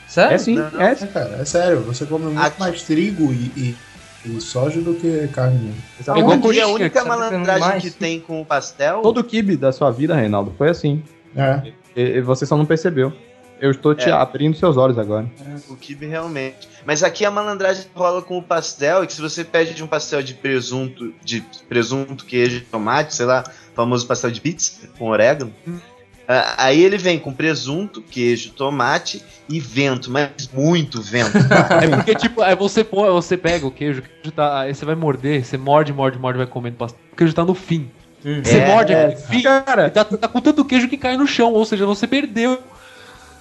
Sério? 0.07 0.33
é 0.35 0.37
sim, 0.39 0.55
Não. 0.55 0.81
é. 0.81 0.91
É, 0.93 0.95
cara, 1.07 1.37
é 1.39 1.45
sério, 1.45 1.81
você 1.81 2.05
come 2.05 2.25
muito 2.25 2.39
Aqui- 2.39 2.59
mais 2.59 2.81
trigo 2.81 3.31
e, 3.31 3.51
e, 3.55 3.77
e 4.25 4.41
soja 4.41 4.81
do 4.81 4.93
que 4.95 5.27
carne. 5.29 5.57
mesmo. 5.59 5.83
É 5.99 6.19
igual 6.19 6.33
Onde 6.35 6.41
coxinha, 6.41 6.65
a 6.65 6.67
única 6.67 6.89
que 6.89 6.97
sabe 6.97 7.09
malandragem 7.09 7.67
mais. 7.67 7.83
que 7.83 7.91
tem 7.91 8.19
com 8.19 8.41
o 8.41 8.45
pastel. 8.45 9.01
Todo 9.01 9.23
quibe 9.23 9.55
da 9.57 9.71
sua 9.71 9.91
vida, 9.91 10.15
Reinaldo, 10.15 10.53
foi 10.57 10.69
assim. 10.69 11.03
É. 11.35 11.71
E, 11.95 12.01
e 12.01 12.21
você 12.21 12.45
só 12.45 12.57
não 12.57 12.65
percebeu. 12.65 13.13
Eu 13.61 13.71
estou 13.71 13.95
te 13.95 14.09
É. 14.09 14.11
abrindo 14.11 14.57
seus 14.57 14.75
olhos 14.75 14.97
agora. 14.99 15.25
O 15.69 15.77
kibe 15.77 16.05
realmente. 16.05 16.67
Mas 16.85 17.01
aqui 17.03 17.23
a 17.23 17.31
malandragem 17.31 17.85
rola 17.95 18.21
com 18.21 18.37
o 18.37 18.43
pastel, 18.43 19.03
e 19.03 19.07
que 19.07 19.13
se 19.13 19.21
você 19.21 19.45
pede 19.45 19.73
de 19.73 19.81
um 19.81 19.87
pastel 19.87 20.21
de 20.21 20.33
presunto, 20.33 21.13
de 21.23 21.41
presunto, 21.69 22.25
queijo, 22.25 22.65
tomate, 22.69 23.15
sei 23.15 23.25
lá, 23.25 23.43
famoso 23.73 24.05
pastel 24.05 24.29
de 24.31 24.41
pizza, 24.41 24.89
com 24.99 25.07
orégano. 25.09 25.53
ah, 25.67 25.71
Aí 26.27 26.83
ele 26.83 26.97
vem 26.97 27.19
com 27.19 27.31
presunto, 27.31 28.01
queijo, 28.01 28.51
tomate 28.51 29.21
e 29.47 29.59
vento, 29.59 30.09
mas 30.09 30.49
muito 30.53 31.01
vento. 31.01 31.37
É 31.81 31.87
porque, 31.87 32.15
tipo, 32.15 32.41
aí 32.41 32.55
você, 32.55 32.83
põe, 32.83 33.09
você 33.11 33.37
pega 33.37 33.65
o 33.65 33.71
queijo, 33.71 33.99
o 33.99 34.03
queijo 34.03 34.31
tá, 34.35 34.61
aí 34.61 34.73
você 34.73 34.85
vai 34.85 34.95
morder, 34.95 35.45
você 35.45 35.57
morde, 35.57 35.93
morde, 35.93 36.17
morde, 36.17 36.37
vai 36.37 36.47
comendo 36.47 36.77
pastel. 36.77 36.99
O 37.11 37.15
queijo 37.15 37.33
tá 37.33 37.45
no 37.45 37.53
fim. 37.53 37.89
Você 38.23 38.57
É, 38.57 38.67
morde 38.67 38.93
é, 38.93 39.15
fim, 39.15 39.41
cara, 39.43 39.89
tá, 39.89 40.03
tá 40.03 40.27
com 40.27 40.41
tanto 40.41 40.65
queijo 40.65 40.87
que 40.87 40.97
cai 40.97 41.15
no 41.15 41.27
chão, 41.27 41.53
ou 41.53 41.63
seja, 41.63 41.85
você 41.85 42.07
perdeu. 42.07 42.59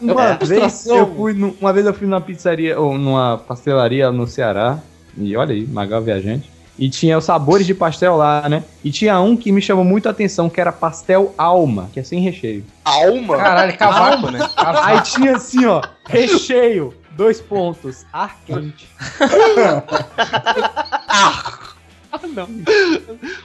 É 0.02 0.12
Uma 0.12 0.14
uma 0.14 0.34
vez 0.34 0.86
eu 0.86 1.14
fui 1.14 1.32
uma 1.32 1.72
vez 1.72 1.86
eu 1.86 1.94
fui 1.94 2.06
numa 2.06 2.20
pizzaria 2.20 2.78
ou 2.78 2.98
numa 2.98 3.38
pastelaria 3.38 4.10
no 4.12 4.26
Ceará. 4.26 4.78
E 5.16 5.36
olha 5.36 5.54
aí, 5.54 5.66
Magal 5.66 6.02
viajante. 6.02 6.50
E 6.76 6.90
tinha 6.90 7.16
os 7.16 7.24
sabores 7.24 7.66
de 7.66 7.74
pastel 7.74 8.16
lá, 8.16 8.48
né? 8.48 8.64
E 8.82 8.90
tinha 8.90 9.20
um 9.20 9.36
que 9.36 9.52
me 9.52 9.62
chamou 9.62 9.84
muito 9.84 10.08
a 10.08 10.10
atenção, 10.10 10.50
que 10.50 10.60
era 10.60 10.72
pastel 10.72 11.32
alma, 11.38 11.88
que 11.92 12.00
é 12.00 12.02
sem 12.02 12.20
recheio. 12.20 12.64
Alma? 12.84 13.36
Caralho, 13.36 13.76
cavaco, 13.76 14.30
né? 14.30 14.40
Aí 14.56 14.64
Cavaco. 14.64 15.02
tinha 15.08 15.36
assim, 15.36 15.64
ó, 15.66 15.80
recheio, 16.06 16.92
dois 17.12 17.40
pontos, 17.40 18.04
ar 18.12 18.38
quente. 18.44 18.88
Ah, 22.14 22.20
não. 22.28 22.48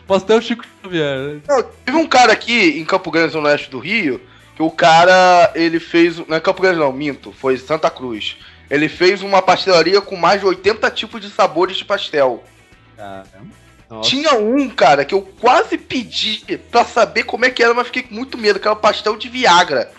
Pastel 0.07 0.41
Chico 0.41 0.63
Xavier. 0.84 1.41
Não, 1.47 1.63
teve 1.84 1.97
um 1.97 2.07
cara 2.07 2.34
aqui 2.34 2.80
em 2.80 2.86
Campo 2.86 3.09
Grande, 3.09 3.36
no 3.36 3.41
oeste 3.43 3.69
do 3.71 3.80
Rio, 3.80 4.21
que 4.55 4.61
o 4.61 4.69
cara, 4.69 5.51
ele 5.55 5.80
fez. 5.80 6.17
Não 6.27 6.38
é 6.38 6.39
Campo 6.39 6.61
Grande, 6.61 6.77
não, 6.77 6.93
minto, 6.93 7.32
foi 7.32 7.57
Santa 7.57 7.89
Cruz. 7.89 8.38
Ele 8.69 8.88
fez 8.88 9.23
uma 9.23 9.41
pastelaria 9.41 9.99
com 10.01 10.15
mais 10.15 10.41
de 10.41 10.45
80 10.45 10.91
tipos 10.91 11.19
de 11.19 11.30
sabores 11.30 11.77
de 11.77 11.86
pastel. 11.86 12.43
Nossa. 13.89 14.08
Tinha 14.10 14.34
um, 14.36 14.70
cara, 14.70 15.04
que 15.04 15.16
eu 15.16 15.22
quase 15.41 15.78
pedi 15.78 16.43
pra 16.72 16.86
saber 16.86 17.24
como 17.24 17.45
é 17.45 17.50
que 17.50 17.64
era, 17.64 17.74
mas 17.74 17.88
fiquei 17.88 18.04
com 18.04 18.14
muito 18.14 18.38
medo, 18.38 18.60
que 18.60 18.68
era 18.68 18.74
o 18.76 18.80
pastel 18.80 19.18
de 19.18 19.28
Viagra. 19.30 19.91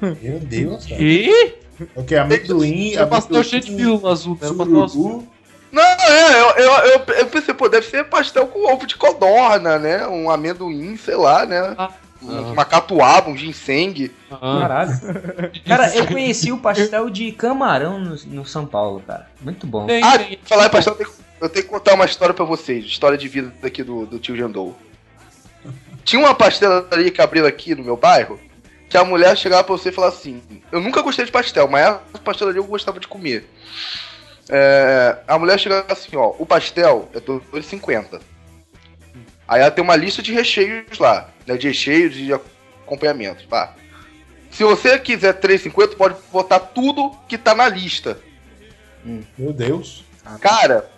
Meu 0.00 0.38
Deus, 0.40 0.84
cara. 0.86 1.00
E? 1.02 1.54
O 1.94 2.04
que? 2.04 2.14
Amendoim, 2.16 2.94
É 2.96 3.06
pastel 3.06 3.42
cheio 3.42 3.62
de 3.62 3.72
pílula 3.72 4.12
azul, 4.12 4.38
né? 4.40 4.48
Pastel 4.48 4.84
azul. 4.84 5.28
Não, 5.70 5.82
é, 5.82 6.40
eu, 6.40 6.50
eu, 6.56 6.72
eu, 6.72 7.14
eu 7.20 7.26
pensei, 7.26 7.52
pô, 7.54 7.68
deve 7.68 7.86
ser 7.86 8.04
pastel 8.04 8.46
com 8.46 8.72
ovo 8.72 8.86
de 8.86 8.96
codorna, 8.96 9.78
né? 9.78 10.06
Um 10.06 10.30
amendoim, 10.30 10.96
sei 10.96 11.14
lá, 11.16 11.44
né? 11.46 11.74
Ah. 11.78 11.90
Um- 12.20 12.52
Uma 12.52 12.64
catuaba, 12.64 13.30
um 13.30 13.36
ginseng. 13.36 14.10
Ah. 14.30 14.58
Caralho. 14.60 14.90
Cara, 15.66 15.94
eu 15.94 16.06
conheci 16.06 16.50
o 16.50 16.58
pastel 16.58 17.08
de 17.10 17.30
camarão 17.32 17.98
no, 17.98 18.16
no 18.26 18.44
São 18.46 18.66
Paulo, 18.66 19.02
cara. 19.06 19.28
Muito 19.40 19.66
bom. 19.66 19.86
Tem, 19.86 20.02
Ah, 20.02 20.18
tem. 20.18 20.38
falar 20.44 20.66
em 20.66 20.70
pastel, 20.70 20.94
tenho, 20.96 21.10
eu 21.40 21.48
tenho 21.48 21.64
que 21.64 21.70
contar 21.70 21.94
uma 21.94 22.04
história 22.04 22.34
pra 22.34 22.44
vocês. 22.44 22.84
História 22.84 23.16
de 23.16 23.28
vida 23.28 23.52
aqui 23.62 23.82
do, 23.82 24.06
do 24.06 24.18
tio 24.18 24.36
Jandou. 24.36 24.76
Tinha 26.04 26.20
uma 26.20 26.34
pastelaria 26.34 27.10
que 27.10 27.20
abriu 27.20 27.46
aqui 27.46 27.74
no 27.74 27.84
meu 27.84 27.96
bairro, 27.96 28.40
que 28.88 28.96
a 28.96 29.04
mulher 29.04 29.36
chegava 29.36 29.64
pra 29.64 29.76
você 29.76 29.90
e 29.90 29.92
falava 29.92 30.16
assim: 30.16 30.42
Eu 30.72 30.80
nunca 30.80 31.02
gostei 31.02 31.24
de 31.24 31.32
pastel, 31.32 31.68
mas 31.68 31.82
essa 31.82 32.22
pastelaria 32.24 32.60
eu 32.60 32.64
gostava 32.64 32.98
de 32.98 33.06
comer. 33.06 33.48
É, 34.48 35.18
a 35.28 35.38
mulher 35.38 35.58
chegava 35.58 35.92
assim: 35.92 36.16
Ó, 36.16 36.34
o 36.38 36.46
pastel 36.46 37.08
é 37.12 37.18
R$ 37.18 37.24
2,50. 37.24 38.20
Aí 39.46 39.60
ela 39.60 39.70
tem 39.70 39.84
uma 39.84 39.96
lista 39.96 40.22
de 40.22 40.32
recheios 40.32 40.98
lá, 40.98 41.30
né? 41.46 41.56
De 41.56 41.68
recheios 41.68 42.16
e 42.16 42.26
de 42.26 42.32
acompanhamentos. 42.32 43.44
Pá. 43.44 43.74
Se 44.50 44.64
você 44.64 44.98
quiser 44.98 45.34
R$ 45.34 45.40
3,50, 45.40 45.94
pode 45.96 46.16
botar 46.32 46.60
tudo 46.60 47.16
que 47.28 47.36
tá 47.36 47.54
na 47.54 47.68
lista. 47.68 48.18
Meu 49.36 49.52
Deus. 49.52 50.04
Cara, 50.40 50.90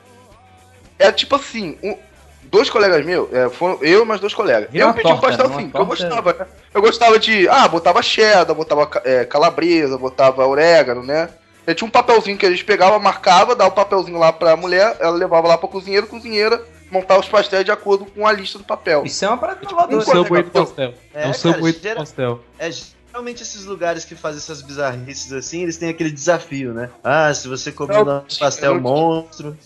é 1.01 1.13
tipo 1.13 1.35
assim, 1.37 1.77
um- 1.83 1.97
dois 2.45 2.69
colegas 2.71 3.05
meus, 3.05 3.33
é, 3.33 3.49
foram 3.49 3.79
eu 3.83 4.03
e 4.03 4.05
mais 4.05 4.21
dois 4.21 4.35
colegas. 4.35 4.69
Vira 4.71 4.87
eu 4.87 4.95
pedi 4.95 5.07
um 5.09 5.19
torta, 5.19 5.27
pastel 5.29 5.49
né? 5.49 5.55
Uma 5.55 5.61
assim, 5.61 5.71
eu 5.75 5.87
gostava, 5.87 6.33
né? 6.33 6.47
Eu 6.75 6.81
gostava 6.83 7.19
de. 7.19 7.49
Ah, 7.49 7.67
botava 7.69 8.03
cheddar, 8.03 8.55
botava 8.55 8.89
é, 9.05 9.25
calabresa, 9.25 9.97
botava 9.99 10.47
orégano, 10.47 11.03
né? 11.03 11.29
Eu 11.67 11.75
tinha 11.75 11.87
um 11.87 11.91
papelzinho 11.91 12.37
que 12.39 12.45
eles 12.47 12.63
pegavam, 12.63 12.99
marcava, 12.99 13.55
dava 13.55 13.71
o 13.71 13.75
papelzinho 13.75 14.19
lá 14.19 14.33
pra 14.33 14.57
mulher, 14.57 14.97
ela 14.99 15.17
levava 15.17 15.47
lá 15.47 15.57
pra 15.59 15.69
cozinheiro, 15.69 16.07
cozinheira 16.07 16.61
montava 16.91 17.21
os 17.21 17.29
pastéis 17.29 17.65
de 17.65 17.71
acordo 17.71 18.05
com 18.05 18.27
a 18.27 18.33
lista 18.33 18.59
do 18.59 18.65
papel. 18.65 19.05
Isso 19.05 19.25
é 19.25 19.29
uma 19.29 19.39
parada 19.39 19.61
É 19.63 19.65
um 19.65 19.69
inovadora. 19.71 20.05
subway 20.05 20.43
do 20.43 20.51
pastel. 20.51 20.95
É, 21.15 21.23
É 21.23 21.27
um 21.29 21.31
do 21.31 21.71
gera- 21.81 21.95
pastel. 22.01 22.41
É, 22.59 22.69
geralmente 23.13 23.43
esses 23.45 23.65
lugares 23.65 24.05
que 24.05 24.17
fazem 24.17 24.39
essas 24.39 24.61
bizarrices 24.61 25.33
assim, 25.33 25.63
eles 25.63 25.77
têm 25.77 25.89
aquele 25.91 26.11
desafio, 26.11 26.75
né? 26.75 26.91
Ah, 27.05 27.33
se 27.33 27.47
você 27.47 27.71
comer 27.71 28.01
um 28.03 28.23
pastel 28.41 28.81
monstro. 28.81 29.57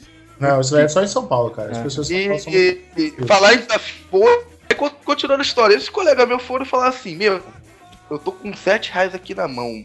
Não, 0.49 0.61
isso 0.61 0.77
é 0.77 0.89
só 0.89 1.03
em 1.03 1.07
São 1.09 1.27
Paulo, 1.27 1.51
cara. 1.51 1.71
As 1.73 1.79
É. 1.79 1.83
pessoas 1.83 2.11
E, 2.11 2.27
Paulo 2.27 2.41
são 2.43 2.53
e- 2.53 2.81
e 2.97 3.27
falar 3.27 3.55
em 3.55 3.59
desafio, 3.59 4.47
continuando 5.05 5.43
a 5.43 5.47
história, 5.47 5.75
esses 5.75 5.89
colegas 5.89 6.27
meus 6.29 6.43
foram 6.43 6.65
falar 6.65 6.89
assim, 6.89 7.15
meu, 7.17 7.43
eu 8.11 8.19
tô 8.19 8.33
com 8.33 8.55
7 8.55 8.91
reais 8.93 9.15
aqui 9.15 9.35
na 9.35 9.47
mão. 9.49 9.85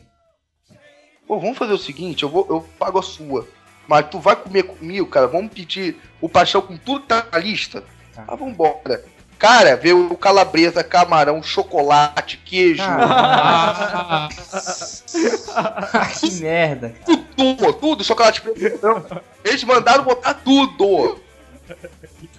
Pô, 1.28 1.40
vamos 1.40 1.58
fazer 1.58 1.74
o 1.74 1.78
seguinte, 1.78 2.24
eu, 2.24 2.30
vou, 2.30 2.46
eu 2.50 2.62
pago 2.78 2.98
a 3.00 3.04
sua. 3.04 3.48
Mas 3.88 4.08
tu 4.10 4.20
vai 4.20 4.36
comer 4.36 4.64
comigo, 4.64 5.06
cara, 5.08 5.28
vamos 5.28 5.52
pedir 5.54 5.98
o 6.22 6.28
pastel 6.30 6.62
com 6.62 6.78
tudo 6.78 7.02
que 7.02 7.08
tá 7.08 7.26
na 7.32 7.38
lista? 7.40 7.84
Ah, 8.16 8.36
vambora. 8.36 9.04
Cara, 9.40 9.78
veio 9.78 10.12
o 10.12 10.18
calabresa, 10.18 10.84
camarão, 10.84 11.42
chocolate, 11.42 12.36
queijo, 12.38 12.84
Ah, 12.86 14.28
que 16.20 16.32
merda. 16.42 16.94
tudo, 17.06 17.74
tudo, 17.74 18.04
chocolate 18.04 18.42
preto. 18.42 19.06
Eles 19.44 19.64
mandaram 19.64 20.04
botar 20.04 20.34
tudo. 20.34 21.22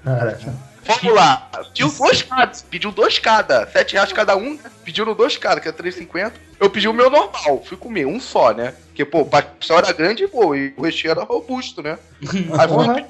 Cara, 0.04 0.38
Vamos 0.84 1.14
lá. 1.14 1.48
Pediu 1.68 1.88
dois 1.90 2.22
cada. 2.22 2.52
Pediu 2.70 2.90
dois 2.92 3.18
cada. 3.18 3.66
Sete 3.70 3.92
reais 3.94 4.12
cada 4.12 4.36
um. 4.36 4.54
né? 4.54 4.70
Pediram 4.84 5.14
dois 5.14 5.36
cada, 5.36 5.60
que 5.60 5.68
é 5.68 5.72
3,50. 5.72 6.32
Eu 6.58 6.68
pedi 6.68 6.88
o 6.88 6.92
meu 6.92 7.08
normal. 7.08 7.62
Fui 7.64 7.76
comer 7.76 8.06
um 8.06 8.18
só, 8.20 8.52
né? 8.52 8.74
Porque, 8.88 9.04
pô, 9.04 9.20
o 9.20 9.26
pastel 9.26 9.78
era 9.78 9.92
grande 9.92 10.26
pô, 10.26 10.54
e 10.54 10.74
o 10.76 10.82
recheio 10.82 11.12
era 11.12 11.22
robusto, 11.22 11.82
né? 11.82 11.98
Aí 12.58 12.68
fomos, 12.68 13.02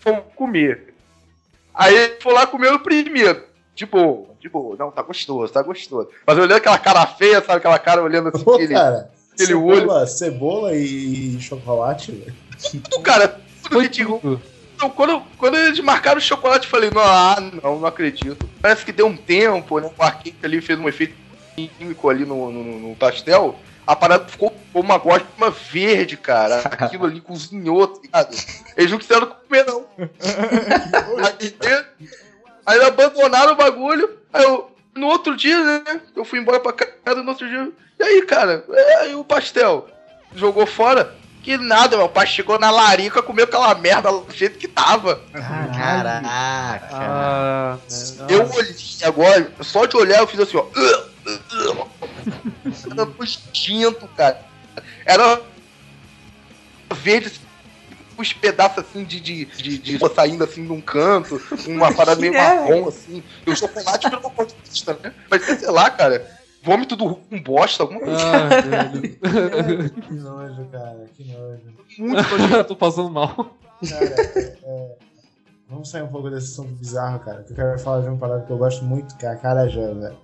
fomos 0.00 0.22
comer. 0.34 0.91
Aí 1.74 1.94
ele 1.94 2.16
foi 2.20 2.32
lá 2.32 2.46
comer 2.46 2.72
o 2.72 2.80
primeiro. 2.80 3.44
De 3.74 3.86
boa, 3.86 4.26
de 4.40 4.48
boa. 4.48 4.76
Não, 4.78 4.90
tá 4.90 5.02
gostoso, 5.02 5.52
tá 5.52 5.62
gostoso. 5.62 6.08
Mas 6.26 6.36
olhando 6.36 6.56
aquela 6.56 6.78
cara 6.78 7.06
feia, 7.06 7.40
sabe? 7.40 7.58
Aquela 7.58 7.78
cara 7.78 8.02
olhando 8.02 8.28
assim, 8.28 8.44
Pô, 8.44 8.54
aquele, 8.54 8.74
cara. 8.74 9.10
aquele 9.32 9.46
cebola, 9.46 10.06
cebola 10.06 10.74
e 10.76 11.40
chocolate, 11.40 12.12
velho. 12.12 12.34
tudo, 12.82 13.00
cara. 13.00 13.28
Tudo 13.62 13.72
Foi 13.74 13.88
que 13.88 14.04
tudo. 14.04 14.42
Então, 14.74 14.90
quando, 14.90 15.22
quando 15.38 15.56
eles 15.56 15.78
marcaram 15.80 16.18
o 16.18 16.20
chocolate, 16.20 16.64
eu 16.66 16.70
falei, 16.70 16.90
não, 16.90 17.00
ah, 17.00 17.36
não, 17.62 17.78
não 17.78 17.86
acredito. 17.86 18.48
Parece 18.60 18.84
que 18.84 18.92
deu 18.92 19.06
um 19.06 19.16
tempo, 19.16 19.78
né? 19.78 19.90
O 19.96 20.02
arquinho 20.02 20.34
ali 20.42 20.60
fez 20.60 20.78
um 20.78 20.88
efeito 20.88 21.14
químico 21.54 22.08
ali 22.08 22.24
no, 22.24 22.50
no, 22.50 22.88
no 22.88 22.96
pastel. 22.96 23.56
A 23.86 23.96
parada 23.96 24.26
ficou 24.26 24.54
uma 24.74 24.96
gosma 24.98 25.50
verde, 25.50 26.16
cara. 26.16 26.60
Aquilo 26.64 27.04
ali 27.04 27.20
cozinhou, 27.20 27.86
tá 27.86 28.00
ligado? 28.02 28.36
Eles 28.76 28.90
não 28.90 28.98
quiseram 28.98 29.26
comer, 29.26 29.66
não. 29.66 29.84
aí, 31.40 31.50
aí 32.66 32.80
abandonaram 32.82 33.52
o 33.52 33.56
bagulho. 33.56 34.18
Aí 34.32 34.42
eu, 34.44 34.70
no 34.94 35.06
outro 35.06 35.36
dia, 35.36 35.58
né? 35.62 36.00
Eu 36.14 36.24
fui 36.24 36.38
embora 36.38 36.60
pra 36.60 36.72
casa 36.72 37.22
no 37.22 37.30
outro 37.30 37.48
dia. 37.48 37.70
E 37.98 38.02
aí, 38.02 38.22
cara? 38.22 38.64
É, 38.70 39.10
e 39.10 39.14
o 39.14 39.24
pastel? 39.24 39.88
Jogou 40.34 40.66
fora? 40.66 41.14
Que 41.42 41.56
nada, 41.56 41.96
meu 41.96 42.08
pai 42.08 42.24
chegou 42.26 42.56
na 42.58 42.70
larica, 42.70 43.20
comeu 43.20 43.44
aquela 43.44 43.74
merda 43.74 44.12
do 44.12 44.32
jeito 44.32 44.58
que 44.58 44.68
tava. 44.68 45.20
Caraca. 45.32 46.22
Ah, 46.24 47.78
Eu 48.28 48.48
olhei 48.48 48.76
agora, 49.04 49.52
só 49.60 49.84
de 49.86 49.96
olhar 49.96 50.20
eu 50.20 50.26
fiz 50.28 50.38
assim, 50.38 50.56
ó. 50.56 50.66
Era 52.90 53.04
nojento, 53.04 54.08
cara. 54.16 54.40
Era 55.04 55.40
verde, 56.94 57.26
assim, 57.26 57.40
uns 58.18 58.32
pedaços 58.32 58.78
assim 58.78 59.04
de, 59.04 59.20
de, 59.20 59.44
de, 59.44 59.78
de 59.78 60.14
saindo 60.14 60.44
assim 60.44 60.64
de 60.64 60.72
um 60.72 60.80
canto, 60.80 61.40
uma 61.66 61.92
parada 61.94 62.20
meio 62.20 62.32
marrom, 62.34 62.88
assim. 62.88 63.22
E 63.46 63.50
o 63.50 63.56
chocolate 63.56 64.08
virou 64.08 64.20
uma 64.22 64.30
coisa, 64.30 64.54
né? 65.02 65.14
Mas 65.30 65.42
sei 65.44 65.70
lá, 65.70 65.90
cara. 65.90 66.42
Vômito 66.64 66.94
do 66.94 67.16
com 67.16 67.42
bosta, 67.42 67.82
alguma 67.82 67.98
coisa. 67.98 68.20
ah, 68.24 68.60
velho. 68.60 69.90
Que 69.90 70.14
nojo, 70.14 70.64
cara. 70.70 71.06
Que 71.16 71.24
nojo. 71.24 71.60
Muito 71.98 72.22
nojento. 72.38 72.64
Tô 72.68 72.76
passando 72.76 73.10
mal. 73.10 73.56
Cara, 73.88 74.04
é- 74.04 74.56
é, 74.62 74.96
vamos 75.68 75.90
sair 75.90 76.02
um 76.02 76.06
pouco 76.08 76.30
desse 76.30 76.52
assunto 76.52 76.72
bizarro, 76.74 77.18
cara. 77.18 77.42
Que 77.42 77.50
eu 77.50 77.56
quero 77.56 77.76
falar 77.80 78.02
de 78.02 78.08
uma 78.08 78.16
parada 78.16 78.44
que 78.46 78.52
eu 78.52 78.58
gosto 78.58 78.84
muito, 78.84 79.16
que 79.16 79.26
é 79.26 79.30
a 79.30 79.34
carajé, 79.36 79.92
velho. 79.92 80.16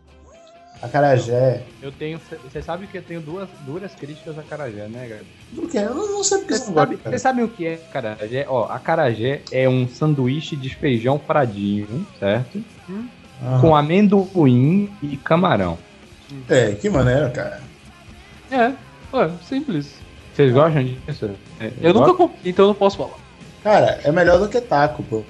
A 0.80 0.88
carajé. 0.88 1.62
Eu 1.82 1.90
tenho. 1.90 2.20
Você 2.44 2.62
sabe 2.62 2.86
que 2.86 2.98
eu 2.98 3.02
tenho 3.02 3.20
duas 3.20 3.48
duras 3.66 3.94
críticas 3.94 4.38
a 4.38 4.42
Carajé, 4.42 4.86
né, 4.88 5.08
cara? 5.08 5.24
Por 5.54 5.68
quê? 5.68 5.78
Eu 5.78 5.94
não, 5.94 6.22
sei 6.22 6.38
porque 6.38 6.54
Você 6.54 6.66
não 6.66 6.74
sabe, 6.74 6.90
gosta, 6.94 7.02
cara. 7.02 7.16
você 7.16 7.22
sabe 7.22 7.42
o 7.42 7.48
que 7.48 7.66
é 7.66 7.76
carajé? 7.92 8.46
Ó, 8.48 8.64
a 8.66 8.78
carajé 8.78 9.42
é 9.50 9.68
um 9.68 9.88
sanduíche 9.88 10.54
de 10.54 10.74
feijão 10.74 11.18
fradinho, 11.18 12.06
certo? 12.18 12.62
Aham. 13.42 13.60
Com 13.60 13.74
amendoim 13.74 14.88
e 15.02 15.16
camarão. 15.16 15.78
É, 16.48 16.72
que 16.74 16.88
maneira, 16.88 17.28
cara. 17.30 17.60
É, 18.50 18.72
ué, 19.12 19.30
simples. 19.42 19.94
Vocês 20.34 20.52
gostam 20.52 20.84
disso? 20.84 21.30
É, 21.58 21.72
Eu 21.80 21.92
nunca 21.92 22.14
comi, 22.14 22.34
então 22.44 22.66
eu 22.66 22.68
não 22.68 22.74
posso 22.74 22.98
falar. 22.98 23.16
Cara, 23.64 23.98
é 24.04 24.12
melhor 24.12 24.38
do 24.38 24.48
que 24.48 24.60
taco, 24.60 25.02
pô. 25.02 25.24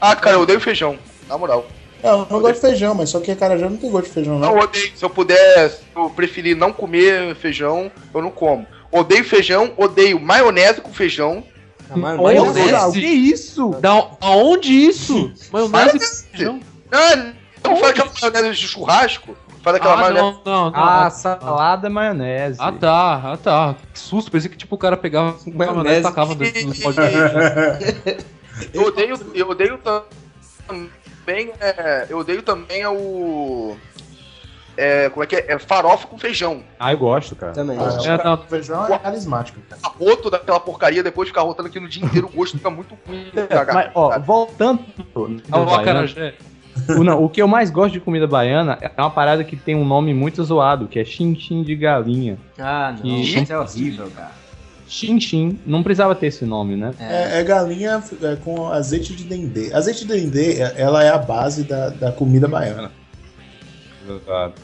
Ah, 0.00 0.16
cara, 0.16 0.36
eu 0.36 0.40
odeio 0.42 0.60
feijão. 0.60 0.98
Na 1.28 1.36
moral. 1.36 1.66
Não, 2.02 2.20
eu 2.20 2.26
não 2.30 2.40
gosto 2.40 2.54
de 2.54 2.60
feijão, 2.60 2.94
mas 2.94 3.10
só 3.10 3.20
que 3.20 3.30
acarajé 3.30 3.68
não 3.68 3.76
tem 3.76 3.90
gosto 3.90 4.06
de 4.06 4.12
feijão, 4.12 4.38
Não 4.38 4.54
não. 4.54 4.58
odeio. 4.62 4.92
Se 4.96 5.04
eu 5.04 5.10
puder, 5.10 5.70
se 5.70 5.80
eu 5.94 6.10
preferir 6.10 6.56
não 6.56 6.72
comer 6.72 7.34
feijão, 7.36 7.90
eu 8.12 8.22
não 8.22 8.30
como. 8.30 8.66
Odeio 8.90 9.24
feijão, 9.24 9.72
odeio 9.76 10.18
maionese 10.20 10.80
com 10.80 10.92
feijão. 10.92 11.44
A 11.90 11.96
maionese. 11.96 12.40
Maionese? 12.40 12.88
o 12.88 12.92
que 13.00 13.06
é 13.06 13.10
isso? 13.10 13.70
Da, 13.80 14.08
aonde 14.20 14.72
isso? 14.72 15.32
Maionese 15.52 15.98
com 15.98 16.36
feijão? 16.36 16.60
Ah, 16.90 17.32
não 17.64 17.76
faz 17.76 17.90
aquela 17.98 18.30
maionese 18.32 18.60
de 18.60 18.68
churrasco? 18.68 19.36
Faz 19.62 19.76
aquela 19.76 19.94
Ah, 19.94 19.96
maionese. 19.98 20.22
não, 20.24 20.40
não, 20.44 20.70
não. 20.72 20.84
Ah, 20.84 21.08
salada 21.08 21.88
maionese. 21.88 22.58
Ah 22.60 22.72
tá, 22.72 23.20
ah 23.32 23.36
tá. 23.36 23.76
Que 23.94 23.98
susto, 24.00 24.28
pensei 24.30 24.50
que 24.50 24.56
tipo 24.56 24.74
o 24.74 24.78
cara 24.78 24.96
pegava 24.96 25.36
maionese 25.46 26.00
e 26.00 26.02
tacava 26.02 26.34
no, 26.34 26.40
pó 26.82 26.90
de. 26.90 28.18
Eu 28.74 28.82
odeio, 28.86 29.14
eu 29.34 29.48
odeio 29.48 29.78
também. 29.78 30.90
É, 31.26 32.06
eu 32.08 32.18
odeio 32.18 32.42
também 32.42 32.82
é 32.82 32.88
o. 32.88 33.76
É, 34.76 35.10
como 35.10 35.22
é 35.22 35.26
que 35.26 35.36
é? 35.36 35.52
É 35.52 35.58
farofa 35.58 36.06
com 36.06 36.18
feijão. 36.18 36.62
Ah, 36.80 36.92
eu 36.92 36.98
gosto, 36.98 37.36
cara. 37.36 37.52
Também. 37.52 37.76
Ah, 37.78 37.98
É, 38.04 38.24
não. 38.24 38.38
feijão 38.38 38.86
é 38.86 38.98
carismático, 38.98 39.60
cara. 39.68 39.80
Arroto 39.84 40.30
daquela 40.30 40.58
porcaria, 40.58 41.02
depois 41.02 41.28
ficar 41.28 41.42
rotando 41.42 41.68
aqui 41.68 41.78
no 41.78 41.88
dia 41.88 42.02
inteiro, 42.04 42.26
o 42.32 42.36
gosto 42.36 42.56
fica 42.56 42.70
muito 42.70 42.96
ruim. 43.06 43.26
Mas, 43.74 43.90
ó, 43.94 44.08
cara. 44.08 44.20
voltando 44.22 44.78
pro 45.12 45.38
Ah, 45.50 45.60
o 45.60 45.64
baiano, 45.66 45.80
acarajé. 45.82 46.34
o, 46.98 47.04
não, 47.04 47.22
o 47.22 47.28
que 47.28 47.42
eu 47.42 47.46
mais 47.46 47.68
gosto 47.70 47.92
de 47.92 48.00
comida 48.00 48.26
baiana 48.26 48.78
é 48.80 48.90
uma 48.98 49.10
parada 49.10 49.44
que 49.44 49.56
tem 49.56 49.74
um 49.74 49.84
nome 49.84 50.14
muito 50.14 50.42
zoado, 50.42 50.88
que 50.88 50.98
é 50.98 51.04
chin-chin 51.04 51.62
de 51.62 51.76
galinha. 51.76 52.38
Ah, 52.58 52.92
não. 52.96 53.02
Que- 53.02 53.20
Isso 53.42 53.52
é 53.52 53.58
horrível, 53.58 54.10
cara. 54.16 54.32
Chin-chin, 54.92 55.58
não 55.64 55.82
precisava 55.82 56.14
ter 56.14 56.26
esse 56.26 56.44
nome, 56.44 56.76
né? 56.76 56.92
É, 57.00 57.40
é 57.40 57.42
galinha 57.44 58.02
é, 58.22 58.36
com 58.36 58.68
azeite 58.68 59.14
de 59.16 59.24
dendê. 59.24 59.72
Azeite 59.72 60.04
de 60.06 60.12
dendê, 60.12 60.60
é- 60.60 60.74
ela 60.76 61.02
é 61.02 61.08
a 61.08 61.16
base 61.16 61.62
da, 61.64 61.88
da 61.88 62.12
comida 62.12 62.46
baiana. 62.46 62.90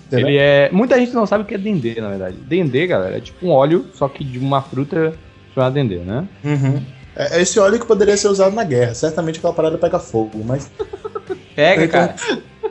Entendeu? 0.07 0.29
Ele 0.29 0.37
é. 0.37 0.69
Muita 0.71 0.99
gente 0.99 1.15
não 1.15 1.25
sabe 1.25 1.45
o 1.45 1.47
que 1.47 1.55
é 1.55 1.59
dendê, 1.59 1.99
na 1.99 2.11
verdade. 2.11 2.37
Dendê, 2.37 2.87
galera, 2.87 3.17
é 3.17 3.21
tipo 3.21 3.47
um 3.47 3.51
óleo, 3.51 3.87
só 3.95 4.07
que 4.07 4.23
de 4.23 4.39
uma 4.39 4.61
fruta 4.61 5.15
chamada 5.55 5.75
dendê, 5.75 5.97
né? 5.99 6.29
Uhum. 6.45 6.83
É 7.17 7.39
é 7.39 7.43
esse 7.43 7.59
óleo 7.59 7.81
que 7.81 7.87
poderia 7.87 8.17
ser 8.17 8.29
usado 8.29 8.55
na 8.55 8.65
guerra. 8.65 8.93
Certamente 8.95 9.39
aquela 9.39 9.55
parada 9.55 9.79
pega 9.79 9.99
fogo, 9.99 10.43
mas. 10.45 10.71
Pega, 11.57 11.85
Então- 11.85 12.07
cara. 12.09 12.17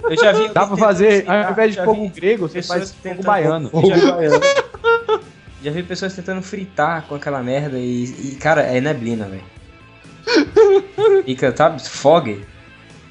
Eu 0.09 0.15
já 0.15 0.31
vi. 0.31 0.47
Dá 0.53 0.65
pra 0.67 0.77
fazer, 0.77 1.25
ao 1.27 1.51
invés 1.51 1.73
de 1.75 1.83
fogo 1.83 2.07
grego, 2.09 2.47
você 2.47 2.61
faz 2.61 2.93
fogo 2.93 3.23
baiano. 3.23 3.69
Fogo 3.69 3.89
baiano. 3.89 4.39
Já 5.61 5.71
vi 5.71 5.83
pessoas 5.83 6.15
tentando 6.15 6.41
fritar 6.41 7.03
com 7.03 7.15
aquela 7.15 7.41
merda 7.41 7.77
e, 7.77 8.03
e, 8.03 8.35
cara, 8.35 8.61
é 8.61 8.79
neblina, 8.79 9.25
velho. 9.25 9.43
Fica, 11.25 11.55
sabe, 11.55 11.81
fog. 11.81 12.45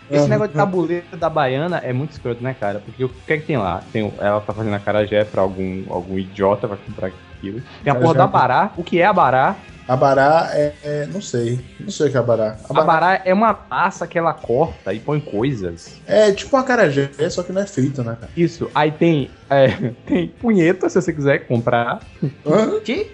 Esse 0.09 0.29
negócio 0.29 0.53
de 0.53 0.57
tabuleiro 0.57 1.17
da 1.17 1.29
baiana 1.29 1.79
é 1.79 1.93
muito 1.93 2.13
escroto, 2.13 2.43
né, 2.43 2.55
cara? 2.55 2.79
Porque 2.79 3.05
o 3.05 3.09
que 3.09 3.33
é 3.33 3.39
que 3.39 3.47
tem 3.47 3.57
lá? 3.57 3.83
Tem, 3.93 4.13
ela 4.19 4.41
tá 4.41 4.53
fazendo 4.53 4.75
a 4.75 4.79
carajé 4.79 5.25
pra 5.25 5.43
algum, 5.43 5.83
algum 5.89 6.17
idiota 6.17 6.69
vai 6.69 6.79
comprar 6.79 7.09
aquilo. 7.09 7.61
Tem 7.83 7.93
a 7.93 7.97
porra 7.97 8.15
da 8.15 8.27
bará. 8.27 8.73
O 8.77 8.85
que 8.85 9.01
é 9.01 9.05
a 9.05 9.13
bará? 9.13 9.57
Abará 9.89 10.51
é, 10.53 10.73
é- 10.83 11.07
Não 11.07 11.23
sei. 11.23 11.61
Não 11.79 11.91
sei 11.91 12.09
o 12.09 12.11
que 12.11 12.17
é 12.17 12.21
abará. 12.21 12.57
A 12.69 12.83
bará 12.83 13.23
é 13.25 13.33
uma 13.33 13.57
massa 13.71 14.07
que 14.07 14.19
ela 14.19 14.35
corta 14.35 14.93
e 14.93 14.99
põe 14.99 15.21
coisas. 15.21 16.01
É 16.07 16.33
tipo 16.33 16.57
uma 16.57 16.63
acarajé, 16.63 17.11
só 17.31 17.43
que 17.43 17.53
não 17.53 17.63
é 17.63 17.67
frito, 17.67 18.03
né, 18.03 18.17
cara? 18.21 18.33
Isso. 18.37 18.69
Aí 18.75 18.91
tem, 18.91 19.31
é, 19.49 19.69
tem 20.07 20.29
punheta, 20.29 20.89
se 20.89 21.01
você 21.01 21.13
quiser 21.13 21.47
comprar. 21.47 22.01
Hã? 22.45 22.81
Que? 22.81 23.13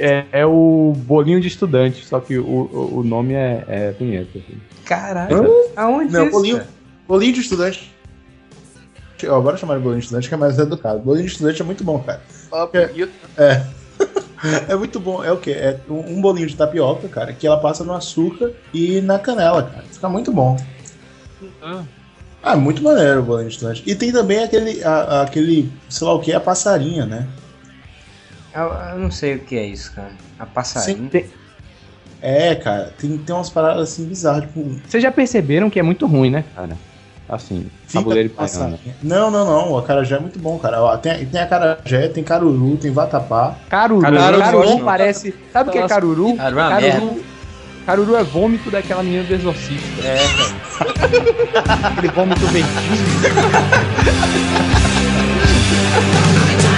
É, 0.00 0.24
é 0.32 0.46
o 0.46 0.94
bolinho 0.96 1.40
de 1.40 1.48
estudante, 1.48 2.04
só 2.04 2.20
que 2.20 2.38
o, 2.38 2.44
o, 2.46 2.98
o 2.98 3.04
nome 3.04 3.34
é, 3.34 3.64
é 3.68 3.92
punheta. 3.92 4.38
assim. 4.38 4.58
Caralho. 4.84 5.46
Aonde 5.76 6.12
Não, 6.12 6.24
isso? 6.24 6.32
bolinho, 6.32 6.62
bolinho 7.06 7.32
de 7.34 7.40
estudante. 7.40 7.94
Ó, 9.26 9.40
bora 9.40 9.56
chamar 9.56 9.76
de 9.76 9.82
bolinho 9.82 9.98
de 9.98 10.04
estudante 10.04 10.28
que 10.28 10.34
é 10.34 10.38
mais 10.38 10.58
educado. 10.58 11.00
Bolinho 11.00 11.26
de 11.26 11.32
estudante 11.32 11.60
é 11.60 11.64
muito 11.64 11.84
bom, 11.84 11.98
cara. 11.98 12.22
Bonito. 12.72 13.12
É. 13.36 13.77
É 14.68 14.76
muito 14.76 15.00
bom. 15.00 15.22
É 15.24 15.32
o 15.32 15.36
quê? 15.38 15.50
É 15.52 15.80
um 15.88 16.20
bolinho 16.20 16.46
de 16.46 16.54
tapioca, 16.56 17.08
cara, 17.08 17.32
que 17.32 17.46
ela 17.46 17.58
passa 17.60 17.82
no 17.84 17.92
açúcar 17.92 18.52
e 18.72 19.00
na 19.00 19.18
canela, 19.18 19.62
cara. 19.64 19.84
Fica 19.90 20.08
muito 20.08 20.32
bom. 20.32 20.56
Ah. 21.62 21.82
Ah, 22.42 22.56
muito 22.56 22.82
maneiro 22.82 23.20
o 23.20 23.24
bolinho 23.24 23.48
de 23.48 23.54
estudante. 23.54 23.82
E 23.84 23.94
tem 23.96 24.12
também 24.12 24.42
aquele, 24.42 24.82
a- 24.84 25.22
aquele, 25.22 25.72
sei 25.88 26.06
lá 26.06 26.14
o 26.14 26.20
que, 26.20 26.32
a 26.32 26.38
passarinha, 26.40 27.04
né? 27.04 27.26
Eu, 28.54 28.62
eu 28.92 28.98
não 28.98 29.10
sei 29.10 29.34
o 29.36 29.40
que 29.40 29.56
é 29.56 29.66
isso, 29.66 29.92
cara. 29.94 30.12
A 30.38 30.46
passarinho. 30.46 31.08
Tem- 31.10 31.26
É, 32.22 32.54
cara, 32.54 32.92
tem, 32.98 33.16
tem 33.18 33.34
umas 33.34 33.50
paradas 33.50 33.90
assim 33.92 34.04
bizarras, 34.06 34.42
tipo, 34.46 34.64
Vocês 34.88 35.02
já 35.02 35.10
perceberam 35.12 35.68
que 35.70 35.78
é 35.78 35.82
muito 35.82 36.06
ruim, 36.06 36.30
né, 36.30 36.44
cara? 36.54 36.76
Assim, 37.28 37.66
Fica 37.86 37.98
tabuleiro 38.00 38.32
baiano. 38.34 38.78
Não, 39.02 39.30
não, 39.30 39.44
não. 39.44 39.72
O 39.72 39.78
acarajé 39.78 40.16
é 40.16 40.18
muito 40.18 40.38
bom, 40.38 40.58
cara. 40.58 40.82
Ó, 40.82 40.96
tem, 40.96 41.26
tem 41.26 41.40
acarajé, 41.40 42.08
tem 42.08 42.24
caruru, 42.24 42.76
tem 42.78 42.90
vatapá. 42.90 43.54
Caruru, 43.68 44.00
Caruru, 44.00 44.38
caruru, 44.38 44.68
não. 44.70 44.84
parece. 44.84 45.34
Sabe 45.52 45.68
o 45.68 45.72
que 45.72 45.78
é 45.78 45.86
caruru? 45.86 46.34
Caruru 46.36 46.60
é 46.60 46.90
Caruru, 46.90 47.24
caruru 47.84 48.16
é 48.16 48.24
vômito 48.24 48.70
daquela 48.70 49.02
menina 49.02 49.24
do 49.24 49.34
exorcista. 49.34 50.02
É, 50.02 50.16
cara. 50.78 51.88
Aquele 51.92 52.08
vômito 52.08 52.46
verdinho. 52.46 52.68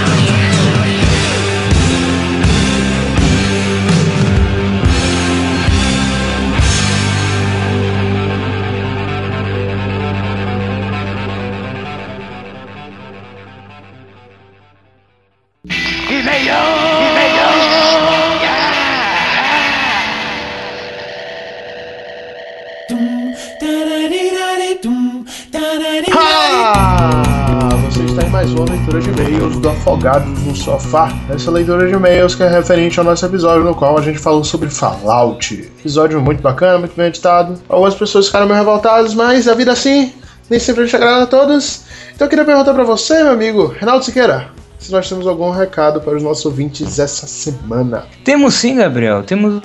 Afogados 29.91 30.43
no 30.45 30.55
Sofá. 30.55 31.11
Essa 31.29 31.51
leitura 31.51 31.85
de 31.85 31.93
e-mails 31.93 32.33
que 32.33 32.41
é 32.41 32.47
referente 32.47 32.97
ao 32.97 33.03
nosso 33.03 33.25
episódio 33.25 33.65
no 33.65 33.75
qual 33.75 33.97
a 33.97 34.01
gente 34.01 34.19
falou 34.19 34.41
sobre 34.41 34.69
Fallout. 34.69 35.53
Episódio 35.53 36.21
muito 36.21 36.41
bacana, 36.41 36.79
muito 36.79 36.95
bem 36.95 37.07
editado. 37.07 37.55
Algumas 37.67 37.93
pessoas 37.93 38.27
ficaram 38.27 38.45
meio 38.45 38.57
revoltadas, 38.57 39.13
mas 39.13 39.49
a 39.49 39.53
vida 39.53 39.73
assim, 39.73 40.13
nem 40.49 40.61
sempre 40.61 40.83
a 40.83 40.85
gente 40.85 40.95
agrada 40.95 41.23
a 41.23 41.27
todas. 41.27 41.83
Então 42.15 42.25
eu 42.25 42.29
queria 42.29 42.45
perguntar 42.45 42.73
pra 42.73 42.85
você, 42.85 43.21
meu 43.21 43.33
amigo, 43.33 43.67
Renato 43.67 44.05
Siqueira, 44.05 44.47
se 44.79 44.93
nós 44.93 45.09
temos 45.09 45.27
algum 45.27 45.51
recado 45.51 45.99
para 45.99 46.15
os 46.15 46.23
nossos 46.23 46.45
ouvintes 46.45 46.97
essa 46.97 47.27
semana. 47.27 48.05
Temos 48.23 48.53
sim, 48.53 48.77
Gabriel. 48.77 49.23
Temos 49.23 49.61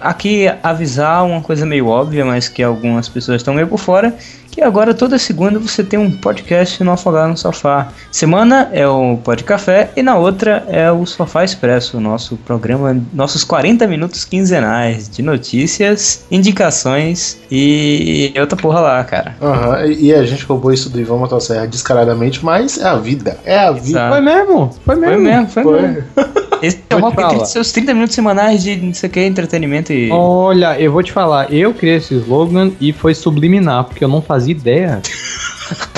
aqui 0.00 0.46
avisar 0.62 1.24
uma 1.24 1.40
coisa 1.40 1.66
meio 1.66 1.88
óbvia, 1.88 2.24
mas 2.24 2.46
que 2.46 2.62
algumas 2.62 3.08
pessoas 3.08 3.40
estão 3.40 3.52
meio 3.52 3.66
por 3.66 3.78
fora, 3.78 4.14
que 4.54 4.62
agora 4.62 4.94
toda 4.94 5.18
segunda 5.18 5.58
você 5.58 5.82
tem 5.82 5.98
um 5.98 6.08
podcast 6.08 6.82
no 6.84 6.92
Afogar 6.92 7.28
no 7.28 7.36
Sofá. 7.36 7.88
Semana 8.12 8.70
é 8.72 8.86
o 8.86 9.16
Pod 9.16 9.42
Café 9.42 9.90
e 9.96 10.02
na 10.02 10.16
outra 10.16 10.64
é 10.68 10.92
o 10.92 11.04
Sofá 11.04 11.42
Expresso, 11.42 11.98
nosso 11.98 12.36
programa, 12.36 12.96
nossos 13.12 13.42
40 13.42 13.84
minutos 13.88 14.24
quinzenais 14.24 15.08
de 15.08 15.22
notícias, 15.22 16.24
indicações 16.30 17.36
e 17.50 18.32
outra 18.38 18.56
porra 18.56 18.78
lá, 18.78 19.02
cara. 19.02 19.34
Aham, 19.42 19.86
e, 19.86 20.04
e 20.04 20.14
a 20.14 20.24
gente 20.24 20.44
roubou 20.44 20.72
isso 20.72 20.88
do 20.88 21.00
Ivan 21.00 21.16
Motosserra 21.16 21.66
descaradamente, 21.66 22.44
mas 22.44 22.78
é 22.78 22.84
a 22.84 22.94
vida. 22.94 23.36
É 23.44 23.58
a 23.58 23.72
vida. 23.72 23.88
Exato. 23.88 24.12
Foi 24.12 24.20
mesmo? 24.20 24.70
Foi 24.84 24.94
mesmo. 24.94 25.14
Foi 25.14 25.24
mesmo, 25.24 25.48
foi, 25.48 25.62
Foi. 25.64 25.82
mesmo. 25.82 26.04
Esse 26.62 26.80
é 26.88 26.96
o 26.96 27.44
seus 27.44 27.72
30 27.72 27.92
minutos 27.92 28.14
semanais 28.14 28.62
de 28.62 28.76
não 28.76 28.94
sei 28.94 29.08
o 29.08 29.12
que, 29.12 29.20
entretenimento 29.20 29.92
e. 29.92 30.10
Olha, 30.10 30.80
eu 30.80 30.90
vou 30.90 31.02
te 31.02 31.12
falar, 31.12 31.52
eu 31.52 31.74
criei 31.74 31.96
esse 31.96 32.14
slogan 32.14 32.72
e 32.80 32.92
foi 32.92 33.14
subliminar, 33.14 33.84
porque 33.84 34.02
eu 34.02 34.08
não 34.08 34.22
fazia 34.22 34.43
ideia. 34.50 35.00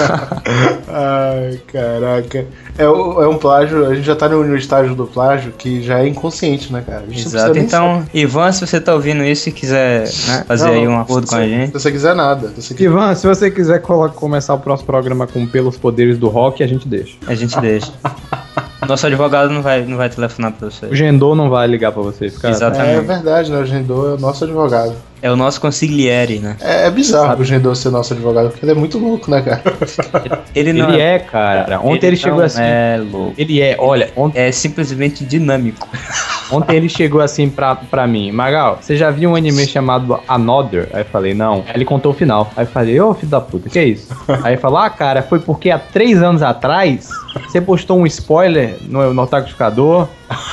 Ai, 0.89 1.61
caraca. 1.73 2.47
É, 2.79 2.85
é 2.85 2.89
um 2.89 3.37
plágio, 3.37 3.87
a 3.87 3.95
gente 3.95 4.05
já 4.07 4.15
tá 4.15 4.29
no, 4.29 4.45
no 4.45 4.57
estágio 4.57 4.95
do 4.95 5.07
plágio 5.07 5.53
que 5.53 5.83
já 5.83 6.01
é 6.01 6.09
inconsciente, 6.09 6.73
né, 6.73 6.83
cara? 6.87 7.05
Exato. 7.11 7.59
Então, 7.59 8.05
Ivan, 8.15 8.53
se 8.53 8.67
você 8.67 8.81
tá 8.81 8.95
ouvindo 8.95 9.25
isso 9.25 9.49
e 9.49 9.53
quiser 9.53 10.03
né, 10.29 10.45
fazer 10.47 10.67
Não, 10.67 10.73
aí 10.75 10.89
um 10.89 11.01
acordo 11.01 11.27
com 11.27 11.37
a 11.37 11.47
gente, 11.47 11.69
Se 11.69 11.73
você 11.73 11.91
quiser 11.93 12.15
nada. 12.15 12.49
Se 12.49 12.63
você 12.63 12.75
quiser... 12.75 12.91
Ivan, 12.91 13.15
se 13.15 13.27
você 13.27 13.51
quiser 13.51 13.81
colo- 13.81 14.11
começar 14.11 14.55
o 14.55 14.59
próximo 14.59 14.87
programa 14.87 15.27
com 15.27 15.47
pelos 15.47 15.77
poderes 15.77 16.19
do 16.19 16.29
rock, 16.29 16.63
a 16.63 16.67
gente 16.67 16.87
deixa. 16.87 17.17
a 17.27 17.35
gente 17.35 17.59
deixa. 17.61 17.93
Nosso 18.87 19.07
advogado 19.07 19.51
não 19.51 19.63
vai, 19.63 19.85
não 19.85 19.97
vai 19.97 20.09
telefonar 20.09 20.53
pra 20.53 20.71
você. 20.71 20.87
O 20.87 20.95
Gendô 20.95 21.35
não 21.35 21.49
vai 21.51 21.67
ligar 21.67 21.91
pra 21.91 22.03
você, 22.03 22.29
fica. 22.29 22.51
Exato. 22.51 22.77
É 22.77 22.83
Exatamente. 22.83 23.07
verdade, 23.07 23.51
né? 23.51 23.59
O 23.59 23.67
Gendô 23.67 24.11
é 24.11 24.15
o 24.15 24.19
nosso 24.19 24.45
advogado. 24.45 24.95
É 25.23 25.31
o 25.31 25.37
nosso 25.37 25.61
consigliere, 25.61 26.39
né? 26.39 26.57
É, 26.61 26.87
é 26.87 26.91
bizarro 26.91 27.41
o 27.41 27.45
Gendô 27.45 27.75
ser 27.75 27.91
nosso 27.91 28.13
advogado, 28.13 28.51
porque 28.51 28.65
ele 28.65 28.73
é 28.73 28.75
muito 28.75 28.99
louco, 28.99 29.31
né, 29.31 29.41
cara? 29.41 29.63
Ele 30.55 30.73
não 30.73 30.91
Ele 30.91 31.01
é, 31.01 31.19
cara. 31.19 31.81
Ontem 31.81 32.07
ele, 32.07 32.17
chegou 32.17 32.39
não 32.39 32.47
assim. 32.47 32.63
É 32.63 32.99
louco. 32.99 33.35
Ele 33.37 33.61
é, 33.61 33.77
olha, 33.79 34.11
ontem, 34.17 34.39
É 34.39 34.51
simplesmente 34.51 35.25
dinâmico. 35.25 35.87
ontem 36.51 36.77
ele 36.77 36.89
chegou 36.89 37.21
assim 37.21 37.51
pra, 37.51 37.75
pra 37.75 38.07
mim. 38.07 38.33
Magal, 38.33 38.79
você 38.81 38.97
já 38.97 39.11
viu 39.11 39.31
um 39.31 39.37
anime 39.37 39.67
chamado 39.67 40.19
Another? 40.27 40.89
Aí 40.93 41.03
eu 41.03 41.05
falei, 41.05 41.35
não. 41.35 41.65
Aí 41.67 41.75
ele 41.75 41.85
contou 41.85 42.13
o 42.13 42.15
final. 42.15 42.51
Aí 42.57 42.65
eu 42.65 42.69
falei, 42.71 42.99
ô 43.01 43.13
filho 43.13 43.29
da 43.29 43.41
puta, 43.41 43.69
que 43.69 43.79
é 43.79 43.85
isso? 43.85 44.09
Aí 44.43 44.55
ele 44.55 44.61
falou, 44.61 44.79
ah, 44.79 44.89
cara, 44.89 45.23
foi 45.23 45.41
porque 45.41 45.71
há 45.71 45.79
três 45.79 46.23
anos 46.23 46.43
atrás 46.43 47.11
você 47.47 47.61
postou 47.61 47.99
um 47.99 48.07
spoiler 48.07 48.77
no, 48.89 49.13
no 49.13 49.23
Otakuficador 49.23 50.09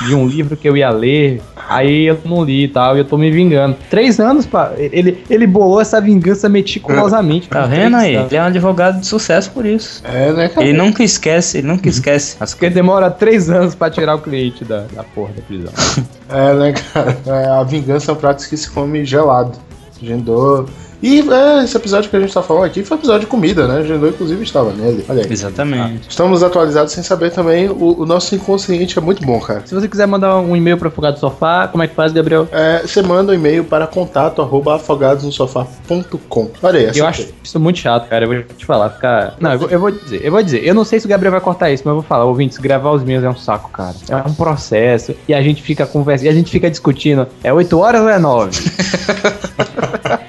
de 0.06 0.14
um 0.14 0.26
livro 0.26 0.56
que 0.56 0.68
eu 0.68 0.76
ia 0.76 0.90
ler. 0.90 1.40
Aí 1.74 2.06
eu 2.06 2.18
não 2.24 2.44
li 2.44 2.64
e 2.64 2.68
tal, 2.68 2.96
e 2.96 3.00
eu 3.00 3.04
tô 3.04 3.16
me 3.18 3.30
vingando. 3.30 3.76
Três 3.90 4.20
anos, 4.20 4.46
pá. 4.46 4.72
Ele, 4.76 5.24
ele 5.28 5.46
bolou 5.46 5.80
essa 5.80 6.00
vingança 6.00 6.48
meticulosamente. 6.48 7.48
Tá 7.48 7.66
vendo 7.66 7.96
aí? 7.96 8.14
Ele 8.14 8.36
é 8.36 8.42
um 8.42 8.46
advogado 8.46 9.00
de 9.00 9.06
sucesso 9.06 9.50
por 9.50 9.66
isso. 9.66 10.02
É, 10.04 10.32
né, 10.32 10.48
cara? 10.48 10.66
Ele 10.66 10.76
nunca 10.76 11.02
esquece, 11.02 11.58
ele 11.58 11.66
nunca 11.66 11.88
esquece 11.88 12.36
as 12.40 12.54
Porque 12.54 12.70
demora 12.70 13.10
três 13.10 13.50
anos 13.50 13.74
pra 13.74 13.90
tirar 13.90 14.14
o 14.14 14.20
cliente 14.20 14.64
da, 14.64 14.84
da 14.92 15.02
porra 15.02 15.32
da 15.34 15.42
prisão. 15.42 15.72
É, 16.28 16.54
né, 16.54 16.72
cara? 16.72 17.16
É, 17.26 17.46
a 17.48 17.62
vingança 17.62 18.10
é 18.10 18.14
um 18.14 18.16
prato 18.16 18.48
que 18.48 18.56
se 18.56 18.70
come 18.70 19.04
gelado. 19.04 19.58
Gendô. 20.02 20.66
E 21.04 21.20
é, 21.20 21.62
esse 21.62 21.76
episódio 21.76 22.08
que 22.08 22.16
a 22.16 22.20
gente 22.20 22.32
tá 22.32 22.42
falando 22.42 22.64
aqui 22.64 22.82
foi 22.82 22.96
um 22.96 23.00
episódio 23.00 23.20
de 23.20 23.26
comida, 23.26 23.68
né? 23.68 23.82
Gendô, 23.84 24.08
inclusive, 24.08 24.42
estava 24.42 24.72
nele. 24.72 25.04
Olha 25.06 25.22
aí. 25.22 25.30
Exatamente. 25.30 26.08
Estamos 26.08 26.42
atualizados 26.42 26.94
sem 26.94 27.02
saber 27.02 27.30
também. 27.30 27.68
O, 27.68 28.00
o 28.00 28.06
nosso 28.06 28.34
inconsciente 28.34 28.98
é 28.98 29.02
muito 29.02 29.22
bom, 29.22 29.38
cara. 29.38 29.60
Se 29.66 29.74
você 29.74 29.86
quiser 29.86 30.06
mandar 30.06 30.38
um 30.38 30.56
e-mail 30.56 30.78
pro 30.78 30.88
Afogado 30.88 31.18
Sofá, 31.18 31.68
como 31.68 31.82
é 31.82 31.88
que 31.88 31.94
faz, 31.94 32.10
Gabriel? 32.10 32.48
É, 32.50 32.80
você 32.80 33.02
manda 33.02 33.32
um 33.32 33.34
e-mail 33.34 33.64
para 33.64 33.86
contato 33.86 34.40
arroba 34.40 34.76
afogadosnosofá.com. 34.76 36.50
Olha 36.62 36.78
aí, 36.78 36.84
Eu 36.84 36.90
acertei. 36.90 37.06
acho 37.26 37.34
isso 37.44 37.60
muito 37.60 37.80
chato, 37.80 38.08
cara. 38.08 38.24
Eu 38.24 38.28
vou 38.32 38.42
te 38.42 38.64
falar, 38.64 38.88
ficar. 38.88 39.34
Não, 39.38 39.52
eu 39.52 39.58
vou, 39.58 39.68
eu 39.68 39.80
vou 39.80 39.90
dizer, 39.90 40.24
eu 40.24 40.32
vou 40.32 40.42
dizer. 40.42 40.66
Eu 40.66 40.74
não 40.74 40.86
sei 40.86 41.00
se 41.00 41.04
o 41.04 41.08
Gabriel 41.10 41.32
vai 41.32 41.40
cortar 41.42 41.70
isso, 41.70 41.82
mas 41.84 41.90
eu 41.90 41.96
vou 41.96 42.02
falar, 42.02 42.24
ouvintes, 42.24 42.56
gravar 42.56 42.92
os 42.92 43.04
meus 43.04 43.22
é 43.22 43.28
um 43.28 43.36
saco, 43.36 43.68
cara. 43.70 43.94
É 44.08 44.16
um 44.16 44.32
processo. 44.32 45.14
E 45.28 45.34
a 45.34 45.42
gente 45.42 45.62
fica 45.62 45.84
conversando, 45.84 46.28
e 46.28 46.30
a 46.30 46.32
gente 46.32 46.50
fica 46.50 46.70
discutindo. 46.70 47.26
É 47.42 47.52
8 47.52 47.78
horas 47.78 48.00
ou 48.00 48.08
é 48.08 48.18
9? 48.18 48.52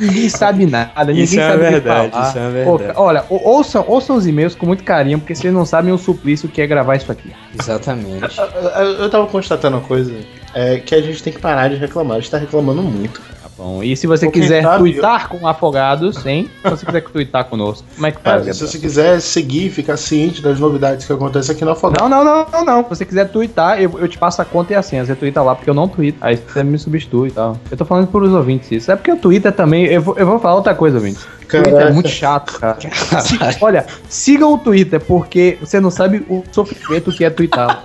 Ninguém 0.00 0.28
sabe 0.30 0.66
nada, 0.66 1.04
ninguém 1.06 1.24
Isso 1.24 1.38
é 1.40 1.48
sabe 1.48 1.64
que 1.64 1.70
verdade, 1.70 2.10
falar. 2.10 2.28
isso 2.28 2.38
é 2.38 2.50
verdade. 2.50 2.92
olha, 2.96 3.24
ou- 3.28 3.42
ouçam, 3.46 3.84
ouçam 3.86 4.16
os 4.16 4.26
e-mails 4.26 4.54
com 4.54 4.66
muito 4.66 4.84
carinho, 4.84 5.18
porque 5.18 5.34
vocês 5.34 5.52
não 5.52 5.64
sabem 5.66 5.92
o 5.92 5.98
suplício 5.98 6.48
que 6.48 6.60
é 6.60 6.66
gravar 6.66 6.96
isso 6.96 7.10
aqui. 7.10 7.32
Exatamente. 7.58 8.38
Eu, 8.38 8.44
eu- 8.84 8.92
eu 9.02 9.10
tava 9.10 9.26
constatando 9.26 9.76
uma 9.78 9.86
coisa, 9.86 10.12
é 10.54 10.78
que 10.78 10.94
a 10.94 11.00
gente 11.02 11.22
tem 11.22 11.32
que 11.32 11.38
parar 11.40 11.68
de 11.68 11.76
reclamar. 11.76 12.16
A 12.16 12.20
gente 12.20 12.30
tá 12.30 12.38
reclamando 12.38 12.82
muito. 12.82 13.20
Bom. 13.58 13.82
E 13.82 13.96
se 13.96 14.06
você 14.06 14.30
quiser 14.30 14.62
sabe, 14.62 14.78
twittar 14.78 15.28
com 15.28 15.44
afogados, 15.44 16.24
hein? 16.24 16.48
Se 16.62 16.70
você 16.70 16.86
quiser 16.86 17.02
twittar 17.02 17.44
conosco, 17.46 17.84
como 17.92 18.06
é 18.06 18.12
que 18.12 18.20
faz, 18.22 18.42
Cara, 18.42 18.54
se 18.54 18.60
você 18.64 18.78
quiser 18.78 19.20
seguir 19.20 19.68
ficar 19.70 19.96
ciente 19.96 20.40
das 20.40 20.60
novidades 20.60 21.04
que 21.04 21.12
acontecem 21.12 21.56
aqui 21.56 21.64
no 21.64 21.72
Afogado. 21.72 22.08
Não, 22.08 22.24
não, 22.24 22.24
não, 22.24 22.46
não, 22.52 22.64
não. 22.64 22.82
Se 22.84 22.90
você 22.90 23.04
quiser 23.04 23.28
twittar, 23.28 23.82
eu, 23.82 23.98
eu 23.98 24.06
te 24.06 24.16
passo 24.16 24.40
a 24.40 24.44
conta 24.44 24.74
e 24.74 24.76
a 24.76 24.82
senha. 24.82 25.04
Você 25.04 25.16
twitta 25.16 25.42
lá, 25.42 25.56
porque 25.56 25.68
eu 25.68 25.74
não 25.74 25.88
twito. 25.88 26.18
Aí 26.20 26.36
você 26.36 26.62
me 26.62 26.78
substitui 26.78 27.30
e 27.30 27.32
tal. 27.32 27.56
Eu 27.68 27.76
tô 27.76 27.84
falando 27.84 28.06
pros 28.06 28.32
ouvintes 28.32 28.70
isso. 28.70 28.92
É 28.92 28.94
porque 28.94 29.10
o 29.10 29.16
Twitter 29.16 29.52
também. 29.52 29.86
Eu 29.86 30.02
vou, 30.02 30.16
eu 30.16 30.24
vou 30.24 30.38
falar 30.38 30.54
outra 30.54 30.76
coisa, 30.76 30.98
ouvintes. 30.98 31.24
O 31.24 31.46
Twitter 31.48 31.68
é 31.68 31.72
Caraca. 31.72 31.92
muito 31.92 32.08
chato, 32.08 32.60
cara. 32.60 32.78
Olha, 33.60 33.86
sigam 34.08 34.54
o 34.54 34.58
Twitter, 34.58 35.00
porque 35.00 35.58
você 35.60 35.80
não 35.80 35.90
sabe 35.90 36.24
o 36.28 36.44
sofrimento 36.52 37.10
que 37.10 37.24
é 37.24 37.30
twittar. 37.30 37.82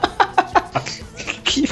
que 1.44 1.66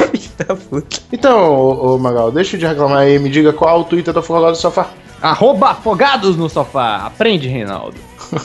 da 0.44 0.56
puta. 0.56 0.98
Então, 1.12 1.54
ô, 1.54 1.96
ô, 1.96 1.98
Magal, 1.98 2.32
deixa 2.32 2.58
de 2.58 2.66
reclamar 2.66 3.00
aí. 3.00 3.20
Me 3.20 3.30
diga 3.30 3.54
qual 3.54 3.82
o 3.82 3.84
Twitter 3.84 4.14
do 4.14 4.20
Afogado 4.20 4.52
do 4.52 4.58
Sofá. 4.58 4.90
Arroba 5.22 5.70
afogados 5.70 6.36
no 6.36 6.50
sofá. 6.50 7.06
Aprende, 7.06 7.48
Reinaldo. 7.48 7.96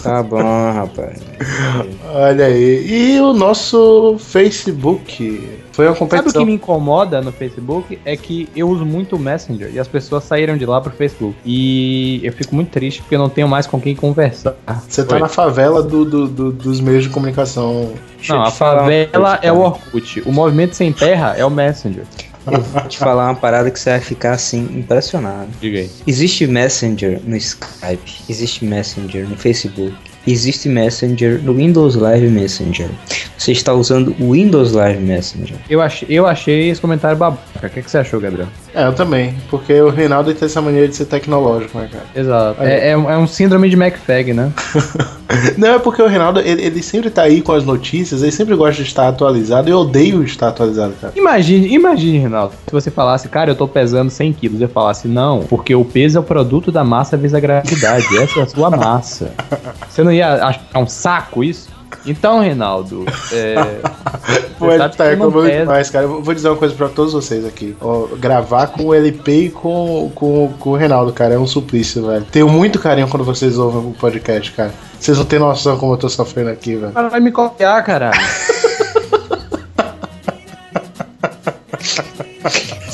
Tá 0.03 0.22
bom, 0.22 0.72
rapaz. 0.72 1.22
Olha 2.12 2.47
aí. 2.47 2.86
E 2.86 3.20
o 3.20 3.32
nosso 3.32 4.16
Facebook. 4.18 5.64
Foi 5.77 5.87
uma 5.87 5.93
Sabe 5.95 6.05
o 6.05 6.09
competição. 6.09 6.41
que 6.41 6.47
me 6.47 6.55
incomoda 6.55 7.20
no 7.20 7.31
Facebook? 7.31 7.99
É 8.05 8.16
que 8.16 8.49
eu 8.57 8.66
uso 8.68 8.87
muito 8.87 9.14
o 9.16 9.18
Messenger 9.18 9.70
e 9.74 9.79
as 9.79 9.87
pessoas 9.87 10.24
saíram 10.24 10.57
de 10.57 10.64
lá 10.64 10.81
pro 10.81 10.91
Facebook. 10.91 11.37
E 11.45 12.18
eu 12.24 12.33
fico 12.33 12.55
muito 12.55 12.70
triste 12.70 13.03
porque 13.03 13.14
eu 13.14 13.18
não 13.18 13.29
tenho 13.29 13.47
mais 13.47 13.66
com 13.66 13.79
quem 13.79 13.95
conversar. 13.95 14.55
Você 14.89 15.05
tá 15.05 15.16
Oi. 15.16 15.20
na 15.20 15.29
favela 15.29 15.83
do, 15.83 16.05
do- 16.05 16.27
do- 16.29 16.53
dos 16.53 16.81
meios 16.81 17.05
de 17.05 17.11
comunicação. 17.11 17.93
Não, 18.27 18.43
a 18.43 18.51
favela 18.51 19.39
é 19.43 19.53
o 19.53 19.59
Orkut. 19.59 20.22
O 20.24 20.33
movimento 20.33 20.74
sem 20.74 20.93
terra 20.93 21.35
é 21.37 21.45
o 21.45 21.51
Messenger. 21.51 22.05
Eu 22.51 22.61
vou 22.62 22.83
te 22.83 22.97
falar 22.97 23.24
uma 23.27 23.35
parada 23.35 23.70
que 23.70 23.79
você 23.79 23.91
vai 23.91 24.01
ficar 24.01 24.31
assim, 24.33 24.62
impressionado. 24.79 25.49
Diga 25.61 25.81
aí. 25.81 25.91
Existe 26.07 26.47
Messenger 26.47 27.20
no 27.27 27.37
Skype, 27.37 28.22
existe 28.31 28.64
Messenger 28.64 29.29
no 29.29 29.37
Facebook, 29.37 29.93
existe 30.27 30.68
Messenger 30.68 31.41
no 31.43 31.55
Windows 31.55 31.95
Live 31.95 32.29
Messenger. 32.29 32.89
Você 33.37 33.53
está 33.53 33.72
usando 33.72 34.14
o 34.18 34.33
Windows 34.33 34.72
Live 34.72 35.03
Messenger. 35.03 35.57
Eu 35.68 35.81
achei, 35.81 36.09
eu 36.11 36.27
achei 36.27 36.70
esse 36.70 36.81
comentário 36.81 37.16
babaca. 37.16 37.66
O 37.66 37.70
que, 37.70 37.83
que 37.83 37.91
você 37.91 37.99
achou, 37.99 38.20
Gabriel? 38.20 38.49
É, 38.74 38.87
eu 38.87 38.93
também. 38.93 39.35
Porque 39.49 39.81
o 39.81 39.89
Reinaldo 39.89 40.35
tem 40.35 40.47
essa 40.47 40.61
maneira 40.61 40.89
de 40.89 40.97
ser 40.97 41.07
tecnológico, 41.07 41.79
né, 41.79 41.89
cara? 41.91 42.05
Exato. 42.14 42.62
É, 42.62 42.91
é 42.91 42.97
um 42.97 43.11
é 43.11 43.16
um 43.16 43.27
síndrome 43.27 43.68
de 43.68 43.77
MacFag, 43.77 44.33
né? 44.33 44.53
Não, 45.57 45.74
é 45.74 45.79
porque 45.79 46.01
o 46.01 46.07
Reinaldo, 46.07 46.41
ele, 46.41 46.62
ele 46.62 46.83
sempre 46.83 47.11
tá 47.11 47.22
aí 47.22 47.41
com 47.41 47.53
as 47.53 47.64
notícias, 47.64 48.22
ele 48.22 48.33
sempre 48.33 48.55
gosta 48.55 48.83
de 48.83 48.89
estar 48.89 49.09
atualizado. 49.09 49.68
Eu 49.68 49.79
odeio 49.79 50.22
estar 50.22 50.49
atualizado, 50.49 50.95
cara. 51.01 51.12
Imagine, 51.16 51.68
imagine, 51.68 52.18
Rinaldo, 52.18 52.55
se 52.66 52.72
você 52.72 52.91
falasse, 52.91 53.29
cara, 53.29 53.51
eu 53.51 53.55
tô 53.55 53.66
pesando 53.66 54.11
100 54.11 54.33
quilos. 54.33 54.61
Eu 54.61 54.68
falasse, 54.68 55.09
não, 55.09 55.41
porque 55.41 55.74
o 55.74 55.85
peso 55.85 56.18
é 56.18 56.20
o 56.20 56.24
produto 56.24 56.70
da 56.70 56.85
massa 56.85 57.16
vezes 57.16 57.35
a 57.35 57.41
gravidade. 57.41 58.07
Essa 58.18 58.41
é 58.41 58.43
a 58.43 58.47
sua 58.47 58.70
massa. 58.70 59.33
Você 59.89 60.03
não 60.03 60.12
ia 60.12 60.35
achar 60.45 60.79
um 60.79 60.87
saco 60.87 61.43
isso? 61.43 61.76
Então, 62.07 62.40
Reinaldo, 62.40 63.04
é, 63.32 63.54
sabe 64.78 64.96
tá 64.96 65.04
não 65.04 65.11
reclamando 65.11 65.50
demais, 65.50 65.90
cara. 65.90 66.04
Eu 66.04 66.22
vou- 66.22 66.34
dizer 66.34 66.48
uma 66.48 66.57
coisa 66.57 66.74
pra 66.74 66.88
todos 66.88 67.12
vocês 67.12 67.44
aqui. 67.44 67.76
Ó, 67.80 68.07
gravar 68.16 68.68
com 68.68 68.84
o 68.86 68.94
LP 68.94 69.32
e 69.32 69.50
com, 69.50 70.11
com, 70.14 70.52
com 70.59 70.70
o 70.70 70.76
Reinaldo, 70.76 71.12
cara, 71.12 71.34
é 71.34 71.38
um 71.38 71.46
suplício, 71.46 72.07
velho. 72.07 72.24
Tenho 72.30 72.48
muito 72.48 72.78
carinho 72.78 73.09
quando 73.09 73.24
vocês 73.24 73.59
ouvem 73.59 73.90
o 73.90 73.94
podcast, 73.94 74.52
cara. 74.52 74.72
Vocês 74.98 75.18
não 75.18 75.24
têm 75.24 75.38
noção 75.38 75.76
como 75.76 75.92
eu 75.94 75.96
tô 75.96 76.09
sofrendo 76.09 76.50
aqui, 76.50 76.76
velho. 76.76 76.92
Cara, 76.92 77.09
vai 77.09 77.20
me 77.20 77.32
copiar, 77.32 77.82
caralho. 77.84 78.20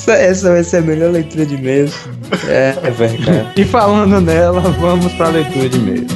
Essa, 0.09 0.51
vai 0.53 0.63
ser 0.65 0.79
a 0.79 0.83
melhor 0.83 1.11
leitura 1.11 1.47
de 1.47 1.55
e-mails. 1.55 1.95
É, 2.47 2.77
é 2.83 2.91
velho, 2.91 3.25
cara. 3.25 3.53
E 3.57 3.65
falando 3.65 4.21
nela, 4.21 4.61
vamos 4.61 5.13
pra 5.15 5.29
leitura 5.29 5.69
de 5.69 5.79
e-mail. 5.79 6.07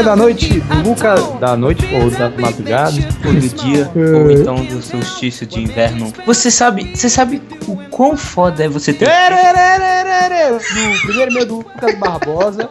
Meia 0.00 0.04
da 0.04 0.16
noite, 0.16 0.62
Luca 0.84 1.14
da 1.38 1.56
noite 1.56 1.86
ou 1.94 2.10
da 2.10 2.30
madrugada. 2.30 2.96
Ou 3.26 3.34
do 3.34 3.48
dia, 3.48 3.90
ou 3.94 4.30
então 4.30 4.64
do 4.64 4.80
solstício 4.82 5.46
de 5.46 5.60
inverno. 5.60 6.12
Você 6.26 6.50
sabe, 6.50 6.96
você 6.96 7.08
sabe 7.08 7.42
o 7.68 7.76
quão 7.90 8.16
foda 8.16 8.64
é 8.64 8.68
você 8.68 8.92
ter. 8.94 9.06
No 9.06 11.00
primeiro 11.02 11.32
meio 11.32 11.46
do 11.46 11.56
Lucas 11.56 11.94
Barbosa, 11.98 12.70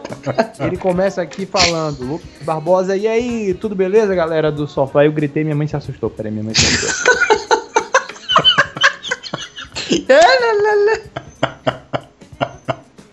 ele 0.58 0.76
começa 0.76 1.22
aqui 1.22 1.46
falando, 1.46 2.04
Lucas 2.04 2.28
Barbosa, 2.42 2.96
e 2.96 3.06
aí, 3.06 3.54
tudo 3.54 3.74
beleza, 3.74 4.14
galera 4.14 4.50
do 4.50 4.66
sofá? 4.66 5.04
Eu 5.04 5.12
gritei, 5.12 5.44
minha 5.44 5.56
mãe 5.56 5.68
se 5.68 5.76
assustou. 5.76 6.10
Peraí, 6.10 6.32
minha 6.32 6.44
mãe 6.44 6.54
se 6.54 6.66
assustou. 6.66 7.20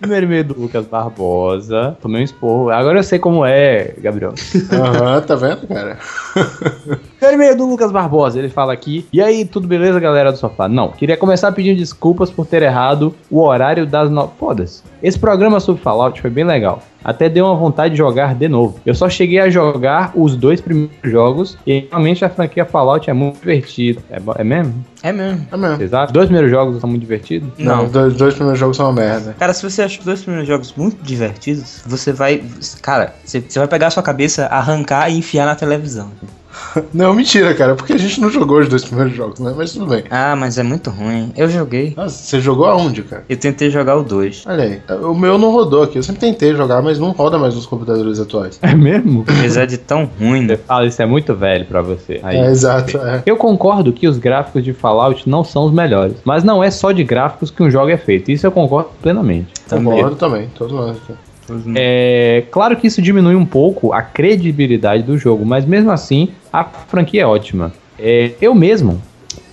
Primeiro 0.07 0.27
meio 0.29 0.43
do 0.45 0.57
Lucas 0.57 0.85
Barbosa, 0.87 1.97
tomei 2.01 2.21
um 2.21 2.23
esporro. 2.23 2.69
Agora 2.69 2.99
eu 2.99 3.03
sei 3.03 3.19
como 3.19 3.45
é, 3.45 3.93
Gabriel. 3.97 4.33
Aham, 4.71 5.21
tá 5.21 5.35
vendo, 5.35 5.67
cara? 5.67 5.99
Primeiro 7.19 7.37
meio 7.39 7.57
do 7.57 7.65
Lucas 7.67 7.91
Barbosa, 7.91 8.37
ele 8.39 8.49
fala 8.49 8.73
aqui. 8.73 9.05
E 9.11 9.21
aí, 9.21 9.43
tudo 9.45 9.67
beleza, 9.67 9.99
galera 9.99 10.31
do 10.31 10.37
sofá? 10.37 10.67
Não, 10.67 10.89
queria 10.91 11.17
começar 11.17 11.51
pedindo 11.51 11.77
desculpas 11.77 12.29
por 12.29 12.45
ter 12.45 12.61
errado 12.61 13.15
o 13.29 13.41
horário 13.41 13.85
das 13.85 14.09
no... 14.09 14.27
Foda-se. 14.39 14.83
Esse 15.01 15.17
programa 15.17 15.59
sobre 15.59 15.81
Fallout 15.81 16.19
foi 16.21 16.29
bem 16.29 16.43
legal. 16.43 16.81
Até 17.03 17.29
deu 17.29 17.45
uma 17.45 17.55
vontade 17.55 17.91
de 17.91 17.97
jogar 17.97 18.35
de 18.35 18.47
novo. 18.49 18.79
Eu 18.85 18.93
só 18.93 19.07
cheguei 19.09 19.39
a 19.39 19.49
jogar 19.49 20.11
os 20.15 20.35
dois 20.35 20.59
primeiros 20.59 20.91
jogos 21.05 21.57
e 21.65 21.87
realmente 21.89 22.25
a 22.25 22.29
franquia 22.29 22.65
Fallout 22.65 23.09
é 23.09 23.13
muito 23.13 23.39
divertida. 23.39 24.01
É, 24.09 24.19
bo- 24.19 24.33
é 24.37 24.43
mesmo? 24.43 24.83
É 25.01 25.11
mesmo. 25.13 25.47
É 25.51 25.57
mesmo. 25.57 25.85
Acham? 25.85 26.05
Os 26.05 26.11
dois 26.11 26.25
primeiros 26.25 26.51
jogos 26.51 26.81
são 26.81 26.89
muito 26.89 27.01
divertidos? 27.01 27.49
Não, 27.57 27.77
Não. 27.77 27.85
os 27.85 27.91
dois, 27.91 28.13
dois 28.15 28.33
primeiros 28.33 28.59
jogos 28.59 28.75
são 28.77 28.87
uma 28.87 28.93
merda. 28.93 29.35
Cara, 29.39 29.53
se 29.53 29.63
você 29.63 29.83
acha 29.83 29.99
os 29.99 30.05
dois 30.05 30.21
primeiros 30.21 30.47
jogos 30.47 30.73
muito 30.75 31.01
divertidos, 31.01 31.81
você 31.85 32.11
vai. 32.11 32.43
Cara, 32.81 33.13
você, 33.23 33.39
você 33.39 33.59
vai 33.59 33.67
pegar 33.67 33.87
a 33.87 33.91
sua 33.91 34.03
cabeça, 34.03 34.47
arrancar 34.47 35.09
e 35.09 35.17
enfiar 35.19 35.45
na 35.45 35.55
televisão. 35.55 36.09
Não, 36.93 37.13
mentira, 37.13 37.53
cara, 37.53 37.75
porque 37.75 37.93
a 37.93 37.97
gente 37.97 38.19
não 38.21 38.29
jogou 38.29 38.59
os 38.59 38.67
dois 38.67 38.83
primeiros 38.83 39.15
jogos, 39.15 39.39
né? 39.39 39.53
Mas 39.55 39.73
tudo 39.73 39.87
bem. 39.87 40.03
Ah, 40.09 40.35
mas 40.35 40.57
é 40.57 40.63
muito 40.63 40.89
ruim. 40.89 41.31
Eu 41.35 41.49
joguei. 41.49 41.93
Nossa, 41.95 42.17
você 42.17 42.39
jogou 42.39 42.65
aonde, 42.65 43.01
cara? 43.03 43.23
Eu 43.27 43.37
tentei 43.37 43.69
jogar 43.69 43.95
o 43.97 44.03
2. 44.03 44.43
Olha 44.47 44.63
aí, 44.63 44.81
o 45.03 45.13
meu 45.13 45.37
não 45.37 45.51
rodou 45.51 45.83
aqui. 45.83 45.97
Eu 45.97 46.03
sempre 46.03 46.21
tentei 46.21 46.55
jogar, 46.55 46.81
mas 46.81 46.99
não 46.99 47.11
roda 47.11 47.37
mais 47.37 47.55
nos 47.55 47.65
computadores 47.65 48.19
atuais. 48.19 48.59
É 48.61 48.75
mesmo? 48.75 49.23
Apesar 49.27 49.65
de 49.65 49.77
tão 49.77 50.09
ruim, 50.19 50.41
né? 50.45 50.57
Fala, 50.57 50.85
isso 50.85 51.01
é 51.01 51.05
muito 51.05 51.33
velho 51.33 51.65
pra 51.65 51.81
você. 51.81 52.19
Aí, 52.23 52.37
É, 52.37 52.47
exato, 52.51 52.97
é. 52.97 53.23
Eu 53.25 53.37
concordo 53.37 53.91
que 53.91 54.07
os 54.07 54.17
gráficos 54.17 54.63
de 54.63 54.73
Fallout 54.73 55.27
não 55.29 55.43
são 55.43 55.65
os 55.65 55.71
melhores, 55.71 56.15
mas 56.23 56.43
não 56.43 56.63
é 56.63 56.69
só 56.71 56.91
de 56.91 57.03
gráficos 57.03 57.51
que 57.51 57.63
um 57.63 57.69
jogo 57.69 57.89
é 57.89 57.97
feito. 57.97 58.31
Isso 58.31 58.45
eu 58.45 58.51
concordo 58.51 58.89
plenamente. 59.01 59.47
Concordo 59.69 60.15
também, 60.15 60.49
todo 60.55 60.75
mundo 60.75 60.97
aqui. 61.53 61.73
É 61.75 62.43
claro 62.51 62.75
que 62.75 62.87
isso 62.87 63.01
diminui 63.01 63.35
um 63.35 63.45
pouco 63.45 63.93
a 63.93 64.01
credibilidade 64.01 65.03
do 65.03 65.17
jogo, 65.17 65.45
mas 65.45 65.65
mesmo 65.65 65.91
assim 65.91 66.29
a 66.51 66.63
franquia 66.63 67.23
é 67.23 67.25
ótima. 67.25 67.71
É, 67.99 68.31
eu 68.41 68.53
mesmo, 68.53 69.01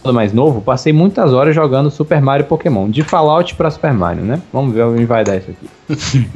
quando 0.03 0.17
mais 0.17 0.33
novo, 0.33 0.61
passei 0.61 0.93
muitas 0.93 1.33
horas 1.33 1.55
jogando 1.55 1.91
Super 1.91 2.21
Mario 2.21 2.47
Pokémon, 2.47 2.89
de 2.91 3.03
Fallout 3.03 3.55
pra 3.55 3.71
Super 3.71 3.93
Mario, 3.93 4.23
né? 4.23 4.41
Vamos 4.53 4.75
ver 4.75 4.83
onde 4.83 5.05
vai 5.05 5.25
dar 5.25 5.37
isso 5.37 5.51
aqui. 5.51 6.29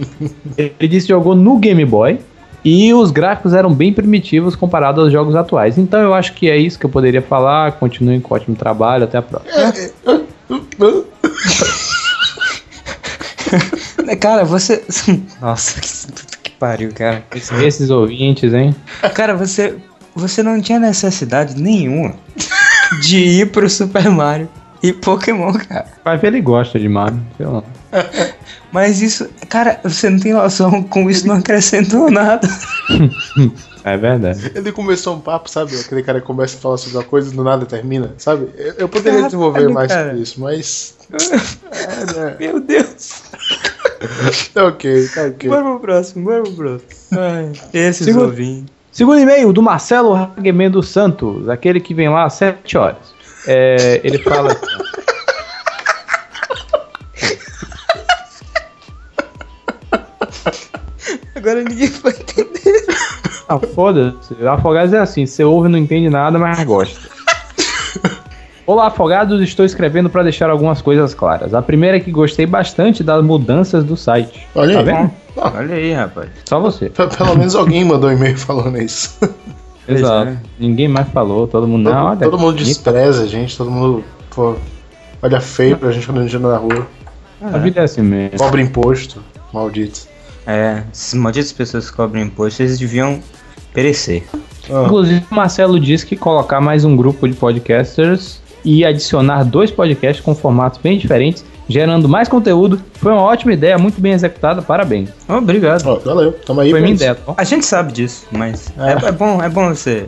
Ele 0.78 0.88
disse 0.88 1.06
que 1.06 1.12
jogou 1.12 1.34
no 1.34 1.58
Game 1.58 1.84
Boy. 1.84 2.18
E 2.64 2.92
os 2.92 3.12
gráficos 3.12 3.54
eram 3.54 3.72
bem 3.72 3.92
primitivos 3.92 4.56
comparados 4.56 5.04
aos 5.04 5.12
jogos 5.12 5.36
atuais. 5.36 5.78
Então 5.78 6.00
eu 6.00 6.12
acho 6.12 6.34
que 6.34 6.50
é 6.50 6.56
isso 6.56 6.78
que 6.78 6.84
eu 6.84 6.90
poderia 6.90 7.22
falar. 7.22 7.72
Continuem 7.72 8.20
com 8.20 8.34
ótimo 8.34 8.56
trabalho. 8.56 9.04
Até 9.04 9.18
a 9.18 9.22
próxima. 9.22 9.72
Cara, 14.16 14.44
você. 14.44 14.84
Nossa, 15.40 15.80
que, 15.80 15.90
que 16.42 16.50
pariu, 16.52 16.92
cara. 16.94 17.24
Esses 17.62 17.90
ouvintes, 17.90 18.52
hein? 18.52 18.74
Cara, 19.14 19.34
você. 19.34 19.76
Você 20.14 20.42
não 20.42 20.60
tinha 20.60 20.80
necessidade 20.80 21.60
nenhuma 21.60 22.14
de 23.02 23.18
ir 23.18 23.52
pro 23.52 23.70
Super 23.70 24.10
Mario 24.10 24.48
e 24.82 24.92
Pokémon, 24.92 25.52
cara. 25.52 25.86
Vai 26.04 26.16
ver, 26.16 26.28
ele 26.28 26.40
gosta 26.40 26.78
de 26.78 26.88
Mario. 26.88 27.20
Sei 27.36 27.46
lá. 27.46 27.62
Mas 28.72 29.00
isso. 29.00 29.28
Cara, 29.48 29.80
você 29.82 30.10
não 30.10 30.18
tem 30.18 30.32
noção 30.32 30.82
como 30.82 31.10
isso 31.10 31.26
não 31.26 31.36
acrescentou 31.36 32.10
nada. 32.10 32.48
É 33.84 33.96
verdade. 33.96 34.52
Ele 34.54 34.72
começou 34.72 35.16
um 35.16 35.20
papo, 35.20 35.48
sabe? 35.48 35.74
Aquele 35.74 36.02
cara 36.02 36.20
que 36.20 36.26
começa 36.26 36.56
a 36.56 36.60
falar 36.60 36.76
sobre 36.76 36.98
uma 36.98 37.04
coisa 37.04 37.32
e 37.32 37.36
do 37.36 37.42
nada 37.42 37.64
termina, 37.64 38.12
sabe? 38.18 38.48
Eu, 38.56 38.74
eu 38.78 38.88
poderia 38.88 39.12
Caralho, 39.12 39.26
desenvolver 39.26 39.68
mais 39.68 39.90
cara. 39.90 40.08
sobre 40.08 40.22
isso, 40.22 40.40
mas. 40.40 40.96
É, 41.72 42.18
né? 42.18 42.36
Meu 42.38 42.60
Deus. 42.60 43.22
Tá 44.54 44.66
ok, 44.66 45.08
tá 45.14 45.22
ok. 45.24 45.48
Bora 45.50 45.62
pro 45.62 45.80
próximo, 45.80 46.24
bora 46.24 46.42
pro 46.42 46.52
próximo. 46.52 46.88
Ai, 47.12 47.52
esses 47.74 48.06
Segundo- 48.06 48.24
ouvintes. 48.26 48.72
Segundo 48.92 49.20
e-mail 49.20 49.52
do 49.52 49.62
Marcelo 49.62 50.14
Hageman 50.14 50.70
dos 50.70 50.88
Santos, 50.88 51.48
aquele 51.48 51.80
que 51.80 51.94
vem 51.94 52.08
lá 52.08 52.24
às 52.24 52.34
7 52.34 52.76
horas. 52.78 52.96
É, 53.46 54.00
ele 54.02 54.18
fala. 54.18 54.52
assim, 54.52 54.66
Agora 61.34 61.62
ninguém 61.62 61.88
vai 61.88 62.12
entender. 62.12 62.86
Ah, 63.48 63.58
foda-se. 63.58 64.34
Afogados 64.46 64.92
é 64.92 64.98
assim, 64.98 65.24
você 65.26 65.44
ouve 65.44 65.68
e 65.68 65.72
não 65.72 65.78
entende 65.78 66.10
nada, 66.10 66.38
mas 66.38 66.62
gosta. 66.64 67.08
Olá, 68.68 68.88
afogados, 68.88 69.40
estou 69.40 69.64
escrevendo 69.64 70.10
para 70.10 70.22
deixar 70.22 70.50
algumas 70.50 70.82
coisas 70.82 71.14
claras. 71.14 71.54
A 71.54 71.62
primeira 71.62 71.96
é 71.96 72.00
que 72.00 72.10
gostei 72.10 72.44
bastante 72.44 73.02
das 73.02 73.24
mudanças 73.24 73.82
do 73.82 73.96
site. 73.96 74.46
Olha 74.54 74.74
tá 74.74 74.78
aí. 74.80 74.84
vendo? 74.84 75.10
Olha 75.36 75.74
aí, 75.74 75.92
rapaz. 75.94 76.28
Só 76.44 76.60
você. 76.60 76.90
Pe- 76.90 77.06
Pelo 77.16 77.34
menos 77.34 77.54
alguém 77.54 77.82
mandou 77.82 78.10
um 78.10 78.12
e-mail 78.12 78.36
falando 78.36 78.76
isso. 78.76 79.18
Exato. 79.88 80.32
é. 80.32 80.36
Ninguém 80.60 80.86
mais 80.86 81.08
falou, 81.08 81.48
todo 81.48 81.66
mundo. 81.66 81.84
Todo, 81.84 81.94
Não, 81.94 82.06
olha, 82.08 82.18
todo 82.18 82.38
mundo 82.38 82.62
despreza 82.62 83.22
a 83.22 83.26
gente, 83.26 83.56
todo 83.56 83.70
mundo 83.70 84.04
pô, 84.34 84.54
olha 85.22 85.40
feio 85.40 85.78
pra 85.78 85.90
gente 85.90 86.04
quando 86.04 86.18
a 86.18 86.22
gente 86.24 86.36
anda 86.36 86.48
na 86.50 86.58
rua. 86.58 86.86
A 87.40 87.56
vida 87.56 87.80
é 87.80 87.84
assim 87.84 88.02
mesmo. 88.02 88.36
Cobra 88.36 88.60
imposto, 88.60 89.24
maldito. 89.50 90.00
É, 90.46 90.82
essas 90.92 91.14
malditas 91.18 91.52
pessoas 91.54 91.90
que 91.90 91.96
cobrem 91.96 92.24
imposto, 92.24 92.62
eles 92.62 92.78
deviam 92.78 93.18
perecer. 93.72 94.24
Ah, 94.70 94.82
Inclusive, 94.84 95.24
o 95.30 95.34
Marcelo 95.34 95.80
disse 95.80 96.04
que 96.04 96.16
colocar 96.16 96.60
mais 96.60 96.84
um 96.84 96.94
grupo 96.94 97.26
de 97.26 97.32
podcasters 97.34 98.46
e 98.70 98.84
adicionar 98.84 99.44
dois 99.44 99.70
podcasts 99.70 100.22
com 100.24 100.34
formatos 100.34 100.78
bem 100.82 100.98
diferentes, 100.98 101.44
gerando 101.68 102.08
mais 102.08 102.28
conteúdo, 102.28 102.80
foi 102.94 103.12
uma 103.12 103.22
ótima 103.22 103.52
ideia, 103.52 103.78
muito 103.78 104.00
bem 104.00 104.12
executada, 104.12 104.60
parabéns. 104.60 105.08
Obrigado. 105.28 105.86
ó, 105.86 105.94
valeu, 105.96 106.32
tamo 106.32 106.60
aí. 106.60 106.70
Foi 106.70 106.80
minha 106.80 106.94
ideia, 106.94 107.14
tá 107.14 107.22
bom? 107.26 107.34
A 107.36 107.44
gente 107.44 107.64
sabe 107.64 107.92
disso, 107.92 108.26
mas 108.30 108.70
É. 108.78 109.06
é, 109.06 109.08
é 109.08 109.12
bom, 109.12 109.42
é 109.42 109.48
bom 109.48 109.68
você. 109.68 110.06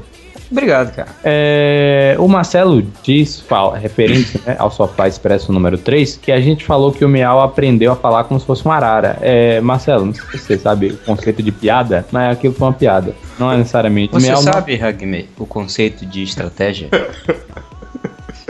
Obrigado, 0.51 0.93
cara. 0.93 1.09
É, 1.23 2.17
o 2.19 2.27
Marcelo 2.27 2.83
diz, 3.05 3.39
fala, 3.41 3.79
referente 3.79 4.41
né, 4.45 4.57
ao 4.59 4.69
Sofá 4.69 5.07
Expresso 5.07 5.53
número 5.53 5.79
3, 5.79 6.17
que 6.17 6.33
a 6.33 6.41
gente 6.41 6.65
falou 6.65 6.91
que 6.91 7.05
o 7.05 7.09
Miau 7.09 7.41
aprendeu 7.41 7.93
a 7.93 7.97
falar 7.97 8.25
como 8.25 8.41
se 8.41 8.45
fosse 8.47 8.65
uma 8.65 8.75
arara. 8.75 9.17
É, 9.21 9.61
Marcelo, 9.61 10.07
não 10.07 10.13
sei 10.13 10.25
se 10.25 10.39
você 10.47 10.59
sabe 10.59 10.89
o 10.89 10.97
conceito 10.99 11.41
de 11.41 11.53
piada, 11.53 12.05
mas 12.11 12.33
aquilo 12.33 12.53
foi 12.53 12.67
uma 12.67 12.75
piada. 12.75 13.15
Não 13.39 13.53
é 13.53 13.57
necessariamente. 13.59 14.13
Você 14.13 14.27
Miau 14.27 14.43
não- 14.43 14.53
sabe, 14.53 14.75
Hagme, 14.83 15.29
o 15.39 15.47
conceito 15.47 16.05
de 16.05 16.23
estratégia? 16.25 16.89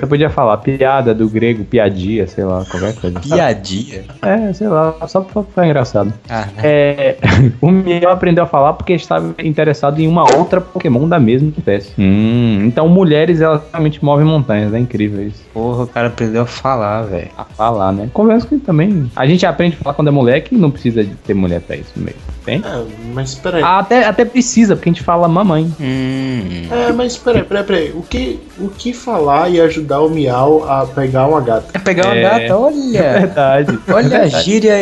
Você 0.01 0.07
podia 0.07 0.31
falar 0.31 0.57
piada 0.57 1.15
do 1.15 1.29
grego, 1.29 1.63
piadia, 1.63 2.27
sei 2.27 2.43
lá, 2.43 2.65
qualquer 2.65 2.95
coisa. 2.95 3.21
Piadia. 3.21 4.05
É, 4.23 4.51
sei 4.55 4.67
lá, 4.67 4.95
só 5.07 5.21
pra 5.21 5.43
ficar 5.43 5.67
engraçado. 5.67 6.11
Ah, 6.29 6.49
É, 6.63 7.17
o 7.61 7.71
Miau 7.71 8.11
aprendeu 8.11 8.45
a 8.45 8.47
falar 8.47 8.73
porque 8.73 8.95
estava 8.95 9.35
interessado 9.45 10.01
em 10.01 10.09
uma 10.09 10.23
outra 10.39 10.59
Pokémon 10.59 11.07
da 11.07 11.21
mesma 11.21 11.53
espécie. 11.57 11.93
Hum, 11.99 12.61
então 12.65 12.89
mulheres, 12.89 13.43
elas 13.43 13.61
realmente 13.71 14.03
movem 14.03 14.25
montanhas, 14.25 14.73
é 14.73 14.79
incrível 14.79 15.27
isso. 15.27 15.43
porra, 15.53 15.85
o 15.85 15.87
cara 15.87 16.07
aprendeu 16.09 16.43
a 16.43 16.47
falar, 16.47 17.03
velho. 17.03 17.29
A 17.37 17.45
falar, 17.45 17.93
né? 17.93 18.09
Conversa 18.15 18.47
que 18.47 18.57
também. 18.57 19.11
A 19.15 19.27
gente 19.27 19.45
aprende 19.45 19.77
a 19.79 19.85
falar 19.85 19.95
quando 19.95 20.09
é 20.09 20.11
moleque 20.13 20.55
e 20.55 20.59
não 20.59 20.71
precisa 20.71 21.05
de 21.05 21.15
ter 21.15 21.35
mulher 21.35 21.61
pra 21.61 21.77
isso 21.77 21.93
mesmo. 21.97 22.21
Tem? 22.43 22.63
É, 22.65 22.85
mas 23.13 23.35
peraí. 23.35 23.63
Até, 23.63 24.07
até 24.07 24.25
precisa, 24.25 24.75
porque 24.75 24.89
a 24.89 24.93
gente 24.93 25.03
fala 25.03 25.29
mamãe. 25.29 25.71
Hum. 25.79 26.41
É, 26.71 26.91
mas 26.91 27.19
peraí, 27.19 27.43
peraí, 27.45 27.65
peraí. 27.65 27.91
O 27.95 28.03
que, 28.03 28.41
o 28.59 28.69
que 28.71 28.95
falar 28.95 29.51
e 29.51 29.61
ajudar 29.61 29.90
o 29.99 30.09
Miau 30.09 30.65
a 30.71 30.87
pegar 30.87 31.27
uma 31.27 31.41
gata? 31.41 31.67
É 31.75 31.79
pegar 31.79 32.07
uma 32.07 32.15
É. 32.17 32.23
gata, 32.23 32.57
olha. 32.59 33.13
Verdade. 33.19 33.79
Olha 33.93 34.21
a 34.23 34.27
gíria 34.29 34.77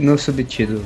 no 0.00 0.18
subtítulo. 0.18 0.82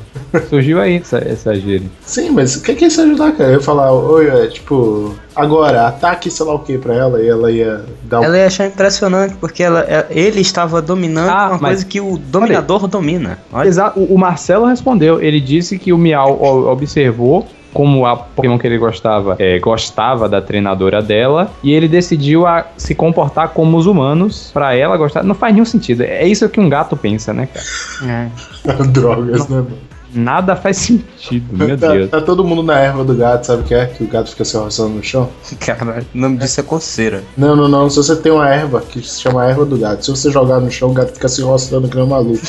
Surgiu 0.49 0.81
aí 0.81 0.97
essa, 0.97 1.19
essa 1.19 1.55
gíria. 1.55 1.89
Sim, 2.03 2.31
mas 2.31 2.55
o 2.57 2.63
que 2.63 2.75
que 2.75 2.85
é 2.85 2.89
isso 2.89 3.01
ajudar, 3.01 3.33
cara? 3.33 3.51
Eu 3.51 3.55
ia 3.55 3.61
falar, 3.61 3.91
oi, 3.93 4.29
é, 4.29 4.47
tipo, 4.49 5.15
agora, 5.35 5.87
ataque 5.89 6.31
sei 6.31 6.45
lá 6.45 6.55
o 6.55 6.59
que 6.59 6.77
pra 6.79 6.95
ela 6.95 7.21
e 7.23 7.29
ela 7.29 7.51
ia 7.51 7.83
dar 8.05 8.21
um. 8.21 8.25
Ela 8.25 8.37
ia 8.39 8.47
achar 8.47 8.67
impressionante, 8.67 9.35
porque 9.41 9.63
ela, 9.63 9.81
é- 9.89 10.07
ele 10.11 10.41
estava 10.41 10.81
dominando 10.83 11.31
Ah, 11.31 11.49
uma 11.51 11.59
coisa 11.59 11.85
que 11.85 12.01
o 12.01 12.19
dominador 12.19 12.87
domina. 12.87 13.39
Olha. 13.53 13.67
Exato. 13.69 13.99
O, 13.99 14.15
o 14.15 14.19
Marcelo 14.19 14.67
respondeu. 14.67 15.21
Ele 15.21 15.41
disse 15.41 15.79
que 15.79 15.93
o 15.93 15.99
Miau 15.99 16.41
observou 16.67 17.47
como 17.79 18.05
a 18.05 18.17
Pokémon 18.17 18.59
que 18.59 18.67
ele 18.67 18.77
gostava 18.77 19.37
é, 19.39 19.57
gostava 19.61 20.29
da 20.29 20.43
treinadora 20.43 21.01
dela 21.01 21.49
e 21.63 21.73
ele 21.73 21.87
decidiu 21.87 22.45
a 22.45 22.67
se 22.77 22.93
comportar 22.93 23.51
como 23.51 23.77
os 23.77 23.87
humanos 23.87 24.51
pra 24.53 24.75
ela 24.75 24.97
gostar. 24.97 25.23
Não 25.23 25.33
faz 25.33 25.55
nenhum 25.55 25.65
sentido. 25.65 26.03
É 26.03 26.27
isso 26.27 26.49
que 26.49 26.59
um 26.59 26.69
gato 26.69 26.97
pensa, 26.97 27.33
né, 27.33 27.47
cara? 27.47 27.65
É. 28.13 28.83
Drogas, 28.91 29.49
né, 29.49 29.59
mano? 29.59 29.88
Nada 30.15 30.57
faz 30.57 30.77
sentido, 30.79 31.47
meu 31.57 31.77
Tá, 31.77 31.93
Deus. 31.93 32.11
tá 32.11 32.21
todo 32.21 32.43
mundo 32.45 32.63
na 32.63 32.79
erva 32.79 33.05
do 33.05 33.15
gato, 33.15 33.45
sabe 33.47 33.63
o 33.63 33.65
que 33.65 33.75
é? 33.75 33.87
Que 33.87 34.05
o 34.05 34.07
gato 34.07 34.31
fica 34.31 34.45
se 34.45 34.57
roçando 34.57 34.91
no 34.91 35.03
chão? 35.03 35.29
Caralho, 35.61 36.07
o 36.15 36.19
nome 36.19 36.39
disso 36.39 36.61
é 36.61 36.63
coceira. 36.63 37.23
Não, 37.37 37.55
não, 37.55 37.69
não. 37.69 37.91
Se 37.91 37.97
você 37.97 38.17
tem 38.17 38.33
uma 38.33 38.49
erva 38.49 38.81
que 38.81 39.03
se 39.03 39.21
chama 39.21 39.45
erva 39.47 39.65
do 39.67 39.77
gato, 39.77 40.05
se 40.05 40.11
você 40.11 40.31
jogar 40.31 40.61
no 40.61 40.71
chão, 40.71 40.91
o 40.91 40.95
gato 40.95 41.13
fica 41.13 41.29
se 41.29 41.43
roçando 41.43 41.89
que 41.89 41.97
nem 41.97 42.05
um 42.05 42.09
maluco. 42.09 42.41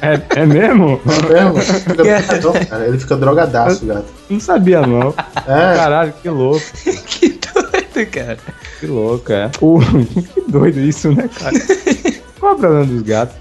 É, 0.00 0.20
é 0.40 0.46
mesmo? 0.46 1.00
mesmo? 1.28 1.56
Fica 1.60 1.94
drogadão, 1.94 2.52
cara. 2.68 2.86
Ele 2.86 2.98
fica 2.98 3.16
drogadaço, 3.16 3.84
o 3.84 3.88
gato. 3.88 4.04
Não 4.30 4.38
sabia, 4.38 4.80
não. 4.86 5.12
É, 5.46 5.76
Caralho, 5.76 6.12
que 6.22 6.28
louco. 6.28 6.60
que 7.06 7.38
doido, 7.52 8.10
cara. 8.10 8.38
Que 8.78 8.86
louco, 8.86 9.32
é. 9.32 9.50
O... 9.60 9.80
que 9.80 10.44
doido 10.50 10.78
isso, 10.80 11.10
né, 11.12 11.28
cara? 11.36 11.56
Qual 12.38 12.52
é 12.52 12.54
o 12.54 12.58
problema 12.58 12.86
dos 12.86 13.02
gatos? 13.02 13.34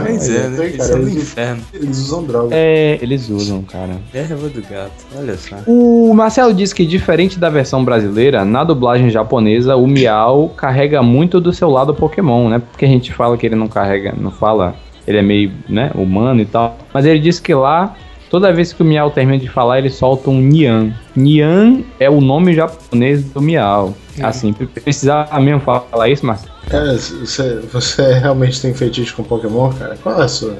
Pois 0.00 0.28
é, 0.28 0.48
né? 0.48 0.56
cara, 0.56 0.64
Eles 0.68 0.86
são 0.86 1.00
do 1.00 1.06
eles- 1.08 1.16
inferno. 1.22 1.62
eles 1.74 1.98
usam 1.98 2.24
droga. 2.24 2.48
É, 2.56 2.98
eles 3.02 3.28
usam, 3.28 3.62
cara. 3.62 3.96
Erva 4.14 4.48
do 4.48 4.62
gato, 4.62 4.92
olha 5.16 5.36
só. 5.36 5.56
O 5.66 6.12
Marcelo 6.14 6.54
diz 6.54 6.72
que, 6.72 6.84
diferente 6.86 7.38
da 7.38 7.50
versão 7.50 7.84
brasileira, 7.84 8.44
na 8.44 8.64
dublagem 8.64 9.10
japonesa, 9.10 9.76
o 9.76 9.86
Miau 9.86 10.48
carrega 10.50 11.02
muito 11.02 11.40
do 11.40 11.52
seu 11.52 11.68
lado 11.70 11.94
Pokémon, 11.94 12.48
né? 12.48 12.58
Porque 12.70 12.84
a 12.84 12.88
gente 12.88 13.12
fala 13.12 13.36
que 13.36 13.46
ele 13.46 13.56
não 13.56 13.68
carrega, 13.68 14.14
não 14.18 14.30
fala, 14.30 14.74
ele 15.06 15.18
é 15.18 15.22
meio, 15.22 15.52
né, 15.68 15.90
humano 15.94 16.40
e 16.40 16.44
tal. 16.46 16.76
Mas 16.94 17.04
ele 17.04 17.18
disse 17.18 17.42
que 17.42 17.52
lá, 17.54 17.94
toda 18.32 18.50
vez 18.50 18.72
que 18.72 18.82
o 18.82 18.84
Miau 18.84 19.10
termina 19.10 19.38
de 19.38 19.46
falar, 19.46 19.78
ele 19.78 19.90
solta 19.90 20.30
um 20.30 20.40
Nian. 20.40 20.94
Nian 21.14 21.82
é 22.00 22.08
o 22.08 22.18
nome 22.18 22.54
japonês 22.54 23.22
do 23.24 23.42
Miau. 23.42 23.94
Assim, 24.22 24.54
precisava 24.54 25.38
mesmo 25.38 25.60
falar 25.60 26.08
isso, 26.08 26.24
Marcelo? 26.24 26.50
É, 26.70 26.94
você, 26.94 27.60
você 27.70 28.14
realmente 28.14 28.62
tem 28.62 28.72
fetiche 28.72 29.12
com 29.12 29.22
Pokémon, 29.22 29.70
cara? 29.74 29.98
Qual 30.02 30.18
é 30.18 30.24
a 30.24 30.28
sua? 30.28 30.56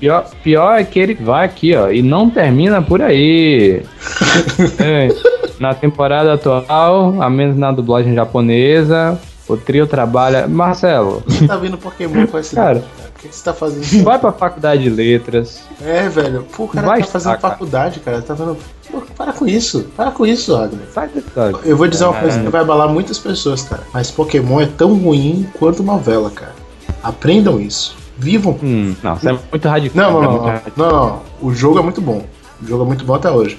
Pior, 0.00 0.28
pior 0.42 0.80
é 0.80 0.84
que 0.84 0.98
ele 0.98 1.14
vai 1.14 1.44
aqui, 1.46 1.76
ó, 1.76 1.90
e 1.90 2.02
não 2.02 2.28
termina 2.28 2.82
por 2.82 3.00
aí. 3.00 3.82
É. 4.80 5.08
Na 5.60 5.74
temporada 5.74 6.34
atual, 6.34 7.20
a 7.20 7.28
menos 7.28 7.56
na 7.56 7.72
dublagem 7.72 8.14
japonesa, 8.14 9.20
o 9.48 9.56
trio 9.56 9.86
trabalha. 9.86 10.46
Marcelo, 10.46 11.22
Você 11.26 11.46
tá 11.46 11.56
vendo 11.56 11.78
Pokémon 11.78 12.26
com 12.26 12.38
esse 12.38 12.54
Cara. 12.54 12.80
cara? 12.80 13.08
Por 13.14 13.22
que 13.22 13.34
você 13.34 13.44
tá 13.44 13.52
fazendo 13.52 13.82
isso? 13.82 14.02
vai 14.04 14.18
pra 14.18 14.30
faculdade 14.32 14.82
de 14.84 14.90
letras. 14.90 15.62
É, 15.82 16.08
velho. 16.08 16.46
Pô, 16.56 16.64
o 16.64 16.68
cara 16.68 16.86
Vai 16.86 17.00
tá 17.00 17.06
fazendo 17.06 17.34
estar, 17.34 17.50
faculdade, 17.50 18.00
cara. 18.00 18.22
Tá 18.22 18.34
vendo. 18.34 18.56
Pô, 18.90 19.02
para 19.16 19.32
com 19.32 19.46
isso. 19.46 19.86
Para 19.96 20.10
com 20.12 20.24
isso, 20.24 20.54
Agner. 20.54 20.86
Sai. 20.94 21.10
Eu 21.64 21.76
vou 21.76 21.88
dizer 21.88 22.04
uma 22.04 22.16
É. 22.16 22.20
coisa 22.20 22.40
que 22.40 22.48
vai 22.48 22.60
abalar 22.60 22.88
muitas 22.88 23.18
pessoas, 23.18 23.62
cara. 23.62 23.82
Mas 23.92 24.10
Pokémon 24.10 24.60
é 24.60 24.66
tão 24.66 24.94
ruim 24.94 25.48
quanto 25.58 25.82
novela, 25.82 26.30
cara. 26.30 26.54
Aprendam 27.02 27.60
isso. 27.60 27.96
Vivam. 28.16 28.58
Hum, 28.62 28.94
não, 29.02 29.14
isso 29.16 29.28
é 29.28 29.32
muito 29.32 29.68
radical. 29.68 30.12
Não, 30.12 30.22
não, 30.22 30.48
é 30.50 30.62
não, 30.76 30.90
não. 30.90 31.22
O 31.40 31.52
jogo 31.54 31.78
é 31.78 31.82
muito 31.82 32.00
bom. 32.00 32.24
O 32.62 32.66
jogo 32.66 32.82
é 32.82 32.86
muito 32.86 33.04
bom 33.04 33.14
até 33.14 33.30
hoje. 33.30 33.58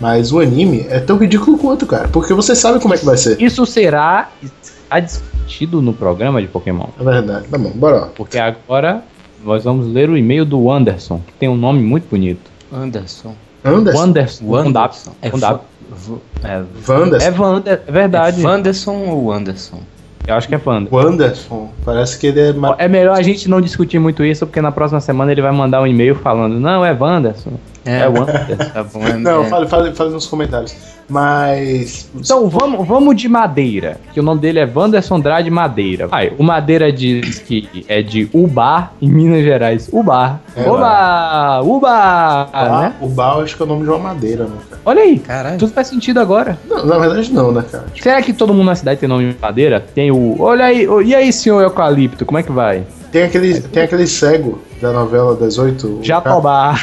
Mas 0.00 0.32
o 0.32 0.40
anime 0.40 0.86
é 0.88 1.00
tão 1.00 1.16
ridículo 1.16 1.56
quanto, 1.58 1.86
cara. 1.86 2.08
Porque 2.08 2.34
você 2.34 2.54
sabe 2.54 2.80
como 2.80 2.94
é 2.94 2.98
que 2.98 3.04
vai 3.04 3.16
ser. 3.16 3.40
Isso 3.40 3.64
será, 3.64 4.30
será 4.60 5.00
discutido 5.00 5.80
no 5.80 5.92
programa 5.92 6.40
de 6.40 6.48
Pokémon. 6.48 6.88
É 7.00 7.04
verdade. 7.04 7.48
Tá 7.48 7.56
bom, 7.58 7.70
bora 7.74 7.96
lá. 7.96 8.06
Porque 8.14 8.38
agora 8.38 9.02
nós 9.44 9.64
vamos 9.64 9.86
ler 9.86 10.10
o 10.10 10.16
e-mail 10.16 10.44
do 10.44 10.70
Anderson, 10.70 11.20
que 11.26 11.32
tem 11.34 11.48
um 11.48 11.56
nome 11.56 11.82
muito 11.82 12.08
bonito. 12.08 12.50
Anderson. 12.72 13.34
Anderson? 13.64 13.98
Wanderson. 13.98 14.44
Wanderson. 14.46 15.12
É, 15.22 15.28
É, 15.28 16.64
Wanderson. 16.88 17.24
É, 17.24 17.28
é 17.28 17.30
Wander, 17.30 17.82
é 17.86 17.92
verdade. 17.92 18.42
é 18.42 18.46
Wanderson 18.46 18.96
ou 19.08 19.32
Anderson? 19.32 19.80
Eu 20.26 20.34
acho 20.34 20.48
que 20.48 20.54
é 20.54 20.60
Wander. 20.64 20.92
O 20.92 20.98
Anderson. 20.98 21.70
Parece 21.84 22.18
que 22.18 22.26
ele 22.26 22.40
é. 22.40 22.52
ma- 22.52 22.74
É 22.78 22.88
melhor 22.88 23.16
a 23.16 23.22
gente 23.22 23.48
não 23.48 23.60
discutir 23.60 23.98
muito 23.98 24.24
isso, 24.24 24.46
porque 24.46 24.60
na 24.60 24.72
próxima 24.72 25.00
semana 25.00 25.30
ele 25.32 25.40
vai 25.42 25.52
mandar 25.52 25.80
um 25.80 25.86
e-mail 25.86 26.14
falando, 26.16 26.58
não, 26.58 26.84
é 26.84 26.92
Wanderson. 26.92 27.52
É, 27.84 28.08
Wanderson. 28.08 28.64
Tá 28.74 28.82
bom, 28.82 29.06
é, 29.06 29.12
Não, 29.16 29.42
é, 29.44 29.48
fale, 29.48 29.66
fale, 29.68 29.94
fale 29.94 30.10
nos 30.10 30.26
comentários. 30.26 30.74
Mas. 31.08 32.10
Então 32.14 32.48
vamos, 32.48 32.86
vamos 32.86 33.16
de 33.16 33.28
Madeira, 33.28 33.98
que 34.12 34.20
o 34.20 34.22
nome 34.22 34.40
dele 34.40 34.58
é 34.58 34.70
Wanderson 34.72 35.16
Andrade 35.16 35.50
Madeira. 35.50 36.06
Vai, 36.06 36.32
o 36.38 36.42
Madeira 36.42 36.92
diz 36.92 37.38
que 37.38 37.84
é 37.88 38.02
de 38.02 38.28
Ubar, 38.32 38.92
em 39.00 39.08
Minas 39.08 39.44
Gerais. 39.44 39.88
Ubar. 39.92 40.40
É, 40.56 40.68
Oba! 40.68 41.60
Uba! 41.62 42.48
né? 42.80 42.94
O 43.00 43.08
Bal 43.08 43.42
acho 43.42 43.56
que 43.56 43.62
é 43.62 43.64
o 43.64 43.68
nome 43.68 43.84
de 43.84 43.90
uma 43.90 43.98
madeira, 43.98 44.44
né, 44.44 44.56
cara? 44.70 44.82
Olha 44.84 45.02
aí, 45.02 45.18
Caralho. 45.18 45.58
tudo 45.58 45.72
faz 45.72 45.88
sentido 45.88 46.18
agora. 46.18 46.58
Não, 46.68 46.84
na 46.86 46.98
verdade 46.98 47.32
não, 47.32 47.52
né, 47.52 47.64
cara? 47.70 47.86
Será 48.00 48.22
que 48.22 48.32
todo 48.32 48.54
mundo 48.54 48.66
na 48.66 48.74
cidade 48.74 49.00
tem 49.00 49.08
nome 49.08 49.32
de 49.32 49.36
madeira? 49.40 49.80
Tem 49.80 50.10
o. 50.10 50.36
Olha 50.40 50.64
aí, 50.66 50.86
e 51.04 51.14
aí, 51.14 51.32
senhor 51.32 51.62
Eucalipto, 51.62 52.24
como 52.24 52.38
é 52.38 52.42
que 52.42 52.52
vai? 52.52 52.84
Tem 53.16 53.22
aquele, 53.24 53.60
tem 53.62 53.82
aquele 53.82 54.06
cego 54.06 54.58
da 54.78 54.92
novela 54.92 55.34
das 55.34 55.56
oito. 55.56 56.00
Jatobá. 56.02 56.74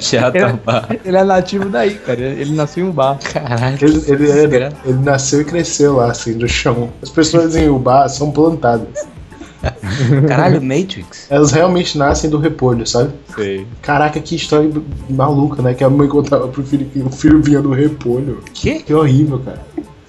Já 0.00 0.32
tá 0.32 0.48
bom. 0.54 0.96
Ele 1.04 1.16
é 1.16 1.22
nativo 1.22 1.68
daí, 1.68 1.94
cara. 1.94 2.20
Ele 2.20 2.52
nasceu 2.56 2.84
em 2.84 2.90
bar. 2.90 3.20
Caralho. 3.32 3.78
Ele, 3.80 4.02
ele, 4.10 4.56
é- 4.56 4.72
ele 4.84 4.98
nasceu 5.04 5.40
e 5.42 5.44
cresceu 5.44 5.94
lá, 5.94 6.10
assim, 6.10 6.36
do 6.36 6.48
chão. 6.48 6.90
As 7.00 7.08
pessoas 7.08 7.54
em 7.54 7.68
Ubá 7.68 8.08
são 8.08 8.32
plantadas. 8.32 8.88
Caralho, 10.26 10.60
Matrix. 10.60 11.28
Elas 11.30 11.52
realmente 11.52 11.96
nascem 11.96 12.28
do 12.28 12.38
repolho, 12.38 12.84
sabe? 12.84 13.12
Sei. 13.36 13.64
Caraca, 13.80 14.18
que 14.18 14.34
história 14.34 14.68
maluca, 15.08 15.62
né? 15.62 15.72
Que 15.72 15.84
a 15.84 15.88
mãe 15.88 16.08
contava 16.08 16.48
pro 16.48 16.64
filho 16.64 16.86
que 16.86 16.98
o 16.98 17.10
filho 17.10 17.40
vinha 17.40 17.60
do 17.62 17.70
repolho. 17.70 18.40
Que? 18.52 18.80
Que 18.80 18.92
horrível, 18.92 19.38
cara. 19.38 19.60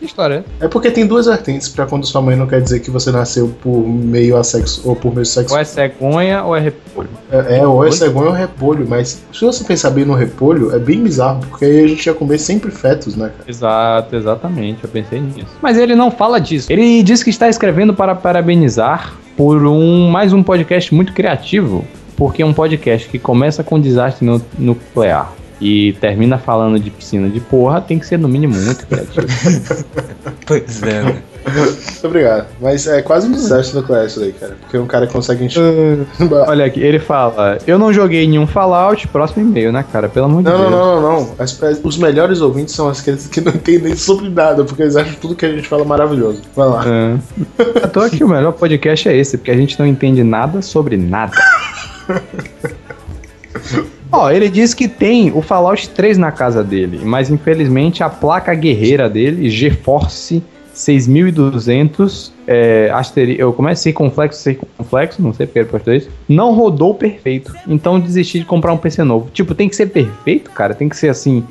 Que 0.04 0.08
história 0.08 0.44
é? 0.60 0.66
É 0.66 0.68
porque 0.68 0.92
tem 0.92 1.08
duas 1.08 1.28
vertentes 1.28 1.70
pra 1.70 1.86
quando 1.86 2.06
sua 2.06 2.22
mãe 2.22 2.36
não 2.36 2.46
quer 2.46 2.60
dizer 2.62 2.82
que 2.82 2.92
você 2.92 3.10
nasceu 3.10 3.48
por 3.62 3.88
meio 3.88 4.36
assexo 4.36 4.82
ou 4.84 4.98
por 4.98 5.14
meio 5.14 5.26
sexo. 5.26 5.54
Ou 5.54 5.60
é 5.62 5.64
cegonha 5.64 6.44
ou 6.44 6.54
é 6.54 6.60
repolho? 6.60 7.08
É, 7.32 7.60
é, 7.60 7.66
ou 7.66 7.88
é 7.88 7.90
cegonha 7.90 8.28
ou 8.28 8.36
repolho, 8.36 8.86
mas 8.86 9.24
se 9.32 9.46
você 9.46 9.64
pensar 9.64 9.92
bem 9.92 10.04
no 10.04 10.14
repolho, 10.14 10.76
é 10.76 10.78
bem 10.78 11.02
bizarro, 11.02 11.40
porque 11.50 11.64
aí 11.64 11.86
a 11.86 11.88
gente 11.88 12.06
ia 12.06 12.14
comer 12.14 12.38
sempre 12.38 12.70
fetos, 12.70 13.16
né, 13.16 13.30
cara? 13.30 13.50
Exato, 13.50 14.14
exatamente. 14.18 14.84
Eu 14.84 14.90
pensei 14.90 15.22
nisso. 15.22 15.48
Mas 15.62 15.78
ele 15.78 15.96
não 15.96 16.12
fala 16.12 16.38
disso. 16.38 16.70
Ele 16.70 17.02
diz 17.02 17.24
que 17.24 17.30
está 17.30 17.48
escrevendo 17.48 17.94
para 17.94 18.14
parabenizar 18.14 19.14
por 19.38 19.66
um 19.66 20.10
mais 20.12 20.34
um 20.34 20.44
podcast 20.44 20.94
muito 20.94 21.14
criativo. 21.14 21.86
Porque 22.18 22.42
é 22.44 22.46
um 22.46 22.54
podcast 22.54 23.08
que 23.08 23.18
começa 23.18 23.64
com 23.64 23.80
desastre 23.80 24.26
nu- 24.26 24.42
nuclear 24.60 25.32
e 25.64 25.94
termina 25.94 26.38
falando 26.38 26.78
de 26.80 26.90
piscina 26.90 27.30
de 27.30 27.40
porra, 27.40 27.80
tem 27.82 27.98
que 27.98 28.06
ser 28.06 28.20
no 28.20 28.28
mínimo 28.28 28.56
muito 28.56 28.86
criativo. 28.86 29.26
Pois 30.46 30.84
é, 30.84 31.02
né? 31.04 31.22
Muito 31.56 32.08
obrigado. 32.08 32.48
Mas 32.62 32.86
é 32.86 33.02
quase 33.02 33.28
um 33.28 33.32
desastre 33.32 33.78
nuclear 33.78 34.06
isso 34.06 34.20
daí, 34.20 34.34
cara. 34.34 34.58
Porque 34.60 34.78
um 34.78 34.86
cara 34.86 35.08
consegue 35.08 35.46
encher. 35.46 35.64
Olha 36.48 36.66
aqui, 36.66 36.82
ele 36.82 37.00
fala: 37.00 37.58
Eu 37.66 37.80
não 37.80 37.94
joguei 37.94 38.28
nenhum 38.28 38.46
Fallout, 38.46 39.08
próximo 39.08 39.42
e-mail, 39.48 39.72
né, 39.72 39.86
cara? 39.90 40.10
Pelo 40.10 40.26
amor 40.26 40.44
de 40.44 40.50
Não, 40.50 40.58
Deus. 40.58 40.72
não, 40.72 40.78
não, 40.80 41.02
não, 41.02 41.22
não. 41.22 41.36
As 41.40 41.54
pe- 41.54 41.80
os 41.82 41.98
melhores 41.98 42.42
ouvintes 42.42 42.76
são 42.76 42.90
aqueles 42.90 43.26
que 43.28 43.40
não 43.40 43.54
entendem 43.54 43.96
sobre 43.96 44.28
nada, 44.30 44.66
porque 44.66 44.82
eles 44.82 44.98
acham 44.98 45.14
tudo 45.16 45.34
que 45.34 45.46
a 45.46 45.52
gente 45.52 45.66
fala 45.68 45.86
maravilhoso. 45.86 46.42
Vai 46.56 46.68
lá. 46.68 46.84
É. 46.86 47.18
À 47.84 47.88
toa 47.88 48.10
que 48.10 48.22
o 48.24 48.28
melhor 48.28 48.52
podcast 48.52 49.08
é 49.08 49.16
esse, 49.16 49.38
porque 49.38 49.52
a 49.52 49.58
gente 49.58 49.80
não 49.80 49.88
entende 49.88 50.24
nada 50.24 50.62
sobre 50.62 50.98
nada. 50.98 51.32
Ó, 54.14 54.30
ele 54.30 54.48
diz 54.48 54.76
que 54.76 54.88
tem 54.88 55.32
o 55.34 55.42
Fallout 55.42 55.90
3 55.90 56.20
na 56.20 56.32
casa 56.32 56.64
dele, 56.64 57.02
mas 57.04 57.32
infelizmente 57.32 58.04
a 58.04 58.10
placa 58.10 58.54
guerreira 58.54 59.10
dele, 59.10 59.50
GeForce 59.50 60.44
6200, 60.72 62.32
é, 62.46 62.92
asteri 62.94 63.40
eu 63.40 63.52
comecei 63.52 63.92
complexo, 63.92 64.40
circunflexo, 64.40 65.20
não 65.20 65.34
sei 65.34 65.48
porque 65.48 65.58
ele 65.58 65.68
postou 65.68 65.96
isso, 65.96 66.12
não 66.30 66.54
rodou 66.54 66.94
perfeito. 66.94 67.56
Então 67.68 68.00
desisti 68.00 68.38
de 68.38 68.46
comprar 68.46 68.72
um 68.72 68.78
PC 68.78 69.04
novo. 69.04 69.32
Tipo, 69.34 69.56
tem 69.56 69.68
que 69.68 69.76
ser 69.76 69.88
perfeito, 69.88 70.52
cara, 70.52 70.76
tem 70.76 70.88
que 70.88 70.96
ser 70.96 71.10
assim, 71.10 71.44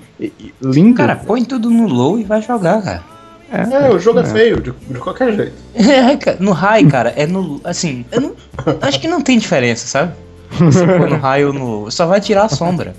lindo. 0.63 0.97
Cara, 0.97 1.17
põe 1.17 1.45
tudo 1.45 1.69
no 1.69 1.89
low 1.89 2.17
e 2.17 2.23
vai 2.23 2.41
jogar, 2.43 2.81
cara. 2.81 3.03
É, 3.53 3.91
o 3.91 3.99
jogo 3.99 4.21
é, 4.21 4.25
feio, 4.25 4.61
de, 4.61 4.71
de 4.71 4.99
qualquer 5.01 5.33
jeito. 5.35 5.53
É, 5.75 6.37
no 6.39 6.53
high, 6.53 6.87
cara, 6.87 7.13
é 7.17 7.27
no. 7.27 7.61
Assim, 7.65 8.05
eu 8.13 8.21
não, 8.21 8.35
acho 8.81 9.01
que 9.01 9.09
não 9.09 9.21
tem 9.21 9.37
diferença, 9.37 9.87
sabe? 9.87 10.13
Você 10.59 10.87
no 10.87 11.17
high 11.17 11.45
ou 11.47 11.53
no. 11.53 11.91
Só 11.91 12.07
vai 12.07 12.21
tirar 12.21 12.45
a 12.45 12.49
sombra. 12.49 12.95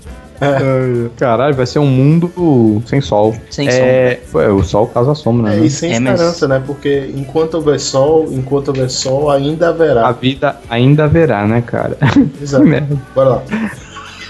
Caralho, 1.16 1.54
vai 1.54 1.64
ser 1.66 1.78
um 1.78 1.86
mundo 1.86 2.82
sem 2.86 3.00
sol. 3.00 3.34
Sem 3.50 3.68
é, 3.68 4.20
Ué, 4.34 4.48
o 4.50 4.62
sol 4.62 4.86
causa 4.88 5.14
sombra, 5.14 5.54
É, 5.54 5.56
né? 5.60 5.66
e 5.66 5.70
sem 5.70 5.94
É, 5.94 6.00
mas- 6.00 6.14
esperança, 6.20 6.48
né? 6.48 6.62
Porque 6.66 7.10
enquanto 7.14 7.54
houver 7.54 7.78
sol, 7.80 8.26
enquanto 8.30 8.68
houver 8.68 8.90
sol, 8.90 9.30
ainda 9.30 9.66
A 9.68 9.70
haverá. 9.70 10.12
vida 10.12 10.56
ainda 10.68 11.04
haverá, 11.04 11.46
né, 11.46 11.62
cara? 11.62 11.96
Exato. 12.42 12.64
Bora 13.14 13.28
lá. 13.30 13.42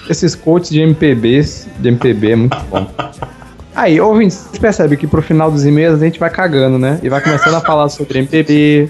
Esses 0.08 0.34
quotes 0.34 0.70
de 0.70 0.80
MPBs, 0.82 1.66
de 1.80 1.88
MPB 1.88 2.30
é 2.32 2.36
muito 2.36 2.56
bom. 2.70 2.86
Aí, 3.74 4.00
ouvintes, 4.00 4.36
vocês 4.36 4.58
percebem 4.58 4.96
que 4.96 5.06
pro 5.06 5.20
final 5.20 5.50
dos 5.50 5.66
e-mails 5.66 6.00
a 6.00 6.04
gente 6.04 6.20
vai 6.20 6.30
cagando, 6.30 6.78
né? 6.78 7.00
E 7.02 7.08
vai 7.08 7.20
começando 7.20 7.54
a 7.54 7.60
falar 7.60 7.88
sobre 7.88 8.20
MPB. 8.20 8.88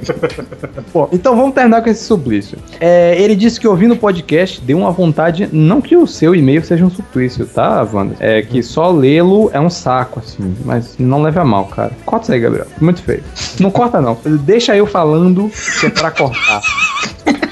Bom, 0.92 1.08
então 1.12 1.34
vamos 1.34 1.54
terminar 1.54 1.82
com 1.82 1.88
esse 1.88 2.04
suplício. 2.04 2.58
É, 2.80 3.20
ele 3.20 3.34
disse 3.34 3.58
que 3.58 3.66
ouvindo 3.66 3.94
o 3.94 3.96
podcast 3.96 4.60
deu 4.60 4.78
uma 4.78 4.90
vontade, 4.90 5.48
não 5.50 5.80
que 5.80 5.96
o 5.96 6.06
seu 6.06 6.34
e-mail 6.34 6.64
seja 6.64 6.84
um 6.84 6.90
suplício, 6.90 7.46
tá, 7.46 7.86
Wanda? 7.90 8.16
É 8.20 8.42
que 8.42 8.62
só 8.62 8.90
lê-lo 8.90 9.50
é 9.52 9.60
um 9.60 9.70
saco, 9.70 10.20
assim. 10.20 10.54
Mas 10.64 10.96
não 10.98 11.22
leve 11.22 11.38
a 11.38 11.44
mal, 11.44 11.66
cara. 11.66 11.92
Corta 12.04 12.24
isso 12.24 12.32
aí, 12.32 12.40
Gabriel. 12.40 12.66
Muito 12.80 13.02
feio. 13.02 13.22
Não 13.58 13.70
corta, 13.70 14.00
não. 14.00 14.18
Deixa 14.24 14.76
eu 14.76 14.86
falando 14.86 15.50
que 15.80 15.86
é 15.86 15.90
pra 15.90 16.10
cortar. 16.10 16.60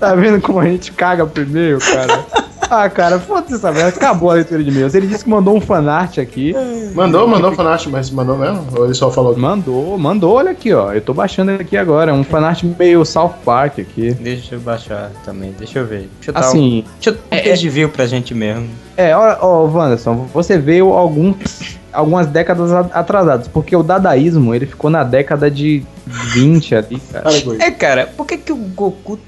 Tá 0.00 0.14
vendo 0.14 0.40
como 0.40 0.58
a 0.58 0.64
gente 0.64 0.90
caga 0.92 1.26
primeiro, 1.26 1.78
cara? 1.78 2.24
Ah, 2.72 2.88
cara, 2.88 3.18
foda-se 3.18 3.54
essa 3.54 3.72
merda. 3.72 3.88
Acabou 3.88 4.30
a 4.30 4.34
leitura 4.34 4.62
de 4.62 4.70
e-mails. 4.70 4.94
Ele 4.94 5.08
disse 5.08 5.24
que 5.24 5.30
mandou 5.30 5.56
um 5.56 5.60
fanart 5.60 6.18
aqui. 6.18 6.54
Mandou, 6.94 7.26
mandou 7.26 7.52
fanart, 7.52 7.84
mas 7.88 8.12
mandou 8.12 8.38
mesmo? 8.38 8.64
Ou 8.76 8.84
ele 8.84 8.94
só 8.94 9.10
falou? 9.10 9.36
Mandou, 9.36 9.98
mandou, 9.98 10.34
olha 10.34 10.52
aqui, 10.52 10.72
ó. 10.72 10.92
Eu 10.92 11.00
tô 11.00 11.12
baixando 11.12 11.50
aqui 11.50 11.76
agora. 11.76 12.14
Um 12.14 12.22
fanart 12.22 12.62
meio 12.78 13.04
South 13.04 13.34
Park 13.44 13.80
aqui. 13.80 14.12
Deixa 14.12 14.54
eu 14.54 14.60
baixar 14.60 15.10
também, 15.24 15.52
deixa 15.58 15.80
eu 15.80 15.84
ver. 15.86 16.08
Deixa 16.18 16.30
eu 16.30 16.34
dar 16.34 16.40
Assim, 16.40 16.84
um, 16.86 16.90
deixa 16.94 17.10
eu 17.10 17.14
dar 17.14 17.36
um 17.36 17.42
page 17.42 17.68
view 17.68 17.88
pra 17.88 18.06
gente 18.06 18.32
mesmo. 18.34 18.68
é, 18.96 19.16
ó, 19.16 19.36
ó, 19.40 19.64
Wanderson, 19.64 20.28
você 20.32 20.56
veio 20.56 20.92
alguns, 20.92 21.76
algumas 21.92 22.28
décadas 22.28 22.70
atrasadas, 22.72 23.48
porque 23.48 23.74
o 23.74 23.82
dadaísmo, 23.82 24.54
ele 24.54 24.66
ficou 24.66 24.90
na 24.90 25.02
década 25.02 25.50
de 25.50 25.82
20 26.06 26.74
ali, 26.76 27.02
cara. 27.12 27.30
É, 27.58 27.70
cara, 27.72 28.06
por 28.16 28.26
que 28.26 28.36
que 28.36 28.52
o 28.52 28.56
Goku... 28.56 29.18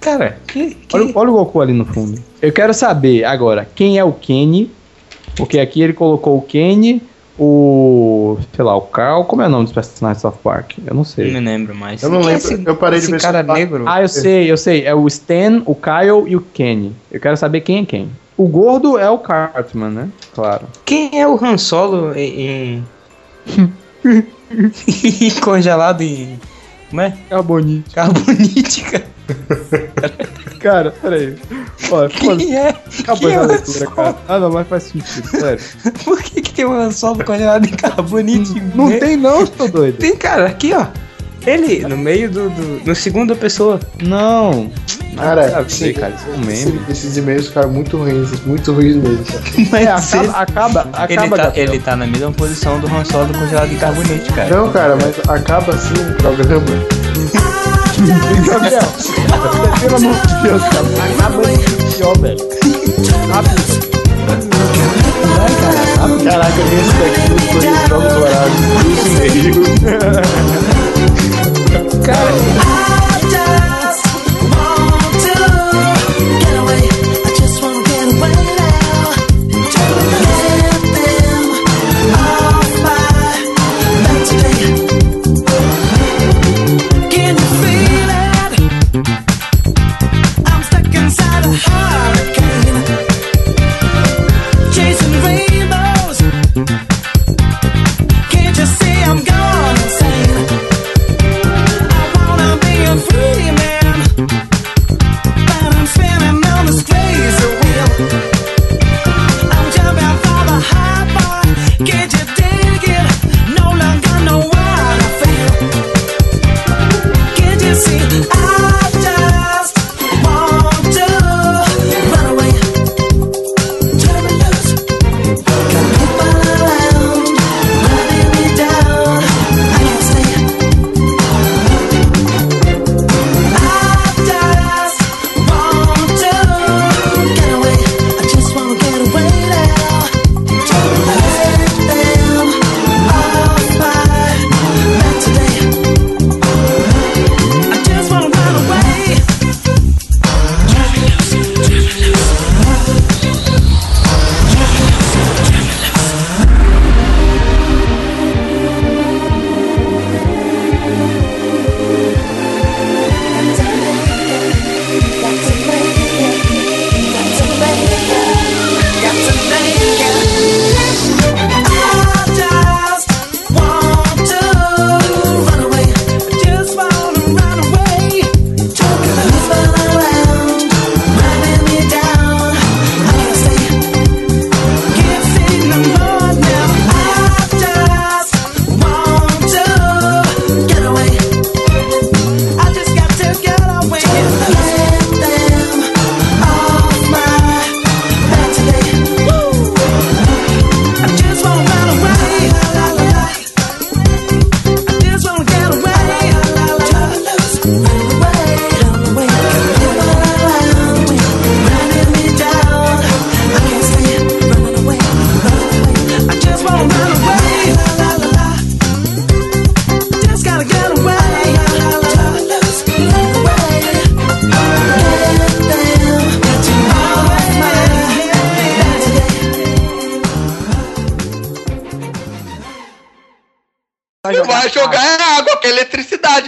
Cara, 0.00 0.38
que... 0.48 0.74
que... 0.74 0.96
Olha, 0.96 1.12
olha 1.14 1.30
o 1.30 1.34
Goku 1.34 1.60
ali 1.60 1.72
no 1.72 1.84
fundo. 1.84 2.18
Eu 2.40 2.52
quero 2.52 2.72
saber 2.72 3.24
agora 3.24 3.68
quem 3.74 3.98
é 3.98 4.04
o 4.04 4.12
Kenny, 4.12 4.70
porque 5.36 5.58
aqui 5.60 5.82
ele 5.82 5.92
colocou 5.92 6.38
o 6.38 6.42
Kenny, 6.42 7.02
o. 7.38 8.38
sei 8.54 8.64
lá, 8.64 8.76
o 8.76 8.82
Carl. 8.82 9.24
Como 9.24 9.42
é 9.42 9.46
o 9.46 9.48
nome 9.50 9.64
dos 9.64 9.72
personagens 9.72 10.18
de 10.18 10.22
South 10.22 10.38
Park? 10.42 10.72
Eu 10.78 10.84
não 10.88 10.96
Não 10.96 11.04
sei. 11.04 11.32
me 11.32 11.40
lembro 11.40 11.74
mais. 11.74 12.02
Eu 12.02 12.08
não 12.10 12.20
Quem 12.20 12.30
é 12.30 12.32
lembro, 12.34 12.52
esse- 12.54 12.62
eu 12.66 12.76
parei 12.76 12.98
de 12.98 13.04
esse 13.04 13.12
ver 13.12 13.20
cara 13.20 13.42
negro. 13.42 13.84
Ah, 13.86 14.02
eu 14.02 14.08
sei, 14.08 14.50
eu 14.50 14.56
sei. 14.56 14.84
É 14.84 14.94
o 14.94 15.06
Stan, 15.06 15.62
o 15.66 15.74
Kyle 15.74 16.24
e 16.26 16.36
o 16.36 16.40
Kenny. 16.40 16.94
Eu 17.10 17.20
quero 17.20 17.36
saber 17.36 17.60
quem 17.62 17.78
é 17.78 17.84
quem. 17.84 18.08
O 18.36 18.46
gordo 18.48 18.98
é 18.98 19.08
o 19.10 19.18
Cartman, 19.18 19.90
né? 19.90 20.08
Claro. 20.34 20.66
Quem 20.86 21.18
é 21.20 21.26
o 21.28 21.34
Han 21.42 21.58
Solo 21.58 22.14
em... 22.16 22.82
em- 23.52 23.70
congelado 25.42 26.02
em... 26.02 26.38
Como 26.88 27.02
é? 27.02 27.14
Carbonite. 27.28 27.94
Carbonite, 27.94 28.84
cara. 30.60 30.92
Peraí. 31.02 31.36
Ó, 31.90 32.08
foda-se. 32.08 32.46
Quem 32.46 32.56
é? 32.56 32.68
Acabou 33.00 33.28
Quem 33.28 33.30
é 33.30 33.34
essa 33.34 33.44
o 33.44 33.48
leitura, 33.48 33.86
cara. 33.90 34.16
Ah, 34.28 34.38
não, 34.38 34.50
mas 34.50 34.68
faz 34.68 34.82
sentido, 34.84 35.28
sério. 35.28 35.60
Por 36.04 36.22
que, 36.22 36.40
que 36.42 36.52
tem 36.52 36.64
um 36.64 36.72
Han 36.72 36.90
Solo 36.90 37.24
congelado 37.24 37.66
em 37.66 37.70
carbonite? 37.70 38.58
em 38.58 38.72
Não 38.74 38.86
meio? 38.86 39.00
tem 39.00 39.16
não, 39.16 39.46
tô 39.46 39.66
doido. 39.68 39.96
Tem, 39.98 40.16
cara, 40.16 40.46
aqui, 40.46 40.72
ó. 40.74 40.86
Ele, 41.46 41.80
no 41.88 41.96
meio 41.96 42.30
do. 42.30 42.50
do 42.50 42.82
no 42.84 42.94
segunda 42.94 43.34
pessoa. 43.34 43.80
Não. 44.02 44.70
Cara, 45.16 45.58
Ah, 45.58 45.64
sei, 45.66 45.94
cara, 45.94 46.12
isso 46.14 46.26
é 46.28 46.34
um 46.34 46.38
meme. 46.38 46.80
Esses 46.88 47.16
e-mails 47.16 47.46
ficaram 47.48 47.70
muito 47.70 47.96
ruins, 47.96 48.30
muito 48.44 48.72
ruins 48.72 48.96
mesmo. 48.96 49.24
É, 49.74 49.84
Mas 49.86 50.12
ele, 50.14 50.28
acaba, 50.28 50.80
acaba, 50.92 51.04
acaba. 51.04 51.12
ele, 51.12 51.28
tá, 51.36 51.52
ele 51.56 51.78
tá 51.78 51.96
na 51.96 52.06
mesma 52.06 52.30
posição 52.32 52.78
do 52.78 52.86
Han 52.94 53.04
Solo 53.06 53.32
congelado 53.32 53.72
em 53.72 53.76
carbonite, 53.76 54.30
cara. 54.32 54.54
Não, 54.54 54.70
cara, 54.70 54.96
mas 54.96 55.18
acaba 55.30 55.72
assim 55.74 55.94
o 55.94 56.14
programa. 56.16 56.66
Amor 59.94 60.16
de 60.26 60.34
Deus, 60.42 60.62
cara. 60.62 60.88
Acaba 61.18 61.42
esse 61.52 61.96
pior, 61.96 62.16
velho. 62.18 62.40
Rápido. 63.30 63.62
Caraca, 66.24 66.60
esse 66.80 66.94
daqui 69.20 70.79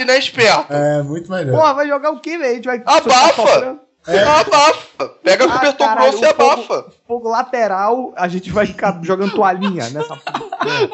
né, 0.05 0.17
esperto? 0.17 0.71
É, 0.73 1.01
muito 1.03 1.29
melhor. 1.31 1.55
Porra, 1.59 1.73
vai 1.73 1.87
jogar 1.87 2.11
o 2.11 2.19
que, 2.19 2.37
velho? 2.37 2.51
A 2.51 2.55
gente 2.55 2.65
vai. 2.65 2.81
Abafa! 2.85 3.79
Abafa! 4.05 5.09
Pega 5.23 5.47
cobertor 5.47 5.87
caralho, 5.87 6.09
grosso 6.11 6.25
e 6.25 6.27
o 6.27 6.35
fogo- 6.35 6.51
abafa. 6.51 6.85
Fogo 7.07 7.29
lateral, 7.29 8.13
a 8.17 8.27
gente 8.27 8.51
vai 8.51 8.65
ficar 8.65 8.99
jogando 9.03 9.33
toalhinha 9.35 9.89
nessa 9.91 10.15
porra. 10.15 10.89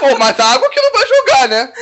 Pô, 0.00 0.18
mas 0.18 0.38
a 0.40 0.44
água 0.52 0.68
que 0.70 0.80
não 0.80 0.92
vai 0.92 1.06
jogar, 1.06 1.48
né? 1.48 1.72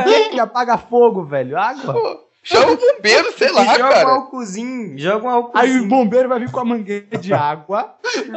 O 0.00 0.04
que 0.04 0.28
que 0.30 0.40
apaga 0.40 0.78
fogo, 0.78 1.24
velho? 1.24 1.58
Água? 1.58 1.92
Pô, 1.92 2.20
chama 2.42 2.72
o 2.72 2.76
bombeiro, 2.76 3.32
sei 3.36 3.52
lá, 3.52 3.64
joga 3.64 3.86
um 3.86 3.88
cara. 3.90 4.08
álcoolzinho, 4.08 4.98
joga 4.98 5.24
um 5.26 5.28
Aí 5.28 5.34
álcoolzinho. 5.34 5.84
o 5.84 5.88
bombeiro 5.88 6.28
vai 6.28 6.38
vir 6.40 6.50
com 6.50 6.60
a 6.60 6.64
mangueira 6.64 7.18
de 7.18 7.32
água 7.34 7.94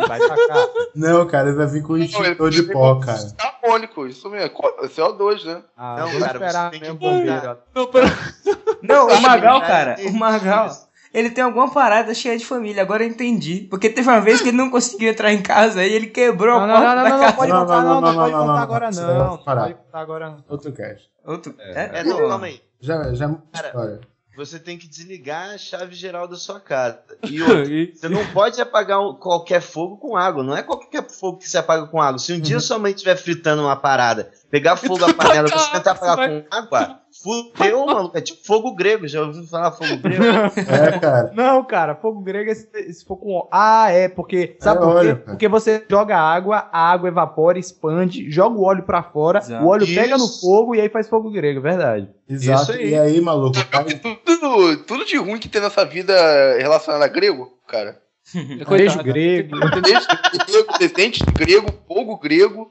vai 0.07 0.19
tacar. 0.19 0.67
Não, 0.95 1.25
cara, 1.27 1.47
ele 1.49 1.57
vai 1.57 1.67
vir 1.67 1.83
com 1.83 1.93
um 1.93 1.97
extintor 1.97 2.49
de 2.49 2.63
pó, 2.63 2.95
cara. 2.99 3.19
Carbônico, 3.37 4.05
isso 4.07 4.29
mesmo. 4.29 4.49
Co- 4.51 4.75
CO2, 4.87 5.45
né? 5.45 5.61
Ah, 5.77 5.95
Não, 5.99 6.19
cara, 6.19 6.31
esperar 6.33 6.71
você 6.71 6.79
tem 6.79 6.91
que 6.91 6.91
bombeiro. 6.97 7.57
Não, 7.73 7.87
pera. 7.87 8.07
Não, 8.83 9.07
o 9.07 9.21
Magal, 9.21 9.61
cara, 9.61 9.95
o 10.05 10.13
Magal, 10.13 10.69
ele 11.13 11.29
tem 11.29 11.43
alguma 11.43 11.71
parada 11.71 12.13
cheia 12.13 12.37
de 12.37 12.45
família, 12.45 12.81
agora 12.81 13.03
eu 13.03 13.07
entendi. 13.07 13.67
Porque 13.69 13.89
teve 13.89 14.09
uma 14.09 14.19
vez 14.19 14.41
que 14.41 14.49
ele 14.49 14.57
não 14.57 14.69
conseguiu 14.69 15.09
entrar 15.09 15.31
em 15.31 15.41
casa 15.41 15.85
e 15.85 15.93
ele 15.93 16.07
quebrou 16.07 16.59
Não, 16.59 16.63
a 16.65 16.67
não, 16.67 16.75
porta 16.75 16.87
não, 16.87 16.95
não, 16.95 17.03
da 17.03 17.09
não, 17.09 17.19
casa. 17.19 17.33
pode 17.33 17.51
Não, 17.51 17.59
contar, 17.61 17.81
não, 17.81 17.83
não, 17.83 18.01
não, 18.01 18.01
não, 18.01 18.15
pode 18.19 18.31
não, 18.31 18.39
contar 18.41 18.53
não, 18.53 18.61
agora 18.61 18.91
não, 18.91 19.01
não. 19.07 19.27
não, 19.29 19.37
parar. 19.37 19.61
Pode 19.61 19.73
contar 19.75 19.99
agora 19.99 20.29
não. 20.31 20.43
Outro 20.49 20.71
cast. 20.73 21.09
Outro... 21.25 21.55
É. 21.59 21.99
É, 21.99 22.03
não, 22.03 22.17
calma 22.27 22.45
aí. 22.47 22.61
Já, 22.83 23.13
já 23.13 23.25
é 23.25 23.27
muita 23.27 23.43
Cara, 23.51 23.67
história. 23.67 23.99
Você 24.35 24.57
tem 24.59 24.77
que 24.79 24.87
desligar 24.87 25.51
a 25.51 25.57
chave 25.59 25.93
geral 25.95 26.27
da 26.27 26.35
sua 26.35 26.59
casa. 26.59 26.99
E 27.29 27.39
outra, 27.43 27.65
E- 27.65 27.95
você 27.95 28.09
não 28.09 28.25
pode 28.33 28.59
apagar 28.59 28.99
um- 28.99 29.13
qualquer 29.13 29.61
fogo 29.61 29.95
com 29.97 30.17
água. 30.17 30.43
Não 30.43 30.57
é 30.57 30.63
qualquer 30.63 31.07
fogo 31.09 31.37
que 31.37 31.47
se 31.49 31.57
apaga 31.57 31.85
com 31.85 32.01
água. 32.01 32.17
Se 32.19 32.33
um 32.33 32.39
dia 32.39 32.59
sua 32.59 32.79
mãe 32.79 32.91
estiver 32.91 33.15
fritando 33.15 33.61
uma 33.61 33.75
parada, 33.75 34.31
pegar 34.53 34.75
fogo 34.77 35.03
a 35.03 35.11
panela 35.11 35.47
e 35.47 35.51
você 35.51 35.71
tentar 35.71 35.91
apagar 35.93 36.29
com 36.29 36.43
água, 36.51 36.99
fudeu, 37.23 37.85
maluco. 37.87 38.15
É 38.15 38.21
tipo 38.21 38.45
fogo 38.45 38.75
grego. 38.75 39.07
Já 39.07 39.23
ouviu 39.23 39.43
falar 39.47 39.71
fogo 39.71 39.97
grego? 39.97 40.23
É, 40.23 40.99
cara. 40.99 41.31
Não, 41.35 41.63
cara, 41.63 41.95
fogo 41.95 42.21
grego 42.21 42.51
é 42.51 42.53
se, 42.53 42.93
se 42.93 43.03
for 43.03 43.17
com. 43.17 43.47
Ah, 43.51 43.89
é, 43.89 44.07
porque. 44.07 44.55
Sabe 44.59 44.77
É 44.77 44.85
por 44.85 44.93
quê? 45.01 45.07
cara. 45.07 45.15
Porque 45.25 45.47
você 45.47 45.83
joga 45.89 46.15
água, 46.19 46.69
a 46.71 46.91
água 46.91 47.09
evapora, 47.09 47.57
expande, 47.57 48.29
joga 48.29 48.55
o 48.55 48.63
óleo 48.63 48.83
pra 48.83 49.01
fora, 49.01 49.39
Exato. 49.39 49.65
o 49.65 49.67
óleo 49.69 49.85
Isso. 49.85 49.95
pega 49.95 50.17
no 50.19 50.27
fogo 50.27 50.75
e 50.75 50.81
aí 50.81 50.89
faz 50.89 51.09
fogo 51.09 51.31
grego, 51.31 51.59
verdade. 51.59 52.07
Exato. 52.29 52.61
Isso 52.61 52.71
aí. 52.73 52.89
E 52.91 52.95
aí, 52.95 53.19
maluco, 53.21 53.57
faz- 53.57 53.99
Tudo, 54.23 54.77
tudo 54.85 55.03
de 55.05 55.17
ruim 55.17 55.39
que 55.39 55.49
tem 55.49 55.61
nessa 55.61 55.83
vida 55.83 56.13
relacionada 56.59 57.05
a 57.05 57.07
grego, 57.07 57.49
cara. 57.67 57.97
Beijo 58.33 58.65
Coitado. 58.65 59.03
grego. 59.03 59.57
Desde 59.81 60.07
grego, 60.07 60.77
descendente 60.79 61.25
de 61.25 61.31
grego, 61.33 61.67
fogo 61.87 62.17
grego. 62.19 62.69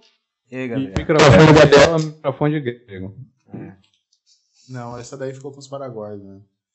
E 0.53 0.57
aí, 0.57 0.65
e 0.65 0.69
galera? 0.69 0.95
microfone, 0.99 2.05
microfone 2.05 2.61
de 2.61 2.61
grego. 2.61 3.17
Não, 4.69 4.99
essa 4.99 5.17
daí 5.17 5.33
ficou 5.33 5.51
com 5.51 5.59
os 5.59 5.67
paraguaios, 5.67 6.23
né? 6.23 6.41